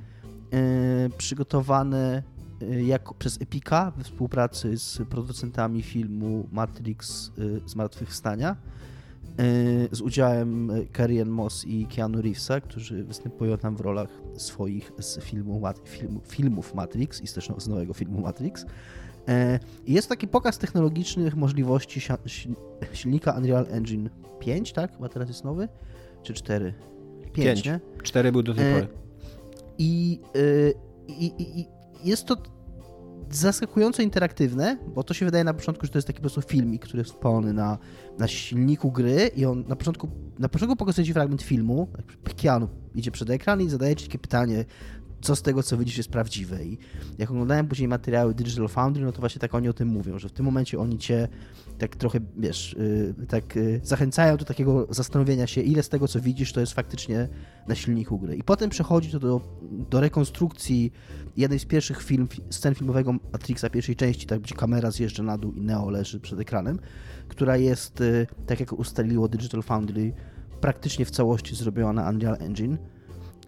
e, 0.52 1.08
przygotowane 1.18 2.22
Y, 2.70 2.82
jak 2.82 3.14
przez 3.14 3.42
Epika 3.42 3.92
we 3.96 4.04
współpracy 4.04 4.78
z 4.78 4.98
producentami 5.10 5.82
filmu 5.82 6.48
Matrix 6.52 7.32
y, 7.38 7.60
Zmartwychwstania 7.66 8.56
y, 9.40 9.88
z 9.92 10.00
udziałem 10.00 10.70
Carrie 10.96 11.24
Moss 11.24 11.64
i 11.64 11.86
Keanu 11.86 12.22
Reevesa, 12.22 12.60
którzy 12.60 13.04
występują 13.04 13.58
tam 13.58 13.76
w 13.76 13.80
rolach 13.80 14.08
swoich 14.36 14.92
z 14.98 15.20
filmu, 15.20 15.62
filmu, 15.84 16.20
filmów 16.28 16.74
Matrix 16.74 17.20
i 17.20 17.34
też 17.34 17.50
z 17.58 17.68
nowego 17.68 17.94
filmu 17.94 18.20
Matrix. 18.20 18.66
Jest 19.86 20.08
taki 20.08 20.28
pokaz 20.28 20.58
technologicznych 20.58 21.36
możliwości 21.36 22.00
silnika 22.92 23.32
Unreal 23.32 23.66
Engine 23.70 24.10
5, 24.40 24.72
tak? 24.72 24.92
Chyba 24.92 25.08
teraz 25.08 25.28
jest 25.28 25.44
nowy? 25.44 25.68
Czy 26.22 26.34
4? 26.34 26.74
5, 27.32 27.34
5. 27.34 27.64
nie? 27.64 27.80
4 28.02 28.32
był 28.32 28.42
do 28.42 28.54
tej 28.54 28.74
pory. 28.74 28.88
I, 29.78 30.20
i, 31.08 31.26
i, 31.38 31.66
jest 32.04 32.24
to 32.24 32.36
zaskakująco 33.30 34.02
interaktywne, 34.02 34.76
bo 34.94 35.02
to 35.02 35.14
się 35.14 35.24
wydaje 35.24 35.44
na 35.44 35.54
początku, 35.54 35.86
że 35.86 35.92
to 35.92 35.98
jest 35.98 36.06
taki 36.06 36.16
po 36.16 36.22
prostu 36.22 36.42
filmik, 36.42 36.82
który 36.82 36.98
jest 36.98 37.10
spalony 37.10 37.52
na, 37.52 37.78
na 38.18 38.28
silniku 38.28 38.92
gry 38.92 39.30
i 39.36 39.44
on 39.44 39.64
na 39.68 39.76
początku, 39.76 40.08
na 40.38 40.48
początku 40.48 40.76
pokazuje 40.76 41.06
ci 41.06 41.12
fragment 41.12 41.42
filmu, 41.42 41.88
Keanu 42.36 42.68
idzie 42.94 43.10
przed 43.10 43.30
ekran 43.30 43.60
i 43.60 43.68
zadaje 43.68 43.96
ci 43.96 44.06
takie 44.06 44.18
pytanie, 44.18 44.64
co 45.22 45.36
z 45.36 45.42
tego, 45.42 45.62
co 45.62 45.78
widzisz, 45.78 45.96
jest 45.96 46.10
prawdziwe. 46.10 46.64
I 46.64 46.78
jak 47.18 47.30
oglądałem 47.30 47.68
później 47.68 47.88
materiały 47.88 48.34
Digital 48.34 48.68
Foundry, 48.68 49.04
no 49.04 49.12
to 49.12 49.20
właśnie 49.20 49.40
tak 49.40 49.54
oni 49.54 49.68
o 49.68 49.72
tym 49.72 49.88
mówią, 49.88 50.18
że 50.18 50.28
w 50.28 50.32
tym 50.32 50.46
momencie 50.46 50.78
oni 50.78 50.98
cię 50.98 51.28
tak 51.78 51.96
trochę, 51.96 52.20
wiesz, 52.36 52.76
yy, 53.18 53.26
tak 53.26 53.56
yy, 53.56 53.80
zachęcają 53.84 54.36
do 54.36 54.44
takiego 54.44 54.86
zastanowienia 54.90 55.46
się, 55.46 55.60
ile 55.60 55.82
z 55.82 55.88
tego, 55.88 56.08
co 56.08 56.20
widzisz, 56.20 56.52
to 56.52 56.60
jest 56.60 56.72
faktycznie 56.72 57.28
na 57.68 57.74
silniku 57.74 58.18
gry. 58.18 58.36
I 58.36 58.42
potem 58.42 58.70
przechodzi 58.70 59.10
to 59.10 59.18
do, 59.18 59.40
do 59.90 60.00
rekonstrukcji 60.00 60.92
jednej 61.36 61.58
z 61.58 61.64
pierwszych 61.64 62.02
film, 62.02 62.28
scen 62.50 62.74
filmowego 62.74 63.12
Matrixa 63.32 63.70
pierwszej 63.70 63.96
części, 63.96 64.26
tak 64.26 64.40
gdzie 64.40 64.54
kamera 64.54 64.90
zjeżdża 64.90 65.22
na 65.22 65.38
dół 65.38 65.52
i 65.52 65.60
Neo 65.60 65.90
leży 65.90 66.20
przed 66.20 66.40
ekranem, 66.40 66.78
która 67.28 67.56
jest, 67.56 68.00
yy, 68.00 68.26
tak 68.46 68.60
jak 68.60 68.72
ustaliło 68.72 69.28
Digital 69.28 69.62
Foundry, 69.62 70.12
praktycznie 70.60 71.04
w 71.04 71.10
całości 71.10 71.56
zrobiona 71.56 71.92
na 71.92 72.10
Unreal 72.10 72.36
Engine, 72.40 72.78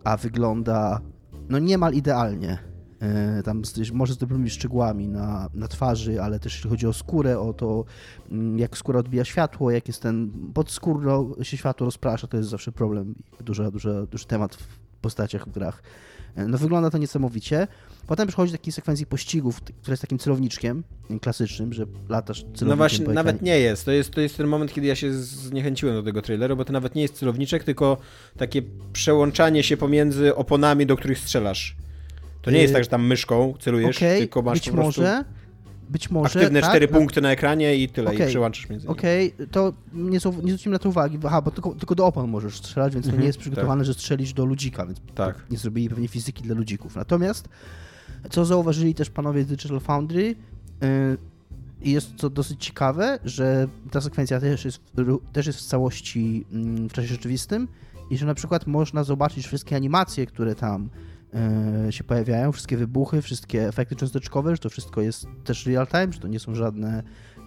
a 0.05 0.17
wygląda 0.17 1.01
no 1.49 1.59
niemal 1.59 1.95
idealnie. 1.95 2.59
E, 3.01 3.43
tam 3.43 3.63
może 3.93 4.15
z 4.15 4.19
dobrymi 4.19 4.51
szczegółami 4.51 5.09
na, 5.09 5.49
na 5.55 5.69
twarzy, 5.69 6.23
ale 6.23 6.41
też 6.41 6.55
jeśli 6.55 6.71
chodzi 6.71 6.87
o 6.87 6.93
skórę, 6.93 7.39
o 7.41 7.53
to, 7.53 7.85
mm, 8.31 8.59
jak 8.59 8.79
skóra 8.79 9.01
odbija 9.01 9.25
światło, 9.25 9.71
jak 9.71 9.89
jest 9.89 10.03
ten 10.03 10.31
podskórno 10.55 11.27
się 11.43 11.57
światło 11.57 11.85
rozprasza, 11.85 12.27
to 12.27 12.37
jest 12.37 12.49
zawsze 12.49 12.73
problem, 12.73 13.15
duży, 13.41 13.71
duży, 13.71 14.07
duży 14.11 14.27
temat 14.27 14.55
w 14.55 14.69
postaciach 15.01 15.49
w 15.49 15.51
grach. 15.53 15.83
No 16.37 16.59
wygląda 16.59 16.91
to 16.91 16.99
niesamowicie. 16.99 17.67
Potem 18.07 18.29
przychodzi 18.29 18.53
taki 18.53 18.73
sekwencji 18.73 19.07
pościgów, 19.07 19.61
który 19.61 19.93
jest 19.93 20.01
takim 20.01 20.19
celowniczkiem 20.19 20.85
klasycznym, 21.21 21.73
że 21.73 21.87
latasz 22.09 22.39
celownikiem 22.39 22.69
No 22.69 22.77
właśnie, 22.77 23.07
nawet 23.07 23.43
nie 23.43 23.61
jest. 23.61 23.85
To, 23.85 23.93
jest. 23.93 24.11
to 24.11 24.21
jest 24.21 24.37
ten 24.37 24.47
moment, 24.47 24.73
kiedy 24.73 24.87
ja 24.87 24.95
się 24.95 25.13
zniechęciłem 25.13 25.95
do 25.95 26.03
tego 26.03 26.23
traileru, 26.23 26.57
bo 26.57 26.65
to 26.65 26.73
nawet 26.73 26.95
nie 26.95 27.03
jest 27.03 27.15
celowniczek, 27.15 27.65
tylko 27.65 27.97
takie 28.37 28.63
przełączanie 28.93 29.63
się 29.63 29.77
pomiędzy 29.77 30.35
oponami, 30.35 30.87
do 30.87 30.97
których 30.97 31.19
strzelasz. 31.19 31.77
To 32.43 32.51
nie 32.51 32.59
jest 32.59 32.71
y, 32.71 32.75
tak, 32.75 32.85
że 32.85 32.91
tam 32.91 33.07
myszką 33.07 33.55
celujesz, 33.61 33.97
okay, 33.97 34.19
tylko 34.19 34.43
masz 34.43 34.59
być 34.59 34.71
po 34.71 34.77
prostu... 34.77 35.01
może, 35.01 35.25
być 35.89 36.11
może. 36.11 36.41
Aktywne 36.41 36.61
tak? 36.61 36.71
cztery 36.71 36.89
punkty 36.89 37.21
na 37.21 37.31
ekranie 37.31 37.77
i 37.77 37.89
tyle, 37.89 38.11
okay. 38.11 38.27
i 38.27 38.29
przełączasz 38.29 38.69
między 38.69 38.87
nimi. 38.87 38.99
Okej, 38.99 39.35
okay. 39.35 39.47
to 39.47 39.73
nie, 39.93 40.11
nie 40.11 40.21
zwrócimy 40.21 40.73
na 40.73 40.79
to 40.79 40.89
uwagi. 40.89 41.19
Aha, 41.27 41.43
bo 41.43 41.51
tylko, 41.51 41.75
tylko 41.75 41.95
do 41.95 42.07
opon 42.07 42.31
możesz 42.31 42.57
strzelać, 42.57 42.93
więc 42.93 43.07
to 43.07 43.11
nie 43.11 43.15
mhm, 43.15 43.27
jest 43.27 43.39
przygotowane, 43.39 43.81
tak. 43.81 43.87
że 43.87 43.95
strzelisz 43.95 44.33
do 44.33 44.45
ludzika, 44.45 44.87
więc 44.87 45.01
tak. 45.15 45.45
nie 45.51 45.59
zrobili 45.59 45.89
pewnie 45.89 46.09
fizyki 46.09 46.43
dla 46.43 46.55
ludzików. 46.55 46.97
Natomiast, 46.97 47.49
co 48.31 48.45
zauważyli 48.45 48.95
też 48.95 49.11
panowie 49.11 49.45
z 49.45 49.47
Digital 49.47 49.81
Foundry, 49.81 50.25
yy, 50.81 51.19
i 51.83 51.93
jest 51.93 52.17
to 52.17 52.31
dosyć 52.31 52.67
ciekawe, 52.67 53.19
że 53.25 53.69
ta 53.91 54.01
sekwencja 54.01 54.41
też 54.41 54.65
jest, 54.65 54.81
też 55.33 55.47
jest 55.47 55.59
w 55.59 55.63
całości 55.63 56.45
mm, 56.53 56.89
w 56.89 56.93
czasie 56.93 57.09
rzeczywistym 57.09 57.69
i 58.11 58.17
że 58.17 58.27
na 58.27 58.35
przykład 58.35 58.67
można 58.67 59.05
zobaczyć 59.05 59.47
wszystkie 59.47 59.77
animacje, 59.77 60.27
które 60.27 60.55
tam 60.55 60.89
się 61.91 62.05
pojawiają, 62.05 62.53
wszystkie 62.53 62.77
wybuchy, 62.77 63.23
wszystkie 63.23 63.69
efekty 63.69 63.97
cząsteczkowe, 63.97 64.51
że 64.51 64.59
to 64.59 64.71
wszystko 64.71 65.01
jest 65.01 65.27
też 65.45 65.67
real 65.67 65.87
time, 65.87 66.13
że 66.13 66.21
to 66.21 66.29
nie 66.29 66.41
są 66.41 66.55
żadne 66.55 67.03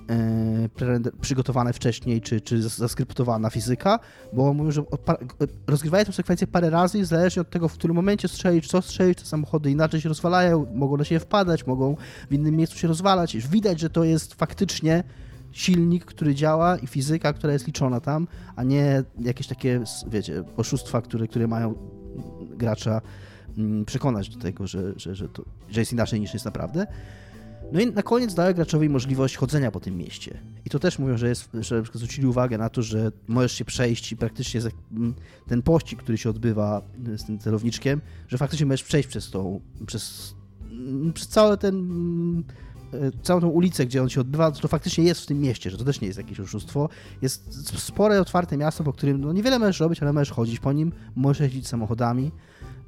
e, 0.09 1.09
przygotowane 1.21 1.73
wcześniej, 1.73 2.21
czy, 2.21 2.41
czy 2.41 2.61
zaskryptowana 2.61 3.49
fizyka, 3.49 3.99
bo 4.33 4.53
mówią, 4.53 4.71
że 4.71 4.83
rozgrywają 5.67 6.05
tę 6.05 6.13
sekwencję 6.13 6.47
parę 6.47 6.69
razy 6.69 7.05
zależnie 7.05 7.41
od 7.41 7.49
tego, 7.49 7.67
w 7.67 7.73
którym 7.73 7.95
momencie 7.95 8.27
strzelić, 8.27 8.67
co 8.67 8.81
strzelić, 8.81 9.19
te 9.19 9.25
samochody 9.25 9.71
inaczej 9.71 10.01
się 10.01 10.09
rozwalają, 10.09 10.65
mogą 10.73 10.97
na 10.97 11.03
siebie 11.03 11.19
wpadać, 11.19 11.67
mogą 11.67 11.95
w 12.29 12.33
innym 12.33 12.55
miejscu 12.55 12.77
się 12.77 12.87
rozwalać. 12.87 13.37
Widać, 13.37 13.79
że 13.79 13.89
to 13.89 14.03
jest 14.03 14.33
faktycznie 14.33 15.03
silnik, 15.51 16.05
który 16.05 16.35
działa 16.35 16.77
i 16.77 16.87
fizyka, 16.87 17.33
która 17.33 17.53
jest 17.53 17.67
liczona 17.67 17.99
tam, 17.99 18.27
a 18.55 18.63
nie 18.63 19.03
jakieś 19.19 19.47
takie, 19.47 19.81
wiecie, 20.07 20.43
oszustwa, 20.57 21.01
które, 21.01 21.27
które 21.27 21.47
mają 21.47 21.75
gracza 22.57 23.01
przekonać 23.85 24.29
do 24.29 24.39
tego, 24.39 24.67
że, 24.67 24.93
że, 24.95 25.15
że, 25.15 25.29
to, 25.29 25.45
że 25.69 25.79
jest 25.79 25.93
inaczej 25.93 26.19
niż 26.19 26.33
jest 26.33 26.45
naprawdę. 26.45 26.87
No 27.71 27.79
i 27.79 27.91
na 27.91 28.03
koniec 28.03 28.33
daje 28.33 28.53
graczowi 28.53 28.89
możliwość 28.89 29.37
chodzenia 29.37 29.71
po 29.71 29.79
tym 29.79 29.97
mieście. 29.97 30.39
I 30.65 30.69
to 30.69 30.79
też 30.79 30.99
mówią, 30.99 31.17
że, 31.17 31.29
jest, 31.29 31.49
że 31.53 31.83
zwrócili 31.93 32.27
uwagę 32.27 32.57
na 32.57 32.69
to, 32.69 32.81
że 32.81 33.11
możesz 33.27 33.51
się 33.51 33.65
przejść 33.65 34.11
i 34.11 34.17
praktycznie 34.17 34.61
ten 35.47 35.61
pościg, 35.61 35.99
który 35.99 36.17
się 36.17 36.29
odbywa 36.29 36.81
z 37.17 37.25
tym 37.25 37.39
celowniczkiem, 37.39 38.01
że 38.27 38.37
faktycznie 38.37 38.65
możesz 38.65 38.83
przejść 38.83 39.09
przez 39.09 39.31
tą, 39.31 39.61
przez, 39.85 40.35
przez 41.13 41.27
cały 41.27 41.57
ten 41.57 42.43
e, 42.93 43.11
całą 43.21 43.41
tą 43.41 43.47
ulicę, 43.47 43.85
gdzie 43.85 44.01
on 44.01 44.09
się 44.09 44.21
odbywa, 44.21 44.51
to 44.51 44.67
faktycznie 44.67 45.03
jest 45.03 45.21
w 45.21 45.25
tym 45.25 45.41
mieście, 45.41 45.69
że 45.69 45.77
to 45.77 45.83
też 45.83 46.01
nie 46.01 46.07
jest 46.07 46.17
jakieś 46.17 46.39
oszustwo. 46.39 46.89
Jest 47.21 47.79
spore, 47.79 48.21
otwarte 48.21 48.57
miasto, 48.57 48.83
po 48.83 48.93
którym 48.93 49.21
no, 49.21 49.33
niewiele 49.33 49.59
możesz 49.59 49.79
robić, 49.79 50.01
ale 50.01 50.13
możesz 50.13 50.31
chodzić 50.31 50.59
po 50.59 50.73
nim, 50.73 50.91
możesz 51.15 51.39
jeździć 51.39 51.67
samochodami. 51.67 52.31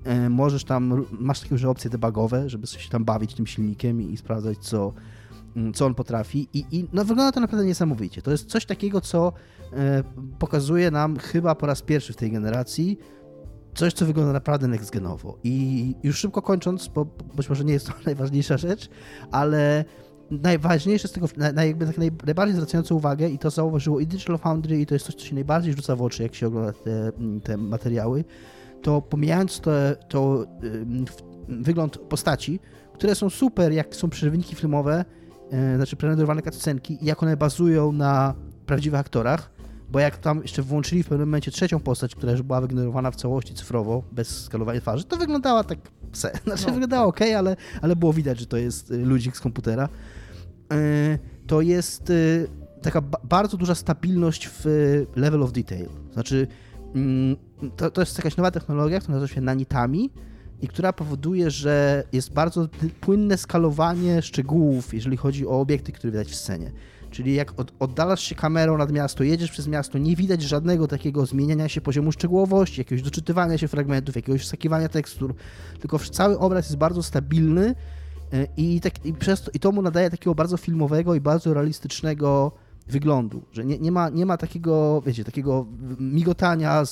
E, 0.04 0.30
możesz 0.30 0.64
tam, 0.64 1.06
masz 1.12 1.40
takie 1.40 1.56
już 1.56 1.64
opcje 1.64 1.90
debugowe, 1.90 2.50
żeby 2.50 2.68
się 2.68 2.90
tam 2.90 3.06
bawić 3.06 3.34
tym 3.34 3.48
silnikiem 3.48 4.02
i, 4.02 4.18
sprawdzać, 4.18 4.58
co, 4.58 4.94
mm, 5.56 5.74
co 5.74 5.86
on 5.86 5.96
potrafi. 5.96 6.48
I, 6.54 6.66
I, 6.72 6.88
no, 6.94 7.06
wygląda 7.06 7.32
to 7.32 7.40
naprawdę 7.40 7.66
niesamowicie. 7.66 8.22
To 8.22 8.32
jest 8.32 8.46
coś 8.46 8.66
takiego, 8.66 9.02
co 9.02 9.34
e, 9.74 10.04
pokazuje 10.40 10.92
nam 10.92 11.18
chyba 11.18 11.56
po 11.56 11.66
raz 11.66 11.82
pierwszy 11.82 12.14
w 12.14 12.16
tej 12.16 12.32
generacji 12.32 12.98
coś, 13.76 13.94
co 13.94 14.06
wygląda 14.06 14.34
naprawdę 14.34 14.68
next-genowo. 14.68 15.34
I 15.44 15.96
już 16.04 16.18
szybko 16.18 16.42
kończąc, 16.42 16.88
bo 16.88 17.06
być 17.36 17.50
może 17.50 17.66
nie 17.66 17.74
jest 17.74 17.88
to 17.88 17.94
najważniejsza 18.06 18.58
rzecz, 18.58 18.90
ale 19.32 19.86
najważniejsze 20.32 21.08
z 21.08 21.12
tego, 21.12 21.28
tak 21.28 21.56
naj, 21.56 21.76
najbardziej 22.26 22.56
zwracające 22.56 22.96
uwagę 22.96 23.30
i 23.30 23.40
to 23.40 23.50
zauważyło 23.50 24.00
i 24.00 24.08
Digital 24.08 24.38
Foundry 24.38 24.82
i 24.82 24.86
to 24.86 24.96
jest 24.96 25.06
coś, 25.06 25.16
co 25.16 25.26
się 25.26 25.36
najbardziej 25.36 25.74
rzuca 25.74 25.96
w 25.96 26.02
oczy, 26.02 26.24
jak 26.24 26.36
się 26.36 26.48
ogląda 26.48 26.74
te, 26.74 27.12
te 27.44 27.58
materiały, 27.58 28.24
to 28.82 29.02
pomijając 29.02 29.60
to, 29.60 29.72
to 30.10 30.46
wygląd 31.48 31.98
postaci, 31.98 32.60
które 32.94 33.16
są 33.16 33.30
super, 33.30 33.72
jak 33.72 33.96
są 33.96 34.10
przerywniki 34.10 34.56
filmowe, 34.56 35.06
yy, 35.52 35.76
znaczy 35.76 35.96
prerenderowane 35.96 36.42
cutscenki 36.42 37.04
i 37.04 37.06
jak 37.06 37.24
one 37.24 37.38
bazują 37.38 37.92
na 37.92 38.36
prawdziwych 38.66 39.00
aktorach, 39.00 39.52
bo 39.92 40.00
jak 40.00 40.18
tam 40.18 40.42
jeszcze 40.42 40.62
włączyli 40.62 41.04
w 41.04 41.08
pewnym 41.08 41.28
momencie 41.28 41.52
trzecią 41.52 41.80
postać, 41.80 42.16
która 42.16 42.32
już 42.32 42.42
była 42.42 42.62
wygenerowana 42.62 43.12
w 43.12 43.16
całości 43.16 43.54
cyfrowo, 43.54 44.04
bez 44.12 44.44
skalowania 44.44 44.82
twarzy, 44.82 45.04
to 45.04 45.18
wyglądała 45.18 45.64
tak 45.64 45.80
se. 46.14 46.32
Znaczy 46.46 46.64
no, 46.68 46.74
wyglądało 46.74 47.12
tak. 47.12 47.22
ok, 47.22 47.36
ale, 47.38 47.56
ale 47.82 47.96
było 47.96 48.14
widać, 48.14 48.40
że 48.40 48.46
to 48.46 48.58
jest 48.58 48.92
y, 48.92 48.98
ludzik 48.98 49.38
z 49.38 49.40
komputera. 49.40 49.90
Yy, 50.72 51.20
to 51.48 51.62
jest 51.62 52.10
yy, 52.10 52.48
taka 52.82 53.02
bardzo 53.24 53.58
duża 53.58 53.76
stabilność 53.76 54.50
w 54.54 54.66
level 55.16 55.44
of 55.44 55.52
detail. 55.52 55.90
Znaczy 56.14 56.48
Mm, 56.96 57.36
to, 57.76 57.92
to 57.92 58.02
jest 58.02 58.18
jakaś 58.18 58.38
nowa 58.38 58.52
technologia, 58.52 59.00
która 59.00 59.16
nazywa 59.16 59.36
się 59.36 59.42
nanitami 59.42 60.10
i 60.62 60.68
która 60.68 60.94
powoduje, 60.94 61.52
że 61.52 62.04
jest 62.14 62.34
bardzo 62.34 62.68
płynne 63.02 63.38
skalowanie 63.38 64.22
szczegółów, 64.22 64.94
jeżeli 64.94 65.18
chodzi 65.18 65.48
o 65.48 65.60
obiekty, 65.60 65.92
które 65.92 66.12
widać 66.12 66.28
w 66.28 66.36
scenie. 66.36 66.72
Czyli 67.12 67.34
jak 67.34 67.54
oddalasz 67.80 68.24
się 68.24 68.36
kamerą 68.36 68.78
nad 68.78 68.92
miasto, 68.92 69.24
jedziesz 69.24 69.52
przez 69.52 69.68
miasto, 69.68 69.98
nie 69.98 70.16
widać 70.16 70.42
żadnego 70.42 70.88
takiego 70.88 71.26
zmieniania 71.26 71.70
się 71.70 71.82
poziomu 71.82 72.12
szczegółowości, 72.12 72.82
jakiegoś 72.82 73.02
doczytywania 73.02 73.58
się 73.58 73.68
fragmentów, 73.68 74.16
jakiegoś 74.16 74.42
wsakiwania 74.42 74.90
tekstur, 74.90 75.36
tylko 75.80 76.00
cały 76.00 76.40
obraz 76.40 76.66
jest 76.66 76.78
bardzo 76.78 77.04
stabilny 77.04 77.76
e, 78.34 78.48
i, 78.58 78.82
tak, 78.82 79.06
i, 79.06 79.14
przez 79.14 79.42
to, 79.42 79.52
i 79.54 79.60
to 79.60 79.72
mu 79.72 79.82
nadaje 79.82 80.10
takiego 80.10 80.36
bardzo 80.36 80.58
filmowego 80.58 81.16
i 81.16 81.22
bardzo 81.22 81.54
realistycznego 81.54 82.52
wyglądu, 82.90 83.42
że 83.52 83.66
nie, 83.66 83.80
nie, 83.80 83.92
ma, 83.92 84.10
nie 84.10 84.26
ma 84.26 84.38
takiego, 84.38 85.02
wiecie, 85.06 85.24
takiego 85.24 85.66
migotania, 86.00 86.84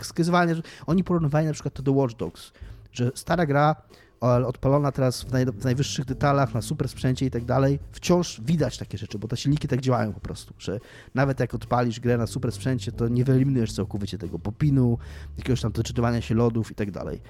wskazywania, 0.00 0.54
że 0.54 0.62
oni 0.86 1.04
porównywali 1.04 1.46
na 1.46 1.52
przykład 1.52 1.74
to 1.74 1.82
do 1.82 1.92
Watch 1.92 2.16
Dogs, 2.16 2.52
że 2.92 3.10
stara 3.14 3.46
gra 3.46 3.76
odpalona 4.22 4.92
teraz 4.92 5.22
w, 5.22 5.32
naj, 5.32 5.46
w, 5.46 5.64
najwyższych 5.64 6.04
detalach, 6.04 6.54
na 6.54 6.62
super 6.62 6.88
sprzęcie 6.88 7.26
i 7.26 7.30
tak 7.30 7.44
dalej, 7.44 7.78
wciąż 7.92 8.40
widać 8.40 8.78
takie 8.78 8.98
rzeczy, 8.98 9.18
bo 9.18 9.28
te 9.28 9.36
silniki 9.36 9.68
tak 9.68 9.80
działają 9.80 10.12
po 10.12 10.20
prostu, 10.20 10.54
że 10.58 10.80
nawet 11.14 11.40
jak 11.40 11.54
odpalisz 11.54 12.00
grę 12.00 12.18
na 12.18 12.26
super 12.26 12.52
sprzęcie, 12.52 12.92
to 12.92 13.08
nie 13.08 13.24
wyeliminujesz 13.24 13.72
całkowicie 13.72 14.18
tego 14.18 14.38
popinu, 14.38 14.98
jakiegoś 15.38 15.60
tam 15.60 15.72
doczytywania 15.72 16.20
się 16.20 16.34
lodów 16.34 16.70
i 16.70 16.74
tak 16.74 16.90
dalej. 16.90 17.20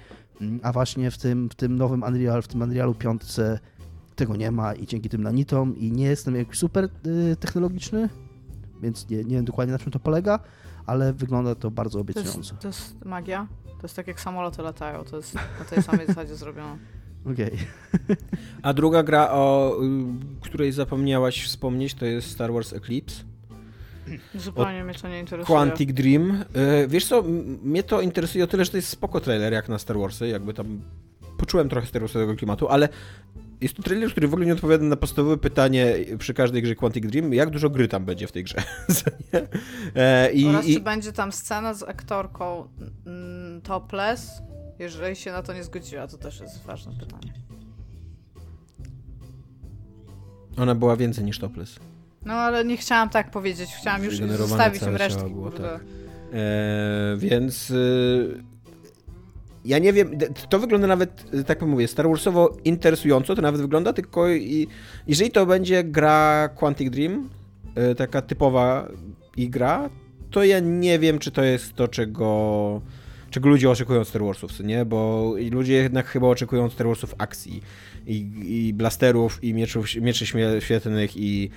Mm, 0.41 0.61
a 0.63 0.73
właśnie 0.73 1.11
w 1.11 1.19
tym, 1.19 1.49
w 1.51 1.55
tym 1.55 1.77
nowym 1.77 2.03
Unreal, 2.03 2.43
w 2.43 2.49
tym 2.49 2.63
Unrealu 2.63 2.95
5 2.95 3.23
tego 4.23 4.37
nie 4.37 4.51
ma 4.51 4.75
i 4.75 4.87
dzięki 4.87 5.09
tym 5.09 5.23
nanitom 5.23 5.77
i 5.77 5.93
nie 5.93 6.05
jestem 6.05 6.37
jakiś 6.37 6.59
super 6.59 6.89
y, 7.07 7.37
technologiczny, 7.37 8.09
więc 8.83 9.09
nie, 9.11 9.17
nie 9.17 9.37
wiem 9.37 9.45
dokładnie 9.45 9.73
na 9.73 9.79
czym 9.79 9.93
to 9.93 9.99
polega, 9.99 10.39
ale 10.87 11.13
wygląda 11.13 11.55
to 11.55 11.71
bardzo 11.71 12.01
obiecująco. 12.01 12.33
To 12.33 12.39
jest, 12.39 12.59
to 12.61 12.69
jest 12.69 13.05
magia? 13.05 13.47
To 13.67 13.83
jest 13.83 13.97
tak 13.97 14.07
jak 14.07 14.21
samoloty 14.21 14.63
latają, 14.63 15.05
to 15.05 15.17
jest 15.17 15.35
na 15.35 15.65
tej 15.71 15.83
samej 15.83 16.07
zasadzie 16.07 16.37
zrobione. 16.37 16.79
Okej. 17.33 17.53
Okay. 18.05 18.17
A 18.63 18.73
druga 18.73 19.03
gra, 19.03 19.31
o 19.31 19.77
y, 19.83 20.41
której 20.41 20.73
zapomniałaś 20.73 21.45
wspomnieć, 21.45 21.95
to 21.95 22.07
jest 22.07 22.31
Star 22.31 22.53
Wars 22.53 22.73
Eclipse. 22.73 23.25
Zupełnie 24.35 24.85
mnie 24.85 24.95
to 24.95 25.09
nie 25.09 25.21
interesuje. 25.21 25.57
Quantic 25.57 25.93
Dream. 25.93 26.31
Y, 26.31 26.89
wiesz 26.89 27.07
co, 27.07 27.23
mnie 27.63 27.83
to 27.83 28.01
interesuje 28.01 28.45
o 28.45 28.47
tyle, 28.47 28.65
że 28.65 28.71
to 28.71 28.77
jest 28.77 28.89
spoko 28.89 29.21
trailer 29.21 29.53
jak 29.53 29.69
na 29.69 29.79
Star 29.79 29.99
Warsy, 29.99 30.29
jakby 30.29 30.55
tam 30.55 30.81
poczułem 31.39 31.69
trochę 31.69 31.87
Star 31.87 32.03
Warsowego 32.03 32.37
klimatu, 32.37 32.69
ale 32.69 32.89
jest 33.63 33.75
to 33.75 33.83
trailer, 33.83 34.11
który 34.11 34.29
w 34.29 34.33
ogóle 34.35 34.47
nie 34.47 34.53
odpowiada 34.53 34.85
na 34.85 34.97
podstawowe 34.97 35.37
pytanie 35.37 35.95
przy 36.19 36.35
każdej 36.35 36.63
grze 36.63 36.75
Quantic 36.75 37.07
Dream, 37.07 37.35
jak 37.35 37.51
dużo 37.51 37.71
gry 37.71 37.89
tam 37.89 38.05
będzie 38.05 38.27
w 38.27 38.33
tej 38.33 38.45
grze. 38.45 38.59
e, 39.95 40.33
i, 40.33 40.47
Oraz 40.47 40.67
i... 40.67 40.75
czy 40.75 40.81
będzie 40.81 41.13
tam 41.13 41.33
scena 41.33 41.75
z 41.75 41.83
aktorką 41.83 42.69
mm, 43.07 43.61
topless, 43.61 44.43
jeżeli 44.79 45.17
się 45.17 45.33
na 45.33 45.43
to 45.43 45.53
nie 45.53 45.65
zgodziła, 45.65 46.07
to 46.07 46.19
też 46.19 46.41
jest 46.41 46.63
ważne 46.63 46.93
pytanie. 47.01 47.33
Ona 50.57 50.75
była 50.75 50.97
więcej 50.97 51.25
niż 51.25 51.39
topless. 51.39 51.77
No 52.25 52.33
ale 52.33 52.65
nie 52.65 52.77
chciałam 52.77 53.09
tak 53.09 53.31
powiedzieć, 53.31 53.71
chciałam 53.81 54.05
już 54.05 54.17
zostawić 54.19 54.83
im 54.83 54.97
resztę. 54.97 55.31
Było, 55.31 55.51
tak. 55.51 55.81
e, 56.33 57.17
więc... 57.17 57.71
Y 57.71 58.52
ja 59.65 59.79
nie 59.79 59.93
wiem, 59.93 60.19
to 60.49 60.59
wygląda 60.59 60.87
nawet, 60.87 61.25
tak 61.47 61.63
mówię, 61.63 61.89
Star 61.89 62.09
Warsowo 62.09 62.57
interesująco, 62.65 63.35
to 63.35 63.43
nawet 63.43 63.61
wygląda, 63.61 63.93
tylko 63.93 64.31
i, 64.31 64.67
jeżeli 65.07 65.31
to 65.31 65.47
będzie 65.47 65.85
gra 65.85 66.49
Quantic 66.55 66.91
Dream, 66.91 67.29
e, 67.75 67.95
taka 67.95 68.23
typowa 68.23 68.89
gra, 69.39 69.91
to 70.31 70.45
ja 70.45 70.61
nie 70.61 70.99
wiem, 70.99 71.19
czy 71.19 71.31
to 71.31 71.43
jest 71.43 71.75
to, 71.75 71.89
czego, 71.89 72.81
czego 73.31 73.49
ludzie 73.49 73.71
oczekują 73.71 74.01
od 74.01 74.09
Star 74.09 74.23
Warsów, 74.23 74.61
nie? 74.61 74.85
Bo 74.85 75.33
ludzie 75.51 75.75
jednak 75.75 76.07
chyba 76.07 76.27
oczekują 76.27 76.65
od 76.65 76.73
Star 76.73 76.87
Warsów 76.87 77.15
akcji 77.19 77.63
i, 78.07 78.27
i 78.47 78.75
blasterów, 78.75 79.45
i 79.45 79.55
mieczów, 79.55 79.87
mieczy 80.01 80.27
świetlnych, 80.61 81.17
i 81.17 81.51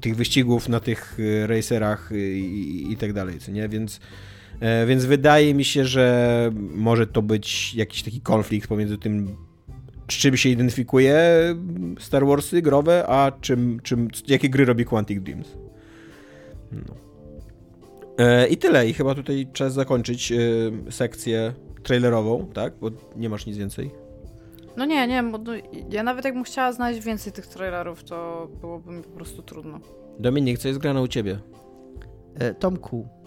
tych 0.00 0.16
wyścigów 0.16 0.68
na 0.68 0.80
tych 0.80 1.18
racerach 1.46 2.10
i, 2.14 2.86
i 2.90 2.96
tak 2.96 3.12
dalej, 3.12 3.38
nie? 3.48 3.68
Więc 3.68 4.00
E, 4.00 4.33
więc 4.86 5.04
wydaje 5.04 5.54
mi 5.54 5.64
się, 5.64 5.84
że 5.84 6.50
może 6.54 7.06
to 7.06 7.22
być 7.22 7.74
jakiś 7.74 8.02
taki 8.02 8.20
konflikt 8.20 8.68
pomiędzy 8.68 8.98
tym, 8.98 9.36
z 10.10 10.14
czym 10.14 10.36
się 10.36 10.48
identyfikuje 10.48 11.18
Star 11.98 12.26
Warsy 12.26 12.62
growe, 12.62 13.06
a 13.06 13.32
czym, 13.40 13.80
czym, 13.82 14.08
jakie 14.28 14.48
gry 14.48 14.64
robi 14.64 14.84
Quantic 14.84 15.22
Dreams. 15.22 15.48
No. 16.72 16.94
E, 18.18 18.48
I 18.48 18.56
tyle. 18.56 18.88
I 18.88 18.92
chyba 18.92 19.14
tutaj 19.14 19.46
czas 19.52 19.72
zakończyć 19.72 20.32
e, 20.32 20.36
sekcję 20.90 21.52
trailerową, 21.82 22.46
tak? 22.54 22.72
Bo 22.80 22.90
nie 23.16 23.28
masz 23.28 23.46
nic 23.46 23.56
więcej. 23.56 23.90
No 24.76 24.84
nie, 24.84 25.06
nie, 25.06 25.22
bo 25.22 25.38
ja 25.90 26.02
nawet 26.02 26.24
jakbym 26.24 26.44
chciała 26.44 26.72
znaleźć 26.72 27.04
więcej 27.04 27.32
tych 27.32 27.46
trailerów, 27.46 28.04
to 28.04 28.48
byłoby 28.60 28.92
mi 28.92 29.02
po 29.02 29.10
prostu 29.10 29.42
trudno. 29.42 29.80
Dominik, 30.18 30.58
co 30.58 30.68
jest 30.68 30.80
grane 30.80 31.02
u 31.02 31.08
ciebie? 31.08 31.38
Tomku, 32.58 33.08
E, 33.08 33.23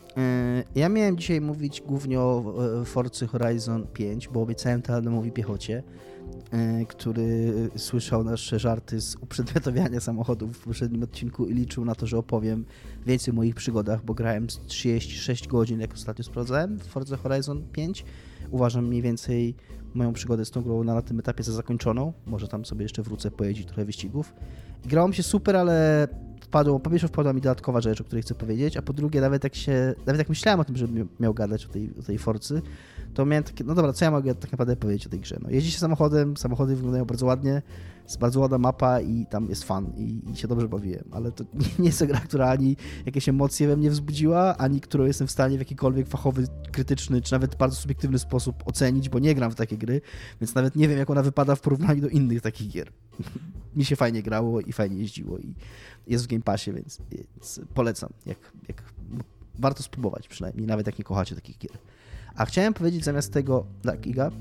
ja 0.75 0.89
miałem 0.89 1.17
dzisiaj 1.17 1.41
mówić 1.41 1.81
głównie 1.81 2.19
o 2.19 2.53
e, 2.81 2.85
Forcy 2.85 3.27
Horizon 3.27 3.87
5, 3.93 4.27
bo 4.27 4.41
obiecałem 4.41 4.81
to 4.81 4.93
Adamowi 4.93 5.31
Piechocie, 5.31 5.83
e, 6.51 6.85
który 6.85 7.53
słyszał 7.75 8.23
nasze 8.23 8.59
żarty 8.59 9.01
z 9.01 9.15
uprzedmiotowiania 9.15 9.99
samochodów 9.99 10.57
w 10.57 10.63
poprzednim 10.63 11.03
odcinku 11.03 11.45
i 11.45 11.53
liczył 11.53 11.85
na 11.85 11.95
to, 11.95 12.07
że 12.07 12.17
opowiem 12.17 12.65
więcej 13.05 13.31
o 13.31 13.35
moich 13.35 13.55
przygodach, 13.55 14.05
bo 14.05 14.13
grałem 14.13 14.47
36 14.67 15.47
godzin, 15.47 15.79
jak 15.79 15.93
ostatnio 15.93 16.23
sprawdzałem 16.23 16.79
w 16.79 16.83
Forza 16.83 17.17
Horizon 17.17 17.63
5. 17.71 18.05
Uważam 18.51 18.87
mniej 18.87 19.01
więcej 19.01 19.55
moją 19.93 20.13
przygodę 20.13 20.45
z 20.45 20.51
tą 20.51 20.61
grą 20.61 20.83
na 20.83 21.01
tym 21.01 21.19
etapie 21.19 21.43
za 21.43 21.51
zakończoną. 21.53 22.13
Może 22.25 22.47
tam 22.47 22.65
sobie 22.65 22.83
jeszcze 22.83 23.03
wrócę, 23.03 23.31
pojeździć 23.31 23.67
trochę 23.67 23.85
wyścigów. 23.85 24.33
Grało 24.85 25.07
mi 25.07 25.15
się 25.15 25.23
super, 25.23 25.55
ale 25.55 26.07
wpadło, 26.47 26.79
po 26.79 26.89
pierwsze 26.89 27.07
wpadła 27.07 27.33
mi 27.33 27.41
dodatkowa 27.41 27.81
rzecz, 27.81 28.01
o 28.01 28.03
której 28.03 28.21
chcę 28.21 28.35
powiedzieć, 28.35 28.77
a 28.77 28.81
po 28.81 28.93
drugie 28.93 29.21
nawet 29.21 29.43
jak 29.43 29.55
się, 29.55 29.93
nawet 30.05 30.19
jak 30.19 30.29
myślałem 30.29 30.59
o 30.59 30.65
tym, 30.65 30.77
żeby 30.77 31.05
miał 31.19 31.33
gadać 31.33 31.65
o 31.65 31.69
tej, 31.69 31.89
o 31.99 32.03
tej 32.03 32.17
Forcy, 32.17 32.61
to 33.13 33.25
miałem 33.25 33.43
takie, 33.43 33.63
no 33.63 33.75
dobra, 33.75 33.93
co 33.93 34.05
ja 34.05 34.11
mogę 34.11 34.35
tak 34.35 34.51
naprawdę 34.51 34.75
powiedzieć 34.75 35.07
o 35.07 35.09
tej 35.09 35.19
grze? 35.19 35.37
No, 35.41 35.49
jeździ 35.49 35.71
się 35.71 35.79
samochodem, 35.79 36.37
samochody 36.37 36.75
wyglądają 36.75 37.05
bardzo 37.05 37.25
ładnie, 37.25 37.61
jest 38.07 38.19
bardzo 38.19 38.39
ładna 38.39 38.57
mapa 38.57 39.01
i 39.01 39.25
tam 39.25 39.49
jest 39.49 39.63
fan 39.63 39.93
i, 39.97 40.31
i 40.31 40.35
się 40.35 40.47
dobrze 40.47 40.67
bawiłem, 40.67 41.03
ale 41.11 41.31
to 41.31 41.43
nie 41.79 41.85
jest 41.85 42.05
gra, 42.05 42.19
która 42.19 42.49
ani 42.49 42.77
jakieś 43.05 43.29
emocje 43.29 43.67
we 43.67 43.77
mnie 43.77 43.89
wzbudziła, 43.89 44.57
ani 44.57 44.81
którą 44.81 45.05
jestem 45.05 45.27
w 45.27 45.31
stanie 45.31 45.57
w 45.57 45.59
jakikolwiek 45.59 46.07
fachowy, 46.07 46.47
krytyczny, 46.71 47.21
czy 47.21 47.31
nawet 47.31 47.55
bardzo 47.55 47.75
subiektywny 47.75 48.19
sposób 48.19 48.63
ocenić, 48.65 49.09
bo 49.09 49.19
nie 49.19 49.35
gram 49.35 49.51
w 49.51 49.55
takie 49.55 49.77
gry, 49.77 50.01
więc 50.41 50.55
nawet 50.55 50.75
nie 50.75 50.87
wiem, 50.87 50.97
jak 50.97 51.09
ona 51.09 51.23
wypada 51.23 51.55
w 51.55 51.61
porównaniu 51.61 52.01
do 52.01 52.07
innych 52.07 52.41
takich 52.41 52.69
gier. 52.69 52.91
Mi 53.75 53.85
się 53.85 53.95
fajnie 53.95 54.23
grało 54.23 54.61
i 54.61 54.71
fajnie 54.71 54.97
jeździło 54.97 55.37
i 55.37 55.55
jest 56.07 56.25
w 56.25 56.27
Game 56.27 56.41
Passie, 56.41 56.73
więc, 56.73 57.01
więc 57.11 57.61
polecam, 57.73 58.09
jak, 58.25 58.37
jak 58.67 58.83
warto 59.59 59.83
spróbować 59.83 60.27
przynajmniej, 60.27 60.67
nawet 60.67 60.87
jak 60.87 60.99
nie 60.99 61.03
kochacie 61.03 61.35
takich 61.35 61.57
gier. 61.57 61.77
A 62.35 62.45
chciałem 62.45 62.73
powiedzieć 62.73 63.03
zamiast 63.03 63.33
tego, 63.33 63.65
tak, 63.83 64.07
Iga? 64.07 64.31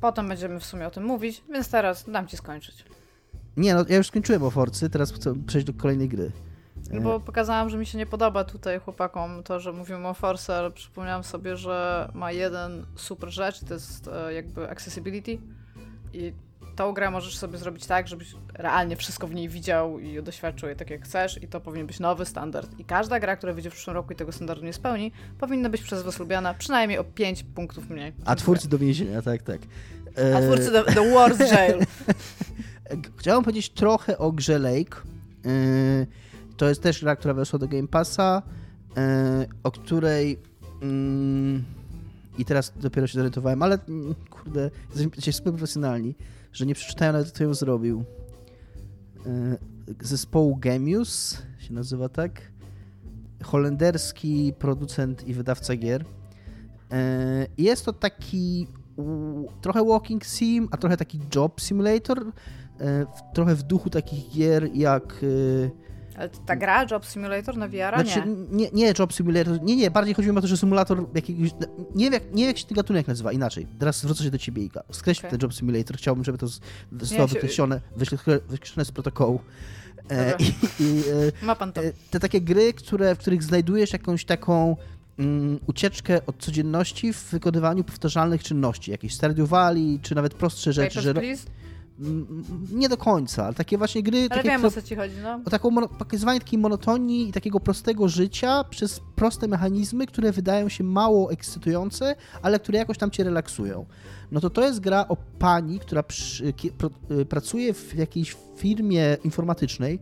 Potem 0.00 0.28
będziemy 0.28 0.60
w 0.60 0.64
sumie 0.64 0.86
o 0.86 0.90
tym 0.90 1.04
mówić, 1.04 1.44
więc 1.52 1.70
teraz 1.70 2.10
dam 2.10 2.26
ci 2.26 2.36
skończyć. 2.36 2.84
Nie, 3.56 3.74
no 3.74 3.84
ja 3.88 3.96
już 3.96 4.06
skończyłem 4.06 4.42
o 4.42 4.50
Forcy, 4.50 4.90
teraz 4.90 5.12
chcę 5.12 5.34
przejść 5.46 5.66
do 5.66 5.72
kolejnej 5.72 6.08
gry. 6.08 6.32
No 6.92 7.00
bo 7.00 7.20
pokazałam, 7.20 7.70
że 7.70 7.78
mi 7.78 7.86
się 7.86 7.98
nie 7.98 8.06
podoba 8.06 8.44
tutaj 8.44 8.78
chłopakom 8.80 9.42
to, 9.42 9.60
że 9.60 9.72
mówimy 9.72 10.08
o 10.08 10.14
Force, 10.14 10.58
ale 10.58 10.70
przypomniałam 10.70 11.24
sobie, 11.24 11.56
że 11.56 12.08
ma 12.14 12.32
jeden 12.32 12.86
super 12.96 13.30
rzecz, 13.30 13.60
to 13.60 13.74
jest 13.74 14.08
e, 14.08 14.34
jakby 14.34 14.70
accessibility 14.70 15.38
i 16.12 16.32
tą 16.78 16.92
grę 16.92 17.10
możesz 17.10 17.38
sobie 17.38 17.58
zrobić 17.58 17.86
tak, 17.86 18.08
żebyś 18.08 18.34
realnie 18.54 18.96
wszystko 18.96 19.26
w 19.26 19.34
niej 19.34 19.48
widział 19.48 19.98
i 19.98 20.22
doświadczył 20.22 20.68
je 20.68 20.76
tak 20.76 20.90
jak 20.90 21.04
chcesz 21.04 21.42
i 21.42 21.48
to 21.48 21.60
powinien 21.60 21.86
być 21.86 22.00
nowy 22.00 22.26
standard. 22.26 22.78
I 22.78 22.84
każda 22.84 23.20
gra, 23.20 23.36
która 23.36 23.52
wyjdzie 23.52 23.70
w 23.70 23.72
przyszłym 23.72 23.96
roku 23.96 24.12
i 24.12 24.16
tego 24.16 24.32
standardu 24.32 24.64
nie 24.64 24.72
spełni, 24.72 25.12
powinna 25.38 25.68
być 25.68 25.82
przez 25.82 26.02
was 26.02 26.18
lubiana 26.18 26.54
przynajmniej 26.54 26.98
o 26.98 27.04
5 27.04 27.42
punktów 27.42 27.90
mniej. 27.90 28.12
A 28.24 28.36
twórcy 28.36 28.68
do 28.68 28.78
więzienia, 28.78 29.22
tak, 29.22 29.42
tak. 29.42 29.60
E... 30.18 30.36
A 30.36 30.40
twórcy 30.40 30.72
do, 30.72 30.84
do 30.84 31.04
Worst 31.04 31.40
Jail. 31.40 31.78
Chciałem 33.18 33.44
powiedzieć 33.44 33.70
trochę 33.70 34.18
o 34.18 34.32
grze 34.32 34.58
Lake. 34.58 34.96
E, 35.44 36.06
to 36.56 36.68
jest 36.68 36.82
też 36.82 37.00
gra, 37.00 37.16
która 37.16 37.34
weszła 37.34 37.58
do 37.58 37.68
Game 37.68 37.88
Passa, 37.88 38.42
e, 38.96 39.46
o 39.62 39.70
której 39.70 40.38
mm, 40.82 41.64
i 42.38 42.44
teraz 42.44 42.72
dopiero 42.76 43.06
się 43.06 43.14
zorientowałem, 43.14 43.62
ale 43.62 43.78
mm, 43.88 44.14
kurde, 44.30 44.70
jesteśmy 44.94 45.32
super 45.32 45.52
profesjonalni 45.52 46.14
że 46.52 46.66
nie 46.66 46.74
przeczytałem 46.74 47.14
nawet, 47.14 47.32
kto 47.32 47.44
ją 47.44 47.54
zrobił. 47.54 48.04
E, 49.26 49.56
zespołu 50.00 50.56
Gemius 50.56 51.42
się 51.58 51.74
nazywa 51.74 52.08
tak. 52.08 52.52
Holenderski 53.42 54.52
producent 54.58 55.28
i 55.28 55.34
wydawca 55.34 55.76
gier. 55.76 56.04
E, 56.92 57.46
jest 57.58 57.84
to 57.84 57.92
taki 57.92 58.66
trochę 59.60 59.84
walking 59.84 60.24
sim, 60.24 60.68
a 60.70 60.76
trochę 60.76 60.96
taki 60.96 61.20
job 61.34 61.60
simulator. 61.60 62.32
E, 62.80 63.06
trochę 63.34 63.54
w 63.54 63.62
duchu 63.62 63.90
takich 63.90 64.30
gier 64.30 64.68
jak 64.74 65.24
ale 66.18 66.28
ta 66.28 66.56
gra 66.56 66.86
Job 66.90 67.06
Simulator 67.06 67.56
na 67.56 67.68
VR? 67.68 67.94
Znaczy, 67.94 68.22
nie. 68.26 68.64
nie. 68.64 68.70
Nie, 68.72 68.94
Job 68.98 69.12
Simulator. 69.12 69.62
Nie, 69.62 69.76
nie, 69.76 69.90
bardziej 69.90 70.14
chodzi 70.14 70.30
mi 70.30 70.38
o 70.38 70.40
to, 70.40 70.46
że 70.46 70.56
symulator 70.56 71.06
jakiegoś. 71.14 71.50
Nie 71.94 72.04
wiem, 72.04 72.12
jak, 72.12 72.22
nie 72.24 72.42
wiem, 72.42 72.46
jak 72.46 72.58
się 72.58 72.64
ten 72.64 72.76
gatunek 72.76 73.08
nazywa, 73.08 73.32
inaczej. 73.32 73.66
Teraz 73.78 74.00
zwrócę 74.00 74.24
się 74.24 74.30
do 74.30 74.38
ciebie, 74.38 74.62
Iga. 74.62 74.82
Skreśl 74.92 75.20
okay. 75.20 75.30
ten 75.30 75.40
Job 75.42 75.54
Simulator. 75.54 75.96
Chciałbym, 75.96 76.24
żeby 76.24 76.38
to 76.38 76.46
zostało 76.92 77.26
wykreślone, 77.28 77.80
wykreślone 78.48 78.84
z 78.84 78.92
protokołu. 78.92 79.40
E, 80.10 80.34
i, 80.38 80.44
i, 80.82 81.00
e, 81.42 81.46
Ma 81.46 81.54
pan 81.54 81.72
to. 81.72 81.82
E, 81.82 81.92
te 82.10 82.20
takie 82.20 82.40
gry, 82.40 82.72
które, 82.72 83.14
w 83.14 83.18
których 83.18 83.42
znajdujesz 83.42 83.92
jakąś 83.92 84.24
taką 84.24 84.76
mm, 85.18 85.58
ucieczkę 85.66 86.26
od 86.26 86.36
codzienności 86.38 87.12
w 87.12 87.24
wykonywaniu 87.24 87.84
powtarzalnych 87.84 88.42
czynności. 88.42 88.90
Jakieś 88.90 89.14
Stardew 89.14 89.48
Valley, 89.48 89.98
czy 90.02 90.14
nawet 90.14 90.34
prostsze 90.34 90.72
rzeczy. 90.72 90.88
Papers, 90.88 91.04
że, 91.04 91.14
please? 91.14 91.46
Nie 92.72 92.88
do 92.88 92.96
końca, 92.96 93.44
ale 93.44 93.54
takie 93.54 93.78
właśnie 93.78 94.02
gry... 94.02 94.18
Ale 94.18 94.28
takie, 94.28 94.48
wiem, 94.48 94.64
o 94.64 94.70
co 94.70 94.82
ci 94.82 94.96
chodzi, 94.96 95.14
no. 95.22 95.40
O 95.46 95.50
taką, 95.50 95.88
pokazywanie 95.88 96.40
takiej 96.40 96.58
monotonii 96.58 97.28
i 97.28 97.32
takiego 97.32 97.60
prostego 97.60 98.08
życia 98.08 98.64
przez 98.64 99.00
proste 99.16 99.48
mechanizmy, 99.48 100.06
które 100.06 100.32
wydają 100.32 100.68
się 100.68 100.84
mało 100.84 101.32
ekscytujące, 101.32 102.16
ale 102.42 102.60
które 102.60 102.78
jakoś 102.78 102.98
tam 102.98 103.10
cię 103.10 103.24
relaksują. 103.24 103.86
No 104.30 104.40
to 104.40 104.50
to 104.50 104.62
jest 104.62 104.80
gra 104.80 105.08
o 105.08 105.16
pani, 105.38 105.78
która 105.78 106.02
przy, 106.02 106.52
y, 107.10 107.24
pracuje 107.24 107.74
w 107.74 107.94
jakiejś 107.94 108.36
firmie 108.56 109.16
informatycznej, 109.24 110.00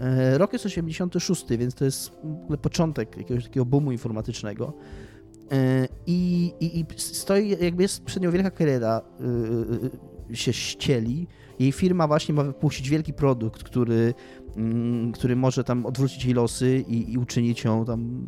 e, 0.00 0.38
Rok 0.38 0.52
jest 0.52 0.66
86, 0.66 1.44
więc 1.58 1.74
to 1.74 1.84
jest 1.84 2.12
początek 2.62 3.16
jakiegoś 3.16 3.44
takiego 3.44 3.66
boomu 3.66 3.92
informatycznego. 3.92 4.72
E, 5.52 5.88
I, 6.06 6.52
i, 6.60 6.80
i 6.80 6.86
stoi, 6.96 7.48
jakby 7.60 7.82
jest 7.82 8.04
przed 8.04 8.22
nią 8.22 8.30
wielka 8.30 8.50
kariera 8.50 9.02
y, 9.20 9.24
y, 9.24 10.11
się 10.32 10.52
ścieli. 10.52 11.26
Jej 11.58 11.72
firma 11.72 12.06
właśnie 12.06 12.34
ma 12.34 12.42
wypuścić 12.42 12.90
wielki 12.90 13.12
produkt, 13.12 13.62
który, 13.62 14.14
mm, 14.56 15.12
który 15.12 15.36
może 15.36 15.64
tam 15.64 15.86
odwrócić 15.86 16.24
jej 16.24 16.34
losy 16.34 16.84
i, 16.88 17.12
i 17.12 17.18
uczynić 17.18 17.64
ją 17.64 17.84
tam 17.84 18.26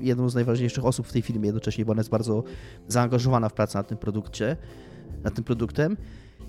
jedną 0.00 0.28
z 0.28 0.34
najważniejszych 0.34 0.84
osób 0.84 1.06
w 1.06 1.12
tej 1.12 1.22
firmie 1.22 1.46
jednocześnie, 1.46 1.84
bo 1.84 1.92
ona 1.92 2.00
jest 2.00 2.10
bardzo 2.10 2.44
zaangażowana 2.88 3.48
w 3.48 3.52
pracę 3.52 3.78
nad 3.78 3.88
tym 3.88 3.98
produkcie, 3.98 4.56
nad 5.24 5.34
tym 5.34 5.44
produktem. 5.44 5.96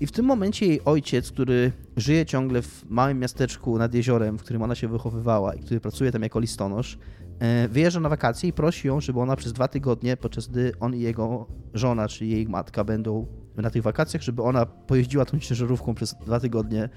I 0.00 0.06
w 0.06 0.12
tym 0.12 0.26
momencie 0.26 0.66
jej 0.66 0.84
ojciec, 0.84 1.30
który 1.30 1.72
żyje 1.96 2.26
ciągle 2.26 2.62
w 2.62 2.84
małym 2.90 3.18
miasteczku 3.18 3.78
nad 3.78 3.94
jeziorem, 3.94 4.38
w 4.38 4.42
którym 4.42 4.62
ona 4.62 4.74
się 4.74 4.88
wychowywała 4.88 5.54
i 5.54 5.60
który 5.60 5.80
pracuje 5.80 6.12
tam 6.12 6.22
jako 6.22 6.40
listonosz, 6.40 6.98
e, 7.38 7.68
wyjeżdża 7.68 8.00
na 8.00 8.08
wakacje 8.08 8.48
i 8.48 8.52
prosi 8.52 8.88
ją, 8.88 9.00
żeby 9.00 9.20
ona 9.20 9.36
przez 9.36 9.52
dwa 9.52 9.68
tygodnie, 9.68 10.16
podczas 10.16 10.46
gdy 10.46 10.72
on 10.80 10.94
i 10.94 11.00
jego 11.00 11.46
żona, 11.74 12.08
czy 12.08 12.26
jej 12.26 12.48
matka 12.48 12.84
będą 12.84 13.26
na 13.62 13.70
tych 13.70 13.82
wakacjach, 13.82 14.22
żeby 14.22 14.42
ona 14.42 14.66
pojeździła 14.66 15.24
tą 15.24 15.38
ciężarówką 15.38 15.94
przez 15.94 16.14
dwa 16.14 16.40
tygodnie 16.40 16.88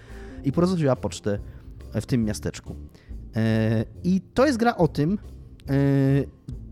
i 0.43 0.51
porozwoziła 0.51 0.95
pocztę 0.95 1.39
w 1.93 2.05
tym 2.05 2.25
miasteczku. 2.25 2.75
E, 3.35 3.85
I 4.03 4.21
to 4.21 4.45
jest 4.45 4.57
gra 4.57 4.77
o 4.77 4.87
tym, 4.87 5.17
e, 5.69 5.73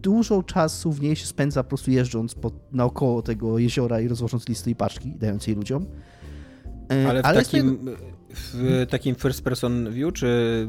dużo 0.02 0.44
czasu 0.44 0.92
w 0.92 1.02
niej 1.02 1.16
się 1.16 1.26
spędza 1.26 1.64
po 1.64 1.70
prostu 1.70 1.92
jeżdżąc 1.92 2.36
po, 2.36 2.52
naokoło 2.72 3.22
tego 3.22 3.60
jeziora 3.60 4.02
i 4.02 4.08
rozwożąc 4.08 4.48
listy 4.50 4.70
i 4.70 4.76
paczki, 4.76 5.16
dając 5.20 5.48
jej 5.48 5.56
ludziom. 5.56 5.86
E, 6.92 7.10
ale 7.10 7.22
w, 7.22 7.26
Ale 7.26 7.44
takim, 7.44 7.90
w 8.30 8.86
takim 8.90 9.16
first 9.16 9.42
person 9.42 9.92
view, 9.92 10.14
czy 10.14 10.68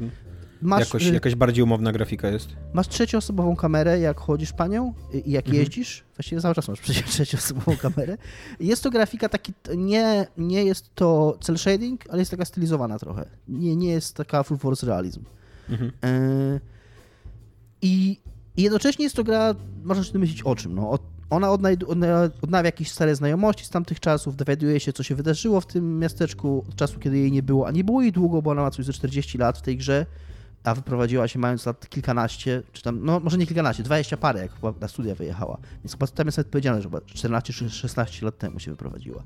Masz, 0.62 0.81
Jakoś, 0.81 1.07
y, 1.07 1.15
jakaś 1.15 1.35
bardziej 1.35 1.65
umowna 1.65 1.93
grafika 1.93 2.28
jest. 2.28 2.49
Masz 2.73 2.89
trzecioosobową 2.89 3.57
kamerę, 3.57 4.01
jak 4.01 4.20
chodzisz 4.20 4.53
panią 4.53 4.95
i 5.24 5.31
jak 5.31 5.45
mhm. 5.45 5.62
jeździsz. 5.62 6.05
Właściwie 6.16 6.41
cały 6.41 6.55
czas 6.55 6.69
masz 6.69 6.81
przecież 6.81 7.05
trzecioosobową 7.15 7.77
kamerę. 7.77 8.19
Jest 8.61 8.83
to 8.83 8.91
grafika 8.91 9.28
taki, 9.28 9.53
nie, 9.77 10.27
nie 10.39 10.65
jest 10.65 10.95
to 10.95 11.39
cel 11.41 11.59
shading, 11.59 12.05
ale 12.11 12.19
jest 12.19 12.31
taka 12.31 12.45
stylizowana 12.45 12.99
trochę. 12.99 13.28
Nie, 13.49 13.77
nie 13.77 13.89
jest 13.89 14.16
taka 14.16 14.43
full 14.43 14.59
force 14.59 14.87
realizm. 14.87 15.24
Mhm. 15.69 15.93
E, 16.05 16.61
i, 17.83 18.20
jednocześnie 18.57 19.05
jest 19.05 19.16
to 19.16 19.24
gra, 19.24 19.55
można 19.85 20.05
się 20.05 20.19
myśleć 20.19 20.43
o 20.43 20.57
czym. 20.57 20.74
No, 20.74 20.99
ona 21.31 21.51
odnawia 22.43 22.66
jakieś 22.66 22.91
stare 22.91 23.16
znajomości 23.16 23.65
z 23.65 23.70
tamtych 23.70 24.01
czasów, 24.01 24.37
dowiaduje 24.37 24.81
się, 24.81 24.93
co 24.93 25.03
się 25.03 25.15
wydarzyło 25.15 25.61
w 25.61 25.66
tym 25.66 25.99
miasteczku 25.99 26.65
od 26.69 26.77
czasu, 26.77 27.01
kiedy 27.01 27.19
jej 27.19 27.33
nie 27.33 27.43
było, 27.43 27.66
a 27.66 27.70
nie 27.70 27.85
było 27.85 28.03
jej 28.03 28.12
długo, 28.12 28.43
bo 28.43 28.51
ona 28.51 28.62
ma 28.62 28.70
coś 28.70 28.85
ze 28.85 28.93
40 28.93 29.39
lat 29.39 29.59
w 29.59 29.62
tej 29.62 29.77
grze 29.77 30.07
a 30.66 30.74
wyprowadziła 30.74 31.28
się 31.28 31.38
mając 31.38 31.66
lat 31.66 31.88
kilkanaście, 31.88 32.62
czy 32.72 32.82
tam, 32.82 33.05
no 33.05 33.20
może 33.20 33.38
nie 33.38 33.47
kilkanaście, 33.47 33.82
dwadzieścia 33.82 34.16
parę, 34.16 34.40
jak 34.40 34.80
na 34.80 34.88
studia 34.88 35.14
wyjechała. 35.14 35.59
Więc 35.84 35.93
chyba 35.93 36.06
tam 36.06 36.26
jest 36.26 36.38
nawet 36.38 36.51
powiedziane, 36.51 36.82
że 36.82 36.88
14 37.06 37.52
czy 37.52 37.70
16 37.70 38.26
lat 38.26 38.38
temu 38.38 38.60
się 38.60 38.70
wyprowadziła. 38.70 39.22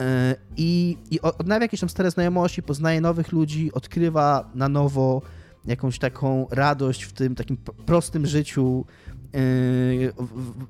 E, 0.00 0.36
I, 0.56 0.96
I 1.10 1.20
odnawia 1.20 1.64
jakieś 1.64 1.80
tam 1.80 1.88
stare 1.88 2.10
znajomości, 2.10 2.62
poznaje 2.62 3.00
nowych 3.00 3.32
ludzi, 3.32 3.72
odkrywa 3.72 4.50
na 4.54 4.68
nowo 4.68 5.22
jakąś 5.64 5.98
taką 5.98 6.46
radość 6.50 7.02
w 7.02 7.12
tym 7.12 7.34
takim 7.34 7.56
prostym 7.86 8.26
życiu 8.26 8.84
e, 9.24 9.38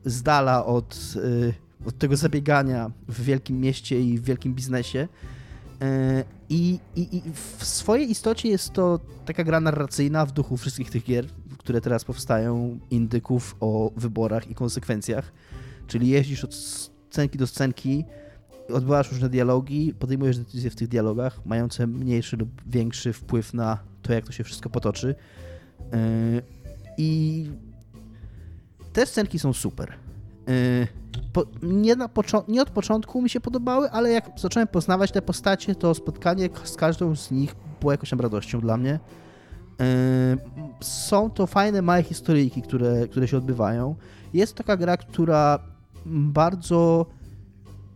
z 0.04 0.22
dala 0.22 0.64
od, 0.64 1.14
e, 1.84 1.88
od 1.88 1.98
tego 1.98 2.16
zabiegania 2.16 2.90
w 3.08 3.22
wielkim 3.22 3.60
mieście 3.60 4.00
i 4.00 4.18
w 4.18 4.24
wielkim 4.24 4.54
biznesie. 4.54 5.08
E, 5.82 6.24
I, 6.48 6.80
i, 6.96 7.16
I, 7.16 7.22
w 7.58 7.64
swojej 7.64 8.10
istocie 8.10 8.48
jest 8.48 8.72
to 8.72 9.00
taka 9.24 9.44
gra 9.44 9.60
narracyjna 9.60 10.26
w 10.26 10.32
duchu 10.32 10.56
wszystkich 10.56 10.90
tych 10.90 11.04
gier, 11.04 11.26
które 11.58 11.80
teraz 11.80 12.04
powstają, 12.04 12.78
indyków 12.90 13.56
o 13.60 13.92
wyborach 13.96 14.50
i 14.50 14.54
konsekwencjach. 14.54 15.32
Czyli 15.86 16.08
jeździsz 16.08 16.44
od 16.44 16.54
scenki 16.54 17.38
do 17.38 17.46
scenki, 17.46 18.04
odbywasz 18.72 19.12
różne 19.12 19.28
dialogi, 19.28 19.94
podejmujesz 19.98 20.38
decyzje 20.38 20.70
w 20.70 20.76
tych 20.76 20.88
dialogach, 20.88 21.40
mające 21.46 21.86
mniejszy 21.86 22.36
lub 22.36 22.48
większy 22.66 23.12
wpływ 23.12 23.54
na 23.54 23.78
to, 24.02 24.12
jak 24.12 24.24
to 24.24 24.32
się 24.32 24.44
wszystko 24.44 24.70
potoczy. 24.70 25.14
E, 25.92 25.96
I 26.98 27.50
te 28.92 29.06
scenki 29.06 29.38
są 29.38 29.52
super. 29.52 29.92
Po, 31.32 31.44
nie, 31.62 31.96
na 31.96 32.08
nie 32.48 32.62
od 32.62 32.70
początku 32.70 33.22
mi 33.22 33.30
się 33.30 33.40
podobały, 33.40 33.90
ale 33.90 34.10
jak 34.10 34.30
zacząłem 34.36 34.68
poznawać 34.68 35.12
te 35.12 35.22
postacie, 35.22 35.74
to 35.74 35.94
spotkanie 35.94 36.48
z 36.64 36.76
każdą 36.76 37.16
z 37.16 37.30
nich 37.30 37.54
było 37.80 37.92
jakąś 37.92 38.10
tam 38.10 38.20
radością 38.20 38.60
dla 38.60 38.76
mnie. 38.76 39.00
Są 40.80 41.30
to 41.30 41.46
fajne, 41.46 41.82
małe 41.82 42.02
historyjki, 42.02 42.62
które, 42.62 43.08
które 43.08 43.28
się 43.28 43.36
odbywają. 43.36 43.94
Jest 44.34 44.54
taka 44.54 44.76
gra, 44.76 44.96
która 44.96 45.58
bardzo 46.06 47.06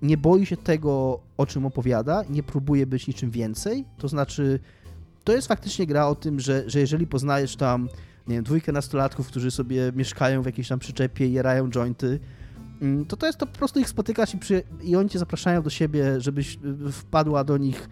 nie 0.03 0.17
boi 0.17 0.47
się 0.47 0.57
tego, 0.57 1.21
o 1.37 1.47
czym 1.47 1.67
opowiada, 1.67 2.25
nie 2.31 2.43
próbuje 2.43 2.87
być 2.87 3.07
niczym 3.07 3.31
więcej. 3.31 3.85
To 3.99 4.09
znaczy, 4.09 4.61
to 5.25 5.33
jest 5.33 5.49
faktycznie 5.49 5.87
gra 5.87 6.07
o 6.07 6.15
tym, 6.15 6.41
że, 6.41 6.71
że 6.71 6.81
jeżeli 6.81 7.07
poznajesz 7.07 7.57
tam, 7.57 7.89
nie 8.29 8.35
wiem, 8.35 8.45
dwójkę 8.45 8.73
nastolatków, 8.73 9.27
którzy 9.27 9.51
sobie 9.51 9.93
mieszkają 9.95 10.43
w 10.43 10.47
jakiejś 10.47 10.69
tam 10.69 10.79
przyczepie 10.79 11.29
jerają 11.29 11.71
jointy, 11.71 12.21
to 13.09 13.17
to 13.17 13.27
jest 13.27 13.39
to 13.39 13.47
po 13.47 13.59
prostu 13.59 13.81
ich 13.81 13.89
spotykasz 13.89 14.35
i, 14.35 14.39
przy, 14.39 14.63
i 14.83 14.97
oni 14.97 15.09
cię 15.09 15.19
zapraszają 15.19 15.63
do 15.63 15.71
siebie, 15.71 16.21
żebyś 16.21 16.59
y, 16.89 16.93
wpadła 16.93 17.45
do 17.45 17.57
nich 17.57 17.89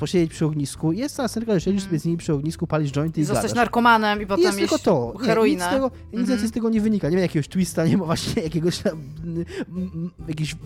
posiedzieć 0.00 0.30
przy 0.30 0.46
ognisku. 0.46 0.92
Jest 0.92 1.16
cała 1.16 1.28
scenka, 1.28 1.54
że 1.54 1.60
siedzisz 1.60 1.82
mm. 1.82 1.88
sobie 1.88 1.98
z 1.98 2.04
nimi 2.04 2.18
przy 2.18 2.32
ognisku, 2.32 2.66
palisz 2.66 2.92
jointy 2.92 3.20
i, 3.20 3.22
i 3.22 3.26
Zostać 3.26 3.54
narkomanem 3.54 4.22
i 4.22 4.26
potem 4.26 4.44
jest 4.44 4.58
tylko 4.58 4.78
to. 4.78 5.14
heroinę. 5.18 5.50
Nie, 5.50 5.54
nic, 5.54 5.64
z 5.64 5.74
tego, 5.74 5.90
nic 6.12 6.30
mm 6.30 6.48
z 6.48 6.52
tego 6.52 6.70
nie 6.70 6.80
wynika. 6.80 7.08
Nie 7.08 7.16
ma 7.16 7.22
jakiegoś 7.22 7.48
twista, 7.48 7.86
nie 7.86 7.96
ma 7.96 8.04
właśnie 8.04 8.42
jakiegoś 8.42 8.78
tam, 8.78 9.02
jakiegoś 10.28 10.56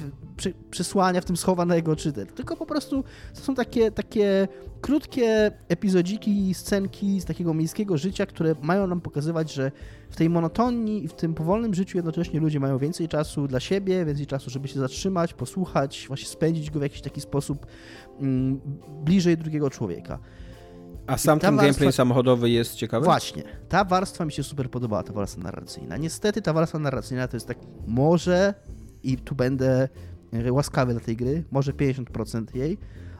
przesłania 0.70 1.20
w 1.20 1.24
tym 1.24 1.36
schowanego, 1.36 1.96
czy. 1.96 2.12
Tylko 2.12 2.56
po 2.56 2.66
prostu 2.66 3.04
to 3.34 3.40
są 3.40 3.54
takie, 3.54 3.90
takie 3.90 4.48
krótkie 4.80 5.52
epizodziki, 5.68 6.54
scenki 6.54 7.20
z 7.20 7.24
takiego 7.24 7.54
miejskiego 7.54 7.98
życia, 7.98 8.26
które 8.26 8.54
mają 8.62 8.86
nam 8.86 9.00
pokazywać, 9.00 9.52
że 9.52 9.72
w 10.10 10.16
tej 10.16 10.30
monotonii 10.30 11.04
i 11.04 11.08
w 11.08 11.12
tym 11.12 11.34
powolnym 11.34 11.74
życiu 11.74 11.98
jednocześnie 11.98 12.40
ludzie 12.40 12.60
mają 12.60 12.78
więcej 12.78 13.08
czasu 13.08 13.48
dla 13.48 13.60
siebie, 13.60 14.04
więcej 14.04 14.26
czasu, 14.26 14.50
żeby 14.50 14.68
się 14.68 14.80
zatrzymać, 14.80 15.34
posłuchać, 15.34 16.04
właśnie 16.08 16.28
spędzić 16.28 16.70
go 16.70 16.78
w 16.78 16.82
jakiś 16.82 17.00
taki 17.00 17.20
sposób 17.20 17.66
bliżej 19.04 19.36
drugiego 19.36 19.70
człowieka. 19.70 20.18
A 21.06 21.18
sam 21.18 21.38
ten 21.38 21.56
warstwa... 21.56 21.72
gameplay 21.72 21.92
samochodowy 21.92 22.50
jest 22.50 22.74
ciekawy? 22.74 23.04
Właśnie. 23.04 23.42
Ta 23.68 23.84
warstwa 23.84 24.24
mi 24.24 24.32
się 24.32 24.42
super 24.42 24.70
podobała, 24.70 25.02
ta 25.02 25.12
warstwa 25.12 25.42
narracyjna. 25.42 25.96
Niestety 25.96 26.42
ta 26.42 26.52
warstwa 26.52 26.78
narracyjna 26.78 27.28
to 27.28 27.36
jest 27.36 27.46
tak, 27.46 27.58
może 27.86 28.54
i 29.02 29.16
tu 29.16 29.34
będę 29.34 29.88
łaskawy 30.50 30.92
dla 30.92 31.00
tej 31.00 31.16
gry, 31.16 31.44
może 31.50 31.72
50% 31.72 32.56
jej, 32.56 32.78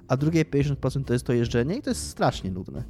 a 0.09 0.17
drugie 0.17 0.45
50% 0.45 1.05
to 1.05 1.13
jest 1.13 1.27
to 1.27 1.33
jeżdżenie 1.33 1.77
i 1.77 1.83
to 1.83 1.91
jest 1.91 2.11
strasznie 2.11 2.51
nudne. 2.51 2.85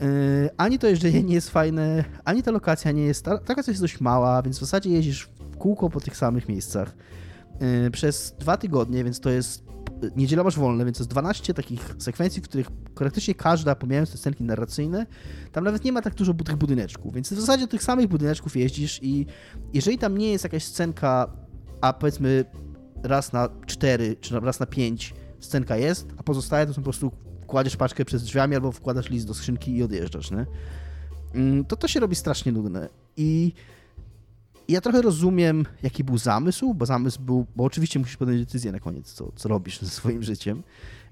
Yy, 0.00 0.50
ani 0.56 0.78
to 0.78 0.86
jeżdżenie 0.86 1.22
nie 1.22 1.34
jest 1.34 1.50
fajne, 1.50 2.04
ani 2.24 2.42
ta 2.42 2.50
lokacja 2.50 2.92
nie 2.92 3.04
jest. 3.04 3.24
Ta, 3.24 3.38
ta 3.38 3.52
lokacja 3.52 3.70
jest 3.70 3.82
dość 3.82 4.00
mała, 4.00 4.42
więc 4.42 4.56
w 4.56 4.60
zasadzie 4.60 4.90
jeździsz 4.90 5.30
w 5.50 5.56
kółko 5.56 5.90
po 5.90 6.00
tych 6.00 6.16
samych 6.16 6.48
miejscach 6.48 6.96
yy, 7.60 7.90
przez 7.90 8.34
dwa 8.38 8.56
tygodnie, 8.56 9.04
więc 9.04 9.20
to 9.20 9.30
jest. 9.30 9.71
Niedziela 10.16 10.44
masz 10.44 10.56
wolne, 10.56 10.84
więc 10.84 10.98
jest 10.98 11.10
12 11.10 11.54
takich 11.54 11.94
sekwencji, 11.98 12.42
w 12.42 12.44
których 12.44 12.70
praktycznie 12.70 13.34
każda, 13.34 13.74
pomijając 13.74 14.12
te 14.12 14.18
scenki 14.18 14.44
narracyjne, 14.44 15.06
tam 15.52 15.64
nawet 15.64 15.84
nie 15.84 15.92
ma 15.92 16.02
tak 16.02 16.14
dużo 16.14 16.34
tych 16.34 16.56
budyneczków, 16.56 17.14
więc 17.14 17.32
w 17.32 17.40
zasadzie 17.40 17.68
tych 17.68 17.82
samych 17.82 18.08
budyneczków 18.08 18.56
jeździsz 18.56 19.02
i 19.02 19.26
jeżeli 19.74 19.98
tam 19.98 20.18
nie 20.18 20.32
jest 20.32 20.44
jakaś 20.44 20.64
scenka, 20.64 21.36
a 21.80 21.92
powiedzmy 21.92 22.44
raz 23.02 23.32
na 23.32 23.48
4 23.66 24.16
czy 24.20 24.40
raz 24.40 24.60
na 24.60 24.66
5 24.66 25.14
scenka 25.40 25.76
jest, 25.76 26.08
a 26.16 26.22
pozostałe 26.22 26.66
to 26.66 26.74
są 26.74 26.80
po 26.80 26.84
prostu 26.84 27.12
kładziesz 27.46 27.76
paczkę 27.76 28.04
przez 28.04 28.22
drzwiami 28.22 28.54
albo 28.54 28.72
wkładasz 28.72 29.10
list 29.10 29.26
do 29.26 29.34
skrzynki 29.34 29.76
i 29.76 29.82
odjeżdżasz, 29.82 30.30
nie? 30.30 30.46
Mm, 31.34 31.64
to 31.64 31.76
to 31.76 31.88
się 31.88 32.00
robi 32.00 32.16
strasznie 32.16 32.52
nudne. 32.52 32.88
I 33.16 33.52
ja 34.68 34.80
trochę 34.80 35.02
rozumiem, 35.02 35.66
jaki 35.82 36.04
był 36.04 36.18
zamysł, 36.18 36.74
bo 36.74 36.86
zamysł 36.86 37.20
był, 37.20 37.46
bo 37.56 37.64
oczywiście 37.64 37.98
musisz 37.98 38.16
podjąć 38.16 38.40
decyzję 38.40 38.72
na 38.72 38.80
koniec, 38.80 39.12
co, 39.12 39.32
co 39.36 39.48
robisz 39.48 39.80
ze 39.80 39.90
swoim 39.90 40.22
życiem. 40.22 40.62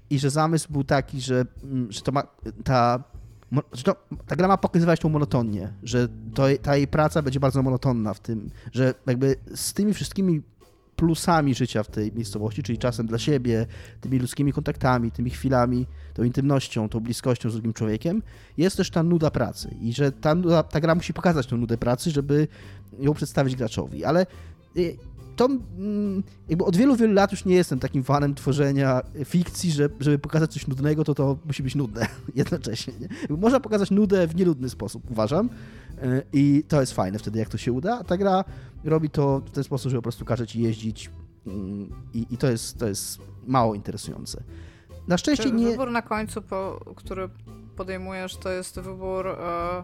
I 0.09 0.19
że 0.19 0.29
zamysł 0.29 0.71
był 0.71 0.83
taki, 0.83 1.21
że, 1.21 1.45
mm, 1.63 1.91
że 1.91 2.01
to 2.01 2.11
ma, 2.11 2.23
ta, 2.63 3.03
że 3.73 3.83
to, 3.83 3.95
ta 4.27 4.35
gra 4.35 4.47
ma 4.47 4.57
pokazywać 4.57 4.99
tą 4.99 5.09
monotonię, 5.09 5.73
że 5.83 6.07
to, 6.33 6.43
ta 6.61 6.77
jej 6.77 6.87
praca 6.87 7.21
będzie 7.21 7.39
bardzo 7.39 7.63
monotonna 7.63 8.13
w 8.13 8.19
tym, 8.19 8.49
że 8.71 8.93
jakby 9.07 9.35
z 9.55 9.73
tymi 9.73 9.93
wszystkimi 9.93 10.41
plusami 11.01 11.55
życia 11.55 11.83
w 11.83 11.87
tej 11.87 12.11
miejscowości, 12.13 12.63
czyli 12.63 12.77
czasem 12.77 13.07
dla 13.07 13.17
siebie, 13.17 13.65
tymi 14.01 14.19
ludzkimi 14.19 14.53
kontaktami, 14.53 15.11
tymi 15.11 15.29
chwilami, 15.29 15.85
tą 16.13 16.23
intymnością, 16.23 16.89
tą 16.89 16.99
bliskością 16.99 17.49
z 17.49 17.53
drugim 17.53 17.73
człowiekiem, 17.73 18.21
jest 18.57 18.77
też 18.77 18.89
ta 18.89 19.03
nuda 19.03 19.31
pracy 19.31 19.75
i 19.81 19.93
że 19.93 20.11
ta, 20.11 20.35
nuda, 20.35 20.63
ta 20.63 20.79
gra 20.79 20.95
musi 20.95 21.13
pokazać 21.13 21.47
tę 21.47 21.57
nudę 21.57 21.77
pracy, 21.77 22.11
żeby 22.11 22.47
ją 22.99 23.13
przedstawić 23.13 23.55
graczowi, 23.55 24.05
ale 24.05 24.25
y, 24.77 24.97
to 25.35 25.45
mm, 25.45 26.23
jakby 26.49 26.65
od 26.65 26.75
wielu, 26.75 26.95
wielu 26.95 27.13
lat 27.13 27.31
już 27.31 27.45
nie 27.45 27.55
jestem 27.55 27.79
takim 27.79 28.03
fanem 28.03 28.35
tworzenia 28.35 29.01
fikcji, 29.25 29.71
że 29.71 29.89
żeby 29.99 30.19
pokazać 30.19 30.53
coś 30.53 30.67
nudnego, 30.67 31.03
to 31.03 31.15
to 31.15 31.37
musi 31.45 31.63
być 31.63 31.75
nudne 31.75 32.07
jednocześnie. 32.35 32.93
Nie? 32.99 33.37
Można 33.37 33.59
pokazać 33.59 33.91
nudę 33.91 34.27
w 34.27 34.35
nieludny 34.35 34.69
sposób, 34.69 35.11
uważam. 35.11 35.49
Y, 36.03 36.23
I 36.33 36.63
to 36.67 36.79
jest 36.79 36.93
fajne 36.93 37.19
wtedy, 37.19 37.39
jak 37.39 37.49
to 37.49 37.57
się 37.57 37.71
uda. 37.71 37.99
A 37.99 38.03
ta 38.03 38.17
gra 38.17 38.43
robi 38.83 39.09
to 39.09 39.39
w 39.39 39.51
ten 39.51 39.63
sposób, 39.63 39.91
że 39.91 39.97
po 39.97 40.01
prostu 40.01 40.25
każe 40.25 40.47
ci 40.47 40.61
jeździć 40.61 41.09
mm, 41.47 41.89
i, 42.13 42.25
i 42.29 42.37
to, 42.37 42.47
jest, 42.47 42.77
to 42.77 42.87
jest 42.87 43.19
mało 43.47 43.75
interesujące. 43.75 44.43
Na 45.07 45.17
szczęście 45.17 45.43
Czy 45.43 45.51
nie... 45.51 45.65
Wybór 45.65 45.91
na 45.91 46.01
końcu, 46.01 46.41
po, 46.41 46.79
który 46.95 47.29
podejmujesz, 47.75 48.37
to 48.37 48.49
jest 48.49 48.79
wybór... 48.79 49.27
E, 49.27 49.83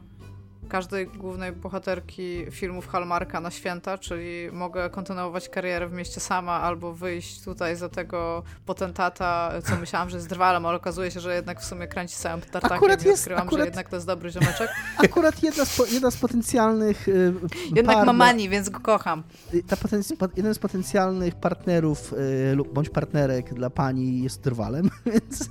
każdej 0.67 1.07
głównej 1.07 1.51
bohaterki 1.51 2.45
filmów 2.51 2.87
Hallmarka 2.87 3.39
na 3.41 3.51
święta, 3.51 3.97
czyli 3.97 4.51
mogę 4.51 4.89
kontynuować 4.89 5.49
karierę 5.49 5.87
w 5.87 5.93
mieście 5.93 6.19
sama 6.19 6.51
albo 6.51 6.93
wyjść 6.93 7.41
tutaj 7.41 7.75
za 7.75 7.89
tego 7.89 8.43
potentata, 8.65 9.51
co 9.65 9.75
myślałam, 9.81 10.09
że 10.09 10.17
jest 10.17 10.29
drwalem, 10.29 10.65
ale 10.65 10.77
okazuje 10.77 11.11
się, 11.11 11.19
że 11.19 11.35
jednak 11.35 11.61
w 11.61 11.65
sumie 11.65 11.87
kręci 11.87 12.15
całym 12.15 12.41
tartakiem 12.41 12.77
akurat 12.77 13.05
i 13.05 13.07
jest, 13.07 13.21
odkryłam, 13.21 13.47
akurat, 13.47 13.61
że 13.61 13.65
jednak 13.65 13.89
to 13.89 13.95
jest 13.95 14.07
dobry 14.07 14.31
ziomeczek. 14.31 14.69
Akurat 15.05 15.43
jedna 15.43 15.65
z, 15.65 15.91
jedna 15.91 16.11
z 16.11 16.17
potencjalnych 16.17 17.07
y, 17.07 17.33
Jednak 17.75 17.95
par, 17.95 18.05
ma 18.05 18.13
mani, 18.13 18.49
więc 18.49 18.69
go 18.69 18.79
kocham. 18.79 19.23
Y, 19.53 19.63
ta 19.63 19.75
potenc- 19.75 20.29
jeden 20.37 20.53
z 20.53 20.59
potencjalnych 20.59 21.35
partnerów 21.35 22.13
lub 22.55 22.73
bądź 22.73 22.89
partnerek 22.89 23.53
dla 23.53 23.69
pani 23.69 24.23
jest 24.23 24.41
drwalem, 24.41 24.89
więc... 25.05 25.49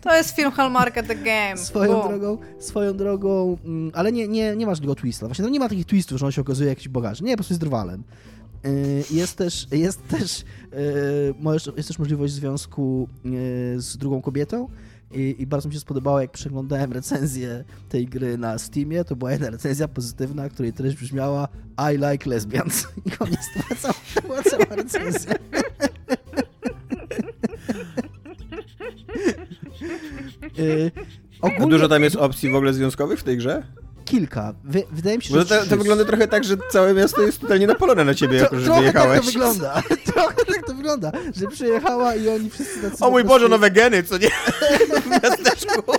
To 0.00 0.16
jest 0.16 0.36
film 0.36 0.50
Hallmarka 0.50 1.02
The 1.02 1.14
Game. 1.14 1.56
Swoją 1.56 2.08
drogą, 2.08 2.38
swoją 2.58 2.96
drogą, 2.96 3.58
mm, 3.64 3.90
ale 3.94 4.12
nie, 4.12 4.28
nie, 4.28 4.56
nie 4.56 4.66
masz 4.66 4.80
tego 4.80 4.94
twista. 4.94 5.26
Właśnie 5.26 5.44
no 5.44 5.48
nie 5.48 5.60
ma 5.60 5.68
takich 5.68 5.86
twistów, 5.86 6.18
że 6.18 6.26
on 6.26 6.32
się 6.32 6.40
okazuje 6.40 6.68
jakiś 6.68 6.88
bogaczy. 6.88 7.24
Nie, 7.24 7.32
po 7.32 7.36
prostu 7.36 7.52
jest 7.52 7.60
drwalem. 7.60 8.02
Y, 8.66 9.04
jest 9.10 9.36
też, 9.36 9.66
jest 9.72 10.08
też, 10.08 10.40
y, 10.40 10.44
jest 11.76 11.88
też 11.88 11.98
możliwość 11.98 12.32
związku 12.32 13.08
y, 13.26 13.80
z 13.80 13.96
drugą 13.96 14.22
kobietą. 14.22 14.68
I, 15.10 15.36
I, 15.38 15.46
bardzo 15.46 15.68
mi 15.68 15.74
się 15.74 15.80
spodobało, 15.80 16.20
jak 16.20 16.30
przeglądałem 16.30 16.92
recenzję 16.92 17.64
tej 17.88 18.06
gry 18.06 18.38
na 18.38 18.58
Steamie. 18.58 19.04
To 19.04 19.16
była 19.16 19.32
jedna 19.32 19.50
recenzja 19.50 19.88
pozytywna, 19.88 20.48
której 20.48 20.72
treść 20.72 20.96
brzmiała 20.96 21.48
I 21.92 21.94
like 21.94 22.30
lesbians. 22.30 22.88
I 23.06 23.10
koniec, 23.10 23.40
to 23.54 23.60
była 23.60 23.80
cała, 23.80 23.94
była 24.22 24.42
cała 24.42 24.76
recenzja. 24.76 25.34
Yy, 30.56 30.90
ogólnie... 31.40 31.70
Dużo 31.70 31.88
tam 31.88 32.02
jest 32.02 32.16
opcji 32.16 32.50
w 32.50 32.54
ogóle 32.54 32.72
związkowych 32.72 33.20
w 33.20 33.22
tej 33.22 33.36
grze? 33.36 33.62
Kilka. 34.08 34.54
wydaje 34.92 35.16
mi 35.16 35.22
się, 35.22 35.34
że. 35.34 35.44
To, 35.44 35.66
to, 35.66 35.76
wygląda 35.76 36.04
trochę 36.04 36.28
tak, 36.28 36.44
że 36.44 36.56
całe 36.70 36.94
miasto 36.94 37.22
jest 37.22 37.40
totalnie 37.40 37.66
napalone 37.66 38.04
na 38.04 38.14
ciebie, 38.14 38.36
jako 38.42 38.60
że 38.60 38.74
wyjechałeś. 38.74 39.16
Tak 39.16 39.24
to 39.24 39.32
wygląda. 39.32 39.82
trochę 40.12 40.44
tak 40.46 40.66
to 40.66 40.74
wygląda, 40.74 41.12
że 41.36 41.46
przyjechała 41.46 42.14
i 42.14 42.28
oni 42.28 42.50
wszyscy 42.50 42.82
tacy. 42.82 43.04
O 43.04 43.10
mój 43.10 43.24
Boże, 43.24 43.48
nowe 43.48 43.70
geny, 43.70 44.02
co 44.02 44.18
nie? 44.18 44.28
w 45.02 45.06
miasteczku. 45.06 45.92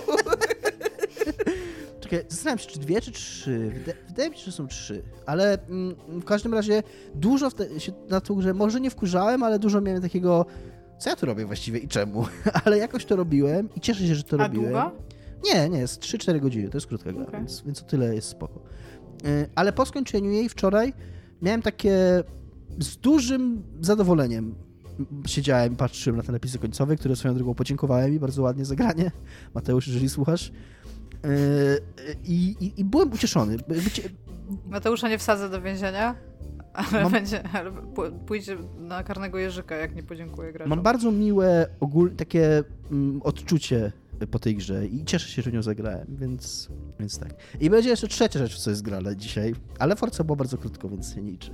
Czekaj, 2.00 2.24
zastanawiam 2.28 2.58
się, 2.58 2.66
czy 2.70 2.78
dwie, 2.78 3.00
czy 3.00 3.12
trzy. 3.12 3.72
Wydaje 4.08 4.30
mi 4.30 4.36
się, 4.36 4.44
że 4.44 4.52
są 4.52 4.68
trzy. 4.68 5.02
Ale 5.26 5.58
mm, 5.68 5.94
w 6.08 6.24
każdym 6.24 6.54
razie 6.54 6.82
dużo 7.14 7.50
te, 7.50 7.80
się 7.80 7.92
na 8.08 8.20
to, 8.20 8.42
że 8.42 8.54
może 8.54 8.80
nie 8.80 8.90
wkurzałem, 8.90 9.42
ale 9.42 9.58
dużo 9.58 9.80
miałem 9.80 10.02
takiego 10.02 10.46
co 11.00 11.10
ja 11.10 11.16
tu 11.16 11.26
robię 11.26 11.46
właściwie 11.46 11.78
i 11.78 11.88
czemu, 11.88 12.26
ale 12.64 12.78
jakoś 12.78 13.04
to 13.04 13.16
robiłem 13.16 13.68
i 13.76 13.80
cieszę 13.80 14.06
się, 14.06 14.14
że 14.14 14.22
to 14.22 14.36
A 14.40 14.42
robiłem. 14.42 14.72
Długo? 14.72 14.92
Nie, 15.44 15.68
nie, 15.68 15.78
jest 15.78 16.00
3-4 16.00 16.40
godziny, 16.40 16.68
to 16.68 16.76
jest 16.76 16.86
krótka 16.86 17.12
gra, 17.12 17.22
okay. 17.22 17.40
więc, 17.40 17.62
więc 17.62 17.82
o 17.82 17.84
tyle 17.84 18.14
jest 18.14 18.28
spoko. 18.28 18.60
Y, 19.24 19.48
ale 19.54 19.72
po 19.72 19.86
skończeniu 19.86 20.30
jej 20.30 20.48
wczoraj 20.48 20.92
miałem 21.42 21.62
takie 21.62 22.22
z 22.78 22.96
dużym 22.96 23.62
zadowoleniem 23.80 24.54
siedziałem 25.26 25.72
i 25.72 25.76
patrzyłem 25.76 26.16
na 26.16 26.22
te 26.22 26.32
napisy 26.32 26.58
końcowe, 26.58 26.96
które 26.96 27.16
swoją 27.16 27.34
drogą 27.34 27.54
podziękowałem 27.54 28.10
mi 28.10 28.18
bardzo 28.18 28.42
ładnie 28.42 28.64
za 28.64 28.74
granie. 28.74 29.10
Mateusz, 29.54 29.86
jeżeli 29.86 30.08
słuchasz. 30.08 30.48
Y, 30.48 31.80
I, 32.24 32.56
i, 32.60 32.80
i 32.80 32.84
byłem 32.84 33.12
ucieszony. 33.12 33.56
Mateusza 34.66 35.08
nie 35.08 35.18
wsadzę 35.18 35.48
do 35.48 35.62
więzienia? 35.62 36.14
Ale 36.72 37.02
mam... 37.02 37.12
będzie, 37.12 37.42
ale 37.52 37.72
pójdzie 38.26 38.56
na 38.78 39.02
karnego 39.04 39.38
jeżyka, 39.38 39.76
jak 39.76 39.94
nie 39.94 40.02
podziękuję 40.02 40.52
graczom. 40.52 40.70
Mam 40.70 40.82
bardzo 40.82 41.12
miłe, 41.12 41.68
ogólne 41.80 42.16
takie 42.16 42.62
mm, 42.90 43.22
odczucie 43.22 43.92
po 44.30 44.38
tej 44.38 44.56
grze 44.56 44.86
i 44.86 45.04
cieszę 45.04 45.28
się, 45.28 45.42
że 45.42 45.52
nią 45.52 45.62
zagrałem, 45.62 46.06
więc, 46.08 46.68
więc 47.00 47.18
tak. 47.18 47.34
I 47.60 47.70
będzie 47.70 47.90
jeszcze 47.90 48.08
trzecia 48.08 48.38
rzecz, 48.38 48.54
w 48.54 48.58
co 48.58 48.70
jest 48.70 48.82
grane 48.82 49.16
dzisiaj, 49.16 49.54
ale 49.78 49.96
Forza 49.96 50.24
było 50.24 50.36
bardzo 50.36 50.58
krótko, 50.58 50.88
więc 50.88 51.14
się 51.14 51.20
liczy. 51.20 51.50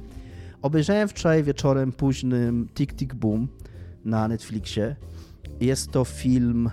Obejrzałem 0.63 1.09
wczoraj 1.09 1.45
wieczorem 1.45 1.93
późnym 1.93 2.69
Tick 2.75 2.95
Tick 2.95 3.15
Boom 3.15 3.49
na 4.05 4.29
Netflixie. 4.29 4.97
Jest 5.61 5.91
to 5.91 6.05
film 6.05 6.67
e, 6.67 6.71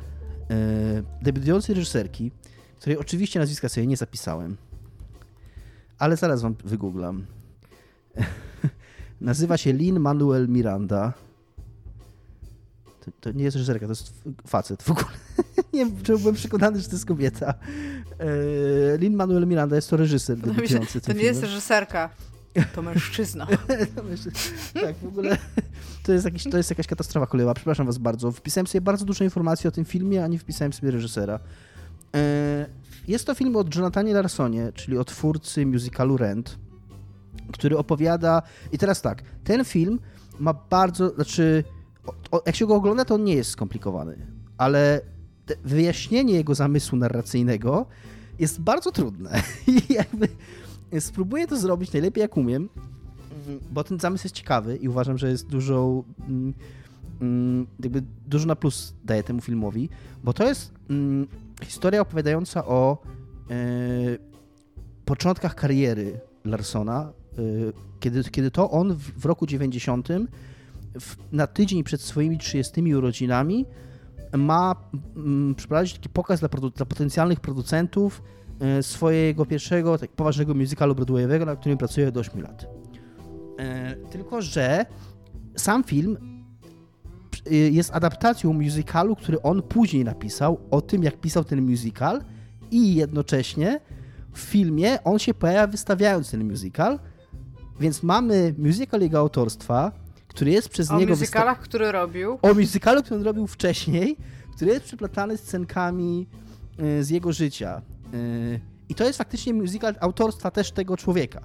debiutującej 1.21 1.75
reżyserki, 1.75 2.31
której 2.79 2.97
oczywiście 2.97 3.39
nazwiska 3.39 3.69
sobie 3.69 3.87
nie 3.87 3.97
zapisałem, 3.97 4.57
ale 5.99 6.17
zaraz 6.17 6.41
wam 6.41 6.55
wygooglam. 6.65 7.25
Nazywa 9.21 9.57
się 9.57 9.73
Lin 9.73 9.99
Manuel 9.99 10.49
Miranda. 10.49 11.13
To, 13.05 13.11
to, 13.21 13.31
nie 13.31 13.43
jest 13.43 13.55
reżyserka, 13.55 13.85
to 13.85 13.91
jest 13.91 14.13
facet 14.47 14.83
w 14.83 14.91
ogóle. 14.91 15.05
nie 15.73 15.85
wiem, 15.85 16.03
czy 16.03 16.17
byłem 16.17 16.35
przekonany, 16.35 16.79
że 16.79 16.87
to 16.87 16.91
jest 16.91 17.05
kobieta. 17.05 17.53
E, 18.19 18.97
Lin 18.97 19.15
Manuel 19.15 19.47
Miranda 19.47 19.75
jest 19.75 19.89
to 19.89 19.97
reżyser 19.97 20.41
to 20.41 20.47
nie 20.47 20.67
filmem. 20.67 20.87
jest 21.19 21.41
reżyserka. 21.41 22.09
To 22.75 22.81
mężczyzna. 22.81 23.47
tak, 24.81 24.95
w 25.01 25.07
ogóle 25.07 25.37
to 26.03 26.13
jest, 26.13 26.25
jakiś, 26.25 26.43
to 26.43 26.57
jest 26.57 26.69
jakaś 26.69 26.87
katastrofa 26.87 27.27
kolejowa. 27.27 27.53
Przepraszam 27.53 27.85
was 27.85 27.97
bardzo. 27.97 28.31
Wpisałem 28.31 28.67
sobie 28.67 28.81
bardzo 28.81 29.05
dużo 29.05 29.23
informacji 29.23 29.67
o 29.67 29.71
tym 29.71 29.85
filmie, 29.85 30.23
a 30.23 30.27
nie 30.27 30.39
wpisałem 30.39 30.73
sobie 30.73 30.91
reżysera. 30.91 31.39
E, 32.15 32.65
jest 33.07 33.25
to 33.25 33.35
film 33.35 33.55
od 33.55 33.75
Jonathanie 33.75 34.13
Larsonie, 34.13 34.71
czyli 34.75 34.97
od 34.97 35.07
twórcy 35.07 35.65
musicalu 35.65 36.17
Rent, 36.17 36.57
który 37.53 37.77
opowiada... 37.77 38.41
I 38.71 38.77
teraz 38.77 39.01
tak, 39.01 39.23
ten 39.43 39.65
film 39.65 39.99
ma 40.39 40.53
bardzo... 40.53 41.09
Znaczy, 41.15 41.63
jak 42.45 42.55
się 42.55 42.67
go 42.67 42.75
ogląda, 42.75 43.05
to 43.05 43.15
on 43.15 43.23
nie 43.23 43.35
jest 43.35 43.49
skomplikowany, 43.49 44.27
ale 44.57 45.01
wyjaśnienie 45.63 46.33
jego 46.33 46.55
zamysłu 46.55 46.97
narracyjnego 46.97 47.85
jest 48.39 48.61
bardzo 48.61 48.91
trudne. 48.91 49.41
I 49.67 49.93
jakby 49.93 50.27
spróbuję 50.99 51.47
to 51.47 51.57
zrobić 51.57 51.93
najlepiej 51.93 52.21
jak 52.21 52.37
umiem, 52.37 52.69
bo 53.71 53.83
ten 53.83 53.99
zamysł 53.99 54.25
jest 54.25 54.35
ciekawy 54.35 54.75
i 54.75 54.89
uważam, 54.89 55.17
że 55.17 55.29
jest 55.29 55.47
dużo 55.47 56.03
mm, 56.27 56.53
mm, 57.21 57.67
jakby 57.83 58.03
dużo 58.27 58.45
na 58.45 58.55
plus 58.55 58.93
daje 59.05 59.23
temu 59.23 59.41
filmowi, 59.41 59.89
bo 60.23 60.33
to 60.33 60.47
jest 60.47 60.71
mm, 60.89 61.27
historia 61.63 62.01
opowiadająca 62.01 62.65
o 62.65 62.97
e, 63.49 63.55
początkach 65.05 65.55
kariery 65.55 66.19
Larsona, 66.45 67.13
kiedy, 67.99 68.23
kiedy 68.23 68.51
to 68.51 68.71
on 68.71 68.95
w, 68.95 69.25
roku 69.25 69.45
90 69.45 70.07
w, 70.99 71.15
na 71.31 71.47
tydzień 71.47 71.83
przed 71.83 72.01
swoimi 72.01 72.37
30 72.37 72.95
urodzinami 72.95 73.65
ma 74.37 74.75
mm, 75.15 75.55
przeprowadzić 75.55 75.93
taki 75.93 76.09
pokaz 76.09 76.39
dla, 76.39 76.49
dla 76.75 76.85
potencjalnych 76.85 77.39
producentów 77.39 78.21
e, 78.59 78.83
swojego 78.83 79.45
pierwszego 79.45 79.97
tak 79.97 80.11
poważnego 80.11 80.53
musicalu 80.53 80.95
broadwayowego, 80.95 81.45
na 81.45 81.55
którym 81.55 81.77
pracuje 81.77 82.07
od 82.07 82.17
8 82.17 82.41
lat. 82.41 82.65
E, 83.59 83.95
tylko, 83.95 84.41
że 84.41 84.85
sam 85.55 85.83
film 85.83 86.17
e, 87.51 87.55
jest 87.55 87.95
adaptacją 87.95 88.53
musicalu, 88.53 89.15
który 89.15 89.41
on 89.41 89.61
później 89.61 90.03
napisał, 90.03 90.59
o 90.71 90.81
tym 90.81 91.03
jak 91.03 91.21
pisał 91.21 91.43
ten 91.43 91.61
musical 91.61 92.21
i 92.71 92.95
jednocześnie 92.95 93.79
w 94.33 94.39
filmie 94.39 95.03
on 95.03 95.19
się 95.19 95.33
pojawia 95.33 95.67
wystawiając 95.67 96.31
ten 96.31 96.51
musical, 96.51 96.99
więc 97.79 98.03
mamy 98.03 98.55
musical 98.57 99.01
jego 99.01 99.19
autorstwa, 99.19 99.91
który 100.27 100.51
jest 100.51 100.69
przez 100.69 100.91
o 100.91 100.97
niego... 100.99 101.13
O 101.13 101.15
musicalach, 101.15 101.59
który 101.59 101.91
robił. 101.91 102.39
O 102.41 102.53
musicalu, 102.53 103.03
który 103.03 103.19
on 103.19 103.25
robił 103.25 103.47
wcześniej, 103.47 104.17
który 104.55 104.71
jest 104.71 104.85
przeplatany 104.85 105.37
scenkami 105.37 106.27
e, 106.77 107.03
z 107.03 107.09
jego 107.09 107.33
życia. 107.33 107.81
I 108.89 108.95
to 108.95 109.03
jest 109.03 109.17
faktycznie 109.17 109.53
musical 109.53 109.95
autorstwa 109.99 110.51
też 110.51 110.71
tego 110.71 110.97
człowieka. 110.97 111.41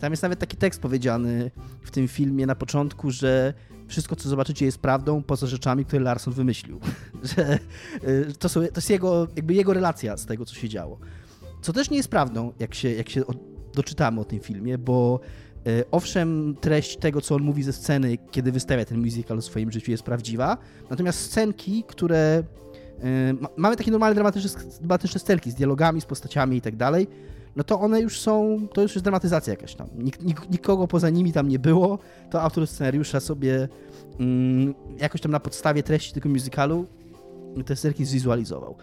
Tam 0.00 0.12
jest 0.12 0.22
nawet 0.22 0.38
taki 0.38 0.56
tekst 0.56 0.80
powiedziany 0.80 1.50
w 1.82 1.90
tym 1.90 2.08
filmie 2.08 2.46
na 2.46 2.54
początku, 2.54 3.10
że 3.10 3.54
wszystko, 3.86 4.16
co 4.16 4.28
zobaczycie, 4.28 4.64
jest 4.66 4.78
prawdą, 4.78 5.22
poza 5.22 5.46
rzeczami, 5.46 5.84
które 5.84 6.02
Larson 6.02 6.34
wymyślił. 6.34 6.80
że 7.36 7.58
to, 8.38 8.48
są, 8.48 8.60
to 8.60 8.76
jest 8.76 8.90
jego, 8.90 9.28
jakby 9.36 9.54
jego 9.54 9.72
relacja 9.72 10.16
z 10.16 10.26
tego, 10.26 10.44
co 10.44 10.54
się 10.54 10.68
działo. 10.68 10.98
Co 11.60 11.72
też 11.72 11.90
nie 11.90 11.96
jest 11.96 12.08
prawdą, 12.08 12.52
jak 12.58 12.74
się, 12.74 12.90
jak 12.90 13.08
się 13.08 13.22
doczytamy 13.74 14.20
o 14.20 14.24
tym 14.24 14.40
filmie, 14.40 14.78
bo 14.78 15.20
y, 15.66 15.84
owszem, 15.90 16.56
treść 16.60 16.96
tego, 16.96 17.20
co 17.20 17.34
on 17.34 17.42
mówi 17.42 17.62
ze 17.62 17.72
sceny, 17.72 18.18
kiedy 18.30 18.52
wystawia 18.52 18.84
ten 18.84 18.98
musical 18.98 19.38
w 19.38 19.44
swoim 19.44 19.72
życiu, 19.72 19.90
jest 19.90 20.02
prawdziwa, 20.02 20.58
natomiast 20.90 21.20
scenki, 21.20 21.84
które. 21.86 22.42
Y, 23.04 23.36
mamy 23.56 23.76
takie 23.76 23.90
normalne 23.90 24.14
dramatyczne, 24.14 24.50
dramatyczne 24.78 25.20
scenki 25.20 25.50
z 25.50 25.54
dialogami, 25.54 26.00
z 26.00 26.04
postaciami 26.04 26.56
i 26.56 26.60
tak 26.60 26.76
dalej 26.76 27.06
no 27.56 27.64
to 27.64 27.80
one 27.80 28.00
już 28.00 28.20
są, 28.20 28.66
to 28.74 28.82
już 28.82 28.94
jest 28.94 29.04
dramatyzacja 29.04 29.50
jakaś 29.50 29.74
tam. 29.74 29.88
Nik, 29.98 30.22
nik, 30.22 30.50
nikogo 30.50 30.88
poza 30.88 31.10
nimi 31.10 31.32
tam 31.32 31.48
nie 31.48 31.58
było, 31.58 31.98
to 32.30 32.42
autor 32.42 32.66
scenariusza 32.66 33.20
sobie 33.20 33.68
mm, 34.20 34.74
jakoś 34.98 35.20
tam 35.20 35.32
na 35.32 35.40
podstawie 35.40 35.82
treści 35.82 36.12
tego 36.12 36.28
musicalu 36.28 36.86
te 37.66 37.76
serki 37.76 38.04
zwizualizował. 38.04 38.76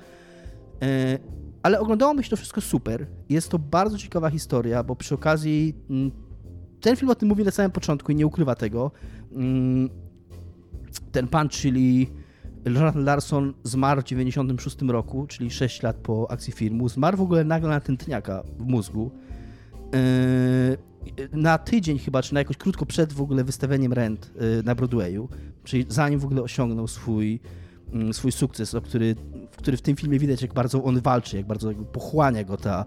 E, 0.81 1.17
ale 1.63 1.79
oglądało 1.79 2.13
mi 2.13 2.23
się 2.23 2.29
to 2.29 2.35
wszystko 2.35 2.61
super. 2.61 3.07
Jest 3.29 3.49
to 3.49 3.59
bardzo 3.59 3.97
ciekawa 3.97 4.29
historia, 4.29 4.83
bo 4.83 4.95
przy 4.95 5.15
okazji 5.15 5.75
mm, 5.89 6.11
ten 6.81 6.95
film 6.95 7.09
o 7.09 7.15
tym 7.15 7.29
mówi 7.29 7.43
na 7.43 7.51
samym 7.51 7.71
początku 7.71 8.11
i 8.11 8.15
nie 8.15 8.27
ukrywa 8.27 8.55
tego. 8.55 8.91
Mm, 9.31 9.89
ten 11.11 11.27
pan, 11.27 11.49
czyli 11.49 12.09
Jonathan 12.65 13.03
Larson 13.03 13.53
zmarł 13.63 14.01
w 14.01 14.03
96 14.03 14.81
roku, 14.81 15.27
czyli 15.27 15.51
6 15.51 15.83
lat 15.83 15.95
po 15.95 16.31
akcji 16.31 16.53
filmu. 16.53 16.89
Zmarł 16.89 17.17
w 17.17 17.21
ogóle 17.21 17.43
nagle 17.43 17.69
na 17.69 17.79
tętniaka 17.79 18.43
w 18.59 18.65
mózgu. 18.65 19.11
Yy, 19.93 20.77
na 21.33 21.57
tydzień 21.57 21.99
chyba, 21.99 22.21
czy 22.21 22.33
na 22.33 22.39
jakoś 22.39 22.57
krótko 22.57 22.85
przed 22.85 23.13
w 23.13 23.21
ogóle 23.21 23.43
wystawieniem 23.43 23.93
Rent 23.93 24.31
yy, 24.35 24.63
na 24.63 24.75
Broadwayu, 24.75 25.29
czyli 25.63 25.85
zanim 25.89 26.19
w 26.19 26.25
ogóle 26.25 26.41
osiągnął 26.41 26.87
swój, 26.87 27.39
swój 28.11 28.31
sukces, 28.31 28.75
o 28.75 28.81
który, 28.81 29.15
który 29.57 29.77
w 29.77 29.81
tym 29.81 29.95
filmie 29.95 30.19
widać, 30.19 30.41
jak 30.41 30.53
bardzo 30.53 30.83
on 30.83 31.01
walczy, 31.01 31.37
jak 31.37 31.45
bardzo 31.45 31.71
pochłania 31.73 32.43
go 32.43 32.57
ta, 32.57 32.85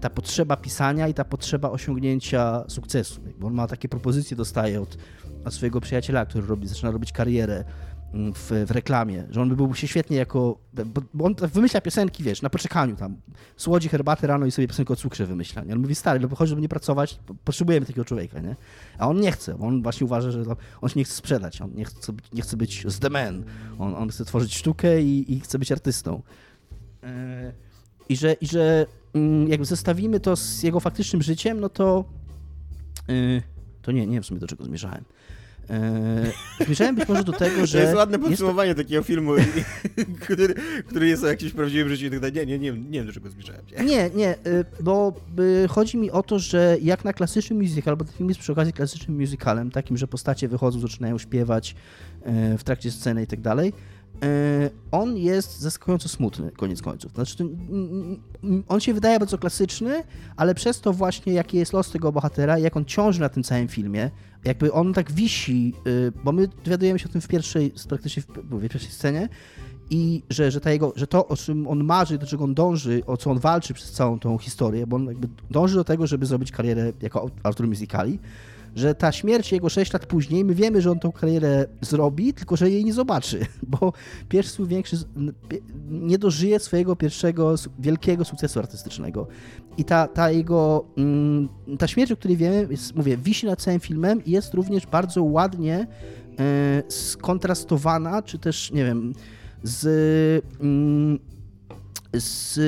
ta 0.00 0.10
potrzeba 0.10 0.56
pisania 0.56 1.08
i 1.08 1.14
ta 1.14 1.24
potrzeba 1.24 1.70
osiągnięcia 1.70 2.64
sukcesu. 2.68 3.20
Bo 3.38 3.46
on 3.46 3.54
ma 3.54 3.66
takie 3.66 3.88
propozycje, 3.88 4.36
dostaje 4.36 4.80
od, 4.80 4.96
od 5.44 5.54
swojego 5.54 5.80
przyjaciela, 5.80 6.26
który 6.26 6.46
robi, 6.46 6.66
zaczyna 6.66 6.90
robić 6.90 7.12
karierę 7.12 7.64
w, 8.14 8.64
w, 8.66 8.70
reklamie, 8.70 9.26
że 9.30 9.42
on 9.42 9.48
by 9.48 9.56
byłby 9.56 9.76
się 9.76 9.88
świetnie 9.88 10.16
jako, 10.16 10.58
bo 11.14 11.24
on 11.24 11.34
wymyśla 11.52 11.80
piosenki, 11.80 12.22
wiesz, 12.22 12.42
na 12.42 12.50
poczekaniu 12.50 12.96
tam, 12.96 13.16
słodzi 13.56 13.88
herbatę 13.88 14.26
rano 14.26 14.46
i 14.46 14.50
sobie 14.50 14.68
piosenkę 14.68 14.92
o 14.92 14.96
cukrze 14.96 15.26
wymyśla, 15.26 15.64
nie? 15.64 15.72
On 15.72 15.78
mówi, 15.78 15.94
stary, 15.94 16.20
no 16.20 16.36
chodzi, 16.36 16.48
żeby 16.48 16.62
nie 16.62 16.68
pracować, 16.68 17.18
potrzebujemy 17.44 17.86
takiego 17.86 18.04
człowieka, 18.04 18.40
nie? 18.40 18.56
A 18.98 19.08
on 19.08 19.20
nie 19.20 19.32
chce, 19.32 19.54
bo 19.54 19.66
on 19.66 19.82
właśnie 19.82 20.04
uważa, 20.04 20.30
że 20.30 20.42
on 20.80 20.88
się 20.88 21.00
nie 21.00 21.04
chce 21.04 21.14
sprzedać, 21.14 21.60
on 21.60 21.74
nie 21.74 21.84
chce, 21.84 22.12
nie 22.32 22.42
chce 22.42 22.56
być 22.56 22.84
z 22.86 22.98
the 22.98 23.10
man, 23.10 23.44
on, 23.78 23.94
on 23.94 24.08
chce 24.08 24.24
tworzyć 24.24 24.56
sztukę 24.56 25.02
i, 25.02 25.32
i 25.32 25.40
chce 25.40 25.58
być 25.58 25.72
artystą. 25.72 26.22
E, 27.02 27.52
I 28.08 28.16
że, 28.16 28.32
i 28.32 28.46
że 28.46 28.86
mm, 29.14 29.48
jak 29.48 29.64
zestawimy 29.64 30.20
to 30.20 30.36
z 30.36 30.62
jego 30.62 30.80
faktycznym 30.80 31.22
życiem, 31.22 31.60
no 31.60 31.68
to 31.68 32.04
e, 33.08 33.42
to 33.82 33.92
nie, 33.92 34.06
nie 34.06 34.12
wiem 34.12 34.22
w 34.22 34.26
sumie 34.26 34.40
do 34.40 34.46
czego 34.46 34.64
zmierzałem. 34.64 35.04
Eee, 35.70 36.64
zmierzałem 36.66 36.94
być 36.94 37.08
może 37.08 37.24
do 37.24 37.32
tego, 37.32 37.66
że... 37.66 37.78
To 37.78 37.84
jest 37.84 37.96
ładne 37.96 38.18
podsumowanie 38.18 38.68
jest 38.68 38.78
takiego 38.78 39.02
filmu, 39.02 39.32
który, 40.22 40.54
który 40.86 41.08
jest 41.08 41.24
o 41.24 41.26
jakimś 41.26 41.52
prawdziwym 41.52 41.88
życiu 41.88 42.06
i 42.06 42.10
tak 42.10 42.20
dalej. 42.20 42.34
Nie, 42.34 42.46
nie, 42.46 42.58
nie, 42.58 42.72
nie 42.72 42.98
wiem, 42.98 43.06
do 43.06 43.12
czego 43.12 43.30
zmierzałem. 43.30 43.62
Nie, 43.78 43.84
nie, 43.84 44.10
nie 44.14 44.34
y, 44.46 44.64
bo 44.80 45.14
y, 45.64 45.68
chodzi 45.68 45.98
mi 45.98 46.10
o 46.10 46.22
to, 46.22 46.38
że 46.38 46.76
jak 46.82 47.04
na 47.04 47.12
klasyczny 47.12 47.56
musical, 47.56 47.96
bo 47.96 48.04
ten 48.04 48.14
film 48.14 48.28
jest 48.28 48.40
przy 48.40 48.52
okazji 48.52 48.72
klasycznym 48.72 49.20
musicalem, 49.20 49.70
takim, 49.70 49.96
że 49.96 50.06
postacie 50.06 50.48
wychodzą, 50.48 50.80
zaczynają 50.80 51.18
śpiewać 51.18 51.74
y, 52.54 52.58
w 52.58 52.64
trakcie 52.64 52.90
sceny 52.90 53.22
i 53.22 53.26
tak 53.26 53.40
dalej, 53.40 53.72
E, 54.22 54.70
on 54.90 55.16
jest 55.16 55.60
zaskakująco 55.60 56.08
smutny, 56.08 56.50
koniec 56.50 56.82
końców. 56.82 57.12
Znaczy, 57.12 57.48
on 58.68 58.80
się 58.80 58.94
wydaje 58.94 59.18
bardzo 59.18 59.38
klasyczny, 59.38 60.04
ale 60.36 60.54
przez 60.54 60.80
to 60.80 60.92
właśnie, 60.92 61.32
jaki 61.32 61.56
jest 61.56 61.72
los 61.72 61.90
tego 61.90 62.12
bohatera, 62.12 62.58
jak 62.58 62.76
on 62.76 62.84
ciąży 62.84 63.20
na 63.20 63.28
tym 63.28 63.42
całym 63.42 63.68
filmie, 63.68 64.10
jakby 64.44 64.72
on 64.72 64.92
tak 64.92 65.12
wisi, 65.12 65.74
y, 65.86 66.12
bo 66.24 66.32
my 66.32 66.48
dowiadujemy 66.64 66.98
się 66.98 67.08
o 67.08 67.12
tym 67.12 67.20
w 67.20 67.28
pierwszej, 67.28 67.72
praktycznie 67.88 68.22
w, 68.22 68.26
w 68.26 68.68
pierwszej 68.68 68.90
scenie, 68.90 69.28
i 69.90 70.22
że, 70.30 70.50
że, 70.50 70.60
ta 70.60 70.70
jego, 70.70 70.92
że 70.96 71.06
to, 71.06 71.28
o 71.28 71.36
czym 71.36 71.68
on 71.68 71.84
marzy, 71.84 72.18
do 72.18 72.26
czego 72.26 72.44
on 72.44 72.54
dąży, 72.54 73.02
o 73.06 73.16
co 73.16 73.30
on 73.30 73.38
walczy 73.38 73.74
przez 73.74 73.92
całą 73.92 74.18
tą 74.18 74.38
historię, 74.38 74.86
bo 74.86 74.96
on 74.96 75.06
jakby 75.06 75.28
dąży 75.50 75.74
do 75.74 75.84
tego, 75.84 76.06
żeby 76.06 76.26
zrobić 76.26 76.52
karierę 76.52 76.92
jako 77.02 77.30
autor 77.42 77.68
musicali, 77.68 78.18
że 78.74 78.94
ta 78.94 79.12
śmierć 79.12 79.52
jego 79.52 79.68
6 79.68 79.92
lat 79.92 80.06
później, 80.06 80.44
my 80.44 80.54
wiemy, 80.54 80.82
że 80.82 80.90
on 80.90 80.98
tą 80.98 81.12
karierę 81.12 81.66
zrobi, 81.80 82.34
tylko 82.34 82.56
że 82.56 82.70
jej 82.70 82.84
nie 82.84 82.92
zobaczy, 82.92 83.46
bo 83.80 83.92
pierwszy 84.28 84.52
swój 84.52 84.66
większy, 84.66 84.96
nie 85.90 86.18
dożyje 86.18 86.60
swojego 86.60 86.96
pierwszego 86.96 87.54
wielkiego 87.78 88.24
sukcesu 88.24 88.58
artystycznego. 88.58 89.26
I 89.76 89.84
ta, 89.84 90.08
ta 90.08 90.30
jego, 90.30 90.84
mm, 90.96 91.48
ta 91.78 91.86
śmierć, 91.86 92.12
o 92.12 92.16
której 92.16 92.36
wiemy, 92.36 92.66
jest, 92.70 92.96
mówię, 92.96 93.16
wisi 93.16 93.46
nad 93.46 93.62
całym 93.62 93.80
filmem 93.80 94.24
i 94.24 94.30
jest 94.30 94.54
również 94.54 94.86
bardzo 94.86 95.22
ładnie 95.22 95.86
e, 96.38 96.82
skontrastowana, 96.88 98.22
czy 98.22 98.38
też, 98.38 98.72
nie 98.72 98.84
wiem, 98.84 99.12
z, 99.62 99.84
mm, 100.60 101.18
z 102.14 102.58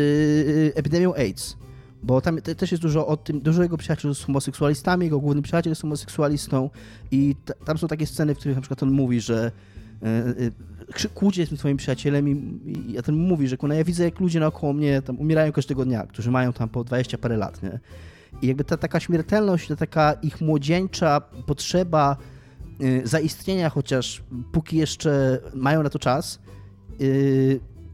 epidemią 0.76 1.14
AIDS 1.14 1.56
bo 2.04 2.20
tam 2.20 2.40
też 2.40 2.70
jest 2.70 2.82
dużo 2.82 3.06
o 3.06 3.16
tym, 3.16 3.40
dużo 3.40 3.62
jego 3.62 3.76
przyjaciół 3.76 4.14
z 4.14 4.24
homoseksualistami, 4.24 5.04
jego 5.04 5.20
główny 5.20 5.42
przyjaciel 5.42 5.70
jest 5.70 5.82
homoseksualistą 5.82 6.70
i 7.10 7.36
tam 7.64 7.78
są 7.78 7.88
takie 7.88 8.06
sceny, 8.06 8.34
w 8.34 8.38
których 8.38 8.56
na 8.56 8.60
przykład 8.60 8.82
on 8.82 8.90
mówi, 8.90 9.20
że, 9.20 9.52
e, 10.02 10.06
e, 11.04 11.08
kłócie 11.14 11.46
z 11.46 11.62
tym 11.62 11.76
przyjacielem 11.76 12.28
i, 12.28 12.32
i, 12.92 13.02
ten 13.02 13.14
mówi, 13.14 13.48
że 13.48 13.56
ja 13.68 13.84
widzę, 13.84 14.04
jak 14.04 14.20
ludzie 14.20 14.40
naokoło 14.40 14.72
mnie 14.72 15.02
tam 15.02 15.18
umierają 15.18 15.52
każdego 15.52 15.84
dnia, 15.84 16.06
którzy 16.06 16.30
mają 16.30 16.52
tam 16.52 16.68
po 16.68 16.84
20 16.84 17.18
parę 17.18 17.36
lat, 17.36 17.62
nie? 17.62 17.80
I 18.42 18.46
jakby 18.46 18.64
ta 18.64 18.76
taka 18.76 19.00
śmiertelność, 19.00 19.68
ta 19.68 19.76
taka 19.76 20.12
ich 20.12 20.40
młodzieńcza 20.40 21.20
potrzeba 21.46 22.16
y, 22.80 23.02
zaistnienia, 23.04 23.70
chociaż 23.70 24.22
póki 24.52 24.76
jeszcze 24.76 25.38
mają 25.54 25.82
na 25.82 25.90
to 25.90 25.98
czas, 25.98 26.38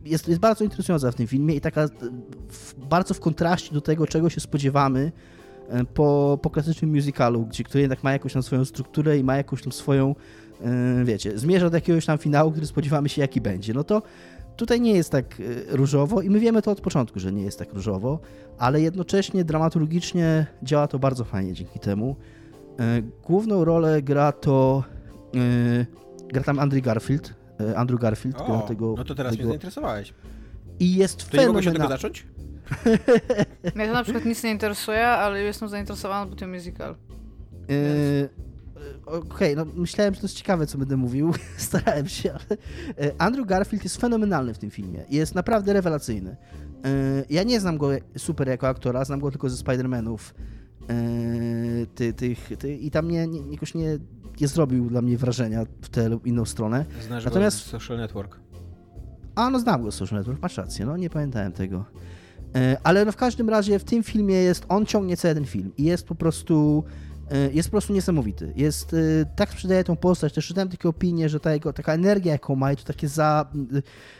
jest, 0.05 0.28
jest 0.28 0.40
bardzo 0.40 0.64
interesująca 0.64 1.12
w 1.12 1.14
tym 1.14 1.27
filmie 1.27 1.55
i 1.55 1.60
taka 1.60 1.86
w, 2.48 2.74
bardzo 2.89 3.14
w 3.14 3.20
kontraście 3.20 3.74
do 3.74 3.81
tego, 3.81 4.06
czego 4.06 4.31
się 4.31 4.40
spodziewamy 4.40 5.12
y, 5.81 5.85
po, 5.85 6.39
po 6.43 6.51
klasycznym 6.51 6.94
musicalu, 6.94 7.47
gdzie, 7.47 7.64
który 7.64 7.81
jednak 7.81 8.05
ma 8.05 8.12
jakąś 8.12 8.32
tam 8.32 8.43
swoją 8.43 8.64
strukturę 8.64 9.18
i 9.18 9.24
ma 9.24 9.36
jakąś 9.36 9.62
tam 9.62 9.72
swoją, 9.72 10.14
wiecie, 11.05 11.39
zmierza 11.39 11.70
do 11.70 11.77
jakiegoś 11.77 12.06
tam 12.06 12.18
finału, 12.18 12.51
który 12.51 12.66
spodziewamy 12.66 13.09
się 13.09 13.20
jaki 13.20 13.40
będzie. 13.40 13.74
No 13.74 13.85
to 13.85 14.02
Tutaj 14.60 14.81
nie 14.81 14.93
jest 14.93 15.10
tak 15.10 15.40
e, 15.40 15.77
różowo 15.77 16.22
i 16.22 16.31
my 16.31 16.40
wiemy 16.40 16.62
to 16.62 16.70
od 16.70 16.81
początku, 16.81 17.20
że 17.20 17.32
nie 17.32 17.43
jest 17.43 17.59
tak 17.59 17.72
różowo, 17.72 18.20
ale 18.59 18.81
jednocześnie 18.81 19.44
dramaturgicznie 19.44 20.47
działa 20.62 20.89
to 20.89 20.98
bardzo 20.98 21.24
fajnie 21.24 21.52
dzięki 21.52 21.78
temu. 21.78 22.16
E, 22.78 23.02
główną 23.27 23.64
rolę 23.64 24.02
gra 24.02 24.32
to 24.32 24.85
e, 25.35 25.86
gra 26.28 26.43
tam 26.43 26.59
Andrew 26.59 26.85
Garfield. 26.85 27.35
Andrew 27.77 28.01
Garfield 28.01 28.41
o, 28.41 28.61
tego. 28.61 28.95
No 28.99 29.05
to 29.05 29.15
teraz 29.15 29.32
tego... 29.32 29.43
mnie 29.43 29.51
zainteresowałeś. 29.51 30.15
I 30.81 30.95
jest 30.95 31.23
fenomenalny. 31.23 31.47
To 31.47 31.47
nie 31.47 31.53
mogę 31.53 31.62
się 31.62 31.70
od 31.70 31.77
tego 31.77 31.89
zacząć? 31.89 32.27
Mnie 33.74 33.87
to 33.87 33.93
na 33.93 34.03
przykład 34.03 34.24
nic 34.24 34.45
nie 34.45 34.51
interesuje, 34.51 35.09
ale 35.09 35.41
jestem 35.43 35.69
zainteresowany, 35.69 36.31
bo 36.31 36.37
to 36.37 36.47
musical. 36.47 36.97
Yy, 37.69 38.28
okej, 39.07 39.55
okay, 39.55 39.57
no 39.57 39.65
myślałem, 39.74 40.15
że 40.15 40.20
to 40.20 40.27
jest 40.27 40.37
ciekawe, 40.37 40.66
co 40.66 40.78
będę 40.78 40.97
mówił. 40.97 41.35
Starałem 41.57 42.09
się, 42.09 42.32
ale 42.32 42.59
e, 43.09 43.12
Andrew 43.19 43.47
Garfield 43.47 43.85
jest 43.85 43.97
fenomenalny 43.97 44.55
w 44.55 44.59
tym 44.59 44.70
filmie. 44.70 45.05
Jest 45.11 45.35
naprawdę 45.35 45.73
rewelacyjny. 45.73 46.37
E, 46.85 47.24
ja 47.31 47.43
nie 47.43 47.61
znam 47.61 47.78
go 47.78 47.91
super 48.16 48.49
jako 48.49 48.69
aktora, 48.69 49.05
znam 49.05 49.20
go 49.20 49.31
tylko 49.31 49.51
ze 49.51 49.65
Spider-Manów. 49.65 50.19
E, 50.90 51.86
ty, 51.94 52.12
tych, 52.12 52.50
ty, 52.58 52.74
I 52.74 52.90
tam 52.90 53.10
nie, 53.10 53.26
nie, 53.26 53.52
jakoś 53.52 53.74
nie, 53.74 53.98
nie 54.40 54.48
zrobił 54.48 54.88
dla 54.88 55.02
mnie 55.02 55.18
wrażenia 55.18 55.64
w 55.82 55.88
tę 55.88 56.08
lub 56.08 56.26
inną 56.26 56.44
stronę. 56.44 56.84
Znasz 57.06 57.24
Natomiast... 57.24 57.58
go 57.58 57.64
Social 57.64 57.96
Network. 57.96 58.40
A, 59.34 59.50
no 59.50 59.60
znam 59.60 59.82
go 59.82 59.92
Social 59.92 60.18
Network, 60.18 60.42
masz 60.42 60.56
rację, 60.56 60.86
no 60.86 60.96
nie 60.96 61.10
pamiętałem 61.10 61.52
tego. 61.52 61.84
Ale 62.82 63.04
no 63.04 63.12
w 63.12 63.16
każdym 63.16 63.48
razie 63.48 63.78
w 63.78 63.84
tym 63.84 64.02
filmie 64.02 64.34
jest, 64.34 64.66
on 64.68 64.86
ciągnie 64.86 65.16
cały 65.16 65.34
ten 65.34 65.44
film 65.44 65.72
i 65.78 65.84
jest 65.84 66.06
po 66.06 66.14
prostu 66.14 66.84
jest 67.52 67.69
po 67.69 67.70
prostu 67.70 67.93
niesamowity. 67.93 68.52
Jest, 68.57 68.94
e, 68.94 68.97
tak 69.36 69.51
sprzedaje 69.51 69.85
tą 69.85 69.97
postać, 69.97 70.32
też 70.32 70.47
czytałem 70.47 70.69
takie 70.69 70.89
opinie, 70.89 71.28
że 71.28 71.40
ta 71.40 71.52
jego, 71.52 71.73
taka 71.73 71.94
energia, 71.94 72.32
jaką 72.32 72.57
ma 72.57 72.73
i 72.73 72.77
to 72.77 72.85
takie 72.85 73.09
za, 73.09 73.52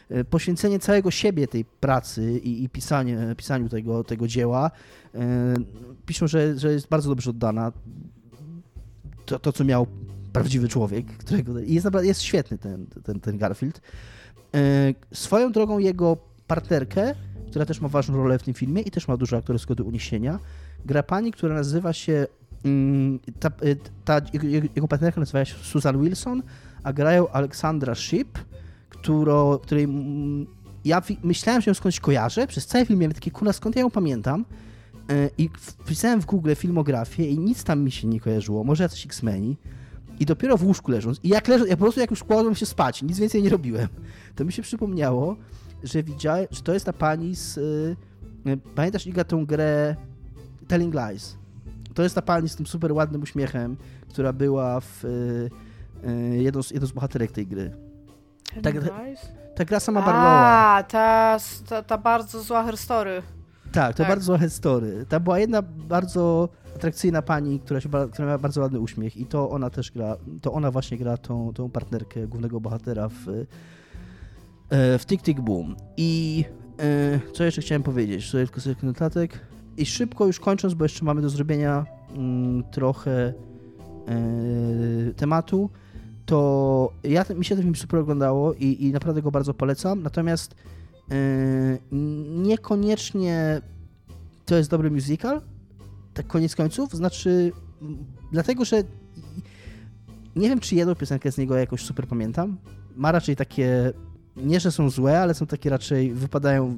e, 0.09 0.24
poświęcenie 0.24 0.78
całego 0.78 1.11
siebie 1.11 1.49
tej 1.49 1.65
pracy 1.65 2.39
i, 2.39 2.65
i 2.65 2.69
pisanie, 2.69 3.35
pisaniu 3.37 3.69
tego, 3.69 4.05
tego 4.05 4.28
dzieła, 4.28 4.70
piszą, 6.07 6.27
że, 6.27 6.59
że 6.59 6.73
jest 6.73 6.89
bardzo 6.89 7.09
dobrze 7.09 7.31
oddana. 7.31 7.73
To, 9.27 9.39
to 9.39 9.53
co 9.53 9.65
miał 9.65 9.87
prawdziwy 10.32 10.69
człowiek, 10.69 11.07
którego 11.07 11.59
jest, 11.59 11.87
jest 12.03 12.23
świetny 12.23 12.59
ten, 12.59 12.87
ten, 12.87 13.20
ten 13.20 13.39
Garfield. 13.39 13.81
Swoją 15.12 15.53
drogą 15.53 15.78
jego 15.78 16.16
partnerkę, 16.47 17.15
która 17.51 17.66
też 17.66 17.81
ma 17.81 17.89
ważną 17.89 18.16
rolę 18.16 18.39
w 18.39 18.43
tym 18.43 18.55
filmie 18.55 18.82
i 18.82 18.91
też 18.91 19.09
ma 19.09 19.16
dużo 19.16 19.37
aktorskiego 19.37 19.85
uniesienia, 19.85 20.39
gra 20.85 21.03
pani, 21.03 21.32
która 21.32 21.55
nazywa 21.55 21.93
się 21.93 22.27
ta, 23.41 23.51
y, 23.65 23.77
ta, 24.05 24.20
jego 24.74 24.89
partnerka 24.89 25.20
nazywa 25.20 25.45
się 25.45 25.55
Susan 25.55 26.01
Wilson, 26.03 26.43
a 26.82 26.93
grają 26.93 27.28
Aleksandra 27.28 27.95
Ship, 27.95 28.39
którą, 28.89 29.59
której 29.59 29.85
mm, 29.85 30.47
ja 30.85 31.03
myślałem, 31.23 31.62
że 31.62 31.70
ją 31.70 31.74
skądś 31.74 32.01
kojarzę, 32.01 32.47
przez 32.47 32.66
cały 32.66 32.87
film 32.87 32.99
miałem 32.99 33.12
takie, 33.12 33.31
kula, 33.31 33.53
skąd 33.53 33.77
ja 33.77 33.82
ją 33.82 33.91
pamiętam 33.91 34.45
y, 35.11 35.31
i 35.39 35.51
wpisałem 35.57 36.20
w 36.20 36.27
Google 36.27 36.55
filmografię 36.55 37.31
i 37.31 37.39
nic 37.39 37.65
tam 37.65 37.81
mi 37.81 37.91
się 37.91 38.09
nie 38.09 38.20
kojarzyło, 38.20 38.65
może 38.65 38.82
jacyś 38.82 39.07
X-Meni. 39.07 39.57
I 40.20 40.27
dopiero 40.27 40.57
w 40.57 40.65
łóżku 40.65 40.91
leżąc, 40.91 41.20
i 41.23 41.28
jak 41.28 41.49
leżę, 41.49 41.69
ja 41.69 41.77
po 41.77 41.81
prostu 41.81 42.01
jak 42.01 42.11
już 42.11 42.24
kładłem 42.24 42.55
się 42.55 42.66
spać, 42.66 43.03
nic 43.03 43.19
więcej 43.19 43.43
nie 43.43 43.51
robiłem, 43.51 43.89
to 44.37 44.45
mi 44.45 44.53
się 44.53 44.62
przypomniało, 44.62 45.37
że 45.82 46.03
widziałem, 46.03 46.47
że 46.51 46.62
to 46.62 46.74
jest 46.74 46.87
ta 46.87 46.93
pani 46.93 47.37
z... 47.37 47.59
Y, 47.59 47.97
pamiętasz, 48.74 49.07
Iga, 49.07 49.24
tą 49.24 49.47
grę 49.47 49.97
Telling 50.69 50.95
Lies? 50.95 51.40
To 52.01 52.05
jest 52.05 52.14
ta 52.14 52.22
pani 52.22 52.48
z 52.48 52.56
tym 52.56 52.66
super 52.66 52.93
ładnym 52.93 53.22
uśmiechem, 53.22 53.77
która 54.09 54.32
była 54.32 54.81
w 54.81 55.05
y, 55.05 55.51
y, 56.09 56.43
jedną, 56.43 56.62
z, 56.62 56.70
jedną 56.70 56.89
z 56.89 56.93
bohaterek 56.93 57.32
tej 57.32 57.47
gry. 57.47 57.77
Ta, 58.62 58.72
ta, 58.72 58.78
ta 59.55 59.64
gra 59.64 59.81
sama 59.81 60.01
Barlowa. 60.01 60.77
A, 60.77 60.82
ta, 60.82 61.39
ta, 61.68 61.82
ta 61.82 61.98
bardzo 61.98 62.43
zła 62.43 62.64
herstory. 62.64 63.22
Tak, 63.72 63.93
to 63.93 63.98
tak. 63.98 64.09
bardzo 64.09 64.24
zła 64.24 64.39
herstory. 64.39 65.06
Ta 65.09 65.20
była 65.20 65.39
jedna 65.39 65.62
bardzo 65.62 66.48
atrakcyjna 66.77 67.22
pani, 67.22 67.60
która, 67.60 67.81
się, 67.81 67.89
która 67.89 68.27
miała 68.27 68.39
bardzo 68.39 68.60
ładny 68.60 68.81
uśmiech 68.81 69.16
i 69.16 69.27
to 69.27 69.51
ona 69.51 69.70
też 69.70 69.90
gra, 69.90 70.16
to 70.43 70.52
ona 70.52 70.70
właśnie 70.70 70.98
gra 70.98 71.16
tą, 71.16 71.52
tą 71.55 71.70
partnerkę 71.70 72.27
głównego 72.27 72.60
bohatera 72.60 73.09
w, 73.09 73.28
y, 73.28 73.47
w 74.98 75.06
Tick 75.06 75.24
Tick 75.24 75.40
Boom. 75.40 75.77
I 75.97 76.44
co 77.32 77.44
jeszcze 77.44 77.62
chciałem 77.62 77.82
powiedzieć? 77.82 78.27
Tutaj 78.27 78.47
tylko 78.47 78.60
sobie 78.60 78.77
notatek. 78.82 79.49
I 79.81 79.86
szybko 79.86 80.27
już 80.27 80.40
kończąc, 80.40 80.74
bo 80.74 80.85
jeszcze 80.85 81.05
mamy 81.05 81.23
do 81.23 81.31
zrobienia 81.31 81.86
mm, 82.15 82.65
trochę 82.70 83.35
e, 84.09 85.15
tematu, 85.16 85.70
to 86.27 86.93
ja, 87.05 87.24
mi 87.36 87.44
się 87.44 87.55
ten 87.55 87.65
film 87.65 87.77
super 87.77 88.01
oglądało 88.01 88.55
i, 88.55 88.85
i 88.85 88.93
naprawdę 88.93 89.23
go 89.23 89.31
bardzo 89.31 89.55
polecam, 89.55 90.02
natomiast 90.02 90.55
e, 91.11 91.15
niekoniecznie 92.43 93.61
to 94.47 94.57
jest 94.57 94.70
dobry 94.70 94.90
musical, 94.90 95.40
tak 96.15 96.27
koniec 96.27 96.57
końców, 96.57 96.93
znaczy 96.93 97.52
dlatego, 98.32 98.65
że 98.65 98.82
nie 100.36 100.48
wiem, 100.48 100.61
czy 100.61 100.74
jedną 100.74 100.94
piosenkę 100.94 101.32
z 101.32 101.39
niego 101.39 101.57
jakoś 101.57 101.85
super 101.85 102.07
pamiętam. 102.07 102.57
Ma 102.97 103.12
raczej 103.12 103.36
takie, 103.36 103.93
nie 104.36 104.61
że 104.61 104.73
są 104.73 104.90
złe, 104.90 105.20
ale 105.20 105.35
są 105.35 105.47
takie 105.47 105.70
raczej, 105.70 106.15
wypadają 106.15 106.77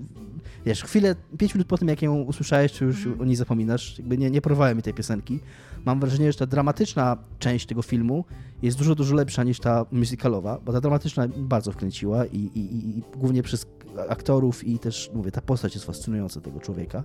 wiesz, 0.67 0.85
chwilę, 0.85 1.15
pięć 1.39 1.55
minut 1.55 1.69
po 1.69 1.79
tym, 1.79 1.89
jak 1.89 2.03
ją 2.03 2.23
usłyszałeś, 2.23 2.73
czy 2.73 2.85
już 2.85 3.07
mm. 3.07 3.21
o 3.21 3.25
niej 3.25 3.37
zapominasz, 3.37 3.99
jakby 3.99 4.19
nie, 4.19 4.31
nie 4.31 4.41
porwałem 4.41 4.77
mi 4.77 4.83
tej 4.83 4.95
piosenki. 4.95 5.41
Mam 5.85 6.01
wrażenie, 6.01 6.33
że 6.33 6.39
ta 6.39 6.47
dramatyczna 6.47 7.17
część 7.39 7.67
tego 7.67 7.83
filmu 7.83 8.25
jest 8.63 8.79
dużo, 8.79 8.95
dużo 8.95 9.15
lepsza 9.15 9.45
niż 9.45 9.61
ta 9.61 9.87
musicalowa, 9.93 10.61
bo 10.65 10.73
ta 10.73 10.81
dramatyczna 10.81 11.29
bardzo 11.37 11.73
wkręciła 11.73 12.27
i, 12.27 12.39
i, 12.39 12.99
i 12.99 13.03
głównie 13.17 13.43
przez 13.43 13.67
aktorów 14.09 14.65
i 14.65 14.79
też, 14.79 15.11
mówię, 15.15 15.31
ta 15.31 15.41
postać 15.41 15.75
jest 15.75 15.87
fascynująca 15.87 16.41
tego 16.41 16.61
człowieka. 16.61 17.05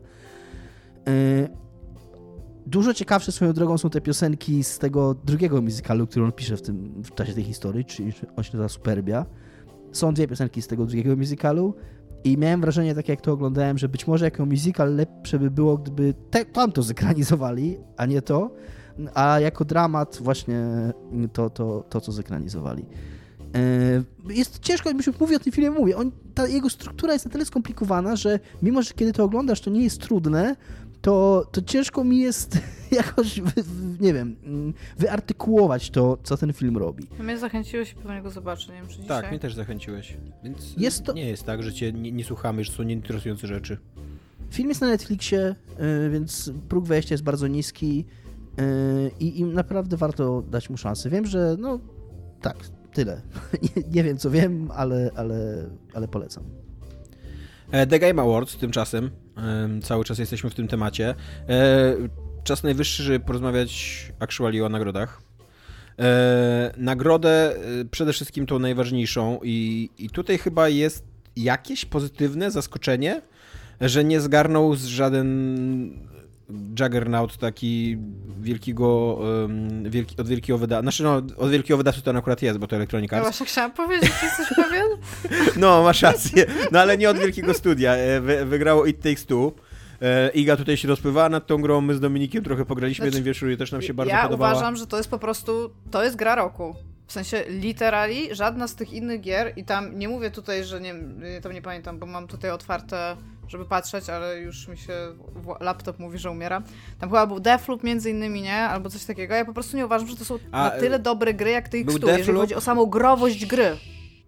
Yy, 1.06 1.14
dużo 2.66 2.94
ciekawsze 2.94 3.32
swoją 3.32 3.54
drogą 3.54 3.78
są 3.78 3.90
te 3.90 4.02
piosenki 4.02 4.64
z 4.64 4.80
tego 4.80 5.14
drugiego 5.14 5.62
musicalu, 5.62 6.08
który 6.08 6.26
on 6.26 6.32
pisze 6.32 6.58
w, 6.58 6.62
tym, 6.62 7.04
w 7.04 7.16
czasie 7.16 7.34
tej 7.34 7.44
historii, 7.44 7.86
czyli 7.86 8.14
on 8.36 8.44
się 8.44 8.50
nazywa 8.54 8.70
Superbia. 8.70 9.26
Są 9.92 10.14
dwie 10.14 10.28
piosenki 10.28 10.62
z 10.62 10.68
tego 10.68 10.86
drugiego 10.86 11.16
musicalu. 11.16 11.74
I 12.23 12.38
miałem 12.38 12.61
wrażenie, 12.61 12.95
tak 12.95 13.10
jak 13.10 13.22
to 13.22 13.31
oglądałem, 13.31 13.77
że 13.77 13.89
być 13.89 14.07
może 14.07 14.26
jako 14.26 14.45
musical 14.45 14.95
lepsze 14.95 15.39
by 15.39 15.52
było, 15.52 15.77
gdyby 15.77 16.14
te, 16.30 16.45
tam 16.45 16.72
to 16.72 16.84
zekranizowali, 16.84 17.77
a 17.98 18.06
nie 18.06 18.22
to, 18.22 18.52
a 19.14 19.39
jako 19.39 19.65
dramat 19.65 20.18
właśnie 20.22 20.64
to, 21.34 21.49
to, 21.49 21.84
to 21.89 22.02
co 22.02 22.11
zekranizowali. 22.11 22.85
E, 23.56 24.34
jest 24.34 24.60
ciężko, 24.60 24.89
jakbyśmy 24.89 25.14
mówił 25.19 25.35
o 25.35 25.39
tym 25.39 25.53
filmie, 25.53 25.72
mówię, 25.72 25.98
on, 25.98 26.11
ta 26.34 26.48
jego 26.48 26.69
struktura 26.69 27.14
jest 27.14 27.26
na 27.26 27.31
tyle 27.31 27.45
skomplikowana, 27.45 28.15
że 28.15 28.39
mimo, 28.61 28.81
że 28.81 28.94
kiedy 28.94 29.14
to 29.14 29.23
oglądasz, 29.23 29.61
to 29.61 29.69
nie 29.69 29.84
jest 29.84 30.02
trudne, 30.02 30.56
to, 31.02 31.45
to 31.52 31.61
ciężko 31.61 32.03
mi 32.03 32.19
jest 32.19 32.60
jakoś, 32.91 33.41
nie 33.99 34.14
wiem, 34.14 34.36
wyartykułować 34.98 35.90
to, 35.90 36.18
co 36.24 36.38
ten 36.38 36.53
film 36.53 36.78
robi. 36.78 37.07
No 37.18 37.24
mnie 37.24 37.38
zachęciłeś 37.38 37.94
pewnie 37.94 38.22
go 38.22 38.30
zobaczyć, 38.30 38.68
nie 38.68 38.74
wiem, 38.74 38.88
czy 38.88 38.94
dzisiaj... 38.94 39.07
Tak, 39.07 39.30
mnie 39.30 39.40
też 39.40 39.53
zachęciłeś. 39.53 40.18
Więc 40.44 40.74
jest 40.78 41.03
to... 41.03 41.14
nie 41.14 41.26
jest 41.26 41.44
tak, 41.44 41.64
że 41.64 41.74
cię 41.74 41.94
nie, 41.94 42.11
nie 42.11 42.24
słuchamy, 42.24 42.64
że 42.64 42.72
są 42.72 42.84
nieinteresujące 42.84 43.48
rzeczy. 43.48 43.78
Film 44.52 44.69
jest 44.69 44.82
na 44.82 44.88
Netflixie, 44.88 45.56
y, 46.06 46.10
więc 46.10 46.52
próg 46.69 46.86
wejścia 46.86 47.14
jest 47.14 47.24
bardzo 47.24 47.48
niski 47.48 48.06
y, 48.60 49.11
i, 49.19 49.40
i 49.40 49.44
naprawdę 49.44 49.98
warto 49.98 50.41
dać 50.41 50.69
mu 50.69 50.78
szansę. 50.78 51.10
Wiem, 51.10 51.26
że 51.26 51.56
no 51.60 51.80
tak, 52.41 52.57
tyle. 52.94 53.22
nie, 53.76 53.84
nie 53.91 54.03
wiem, 54.03 54.18
co 54.18 54.32
wiem, 54.32 54.72
ale, 54.76 55.11
ale, 55.15 55.69
ale 55.94 56.07
polecam. 56.07 56.44
E, 57.72 57.88
The 57.88 57.99
Game 57.99 58.22
Awards 58.22 58.57
tymczasem, 58.57 59.11
cały 59.84 60.05
czas 60.05 60.19
jesteśmy 60.19 60.49
w 60.49 60.55
tym 60.55 60.68
temacie. 60.68 61.15
E, 61.49 61.93
czas 62.43 62.64
najwyższy, 62.64 63.03
żeby 63.03 63.19
porozmawiać 63.19 64.05
actually 64.19 64.65
o 64.65 64.69
nagrodach. 64.69 65.22
E, 65.99 66.73
nagrodę 66.77 67.55
przede 67.91 68.14
wszystkim 68.14 68.45
tą 68.45 68.59
najważniejszą 68.59 69.39
i, 69.43 69.89
i 69.97 70.09
tutaj 70.09 70.38
chyba 70.38 70.69
jest 70.69 71.03
jakieś 71.35 71.85
pozytywne 71.85 72.51
zaskoczenie, 72.51 73.22
że 73.81 74.03
nie 74.03 74.22
zgarnął 74.22 74.76
żaden 74.76 76.07
Juggernaut 76.49 77.38
taki 77.38 77.98
wielkiego, 78.40 79.14
um, 79.14 79.90
wielki, 79.90 80.18
od 80.18 80.28
wielkiego 80.28 80.57
wydawcy, 80.57 80.82
znaczy 80.84 81.03
no, 81.03 81.22
od 81.38 81.52
wielkiego 81.52 81.78
wydawcy 81.78 82.02
to 82.02 82.11
akurat 82.11 82.41
jest, 82.41 82.60
bo 82.60 82.68
to 82.68 82.76
Electronic 82.76 83.14
Arts. 83.14 83.26
Ja 83.26 83.32
właśnie 83.32 83.45
chciałam 83.45 83.72
powiedzieć, 83.72 84.11
że 84.22 84.26
jesteś 84.26 84.48
pewien? 84.65 84.88
No, 85.56 85.84
masz 85.84 86.02
rację, 86.02 86.45
no 86.72 86.80
ale 86.80 86.98
nie 86.98 87.10
od 87.10 87.18
wielkiego 87.18 87.53
studia. 87.53 87.95
E, 87.95 88.22
wy, 88.22 88.45
wygrało 88.45 88.86
It 88.86 89.02
Takes 89.02 89.26
Two. 89.26 89.53
E, 90.02 90.30
Iga 90.30 90.57
tutaj 90.57 90.78
się 90.78 90.88
rozpływała 90.88 91.30
nad 91.30 91.48
tą 91.48 91.61
grą, 91.61 91.82
my 91.82 91.95
z 91.95 91.99
Dominikiem 91.99 92.44
trochę 92.44 92.65
pograliśmy 92.65 93.06
znaczy, 93.06 93.18
jeden 93.18 93.24
wieczór 93.24 93.52
i 93.52 93.57
też 93.57 93.72
nam 93.72 93.82
się 93.82 93.94
bardzo 93.94 94.14
ja 94.14 94.24
podobała. 94.24 94.49
Ja 94.49 94.56
uważam, 94.56 94.76
że 94.76 94.88
to 94.88 94.98
jest 94.98 95.10
po 95.10 95.19
prostu, 95.19 95.69
to 95.91 96.03
jest 96.03 96.15
gra 96.15 96.36
roku. 96.36 96.76
W 97.08 97.12
sensie 97.12 97.44
literali 97.48 98.36
żadna 98.36 98.68
z 98.68 98.76
tych 98.76 98.94
innych 98.94 99.22
gier 99.22 99.54
i 99.56 99.64
tam 99.64 100.00
nie 100.00 100.10
mówię 100.10 100.32
tutaj, 100.32 100.64
że 100.64 100.82
nie, 100.82 100.96
tam 101.42 101.52
nie 101.52 101.62
pamiętam, 101.62 102.00
bo 102.00 102.06
mam 102.06 102.28
tutaj 102.28 102.52
otwarte, 102.52 103.18
żeby 103.48 103.66
patrzeć, 103.66 104.10
ale 104.10 104.40
już 104.40 104.68
mi 104.68 104.78
się 104.78 104.94
laptop 105.60 106.00
mówi, 106.00 106.18
że 106.18 106.32
umiera. 106.32 106.62
Tam 107.00 107.10
chyba 107.10 107.28
był 107.28 107.40
Deathloop 107.40 107.84
między 107.84 108.10
innymi, 108.10 108.42
nie? 108.42 108.56
Albo 108.56 108.90
coś 108.90 109.06
takiego. 109.06 109.36
Ja 109.36 109.46
po 109.46 109.54
prostu 109.54 109.78
nie 109.78 109.86
uważam, 109.86 110.08
że 110.08 110.16
to 110.16 110.26
są 110.26 110.40
A, 110.52 110.64
na 110.64 110.70
tyle 110.70 111.00
dobre 111.00 111.34
gry, 111.34 111.52
jak 111.52 111.70
tych 111.70 111.86
X2, 111.86 112.18
jeżeli 112.18 112.38
chodzi 112.38 112.56
o 112.56 112.62
samą 112.62 112.86
growość 112.86 113.46
gry. 113.46 113.78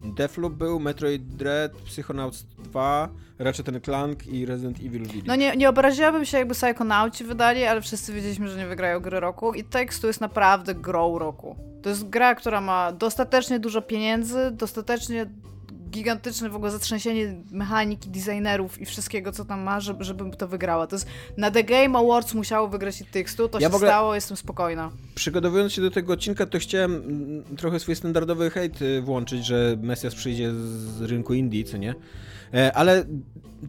Deathloop 0.01 0.53
był, 0.53 0.79
Metroid 0.79 1.35
Dread, 1.35 1.71
Psychonauts 1.71 2.45
2, 2.63 3.09
Ratchet 3.39 3.83
Clank 3.83 4.27
i 4.27 4.45
Resident 4.45 4.77
Evil 4.77 5.07
Village. 5.07 5.27
No 5.27 5.35
nie, 5.35 5.57
nie 5.57 5.69
obraziłabym 5.69 6.25
się 6.25 6.37
jakby 6.37 6.53
Psychonauci 6.53 7.23
wydali, 7.23 7.63
ale 7.63 7.81
wszyscy 7.81 8.13
wiedzieliśmy, 8.13 8.47
że 8.47 8.57
nie 8.57 8.67
wygrają 8.67 8.99
gry 8.99 9.19
roku 9.19 9.53
i 9.53 9.63
tekstu 9.63 10.07
jest 10.07 10.21
naprawdę 10.21 10.75
grą 10.75 11.19
roku. 11.19 11.55
To 11.81 11.89
jest 11.89 12.09
gra, 12.09 12.35
która 12.35 12.61
ma 12.61 12.91
dostatecznie 12.91 13.59
dużo 13.59 13.81
pieniędzy, 13.81 14.51
dostatecznie 14.51 15.25
gigantyczne 15.89 16.49
w 16.49 16.55
ogóle 16.55 16.71
zatrzęsienie 16.71 17.35
mechaniki, 17.51 18.09
designerów 18.09 18.81
i 18.81 18.85
wszystkiego, 18.85 19.31
co 19.31 19.45
tam 19.45 19.61
ma, 19.61 19.79
żeby, 19.79 20.03
żeby 20.03 20.37
to 20.37 20.47
wygrała. 20.47 20.87
To 20.87 20.95
jest, 20.95 21.07
na 21.37 21.51
The 21.51 21.63
Game 21.63 21.99
Awards 21.99 22.33
musiało 22.33 22.67
wygrać 22.67 23.03
tekstu, 23.11 23.49
to 23.49 23.59
ja 23.59 23.69
się 23.69 23.77
stało, 23.77 24.15
jestem 24.15 24.37
spokojna. 24.37 24.91
Przygotowując 25.15 25.73
się 25.73 25.81
do 25.81 25.91
tego 25.91 26.13
odcinka, 26.13 26.45
to 26.45 26.59
chciałem 26.59 26.95
mm, 26.95 27.43
trochę 27.57 27.79
swój 27.79 27.95
standardowy 27.95 28.49
hejt 28.49 28.81
y, 28.81 29.01
włączyć, 29.01 29.45
że 29.45 29.77
Messias 29.81 30.15
przyjdzie 30.15 30.51
z 30.53 31.01
rynku 31.01 31.33
Indii, 31.33 31.65
co 31.65 31.77
nie? 31.77 31.95
E, 32.53 32.73
ale 32.73 33.05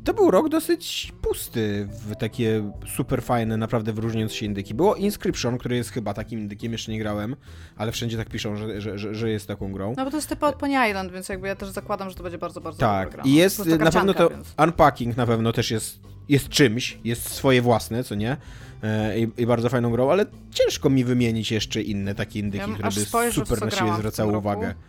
to 0.04 0.14
był 0.14 0.30
rok 0.30 0.48
dosyć 0.48 1.12
pusty 1.22 1.88
w 1.90 2.16
takie 2.16 2.72
super 2.96 3.22
fajne, 3.22 3.56
naprawdę 3.56 3.92
wyróżniające 3.92 4.34
się 4.34 4.46
indyki. 4.46 4.74
Było 4.74 4.94
Inscription, 4.94 5.58
który 5.58 5.76
jest 5.76 5.90
chyba 5.90 6.14
takim 6.14 6.40
indykiem, 6.40 6.72
jeszcze 6.72 6.92
nie 6.92 6.98
grałem, 6.98 7.36
ale 7.76 7.92
wszędzie 7.92 8.16
tak 8.16 8.28
piszą, 8.28 8.56
że, 8.56 8.80
że, 8.80 8.98
że, 8.98 9.14
że 9.14 9.30
jest 9.30 9.46
taką 9.46 9.72
grą. 9.72 9.94
No 9.96 10.04
bo 10.04 10.10
to 10.10 10.16
jest 10.16 10.28
typa 10.28 10.48
od 10.48 10.56
Pony 10.56 10.88
Island, 10.88 11.12
więc 11.12 11.28
jakby 11.28 11.48
ja 11.48 11.56
też 11.56 11.68
zakładam, 11.68 12.10
że 12.10 12.16
to 12.16 12.22
będzie 12.22 12.38
bardzo, 12.38 12.60
bardzo 12.60 12.78
Tak, 12.78 13.10
gra. 13.10 13.24
i 13.24 13.34
jest 13.34 13.66
na 13.66 13.90
pewno 13.90 14.14
to 14.14 14.30
więc. 14.30 14.54
Unpacking 14.64 15.16
na 15.16 15.26
pewno 15.26 15.52
też 15.52 15.70
jest, 15.70 16.00
jest 16.28 16.48
czymś, 16.48 16.98
jest 17.04 17.30
swoje 17.30 17.62
własne, 17.62 18.04
co 18.04 18.14
nie? 18.14 18.36
E, 18.82 19.18
I, 19.18 19.28
I, 19.36 19.46
bardzo 19.46 19.68
fajną 19.68 19.90
grą, 19.90 20.10
ale 20.10 20.26
ciężko 20.50 20.90
mi 20.90 21.04
wymienić 21.04 21.50
jeszcze 21.50 21.82
inne 21.82 22.14
takie 22.14 22.40
indyki, 22.40 22.70
ja 22.70 22.74
które 22.74 22.88
by 23.24 23.32
super 23.32 23.64
na 23.64 23.70
siebie 23.70 23.94
zwracały 23.98 24.38
uwagę. 24.38 24.66
Roku. 24.66 24.80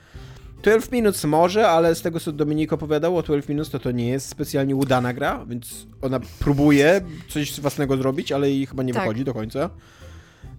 12 0.62 0.90
Minutes 0.92 1.26
może, 1.26 1.70
ale 1.70 1.96
z 1.96 2.02
tego 2.02 2.20
co 2.20 2.32
Dominik 2.32 2.74
opowiadał 2.74 3.18
o 3.18 3.24
12 3.24 3.54
Minutes, 3.54 3.72
to 3.72 3.80
to 3.80 3.92
nie 3.92 4.08
jest 4.08 4.30
specjalnie 4.30 4.76
udana 4.76 5.14
gra, 5.14 5.46
więc 5.46 5.88
ona 6.02 6.20
próbuje 6.40 7.02
coś 7.30 7.62
własnego 7.62 7.98
zrobić, 7.98 8.32
ale 8.32 8.50
jej 8.50 8.66
chyba 8.66 8.84
nie 8.84 8.94
tak. 8.94 9.04
wychodzi 9.04 9.24
do 9.24 9.34
końca. 9.34 9.70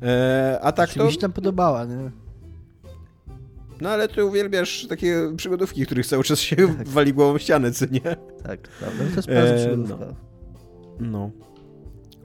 E, 0.03 0.59
a 0.62 0.73
tak 0.73 0.95
to... 0.95 1.05
Mi 1.05 1.12
się 1.12 1.19
tam 1.19 1.33
podobała, 1.33 1.85
nie? 1.85 2.11
No 3.81 3.91
ale 3.91 4.09
ty 4.09 4.24
uwielbiasz 4.24 4.87
takie 4.89 5.33
przygodówki, 5.37 5.87
których 5.87 6.07
cały 6.07 6.24
czas 6.24 6.41
się 6.41 6.57
tak. 6.57 6.89
wali 6.99 7.12
głową 7.15 7.39
ścianę, 7.39 7.73
co 7.73 7.87
nie? 7.87 8.16
Tak, 8.43 8.61
prawda. 8.61 9.05
To 9.05 9.16
jest 9.16 9.29
bardzo 9.29 9.55
e, 9.55 9.57
przygodówka. 9.57 10.07
No. 11.01 11.09
no. 11.11 11.31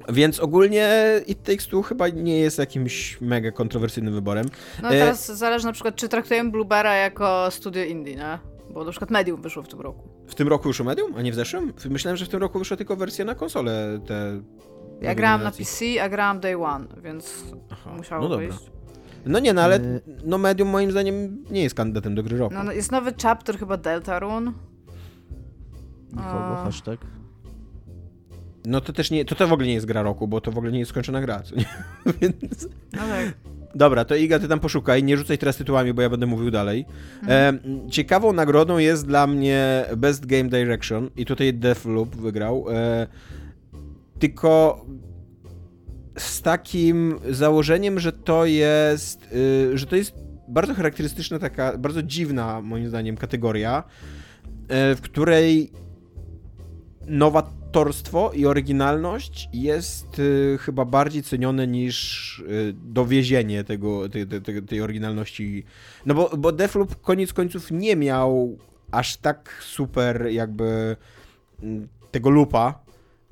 Więc 0.10 0.40
ogólnie 0.40 0.90
It 1.28 1.44
Takes 1.44 1.68
Two 1.68 1.82
chyba 1.82 2.08
nie 2.10 2.40
jest 2.40 2.58
jakimś 2.58 3.22
mega 3.22 3.52
kontrowersyjnym 3.52 4.14
wyborem. 4.14 4.46
No 4.84 4.90
teraz 4.90 5.30
e... 5.30 5.36
zależy 5.36 5.66
na 5.66 5.72
przykład, 5.72 5.96
czy 5.96 6.10
traktujemy 6.10 6.52
Bluebera 6.52 6.96
jako 6.96 7.52
studio 7.52 7.84
indie, 7.84 8.16
nie? 8.16 8.40
Bo 8.70 8.84
na 8.84 8.92
przykład 8.92 9.12
Medium 9.12 9.42
wyszło 9.42 9.64
w 9.64 9.68
tym 9.68 9.82
roku. 9.82 10.10
W 10.28 10.36
tym 10.36 10.48
roku 10.48 10.68
wyszło 10.68 10.86
Medium, 10.86 11.14
a 11.18 11.22
nie 11.22 11.32
w 11.32 11.36
zeszłym? 11.36 11.74
Myślałem, 11.90 12.18
że 12.18 12.26
w 12.26 12.30
tym 12.30 12.40
roku 12.40 12.60
wyszła 12.60 12.78
tylko 12.78 12.96
wersja 12.96 13.26
na 13.26 13.36
konsolę 13.36 14.00
te... 14.08 14.42
Ja 15.02 15.16
grałam 15.16 15.44
na 15.44 15.52
PC, 15.52 15.86
a 16.02 16.10
grałam 16.10 16.40
Day 16.40 16.64
One, 16.64 16.86
więc 17.04 17.44
Aha, 17.70 17.92
musiało 17.98 18.24
no 18.24 18.30
dobra. 18.30 18.48
wyjść. 18.48 18.72
No 19.26 19.40
nie, 19.40 19.54
no 19.54 19.62
ale 19.62 19.80
y- 19.80 20.02
no 20.24 20.38
Medium 20.38 20.70
moim 20.70 20.92
zdaniem 20.92 21.44
nie 21.52 21.64
jest 21.64 21.76
kandydatem 21.76 22.16
do 22.16 22.24
gry 22.24 22.38
roku. 22.38 22.54
No, 22.54 22.64
no 22.64 22.72
jest 22.72 22.92
nowy 22.92 23.14
chapter 23.22 23.60
chyba 23.60 23.78
Deltarune. 23.78 24.52
Nikogo, 26.10 26.56
hashtag. 26.64 27.00
No 28.68 28.82
to 28.82 28.94
też 28.94 29.12
nie, 29.12 29.26
to, 29.26 29.36
to 29.36 29.48
w 29.48 29.54
ogóle 29.54 29.68
nie 29.68 29.74
jest 29.74 29.86
gra 29.86 30.02
roku, 30.02 30.28
bo 30.28 30.42
to 30.42 30.52
w 30.52 30.58
ogóle 30.58 30.72
nie 30.72 30.80
jest 30.80 30.92
skończona 30.92 31.22
gra, 31.22 31.40
co 31.44 31.56
nie? 31.56 31.66
Więc... 32.22 32.68
No 32.94 33.00
tak. 33.00 33.34
Dobra, 33.76 34.06
to 34.06 34.16
Iga, 34.16 34.40
ty 34.40 34.48
tam 34.48 34.60
poszukaj, 34.60 35.04
nie 35.04 35.18
rzucaj 35.18 35.38
teraz 35.38 35.58
tytułami, 35.58 35.94
bo 35.94 36.02
ja 36.02 36.10
będę 36.10 36.26
mówił 36.26 36.52
dalej. 36.52 36.86
Mhm. 37.22 37.60
E, 37.88 37.90
ciekawą 37.92 38.34
nagrodą 38.34 38.78
jest 38.78 39.08
dla 39.08 39.28
mnie 39.28 39.86
Best 39.98 40.26
Game 40.26 40.44
Direction 40.44 41.10
i 41.16 41.26
tutaj 41.26 41.54
Deathloop 41.54 42.16
wygrał. 42.16 42.66
E, 42.70 43.08
tylko 44.20 44.86
z 46.18 46.42
takim 46.42 47.20
założeniem, 47.30 48.00
że 48.00 48.12
to 48.12 48.46
jest, 48.46 49.32
y, 49.34 49.78
że 49.78 49.86
to 49.86 49.96
jest 49.96 50.14
bardzo 50.48 50.74
charakterystyczna 50.74 51.40
taka, 51.40 51.78
bardzo 51.78 52.04
dziwna 52.04 52.62
moim 52.62 52.90
zdaniem 52.90 53.18
kategoria, 53.18 53.84
y, 54.92 54.96
w 54.96 55.02
której 55.02 55.72
nowatorstwo 57.68 58.32
i 58.34 58.46
oryginalność 58.46 59.50
jest 59.54 60.20
y, 60.20 60.58
chyba 60.62 60.86
bardziej 60.86 61.24
cenione 61.24 61.68
niż 61.68 62.40
y, 62.40 62.74
dowiezienie 62.74 63.64
tego, 63.64 64.10
tej, 64.10 64.28
tej, 64.28 64.64
tej 64.64 64.82
oryginalności. 64.82 65.64
No 66.06 66.14
bo, 66.14 66.38
bo 66.38 66.52
Deathloop 66.52 67.02
koniec 67.02 67.34
końców 67.34 67.72
nie 67.72 67.96
miał 67.96 68.58
aż 68.92 69.18
tak 69.18 69.60
super 69.62 70.28
jakby 70.32 70.96
mm, 71.64 71.88
tego 72.12 72.30
lupa, 72.30 72.80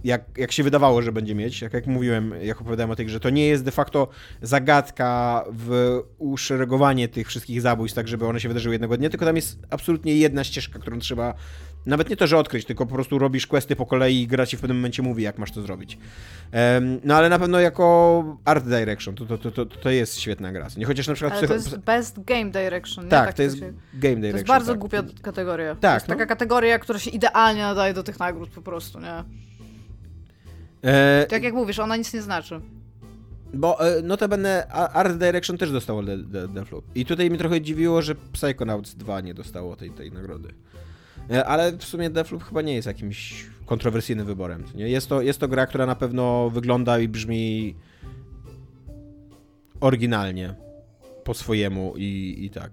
jak, 0.04 0.24
jak 0.38 0.52
się 0.52 0.64
wydawało, 0.64 1.02
że 1.02 1.12
będzie 1.12 1.36
mieć. 1.36 1.62
Jak, 1.62 1.74
jak 1.74 1.88
mówiłem, 1.88 2.34
jak 2.42 2.62
opowiadałem 2.62 2.92
o 2.92 2.96
tej 2.96 3.06
grze, 3.06 3.20
to 3.20 3.30
nie 3.30 3.48
jest 3.48 3.64
de 3.64 3.72
facto 3.72 4.08
zagadka 4.42 5.44
w 5.52 6.02
uszeregowanie 6.18 7.08
tych 7.08 7.28
wszystkich 7.28 7.62
zabójstw, 7.62 7.96
tak 7.96 8.08
żeby 8.08 8.28
one 8.28 8.40
się 8.40 8.48
wydarzyły 8.48 8.76
jednego 8.76 8.98
dnia, 8.98 9.10
tylko 9.10 9.26
tam 9.26 9.36
jest 9.36 9.60
absolutnie 9.70 10.16
jedna 10.16 10.44
ścieżka, 10.44 10.80
którą 10.80 11.00
trzeba 11.00 11.34
nawet 11.86 12.10
nie 12.10 12.18
to, 12.18 12.28
że 12.28 12.38
odkryć, 12.38 12.66
tylko 12.66 12.86
po 12.86 12.96
prostu 12.96 13.20
robisz 13.20 13.48
questy 13.48 13.76
po 13.76 13.86
kolei 13.86 14.22
i 14.22 14.28
gra 14.28 14.46
ci 14.46 14.58
w 14.58 14.62
pewnym 14.62 14.78
momencie 14.78 15.04
mówi, 15.04 15.24
jak 15.24 15.38
masz 15.38 15.52
to 15.52 15.62
zrobić. 15.62 15.98
Um, 16.54 17.00
no 17.04 17.16
ale 17.16 17.30
na 17.30 17.40
pewno 17.40 17.60
jako 17.60 18.38
art 18.46 18.66
direction 18.66 19.16
to, 19.16 19.26
to, 19.26 19.38
to, 19.38 19.52
to, 19.52 19.66
to 19.66 19.90
jest 19.90 20.20
świetna 20.20 20.52
gra. 20.52 20.68
Nie 20.78 20.86
chociaż 20.86 21.08
na 21.08 21.14
przykład... 21.14 21.38
Ale 21.38 21.48
to 21.48 21.54
jest 21.54 21.78
best 21.78 22.24
game 22.24 22.52
direction, 22.52 23.06
nie? 23.06 23.12
Tak, 23.12 23.26
tak 23.26 23.36
to 23.36 23.44
jest 23.44 23.60
się... 23.60 23.74
game 23.94 24.16
direction. 24.16 24.32
To 24.32 24.38
jest 24.38 24.48
bardzo 24.48 24.72
tak. 24.72 24.80
głupia 24.80 25.04
kategoria. 25.22 25.76
Tak. 25.76 25.82
To 25.82 25.96
jest 25.96 26.08
no. 26.08 26.16
taka 26.16 26.26
kategoria, 26.26 26.80
która 26.80 27.00
się 27.00 27.12
idealnie 27.12 27.62
nadaje 27.62 27.94
do 27.94 28.04
tych 28.04 28.20
nagród 28.20 28.50
po 28.50 28.62
prostu, 28.62 29.00
nie? 29.00 29.24
E... 30.82 31.26
Tak 31.30 31.44
jak 31.44 31.54
mówisz, 31.54 31.80
ona 31.80 31.98
nic 31.98 32.14
nie 32.14 32.22
znaczy. 32.22 32.62
Bo 33.54 33.88
e, 33.98 34.02
notabene 34.02 34.68
Art 34.72 35.18
Direction 35.18 35.58
też 35.58 35.72
dostało 35.72 36.04
Deathloop. 36.48 36.86
I 36.96 37.06
tutaj 37.06 37.32
mi 37.32 37.38
trochę 37.38 37.62
dziwiło, 37.62 38.02
że 38.02 38.16
Psychonauts 38.16 38.96
2 38.96 39.22
nie 39.22 39.34
dostało 39.34 39.76
tej, 39.76 39.92
tej 39.92 40.12
nagrody. 40.12 40.54
E, 41.32 41.46
ale 41.46 41.72
w 41.72 41.84
sumie 41.84 42.10
Deathloop 42.10 42.44
chyba 42.44 42.62
nie 42.62 42.74
jest 42.76 42.88
jakimś 42.88 43.46
kontrowersyjnym 43.66 44.26
wyborem. 44.26 44.64
Nie? 44.76 44.90
Jest, 44.90 45.10
to, 45.10 45.22
jest 45.22 45.40
to 45.40 45.48
gra, 45.48 45.68
która 45.68 45.86
na 45.86 45.96
pewno 45.96 46.50
wygląda 46.50 47.00
i 47.00 47.08
brzmi 47.08 47.76
oryginalnie 49.80 50.56
po 51.24 51.34
swojemu 51.34 51.94
i, 51.98 52.36
i 52.40 52.50
tak. 52.50 52.72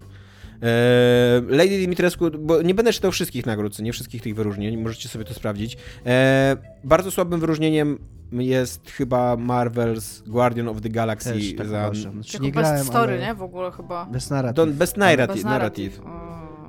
E, 0.62 1.42
Lady 1.48 1.78
Dimitrescu, 1.78 2.30
bo 2.38 2.62
nie 2.62 2.74
będę 2.74 2.92
czytał 2.92 3.12
wszystkich 3.12 3.46
nagród, 3.46 3.78
nie 3.78 3.92
wszystkich 3.92 4.22
tych 4.22 4.34
wyróżnień, 4.34 4.76
możecie 4.76 5.08
sobie 5.08 5.24
to 5.24 5.34
sprawdzić. 5.34 5.76
E, 6.06 6.56
bardzo 6.84 7.10
słabym 7.10 7.40
wyróżnieniem 7.40 7.98
jest 8.32 8.90
chyba 8.90 9.34
Marvel's 9.36 10.28
Guardian 10.28 10.68
of 10.68 10.80
the 10.80 10.88
Galaxy 10.88 11.32
Też, 11.32 11.56
tak 11.56 11.68
za... 11.68 11.90
Znaczy, 11.94 12.40
nie 12.40 12.52
grałem, 12.52 12.84
story, 12.84 13.12
ale... 13.12 13.26
nie? 13.26 13.34
W 13.34 13.42
ogóle 13.42 13.70
chyba. 13.70 14.06
Bez 14.06 14.30
narrative. 14.30 14.74
Bez 14.74 14.96
narrative. 14.96 15.34
Bez 15.34 15.44
narrative. 15.44 16.00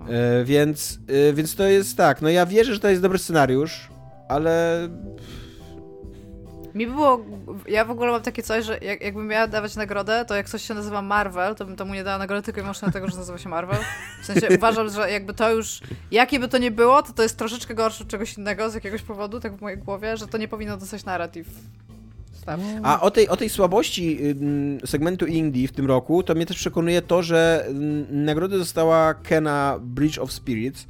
E, 0.09 0.43
więc, 0.43 0.99
e, 1.29 1.33
więc 1.33 1.55
to 1.55 1.63
jest 1.63 1.97
tak, 1.97 2.21
no 2.21 2.29
ja 2.29 2.45
wierzę, 2.45 2.73
że 2.73 2.79
to 2.79 2.89
jest 2.89 3.01
dobry 3.01 3.17
scenariusz, 3.19 3.89
ale... 4.29 4.87
Mi 6.75 6.87
było, 6.87 7.25
ja 7.67 7.85
w 7.85 7.91
ogóle 7.91 8.11
mam 8.11 8.21
takie 8.21 8.43
coś, 8.43 8.65
że 8.65 8.77
jak, 8.77 9.01
jakbym 9.01 9.27
miała 9.27 9.47
dawać 9.47 9.75
nagrodę, 9.75 10.25
to 10.25 10.35
jak 10.35 10.49
coś 10.49 10.61
się 10.61 10.73
nazywa 10.73 11.01
Marvel, 11.01 11.55
to 11.55 11.65
bym 11.65 11.75
temu 11.75 11.93
nie 11.93 12.03
dała 12.03 12.17
nagrody 12.17 12.43
tylko 12.43 12.59
i 12.59 12.63
wyłącznie 12.63 12.85
dlatego, 12.85 13.07
że 13.07 13.17
nazywa 13.17 13.37
się 13.37 13.49
Marvel. 13.49 13.79
W 14.21 14.25
sensie 14.25 14.47
uważam, 14.57 14.89
że 14.89 15.11
jakby 15.11 15.33
to 15.33 15.51
już, 15.51 15.79
jakie 16.11 16.39
by 16.39 16.47
to 16.47 16.57
nie 16.57 16.71
było, 16.71 17.03
to 17.03 17.13
to 17.13 17.23
jest 17.23 17.37
troszeczkę 17.37 17.75
gorsze 17.75 18.03
od 18.03 18.09
czegoś 18.09 18.37
innego 18.37 18.69
z 18.69 18.73
jakiegoś 18.73 19.01
powodu, 19.01 19.39
tak 19.39 19.55
w 19.55 19.61
mojej 19.61 19.77
głowie, 19.77 20.17
że 20.17 20.27
to 20.27 20.37
nie 20.37 20.47
powinno 20.47 20.77
dostać 20.77 21.05
a 22.83 23.01
o 23.01 23.11
tej, 23.11 23.29
o 23.29 23.37
tej 23.37 23.49
słabości 23.49 24.19
segmentu 24.85 25.25
indie 25.25 25.67
w 25.67 25.71
tym 25.71 25.85
roku, 25.85 26.23
to 26.23 26.35
mnie 26.35 26.45
też 26.45 26.57
przekonuje 26.57 27.01
to, 27.01 27.23
że 27.23 27.67
nagrodę 28.09 28.57
dostała 28.57 29.13
Kena 29.13 29.79
Bridge 29.81 30.17
of 30.17 30.31
Spirits, 30.31 30.87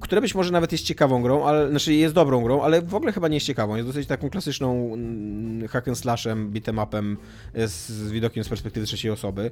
która 0.00 0.20
być 0.20 0.34
może 0.34 0.52
nawet 0.52 0.72
jest 0.72 0.84
ciekawą 0.84 1.22
grą, 1.22 1.44
ale, 1.44 1.70
znaczy 1.70 1.94
jest 1.94 2.14
dobrą 2.14 2.42
grą, 2.42 2.62
ale 2.62 2.82
w 2.82 2.94
ogóle 2.94 3.12
chyba 3.12 3.28
nie 3.28 3.36
jest 3.36 3.46
ciekawą. 3.46 3.76
Jest 3.76 3.88
dosyć 3.88 4.06
taką 4.08 4.30
klasyczną 4.30 4.92
mm, 4.94 5.68
hack 5.68 5.88
and 5.88 5.98
slashem, 5.98 6.52
beat'em 6.52 6.82
upem 6.82 7.16
z, 7.54 7.88
z 7.88 8.12
widokiem 8.12 8.44
z 8.44 8.48
perspektywy 8.48 8.86
trzeciej 8.86 9.10
osoby. 9.10 9.50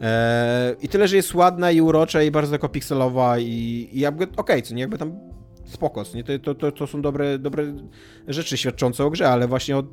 E, 0.00 0.76
I 0.82 0.88
tyle, 0.88 1.08
że 1.08 1.16
jest 1.16 1.34
ładna 1.34 1.70
i 1.70 1.80
urocza 1.80 2.22
i 2.22 2.30
bardzo 2.30 2.54
jako 2.54 2.68
pikselowa 2.68 3.38
i, 3.38 3.88
i 3.92 4.00
jakby 4.00 4.24
okej, 4.24 4.36
okay, 4.36 4.62
co 4.62 4.74
nie, 4.74 4.80
jakby 4.80 4.98
tam 4.98 5.12
spoko, 5.64 6.04
nie? 6.14 6.24
To, 6.24 6.38
to, 6.38 6.54
to, 6.54 6.72
to 6.72 6.86
są 6.86 7.02
dobre, 7.02 7.38
dobre 7.38 7.64
rzeczy 8.28 8.56
świadczące 8.56 9.04
o 9.04 9.10
grze, 9.10 9.28
ale 9.28 9.48
właśnie 9.48 9.76
od 9.76 9.86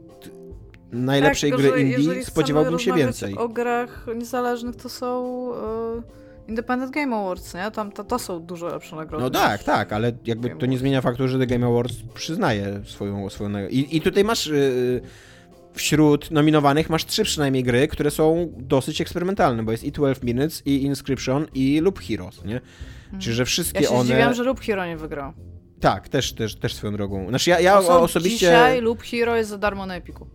najlepszej 0.94 1.52
tak, 1.52 1.60
gry 1.60 1.82
indie 1.82 2.26
spodziewałbym 2.26 2.80
się 2.80 2.94
więcej. 2.94 3.38
o 3.38 3.50
grach 3.50 4.06
niezależnych 4.16 4.76
to 4.76 4.90
są... 4.90 5.50
Yy 5.96 6.24
Independent 6.48 6.92
Game 6.92 7.16
Awards, 7.16 7.54
nie? 7.54 7.72
Tam 7.72 7.92
to, 7.92 8.04
to 8.04 8.20
są 8.20 8.40
dużo 8.40 8.68
lepsze 8.68 8.96
nagrody. 8.96 9.24
No 9.24 9.30
tak, 9.30 9.64
tak, 9.64 9.94
ale 9.94 10.12
jakby 10.26 10.48
Game 10.48 10.60
to 10.60 10.66
nie 10.66 10.78
zmienia 10.78 11.02
faktu, 11.02 11.28
że 11.28 11.40
The 11.40 11.48
Game 11.48 11.68
Awards 11.68 11.96
przyznaje 12.14 12.82
swoją, 12.86 13.30
swoją. 13.30 13.68
I, 13.68 13.98
I 13.98 14.02
tutaj 14.02 14.24
masz 14.24 14.46
yy, 14.46 15.02
wśród 15.74 16.32
nominowanych 16.32 16.90
masz 16.90 17.06
trzy 17.06 17.24
przynajmniej 17.24 17.64
gry, 17.64 17.88
które 17.88 18.12
są 18.12 18.54
dosyć 18.58 19.02
eksperymentalne, 19.02 19.64
bo 19.64 19.72
jest 19.72 19.84
i 19.84 19.92
12 19.92 20.26
Minutes, 20.26 20.62
i 20.66 20.84
Inscription, 20.84 21.48
i 21.54 21.82
Loop 21.82 22.00
Heroes, 22.00 22.46
nie? 22.46 22.62
Hmm. 23.04 23.22
Czyli, 23.22 23.36
że 23.36 23.46
wszystkie 23.46 23.82
ja 23.82 23.90
się 23.90 23.96
one... 23.96 24.04
zdziwiam, 24.04 24.34
że 24.34 24.44
Loop 24.44 24.60
Hero 24.60 24.86
nie 24.86 24.98
wygrał. 24.98 25.34
Tak, 25.80 26.10
też, 26.10 26.34
też, 26.34 26.56
też 26.56 26.74
swoją 26.74 26.94
drogą. 26.94 27.30
Znaczy 27.30 27.50
ja, 27.50 27.60
ja 27.60 27.80
osobiście... 27.80 28.38
Dzisiaj 28.38 28.82
Loop 28.82 29.04
Hero 29.04 29.36
jest 29.36 29.50
za 29.50 29.58
darmo 29.58 29.86
na 29.86 29.96
Epiku. 29.96 30.28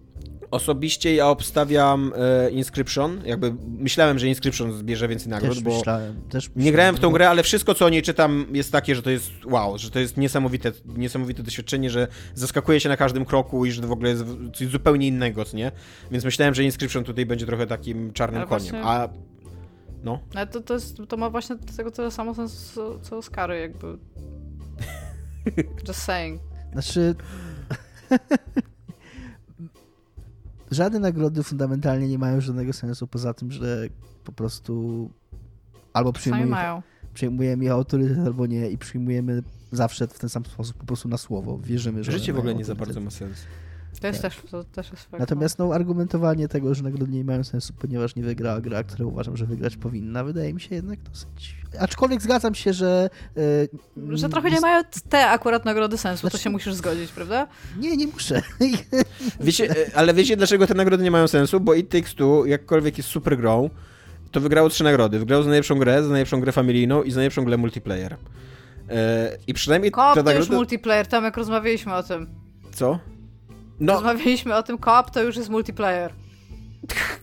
Osobiście 0.50 1.14
ja 1.14 1.28
obstawiam 1.28 2.12
e, 2.16 2.50
Inscription. 2.50 3.20
Jakby 3.24 3.54
myślałem, 3.78 4.18
że 4.18 4.28
Inscription 4.28 4.72
zbierze 4.72 5.08
więcej 5.08 5.28
nagród, 5.28 5.54
też 5.54 5.62
bo 5.62 5.76
myślałem, 5.76 6.22
też 6.30 6.50
nie 6.56 6.72
grałem 6.72 6.96
w 6.96 7.00
tą 7.00 7.10
grę, 7.10 7.30
ale 7.30 7.42
wszystko 7.42 7.74
co 7.74 7.86
o 7.86 7.88
niej 7.88 8.02
czytam 8.02 8.46
jest 8.52 8.72
takie, 8.72 8.94
że 8.94 9.02
to 9.02 9.10
jest 9.10 9.30
wow, 9.44 9.78
że 9.78 9.90
to 9.90 9.98
jest 9.98 10.16
niesamowite, 10.16 10.72
niesamowite 10.96 11.42
doświadczenie, 11.42 11.90
że 11.90 12.08
zaskakuje 12.34 12.80
się 12.80 12.88
na 12.88 12.96
każdym 12.96 13.24
kroku 13.24 13.66
i 13.66 13.70
że 13.72 13.82
to 13.82 13.88
w 13.88 13.92
ogóle 13.92 14.10
jest 14.10 14.24
coś 14.54 14.68
zupełnie 14.68 15.06
innego, 15.06 15.44
co 15.44 15.56
nie? 15.56 15.72
Więc 16.10 16.24
myślałem, 16.24 16.54
że 16.54 16.64
Inscription 16.64 17.04
tutaj 17.04 17.26
będzie 17.26 17.46
trochę 17.46 17.66
takim 17.66 18.12
czarnym 18.12 18.40
ale 18.40 18.48
koniem. 18.48 18.70
Właśnie... 18.70 18.84
A 18.84 19.08
no. 20.04 20.20
Ale 20.34 20.46
to, 20.46 20.60
to, 20.60 20.74
jest, 20.74 20.96
to 21.08 21.16
ma 21.16 21.30
właśnie 21.30 21.56
tego 21.76 21.90
tyle 21.90 22.10
samo 22.10 22.34
sens 22.34 22.72
co, 22.74 22.98
co 23.00 23.16
Oscary, 23.16 23.60
jakby. 23.60 23.86
Just 25.88 26.02
saying. 26.02 26.40
Znaczy. 26.72 27.14
żadne 30.70 30.98
nagrody 30.98 31.42
fundamentalnie 31.42 32.08
nie 32.08 32.18
mają 32.18 32.40
żadnego 32.40 32.72
sensu 32.72 33.06
poza 33.06 33.34
tym, 33.34 33.52
że 33.52 33.88
po 34.24 34.32
prostu 34.32 35.10
albo 35.92 36.12
przyjmujemy, 36.12 36.56
przyjmujemy 37.14 37.64
je 37.64 37.72
autorytet, 37.72 38.18
albo 38.18 38.46
nie 38.46 38.70
i 38.70 38.78
przyjmujemy 38.78 39.42
zawsze 39.72 40.06
w 40.06 40.18
ten 40.18 40.30
sam 40.30 40.44
sposób 40.44 40.76
po 40.76 40.86
prostu 40.86 41.08
na 41.08 41.18
słowo. 41.18 41.58
Wierzymy, 41.58 42.04
że 42.04 42.12
Życie 42.12 42.32
w 42.32 42.38
ogóle 42.38 42.54
nie 42.54 42.64
za 42.64 42.74
bardzo 42.74 43.00
ma 43.00 43.10
sens. 43.10 43.38
To 44.00 44.06
jest 44.06 44.22
też, 44.22 44.36
to 44.50 44.64
też 44.64 44.90
jest 44.90 45.02
fakt. 45.02 45.20
Natomiast 45.20 45.58
no, 45.58 45.74
argumentowanie 45.74 46.48
tego, 46.48 46.74
że 46.74 46.82
nagrody 46.82 47.12
nie 47.12 47.24
mają 47.24 47.44
sensu, 47.44 47.72
ponieważ 47.78 48.16
nie 48.16 48.22
wygrała 48.22 48.60
gra, 48.60 48.84
która 48.84 49.06
uważam, 49.08 49.36
że 49.36 49.46
wygrać 49.46 49.76
powinna, 49.76 50.24
wydaje 50.24 50.54
mi 50.54 50.60
się 50.60 50.74
jednak 50.74 51.02
dosyć... 51.02 51.56
Aczkolwiek 51.78 52.22
zgadzam 52.22 52.54
się, 52.54 52.72
że... 52.72 53.10
Yy, 53.96 54.16
że 54.16 54.28
trochę 54.28 54.50
nie 54.50 54.60
mają 54.60 54.82
te 55.08 55.26
akurat 55.26 55.64
nagrody 55.64 55.98
sensu, 55.98 56.20
znaczy... 56.20 56.36
to 56.36 56.42
się 56.42 56.50
musisz 56.50 56.74
zgodzić, 56.74 57.10
prawda? 57.10 57.46
Nie, 57.78 57.96
nie 57.96 58.06
muszę. 58.06 58.42
Wiecie, 59.40 59.70
e, 59.70 59.96
ale 59.96 60.14
wiecie, 60.14 60.36
dlaczego 60.36 60.66
te 60.66 60.74
nagrody 60.74 61.04
nie 61.04 61.10
mają 61.10 61.28
sensu? 61.28 61.60
Bo 61.60 61.74
It 61.74 61.88
Takes 61.88 62.14
Two, 62.14 62.46
jakkolwiek 62.46 62.98
jest 62.98 63.10
super 63.10 63.36
grą, 63.36 63.70
to 64.30 64.40
wygrało 64.40 64.68
trzy 64.68 64.84
nagrody. 64.84 65.18
Wygrało 65.18 65.42
za 65.42 65.48
najlepszą 65.48 65.78
grę, 65.78 66.02
za 66.02 66.08
najlepszą 66.08 66.40
grę 66.40 66.52
familijną 66.52 67.02
i 67.02 67.10
za 67.10 67.16
najlepszą 67.16 67.44
grę 67.44 67.56
multiplayer. 67.56 68.16
Yy, 68.88 68.96
I 69.46 69.54
przynajmniej... 69.54 69.90
Kop, 69.90 70.14
to 70.14 70.22
nagrody... 70.22 70.38
już 70.38 70.48
multiplayer, 70.48 71.06
tam 71.06 71.24
jak 71.24 71.36
rozmawialiśmy 71.36 71.94
o 71.94 72.02
tym. 72.02 72.26
Co? 72.72 72.98
No. 73.80 73.92
Rozmawialiśmy 73.92 74.56
o 74.56 74.62
tym, 74.62 74.78
koop 74.78 75.10
to 75.10 75.22
już 75.22 75.36
jest 75.36 75.48
multiplayer. 75.48 76.12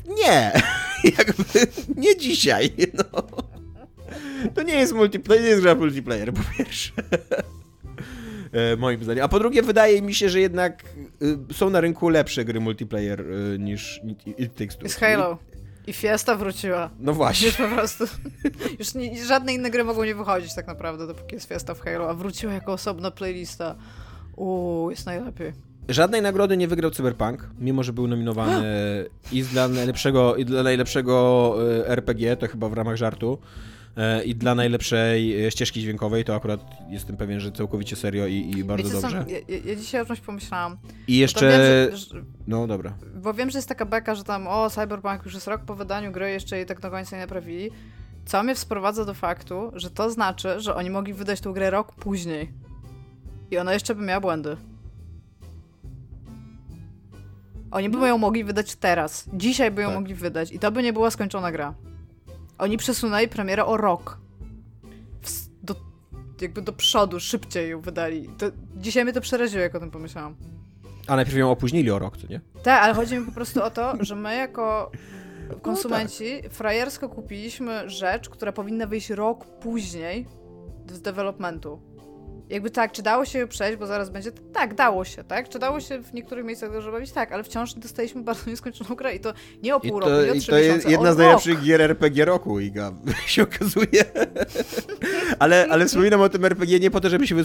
Nie, 0.08 0.52
jakby 1.18 1.68
nie 1.96 2.18
dzisiaj, 2.18 2.74
no. 2.94 3.24
To 4.56 4.64
nie 4.64 4.74
jest 4.74 4.94
multiplayer, 4.94 5.44
nie 5.44 5.50
jest 5.50 5.62
gra 5.62 5.76
multiplayer, 5.76 6.34
po 6.34 6.42
pierwsze. 6.58 6.92
E, 8.56 8.76
moim 8.76 9.04
zdaniem. 9.04 9.24
A 9.24 9.28
po 9.28 9.40
drugie, 9.40 9.62
wydaje 9.62 10.02
mi 10.02 10.14
się, 10.14 10.30
że 10.30 10.40
jednak 10.40 10.84
y, 11.22 11.54
są 11.54 11.70
na 11.70 11.82
rynku 11.82 12.10
lepsze 12.10 12.46
gry 12.46 12.60
multiplayer 12.60 13.22
y, 13.22 13.60
niż 13.60 14.02
It 14.38 14.56
Takes 14.56 14.78
Two. 14.78 14.84
Jest 14.84 15.00
Halo. 15.00 15.38
I 15.88 15.94
Fiesta 15.94 16.36
wróciła. 16.36 16.90
No 17.00 17.14
właśnie. 17.14 17.48
Już 17.48 17.56
po 17.56 17.68
prostu. 17.68 18.04
Już 18.80 18.94
nie, 18.94 19.26
żadne 19.26 19.54
inne 19.54 19.72
gry 19.72 19.84
mogą 19.84 20.04
nie 20.04 20.16
wychodzić 20.16 20.56
tak 20.56 20.68
naprawdę, 20.68 21.08
dopóki 21.08 21.36
jest 21.36 21.48
Fiesta 21.48 21.74
w 21.74 21.80
Halo, 21.80 22.10
a 22.10 22.14
wróciła 22.14 22.54
jako 22.54 22.74
osobna 22.74 23.12
playlista. 23.12 23.76
Uuu, 24.36 24.92
jest 24.92 25.06
najlepiej. 25.06 25.54
Żadnej 25.90 26.22
nagrody 26.22 26.58
nie 26.58 26.68
wygrał 26.68 26.92
Cyberpunk, 26.92 27.50
mimo 27.60 27.84
że 27.84 27.94
był 27.94 28.08
nominowany 28.08 28.64
i 29.32 29.44
dla 29.44 29.68
najlepszego, 29.68 30.36
i 30.36 30.46
dla 30.46 30.64
najlepszego 30.64 31.56
e, 31.80 31.88
RPG, 31.88 32.36
to 32.36 32.48
chyba 32.48 32.70
w 32.70 32.74
ramach 32.74 32.96
żartu, 32.96 33.38
e, 33.98 34.24
i 34.24 34.36
dla 34.36 34.56
najlepszej 34.56 35.52
ścieżki 35.52 35.82
dźwiękowej, 35.82 36.24
to 36.24 36.36
akurat 36.36 36.62
jestem 36.90 37.18
pewien, 37.18 37.40
że 37.40 37.52
całkowicie 37.52 37.96
serio 37.96 38.28
i, 38.28 38.52
i 38.58 38.64
bardzo 38.64 38.90
Wiecie, 38.90 39.02
dobrze. 39.02 39.26
ja, 39.28 39.58
ja, 39.66 39.76
dzisiaj 39.76 40.02
o 40.02 40.06
czymś 40.06 40.20
pomyślałam. 40.20 40.78
I 41.08 41.18
jeszcze... 41.18 41.50
Wiem, 41.90 41.98
że, 41.98 42.22
no 42.48 42.68
dobra. 42.68 42.94
Bo 43.16 43.34
wiem, 43.34 43.50
że 43.50 43.58
jest 43.58 43.70
taka 43.70 43.86
beka, 43.86 44.16
że 44.16 44.24
tam 44.24 44.48
o, 44.48 44.70
Cyberpunk 44.70 45.26
już 45.26 45.34
jest 45.34 45.48
rok 45.48 45.62
po 45.62 45.76
wydaniu 45.76 46.12
gry, 46.12 46.32
jeszcze 46.32 46.58
jej 46.58 46.66
tak 46.66 46.80
do 46.82 46.92
końca 46.92 47.16
nie 47.16 47.22
naprawili. 47.22 47.72
Co 48.26 48.44
mnie 48.44 48.56
sprowadza 48.56 49.06
do 49.06 49.14
faktu, 49.14 49.72
że 49.74 49.90
to 49.90 50.12
znaczy, 50.12 50.60
że 50.60 50.76
oni 50.76 50.90
mogli 50.90 51.14
wydać 51.14 51.42
tę 51.42 51.54
grę 51.54 51.70
rok 51.70 51.96
później. 51.96 52.52
I 53.52 53.58
ona 53.58 53.74
jeszcze 53.74 53.96
by 53.96 54.06
miała 54.06 54.22
błędy. 54.22 54.58
Oni 57.72 57.90
by 57.90 58.08
ją 58.08 58.18
mogli 58.18 58.44
wydać 58.44 58.76
teraz. 58.76 59.30
Dzisiaj 59.34 59.72
by 59.72 59.82
ją 59.82 59.88
tak. 59.88 59.98
mogli 59.98 60.16
wydać 60.16 60.52
i 60.52 60.60
to 60.60 60.72
by 60.72 60.84
nie 60.84 60.94
była 60.94 61.12
skończona 61.12 61.52
gra. 61.52 61.74
Oni 62.58 62.78
przesunęli 62.78 63.28
premierę 63.28 63.66
o 63.66 63.78
rok. 63.78 64.18
Do, 65.64 65.76
jakby 66.42 66.62
do 66.62 66.74
przodu, 66.74 67.20
szybciej 67.20 67.70
ją 67.70 67.82
wydali. 67.82 68.30
To, 68.38 68.46
dzisiaj 68.76 69.04
mnie 69.04 69.14
to 69.14 69.22
przeraziło, 69.22 69.64
jak 69.64 69.76
o 69.76 69.80
tym 69.80 69.92
pomyślałam. 69.92 70.36
A 71.08 71.16
najpierw 71.16 71.38
ją 71.38 71.52
opóźnili 71.52 71.92
o 71.92 72.00
rok, 72.00 72.18
co 72.18 72.28
nie? 72.28 72.42
Tak, 72.64 72.84
ale 72.84 72.94
chodzi 72.94 73.20
mi 73.20 73.26
po 73.26 73.32
prostu 73.32 73.64
o 73.64 73.70
to, 73.70 73.94
że 74.00 74.16
my 74.16 74.36
jako 74.36 74.92
konsumenci 75.62 76.36
no 76.36 76.42
tak. 76.42 76.54
frajersko 76.54 77.10
kupiliśmy 77.10 77.90
rzecz, 77.90 78.30
która 78.30 78.52
powinna 78.52 78.88
wyjść 78.88 79.10
rok 79.10 79.46
później 79.46 80.28
z 80.88 81.02
developmentu 81.02 81.82
jakby 82.50 82.70
tak, 82.70 82.92
czy 82.92 83.04
dało 83.04 83.26
się 83.26 83.48
przejść, 83.48 83.78
bo 83.78 83.88
zaraz 83.88 84.10
będzie, 84.10 84.32
tak, 84.54 84.74
dało 84.74 85.06
się, 85.06 85.24
tak? 85.24 85.50
Czy 85.50 85.60
dało 85.60 85.80
się 85.80 86.04
w 86.04 86.14
niektórych 86.14 86.46
miejscach 86.46 86.72
dobrze 86.72 86.92
bawić? 86.92 87.12
Tak, 87.12 87.32
ale 87.32 87.44
wciąż 87.44 87.74
dostaliśmy 87.74 88.22
bardzo 88.22 88.50
nieskończoną 88.50 88.96
grę 88.96 89.16
i 89.16 89.20
to 89.20 89.34
nie 89.64 89.76
o 89.76 89.80
pół 89.80 90.00
to, 90.00 90.10
roku, 90.10 90.26
nie 90.26 90.32
o 90.32 90.36
trzy 90.36 90.52
to 90.52 90.58
miesiące, 90.58 90.76
jest 90.76 90.90
jedna 90.90 91.14
z 91.14 91.18
najlepszych 91.18 91.64
gier 91.64 91.82
RPG 91.82 92.26
roku, 92.26 92.60
Iga, 92.60 92.94
się 93.28 93.44
okazuje. 93.44 94.06
ale, 95.40 95.68
ale 95.70 95.86
wspominam 95.86 96.22
o 96.22 96.30
tym 96.30 96.46
RPG 96.46 96.80
nie 96.80 96.92
po 96.92 97.02
to, 97.02 97.10
żeby 97.10 97.28
się 97.28 97.36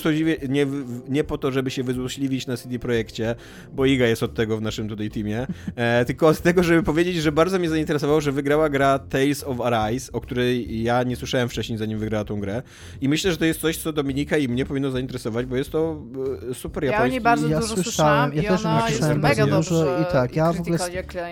nie, 0.48 0.66
nie 1.08 1.24
po 1.24 1.38
to, 1.38 1.52
żeby 1.52 1.70
się 1.70 1.82
wyzłośliwić 1.82 2.46
na 2.46 2.56
CD 2.56 2.78
Projekcie, 2.78 3.34
bo 3.72 3.86
Iga 3.86 4.06
jest 4.06 4.22
od 4.22 4.34
tego 4.34 4.56
w 4.56 4.62
naszym 4.62 4.88
tutaj 4.88 5.10
teamie, 5.10 5.46
e, 5.76 6.04
tylko 6.04 6.28
od 6.28 6.40
tego, 6.40 6.62
żeby 6.62 6.82
powiedzieć, 6.82 7.16
że 7.16 7.32
bardzo 7.32 7.58
mnie 7.58 7.68
zainteresowało, 7.68 8.20
że 8.20 8.32
wygrała 8.32 8.68
gra 8.68 8.98
Tales 8.98 9.44
of 9.44 9.60
Arise, 9.60 10.12
o 10.12 10.20
której 10.20 10.82
ja 10.82 11.02
nie 11.02 11.16
słyszałem 11.16 11.48
wcześniej, 11.48 11.78
zanim 11.78 11.98
wygrała 11.98 12.24
tą 12.24 12.40
grę 12.40 12.62
i 13.00 13.08
myślę, 13.08 13.30
że 13.30 13.36
to 13.36 13.44
jest 13.44 13.60
coś, 13.60 13.76
co 13.76 13.92
Dominika 13.92 14.36
i 14.36 14.48
mnie 14.48 14.66
powinno 14.66 14.89
zainteresować, 14.90 15.46
bo 15.46 15.56
jest 15.56 15.70
to 15.70 16.02
e, 16.50 16.54
super 16.54 16.84
japoński... 16.84 17.02
Ja 17.02 17.08
o 17.08 17.10
niej 17.10 17.20
bardzo 17.20 17.48
ja 17.48 17.60
dużo 17.60 17.74
słyszałem 17.74 18.34
ja 18.34 18.42
i 18.42 18.46
też 18.46 18.64
ona 18.64 18.90
jest 18.90 19.14
mega 19.16 19.46
dobrze 19.46 19.98
i 20.02 20.12
tak, 20.12 20.36
ja 20.36 20.52
w, 20.52 20.60
ogóle, 20.60 20.78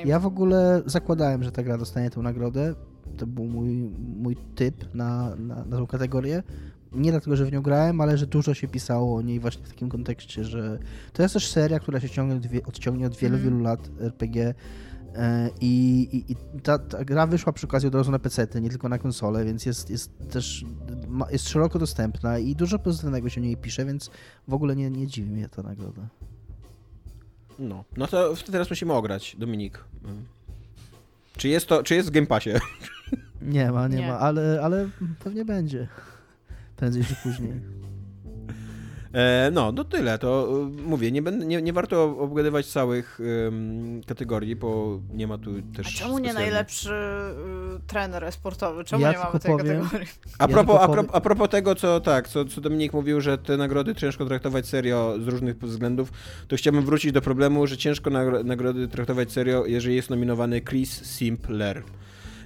ja 0.05 0.19
w 0.19 0.27
ogóle 0.27 0.83
zakładałem, 0.87 1.43
że 1.43 1.53
ta 1.53 1.63
gra 1.63 1.79
dostanie 1.79 2.11
tę 2.11 2.21
nagrodę. 2.21 2.75
To 3.17 3.27
był 3.27 3.45
mój, 3.45 3.91
mój 4.17 4.37
typ 4.55 4.95
na, 4.95 5.37
na, 5.37 5.65
na 5.65 5.77
tą 5.77 5.87
kategorię. 5.87 6.43
Nie 6.93 7.11
dlatego, 7.11 7.37
że 7.37 7.45
w 7.45 7.53
nią 7.53 7.63
grałem, 7.63 8.01
ale 8.01 8.19
że 8.19 8.27
dużo 8.27 8.55
się 8.55 8.69
pisało 8.69 9.17
o 9.17 9.23
niej 9.23 9.41
właśnie 9.41 9.65
w 9.65 9.69
takim 9.69 9.89
kontekście, 9.89 10.45
że 10.45 10.79
to 11.13 11.23
jest 11.23 11.35
też 11.35 11.49
seria, 11.49 11.81
która 11.81 12.01
się 12.01 12.11
ciągnie, 12.11 12.61
odciągnie 12.67 13.07
od 13.07 13.17
wielu, 13.17 13.35
mm. 13.35 13.45
wielu 13.45 13.63
lat 13.63 13.91
RPG 14.01 14.55
I, 15.61 16.01
i, 16.13 16.33
i 16.33 16.37
ta, 16.63 16.79
ta, 16.79 17.05
gra 17.05 17.27
wyszła 17.27 17.53
przy 17.53 17.67
okazji 17.67 17.89
od 17.89 17.95
razu 17.95 18.11
na 18.11 18.19
PC, 18.19 18.47
nie 18.61 18.71
tylko 18.71 18.89
na 18.89 18.99
konsolę, 18.99 19.45
więc 19.45 19.67
jest, 19.67 19.91
jest 19.91 20.11
też 20.31 20.65
jest 21.31 21.49
szeroko 21.49 21.79
dostępna 21.79 22.39
i 22.39 22.55
dużo 22.55 22.79
pozytywnego 22.79 23.29
się 23.29 23.41
o 23.41 23.45
niej 23.45 23.57
pisze, 23.57 23.85
więc 23.85 24.11
w 24.49 24.55
ogóle 24.55 24.77
nie, 24.77 24.91
nie 24.91 25.07
dziwi 25.07 25.31
mnie 25.31 25.49
ta 25.49 25.63
nagroda. 25.63 26.09
No, 27.59 27.85
no 27.97 28.07
to 28.07 28.35
teraz 28.53 28.71
musimy 28.71 28.93
ograć, 28.93 29.37
Dominik. 29.39 29.85
Czy 31.37 31.49
jest 31.49 31.67
to, 31.67 31.83
czy 31.83 31.95
jest 31.95 32.09
w 32.09 32.11
Game 32.13 32.27
Passie? 32.27 32.51
Nie 33.43 33.73
ma, 33.73 33.89
nie, 33.89 33.97
nie. 33.97 34.09
ma, 34.09 34.19
ale, 34.19 34.61
ale 34.63 34.89
pewnie 35.25 35.45
będzie. 35.45 35.89
Prędzej 36.77 37.05
czy 37.05 37.15
później. 37.23 37.53
E, 39.13 39.51
no, 39.53 39.73
to 39.73 39.85
tyle. 39.85 40.19
To 40.19 40.49
e, 40.51 40.83
mówię, 40.83 41.13
nie, 41.13 41.23
będę, 41.23 41.47
nie, 41.47 41.63
nie 41.63 41.73
warto 41.73 42.05
obgadywać 42.19 42.67
całych 42.67 43.21
um, 43.45 44.01
kategorii, 44.07 44.57
bo 44.57 45.01
nie 45.13 45.27
ma 45.27 45.39
tu 45.39 45.63
też. 45.77 45.87
A 45.87 45.99
czemu 45.99 46.19
nie 46.19 46.33
najlepszy 46.33 46.91
y, 46.91 47.87
trener 47.87 48.33
sportowy? 48.33 48.85
Czemu 48.85 49.03
ja 49.03 49.13
nie 49.13 49.19
mamy 49.19 49.41
tej 49.41 49.57
powiem, 49.57 49.83
kategorii? 49.83 50.09
A, 50.39 50.49
propos, 50.49 50.75
ja 50.75 50.81
a, 50.81 50.89
pro, 50.89 51.05
a 51.13 51.21
propos 51.21 51.49
tego, 51.49 51.75
co 51.75 52.01
tak, 52.01 52.29
co, 52.29 52.45
co 52.45 52.61
Dominik 52.61 52.93
mówił, 52.93 53.21
że 53.21 53.39
te 53.39 53.57
nagrody 53.57 53.95
ciężko 53.95 54.25
traktować 54.25 54.67
serio 54.67 55.15
z 55.25 55.29
różnych 55.29 55.59
względów, 55.59 56.13
to 56.49 56.57
chciałbym 56.57 56.85
wrócić 56.85 57.13
do 57.13 57.23
problemu, 57.23 57.67
że 57.67 57.77
ciężko 57.77 58.11
nagrody 58.45 58.89
traktować 58.89 59.33
serio, 59.33 59.67
jeżeli 59.67 59.97
jest 59.97 60.11
nominowany 60.11 60.61
Chris 60.61 61.05
Simpler. 61.05 61.83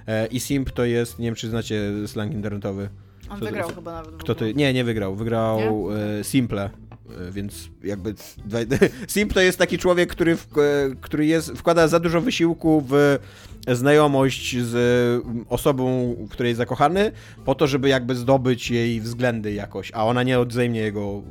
E, 0.07 0.27
I 0.27 0.39
Simp 0.39 0.71
to 0.71 0.85
jest, 0.85 1.19
nie 1.19 1.25
wiem 1.25 1.35
czy 1.35 1.49
znacie 1.49 1.91
slang 2.07 2.33
internetowy. 2.33 2.89
On 3.29 3.39
co, 3.39 3.45
wygrał 3.45 3.69
chyba 3.75 3.91
nawet. 3.91 4.15
Kto 4.15 4.35
ty? 4.35 4.53
Nie, 4.53 4.73
nie 4.73 4.83
wygrał. 4.83 5.15
Wygrał 5.15 5.59
nie? 5.59 5.95
E, 6.19 6.23
Simple. 6.23 6.69
E, 7.09 7.31
więc 7.31 7.69
jakby 7.83 8.15
Simp 9.07 9.33
to 9.33 9.41
jest 9.41 9.57
taki 9.57 9.77
człowiek, 9.77 10.09
który, 10.09 10.35
w, 10.35 10.47
e, 10.57 10.95
który 11.01 11.25
jest, 11.25 11.51
wkłada 11.51 11.87
za 11.87 11.99
dużo 11.99 12.21
wysiłku 12.21 12.83
w 12.89 13.19
znajomość 13.67 14.57
z 14.57 15.23
osobą, 15.49 16.15
w 16.19 16.29
której 16.29 16.49
jest 16.49 16.57
zakochany, 16.57 17.11
po 17.45 17.55
to, 17.55 17.67
żeby 17.67 17.89
jakby 17.89 18.15
zdobyć 18.15 18.71
jej 18.71 19.01
względy 19.01 19.53
jakoś, 19.53 19.91
a 19.93 20.05
ona 20.05 20.23
nie 20.23 20.39
odwzajemnie 20.39 20.79
jego 20.79 21.21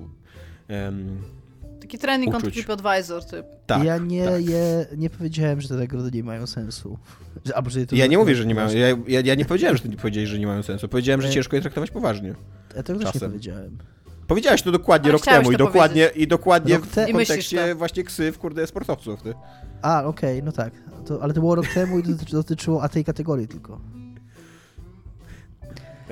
Taki 1.93 2.03
trening 2.03 2.35
on 2.35 2.43
Keep 2.43 2.71
Advisor 2.71 3.25
typ. 3.25 3.47
Tak, 3.67 3.85
ja 3.85 3.99
nie, 3.99 4.25
tak. 4.25 4.49
Je, 4.49 4.87
nie 4.97 5.11
powiedziałem, 5.11 5.61
że 5.61 5.69
te 5.69 5.75
nagrody 5.75 6.11
nie 6.11 6.25
mają 6.25 6.47
sensu. 6.47 6.99
Że, 7.45 7.55
albo, 7.57 7.71
że 7.71 7.87
to 7.87 7.97
ja 7.97 8.07
nie 8.07 8.19
mówię, 8.19 8.35
że 8.35 8.47
nie 8.47 8.55
mają. 8.55 8.69
Ja, 8.69 8.89
ja, 9.09 9.21
ja, 9.21 9.35
nie 9.35 9.45
powiedziałem, 9.45 9.77
że 9.77 9.83
ty 9.83 9.89
nie 9.89 9.97
powiedziałeś, 9.97 10.29
że 10.29 10.39
nie 10.39 10.47
mają 10.47 10.63
sensu. 10.63 10.89
Powiedziałem, 10.89 11.23
że 11.23 11.31
ciężko 11.31 11.57
je 11.57 11.63
traktować 11.63 11.91
poważnie. 11.91 12.35
Ja 12.77 12.83
tego 12.83 12.99
też 12.99 13.15
nie 13.15 13.21
powiedziałem. 13.21 13.79
Powiedziałeś 14.27 14.63
to 14.63 14.73
dokładnie 14.73 15.05
Ale 15.05 15.13
rok 15.13 15.25
temu 15.25 15.53
i 15.53 15.57
dokładnie, 15.57 16.11
i 16.17 16.27
dokładnie 16.27 16.79
w 16.79 16.95
te... 16.95 17.13
kontekście 17.13 17.75
właśnie 17.75 18.05
ksy 18.05 18.33
w 18.33 18.39
kurde 18.39 18.67
sportowców. 18.67 19.23
Ty. 19.23 19.35
A, 19.83 20.05
okej, 20.05 20.39
okay, 20.39 20.43
no 20.43 20.53
tak. 20.53 20.73
To, 21.07 21.23
ale 21.23 21.35
to 21.35 21.41
było 21.41 21.55
rok 21.55 21.67
temu 21.75 21.99
i 21.99 22.03
dotyczy, 22.03 22.33
dotyczyło 22.33 22.83
a 22.83 22.89
tej 22.89 23.05
kategorii 23.05 23.49
tylko. 23.49 23.81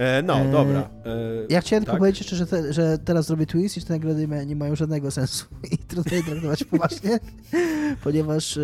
E, 0.01 0.22
no, 0.22 0.40
e, 0.40 0.52
dobra. 0.52 0.81
E, 0.81 1.10
ja 1.48 1.60
chciałem 1.60 1.85
tak? 1.85 1.90
tylko 1.90 1.98
powiedzieć 1.98 2.20
jeszcze, 2.20 2.36
że, 2.36 2.47
te, 2.47 2.72
że 2.72 2.98
teraz 2.98 3.27
zrobię 3.27 3.47
twist 3.47 3.77
i 3.77 3.81
że 3.81 3.86
te 3.86 3.93
nagrody 3.93 4.28
nie 4.47 4.56
mają 4.56 4.77
żadnego 4.77 5.10
sensu 5.10 5.47
i 5.72 5.78
trudno 5.78 6.16
je 6.16 6.22
traktować 6.22 6.64
poważnie, 6.64 7.18
ponieważ 8.05 8.56
e, 8.56 8.62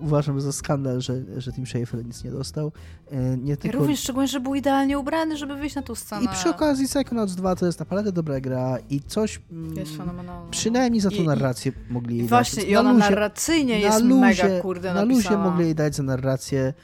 uważam 0.00 0.40
za 0.40 0.52
skandal, 0.52 1.00
że, 1.00 1.14
że 1.36 1.52
Tim 1.52 1.66
Schafer 1.66 2.04
nic 2.04 2.24
nie 2.24 2.30
dostał. 2.30 2.72
E, 3.10 3.36
nie 3.36 3.56
tylko... 3.56 3.78
Również 3.78 4.00
szczególnie, 4.00 4.28
że 4.28 4.40
był 4.40 4.54
idealnie 4.54 4.98
ubrany, 4.98 5.36
żeby 5.36 5.56
wyjść 5.56 5.74
na 5.74 5.82
tą 5.82 5.94
scenę. 5.94 6.24
I 6.24 6.28
przy 6.28 6.48
okazji 6.48 6.86
Psychonauts 6.86 7.34
2 7.34 7.56
to 7.56 7.66
jest 7.66 7.80
naprawdę 7.80 8.12
dobra 8.12 8.40
gra 8.40 8.78
i 8.90 9.00
coś... 9.00 9.40
Mm, 9.52 9.76
jest 9.76 9.96
fenomenalne. 9.96 10.50
Przynajmniej 10.50 11.00
za 11.00 11.10
tą 11.10 11.22
narrację 11.22 11.72
I, 11.90 11.92
mogli 11.92 12.16
jej 12.16 12.26
właśnie, 12.26 12.56
dać. 12.56 12.64
Właśnie, 12.64 12.72
i 12.72 12.76
ona 12.76 12.92
luzie, 12.92 13.10
narracyjnie 13.10 13.80
jest 13.80 14.02
luzie, 14.02 14.20
mega, 14.20 14.60
kurde, 14.60 14.94
Na 14.94 15.04
luzie 15.04 15.36
mogli 15.36 15.64
jej 15.64 15.74
dać 15.74 15.94
za 15.94 16.02
narrację. 16.02 16.74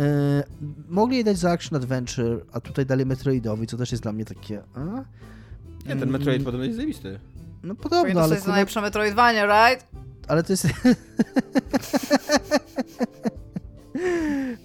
E, 0.00 0.44
mogli 0.88 1.24
dać 1.24 1.38
za 1.38 1.50
Action 1.50 1.76
Adventure, 1.76 2.40
a 2.52 2.60
tutaj 2.60 2.86
dali 2.86 3.06
Metroidowi, 3.06 3.66
co 3.66 3.76
też 3.76 3.92
jest 3.92 4.02
dla 4.02 4.12
mnie 4.12 4.24
takie... 4.24 4.62
A? 4.74 5.04
Nie, 5.88 5.96
ten 5.96 6.10
Metroid 6.10 6.36
mm. 6.36 6.44
podobno 6.44 6.64
jest 6.64 6.76
zajebisty. 6.76 7.20
No 7.62 7.74
podobno, 7.74 8.20
ale... 8.20 8.28
To 8.28 8.34
jest 8.34 8.46
najlepsza 8.46 8.80
Metroidvania, 8.80 9.46
right? 9.46 9.86
Ale 10.28 10.42
to 10.42 10.52
jest... 10.52 10.66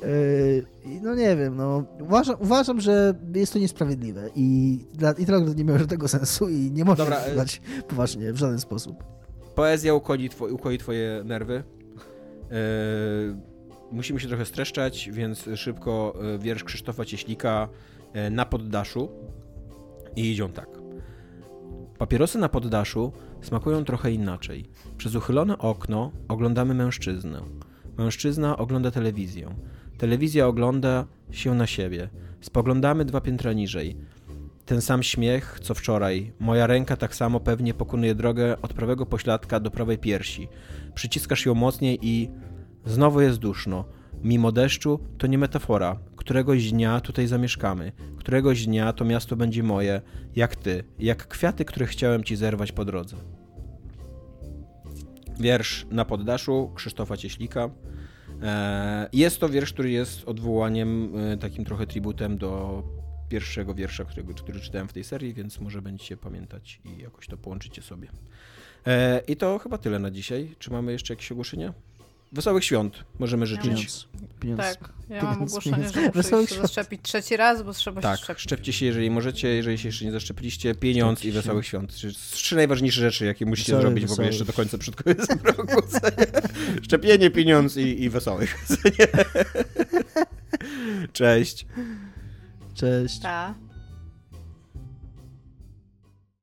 E, 0.03 1.01
no 1.01 1.15
nie 1.15 1.35
wiem, 1.35 1.55
no 1.55 1.83
uważam, 1.99 2.35
uważam, 2.39 2.81
że 2.81 3.13
jest 3.35 3.53
to 3.53 3.59
niesprawiedliwe 3.59 4.29
i, 4.35 4.79
dla, 4.93 5.11
i 5.11 5.25
to 5.25 5.39
nie 5.39 5.63
miało 5.63 5.79
żadnego 5.79 6.07
sensu 6.07 6.49
i 6.49 6.71
nie 6.71 6.85
można 6.85 7.05
Dobra, 7.05 7.35
dać 7.35 7.61
e, 7.79 7.81
poważnie 7.81 8.33
w 8.33 8.37
żaden 8.37 8.59
sposób. 8.59 9.03
Poezja 9.55 9.93
ukoi, 9.93 10.29
two, 10.29 10.45
ukoi 10.45 10.77
twoje 10.77 11.21
nerwy. 11.25 11.63
Yy, 12.51 13.50
musimy 13.91 14.19
się 14.19 14.27
trochę 14.27 14.45
streszczać, 14.45 15.09
więc 15.13 15.49
szybko 15.55 16.13
e, 16.35 16.37
wiersz 16.39 16.63
Krzysztofa 16.63 17.05
Cieślika 17.05 17.69
e, 18.13 18.29
na 18.29 18.45
poddaszu. 18.45 19.09
I 20.15 20.31
idą 20.31 20.49
tak. 20.49 20.69
Papierosy 21.97 22.39
na 22.39 22.49
poddaszu 22.49 23.11
smakują 23.41 23.85
trochę 23.85 24.11
inaczej. 24.11 24.65
Przez 24.97 25.15
uchylone 25.15 25.57
okno 25.57 26.11
oglądamy 26.27 26.73
mężczyznę. 26.73 27.41
Mężczyzna 27.97 28.57
ogląda 28.57 28.91
telewizję. 28.91 29.55
Telewizja 29.97 30.47
ogląda 30.47 31.05
się 31.31 31.55
na 31.55 31.67
siebie. 31.67 32.09
Spoglądamy 32.41 33.05
dwa 33.05 33.21
piętra 33.21 33.53
niżej. 33.53 33.97
Ten 34.65 34.81
sam 34.81 35.03
śmiech, 35.03 35.59
co 35.61 35.73
wczoraj. 35.73 36.33
Moja 36.39 36.67
ręka 36.67 36.97
tak 36.97 37.15
samo 37.15 37.39
pewnie 37.39 37.73
pokonuje 37.73 38.15
drogę 38.15 38.61
od 38.61 38.73
prawego 38.73 39.05
pośladka 39.05 39.59
do 39.59 39.71
prawej 39.71 39.97
piersi. 39.97 40.47
Przyciskasz 40.95 41.45
ją 41.45 41.55
mocniej 41.55 41.99
i 42.01 42.29
Znowu 42.85 43.21
jest 43.21 43.37
duszno. 43.37 43.85
Mimo 44.23 44.51
deszczu 44.51 44.99
to 45.17 45.27
nie 45.27 45.37
metafora. 45.37 45.99
Któregoś 46.15 46.71
dnia 46.71 46.99
tutaj 46.99 47.27
zamieszkamy. 47.27 47.91
Któregoś 48.17 48.65
dnia 48.65 48.93
to 48.93 49.05
miasto 49.05 49.35
będzie 49.35 49.63
moje, 49.63 50.01
jak 50.35 50.55
ty, 50.55 50.83
jak 50.99 51.27
kwiaty, 51.27 51.65
które 51.65 51.85
chciałem 51.85 52.23
ci 52.23 52.35
zerwać 52.35 52.71
po 52.71 52.85
drodze. 52.85 53.17
Wiersz 55.39 55.85
na 55.91 56.05
poddaszu 56.05 56.71
Krzysztofa 56.75 57.17
Cieślika. 57.17 57.69
E, 58.43 59.09
jest 59.13 59.39
to 59.39 59.49
wiersz, 59.49 59.73
który 59.73 59.91
jest 59.91 60.23
odwołaniem, 60.27 61.13
e, 61.17 61.37
takim 61.37 61.65
trochę 61.65 61.87
tributem 61.87 62.37
do 62.37 62.83
pierwszego 63.29 63.75
wiersza, 63.75 64.05
którego, 64.05 64.33
który 64.33 64.59
czytałem 64.59 64.87
w 64.87 64.93
tej 64.93 65.03
serii, 65.03 65.33
więc 65.33 65.59
może 65.59 65.81
będziecie 65.81 66.17
pamiętać 66.17 66.81
i 66.85 67.01
jakoś 67.01 67.27
to 67.27 67.37
połączycie 67.37 67.81
sobie. 67.81 68.07
E, 68.87 69.21
I 69.27 69.35
to 69.35 69.59
chyba 69.59 69.77
tyle 69.77 69.99
na 69.99 70.11
dzisiaj. 70.11 70.55
Czy 70.59 70.71
mamy 70.71 70.91
jeszcze 70.91 71.13
jakieś 71.13 71.31
ogłoszenia? 71.31 71.73
Wesołych 72.31 72.65
świąt 72.65 73.03
możemy 73.19 73.45
życzyć. 73.45 73.65
Pieniądz. 73.65 74.07
Pieniądz. 74.39 74.61
Tak, 74.61 74.89
ja 75.09 75.23
mam 75.23 75.43
ogłoszenie, 75.43 75.89
że 75.89 76.11
muszę 76.15 76.47
się 76.55 76.61
zaszczepić 76.61 77.01
trzeci 77.01 77.37
raz, 77.37 77.63
bo 77.63 77.73
trzeba 77.73 78.01
tak, 78.01 78.17
się 78.19 78.23
szczepić. 78.23 78.43
szczepcie 78.43 78.73
się, 78.73 78.85
jeżeli 78.85 79.09
możecie, 79.09 79.47
jeżeli 79.47 79.77
się 79.77 79.87
jeszcze 79.87 80.05
nie 80.05 80.11
zaszczepiliście. 80.11 80.75
Pieniądz 80.75 81.19
szczepcie 81.19 81.29
i 81.29 81.31
wesołych 81.31 81.65
się. 81.65 81.69
świąt. 81.69 81.95
Trzy 82.31 82.55
najważniejsze 82.55 83.01
rzeczy, 83.01 83.25
jakie 83.25 83.45
musicie 83.45 83.71
Wesoły, 83.71 83.81
zrobić 83.81 84.05
w 84.05 84.11
ogóle 84.11 84.27
jeszcze 84.27 84.45
do 84.45 84.53
końca 84.53 84.77
przed 84.77 84.95
końcem 84.95 85.39
roku. 85.57 85.81
Szczepienie, 86.83 87.31
pieniądz 87.31 87.77
i, 87.77 88.03
i 88.03 88.09
wesołych. 88.09 88.57
Cześć. 91.13 91.65
Cześć. 92.75 93.19
Pa. 93.21 93.53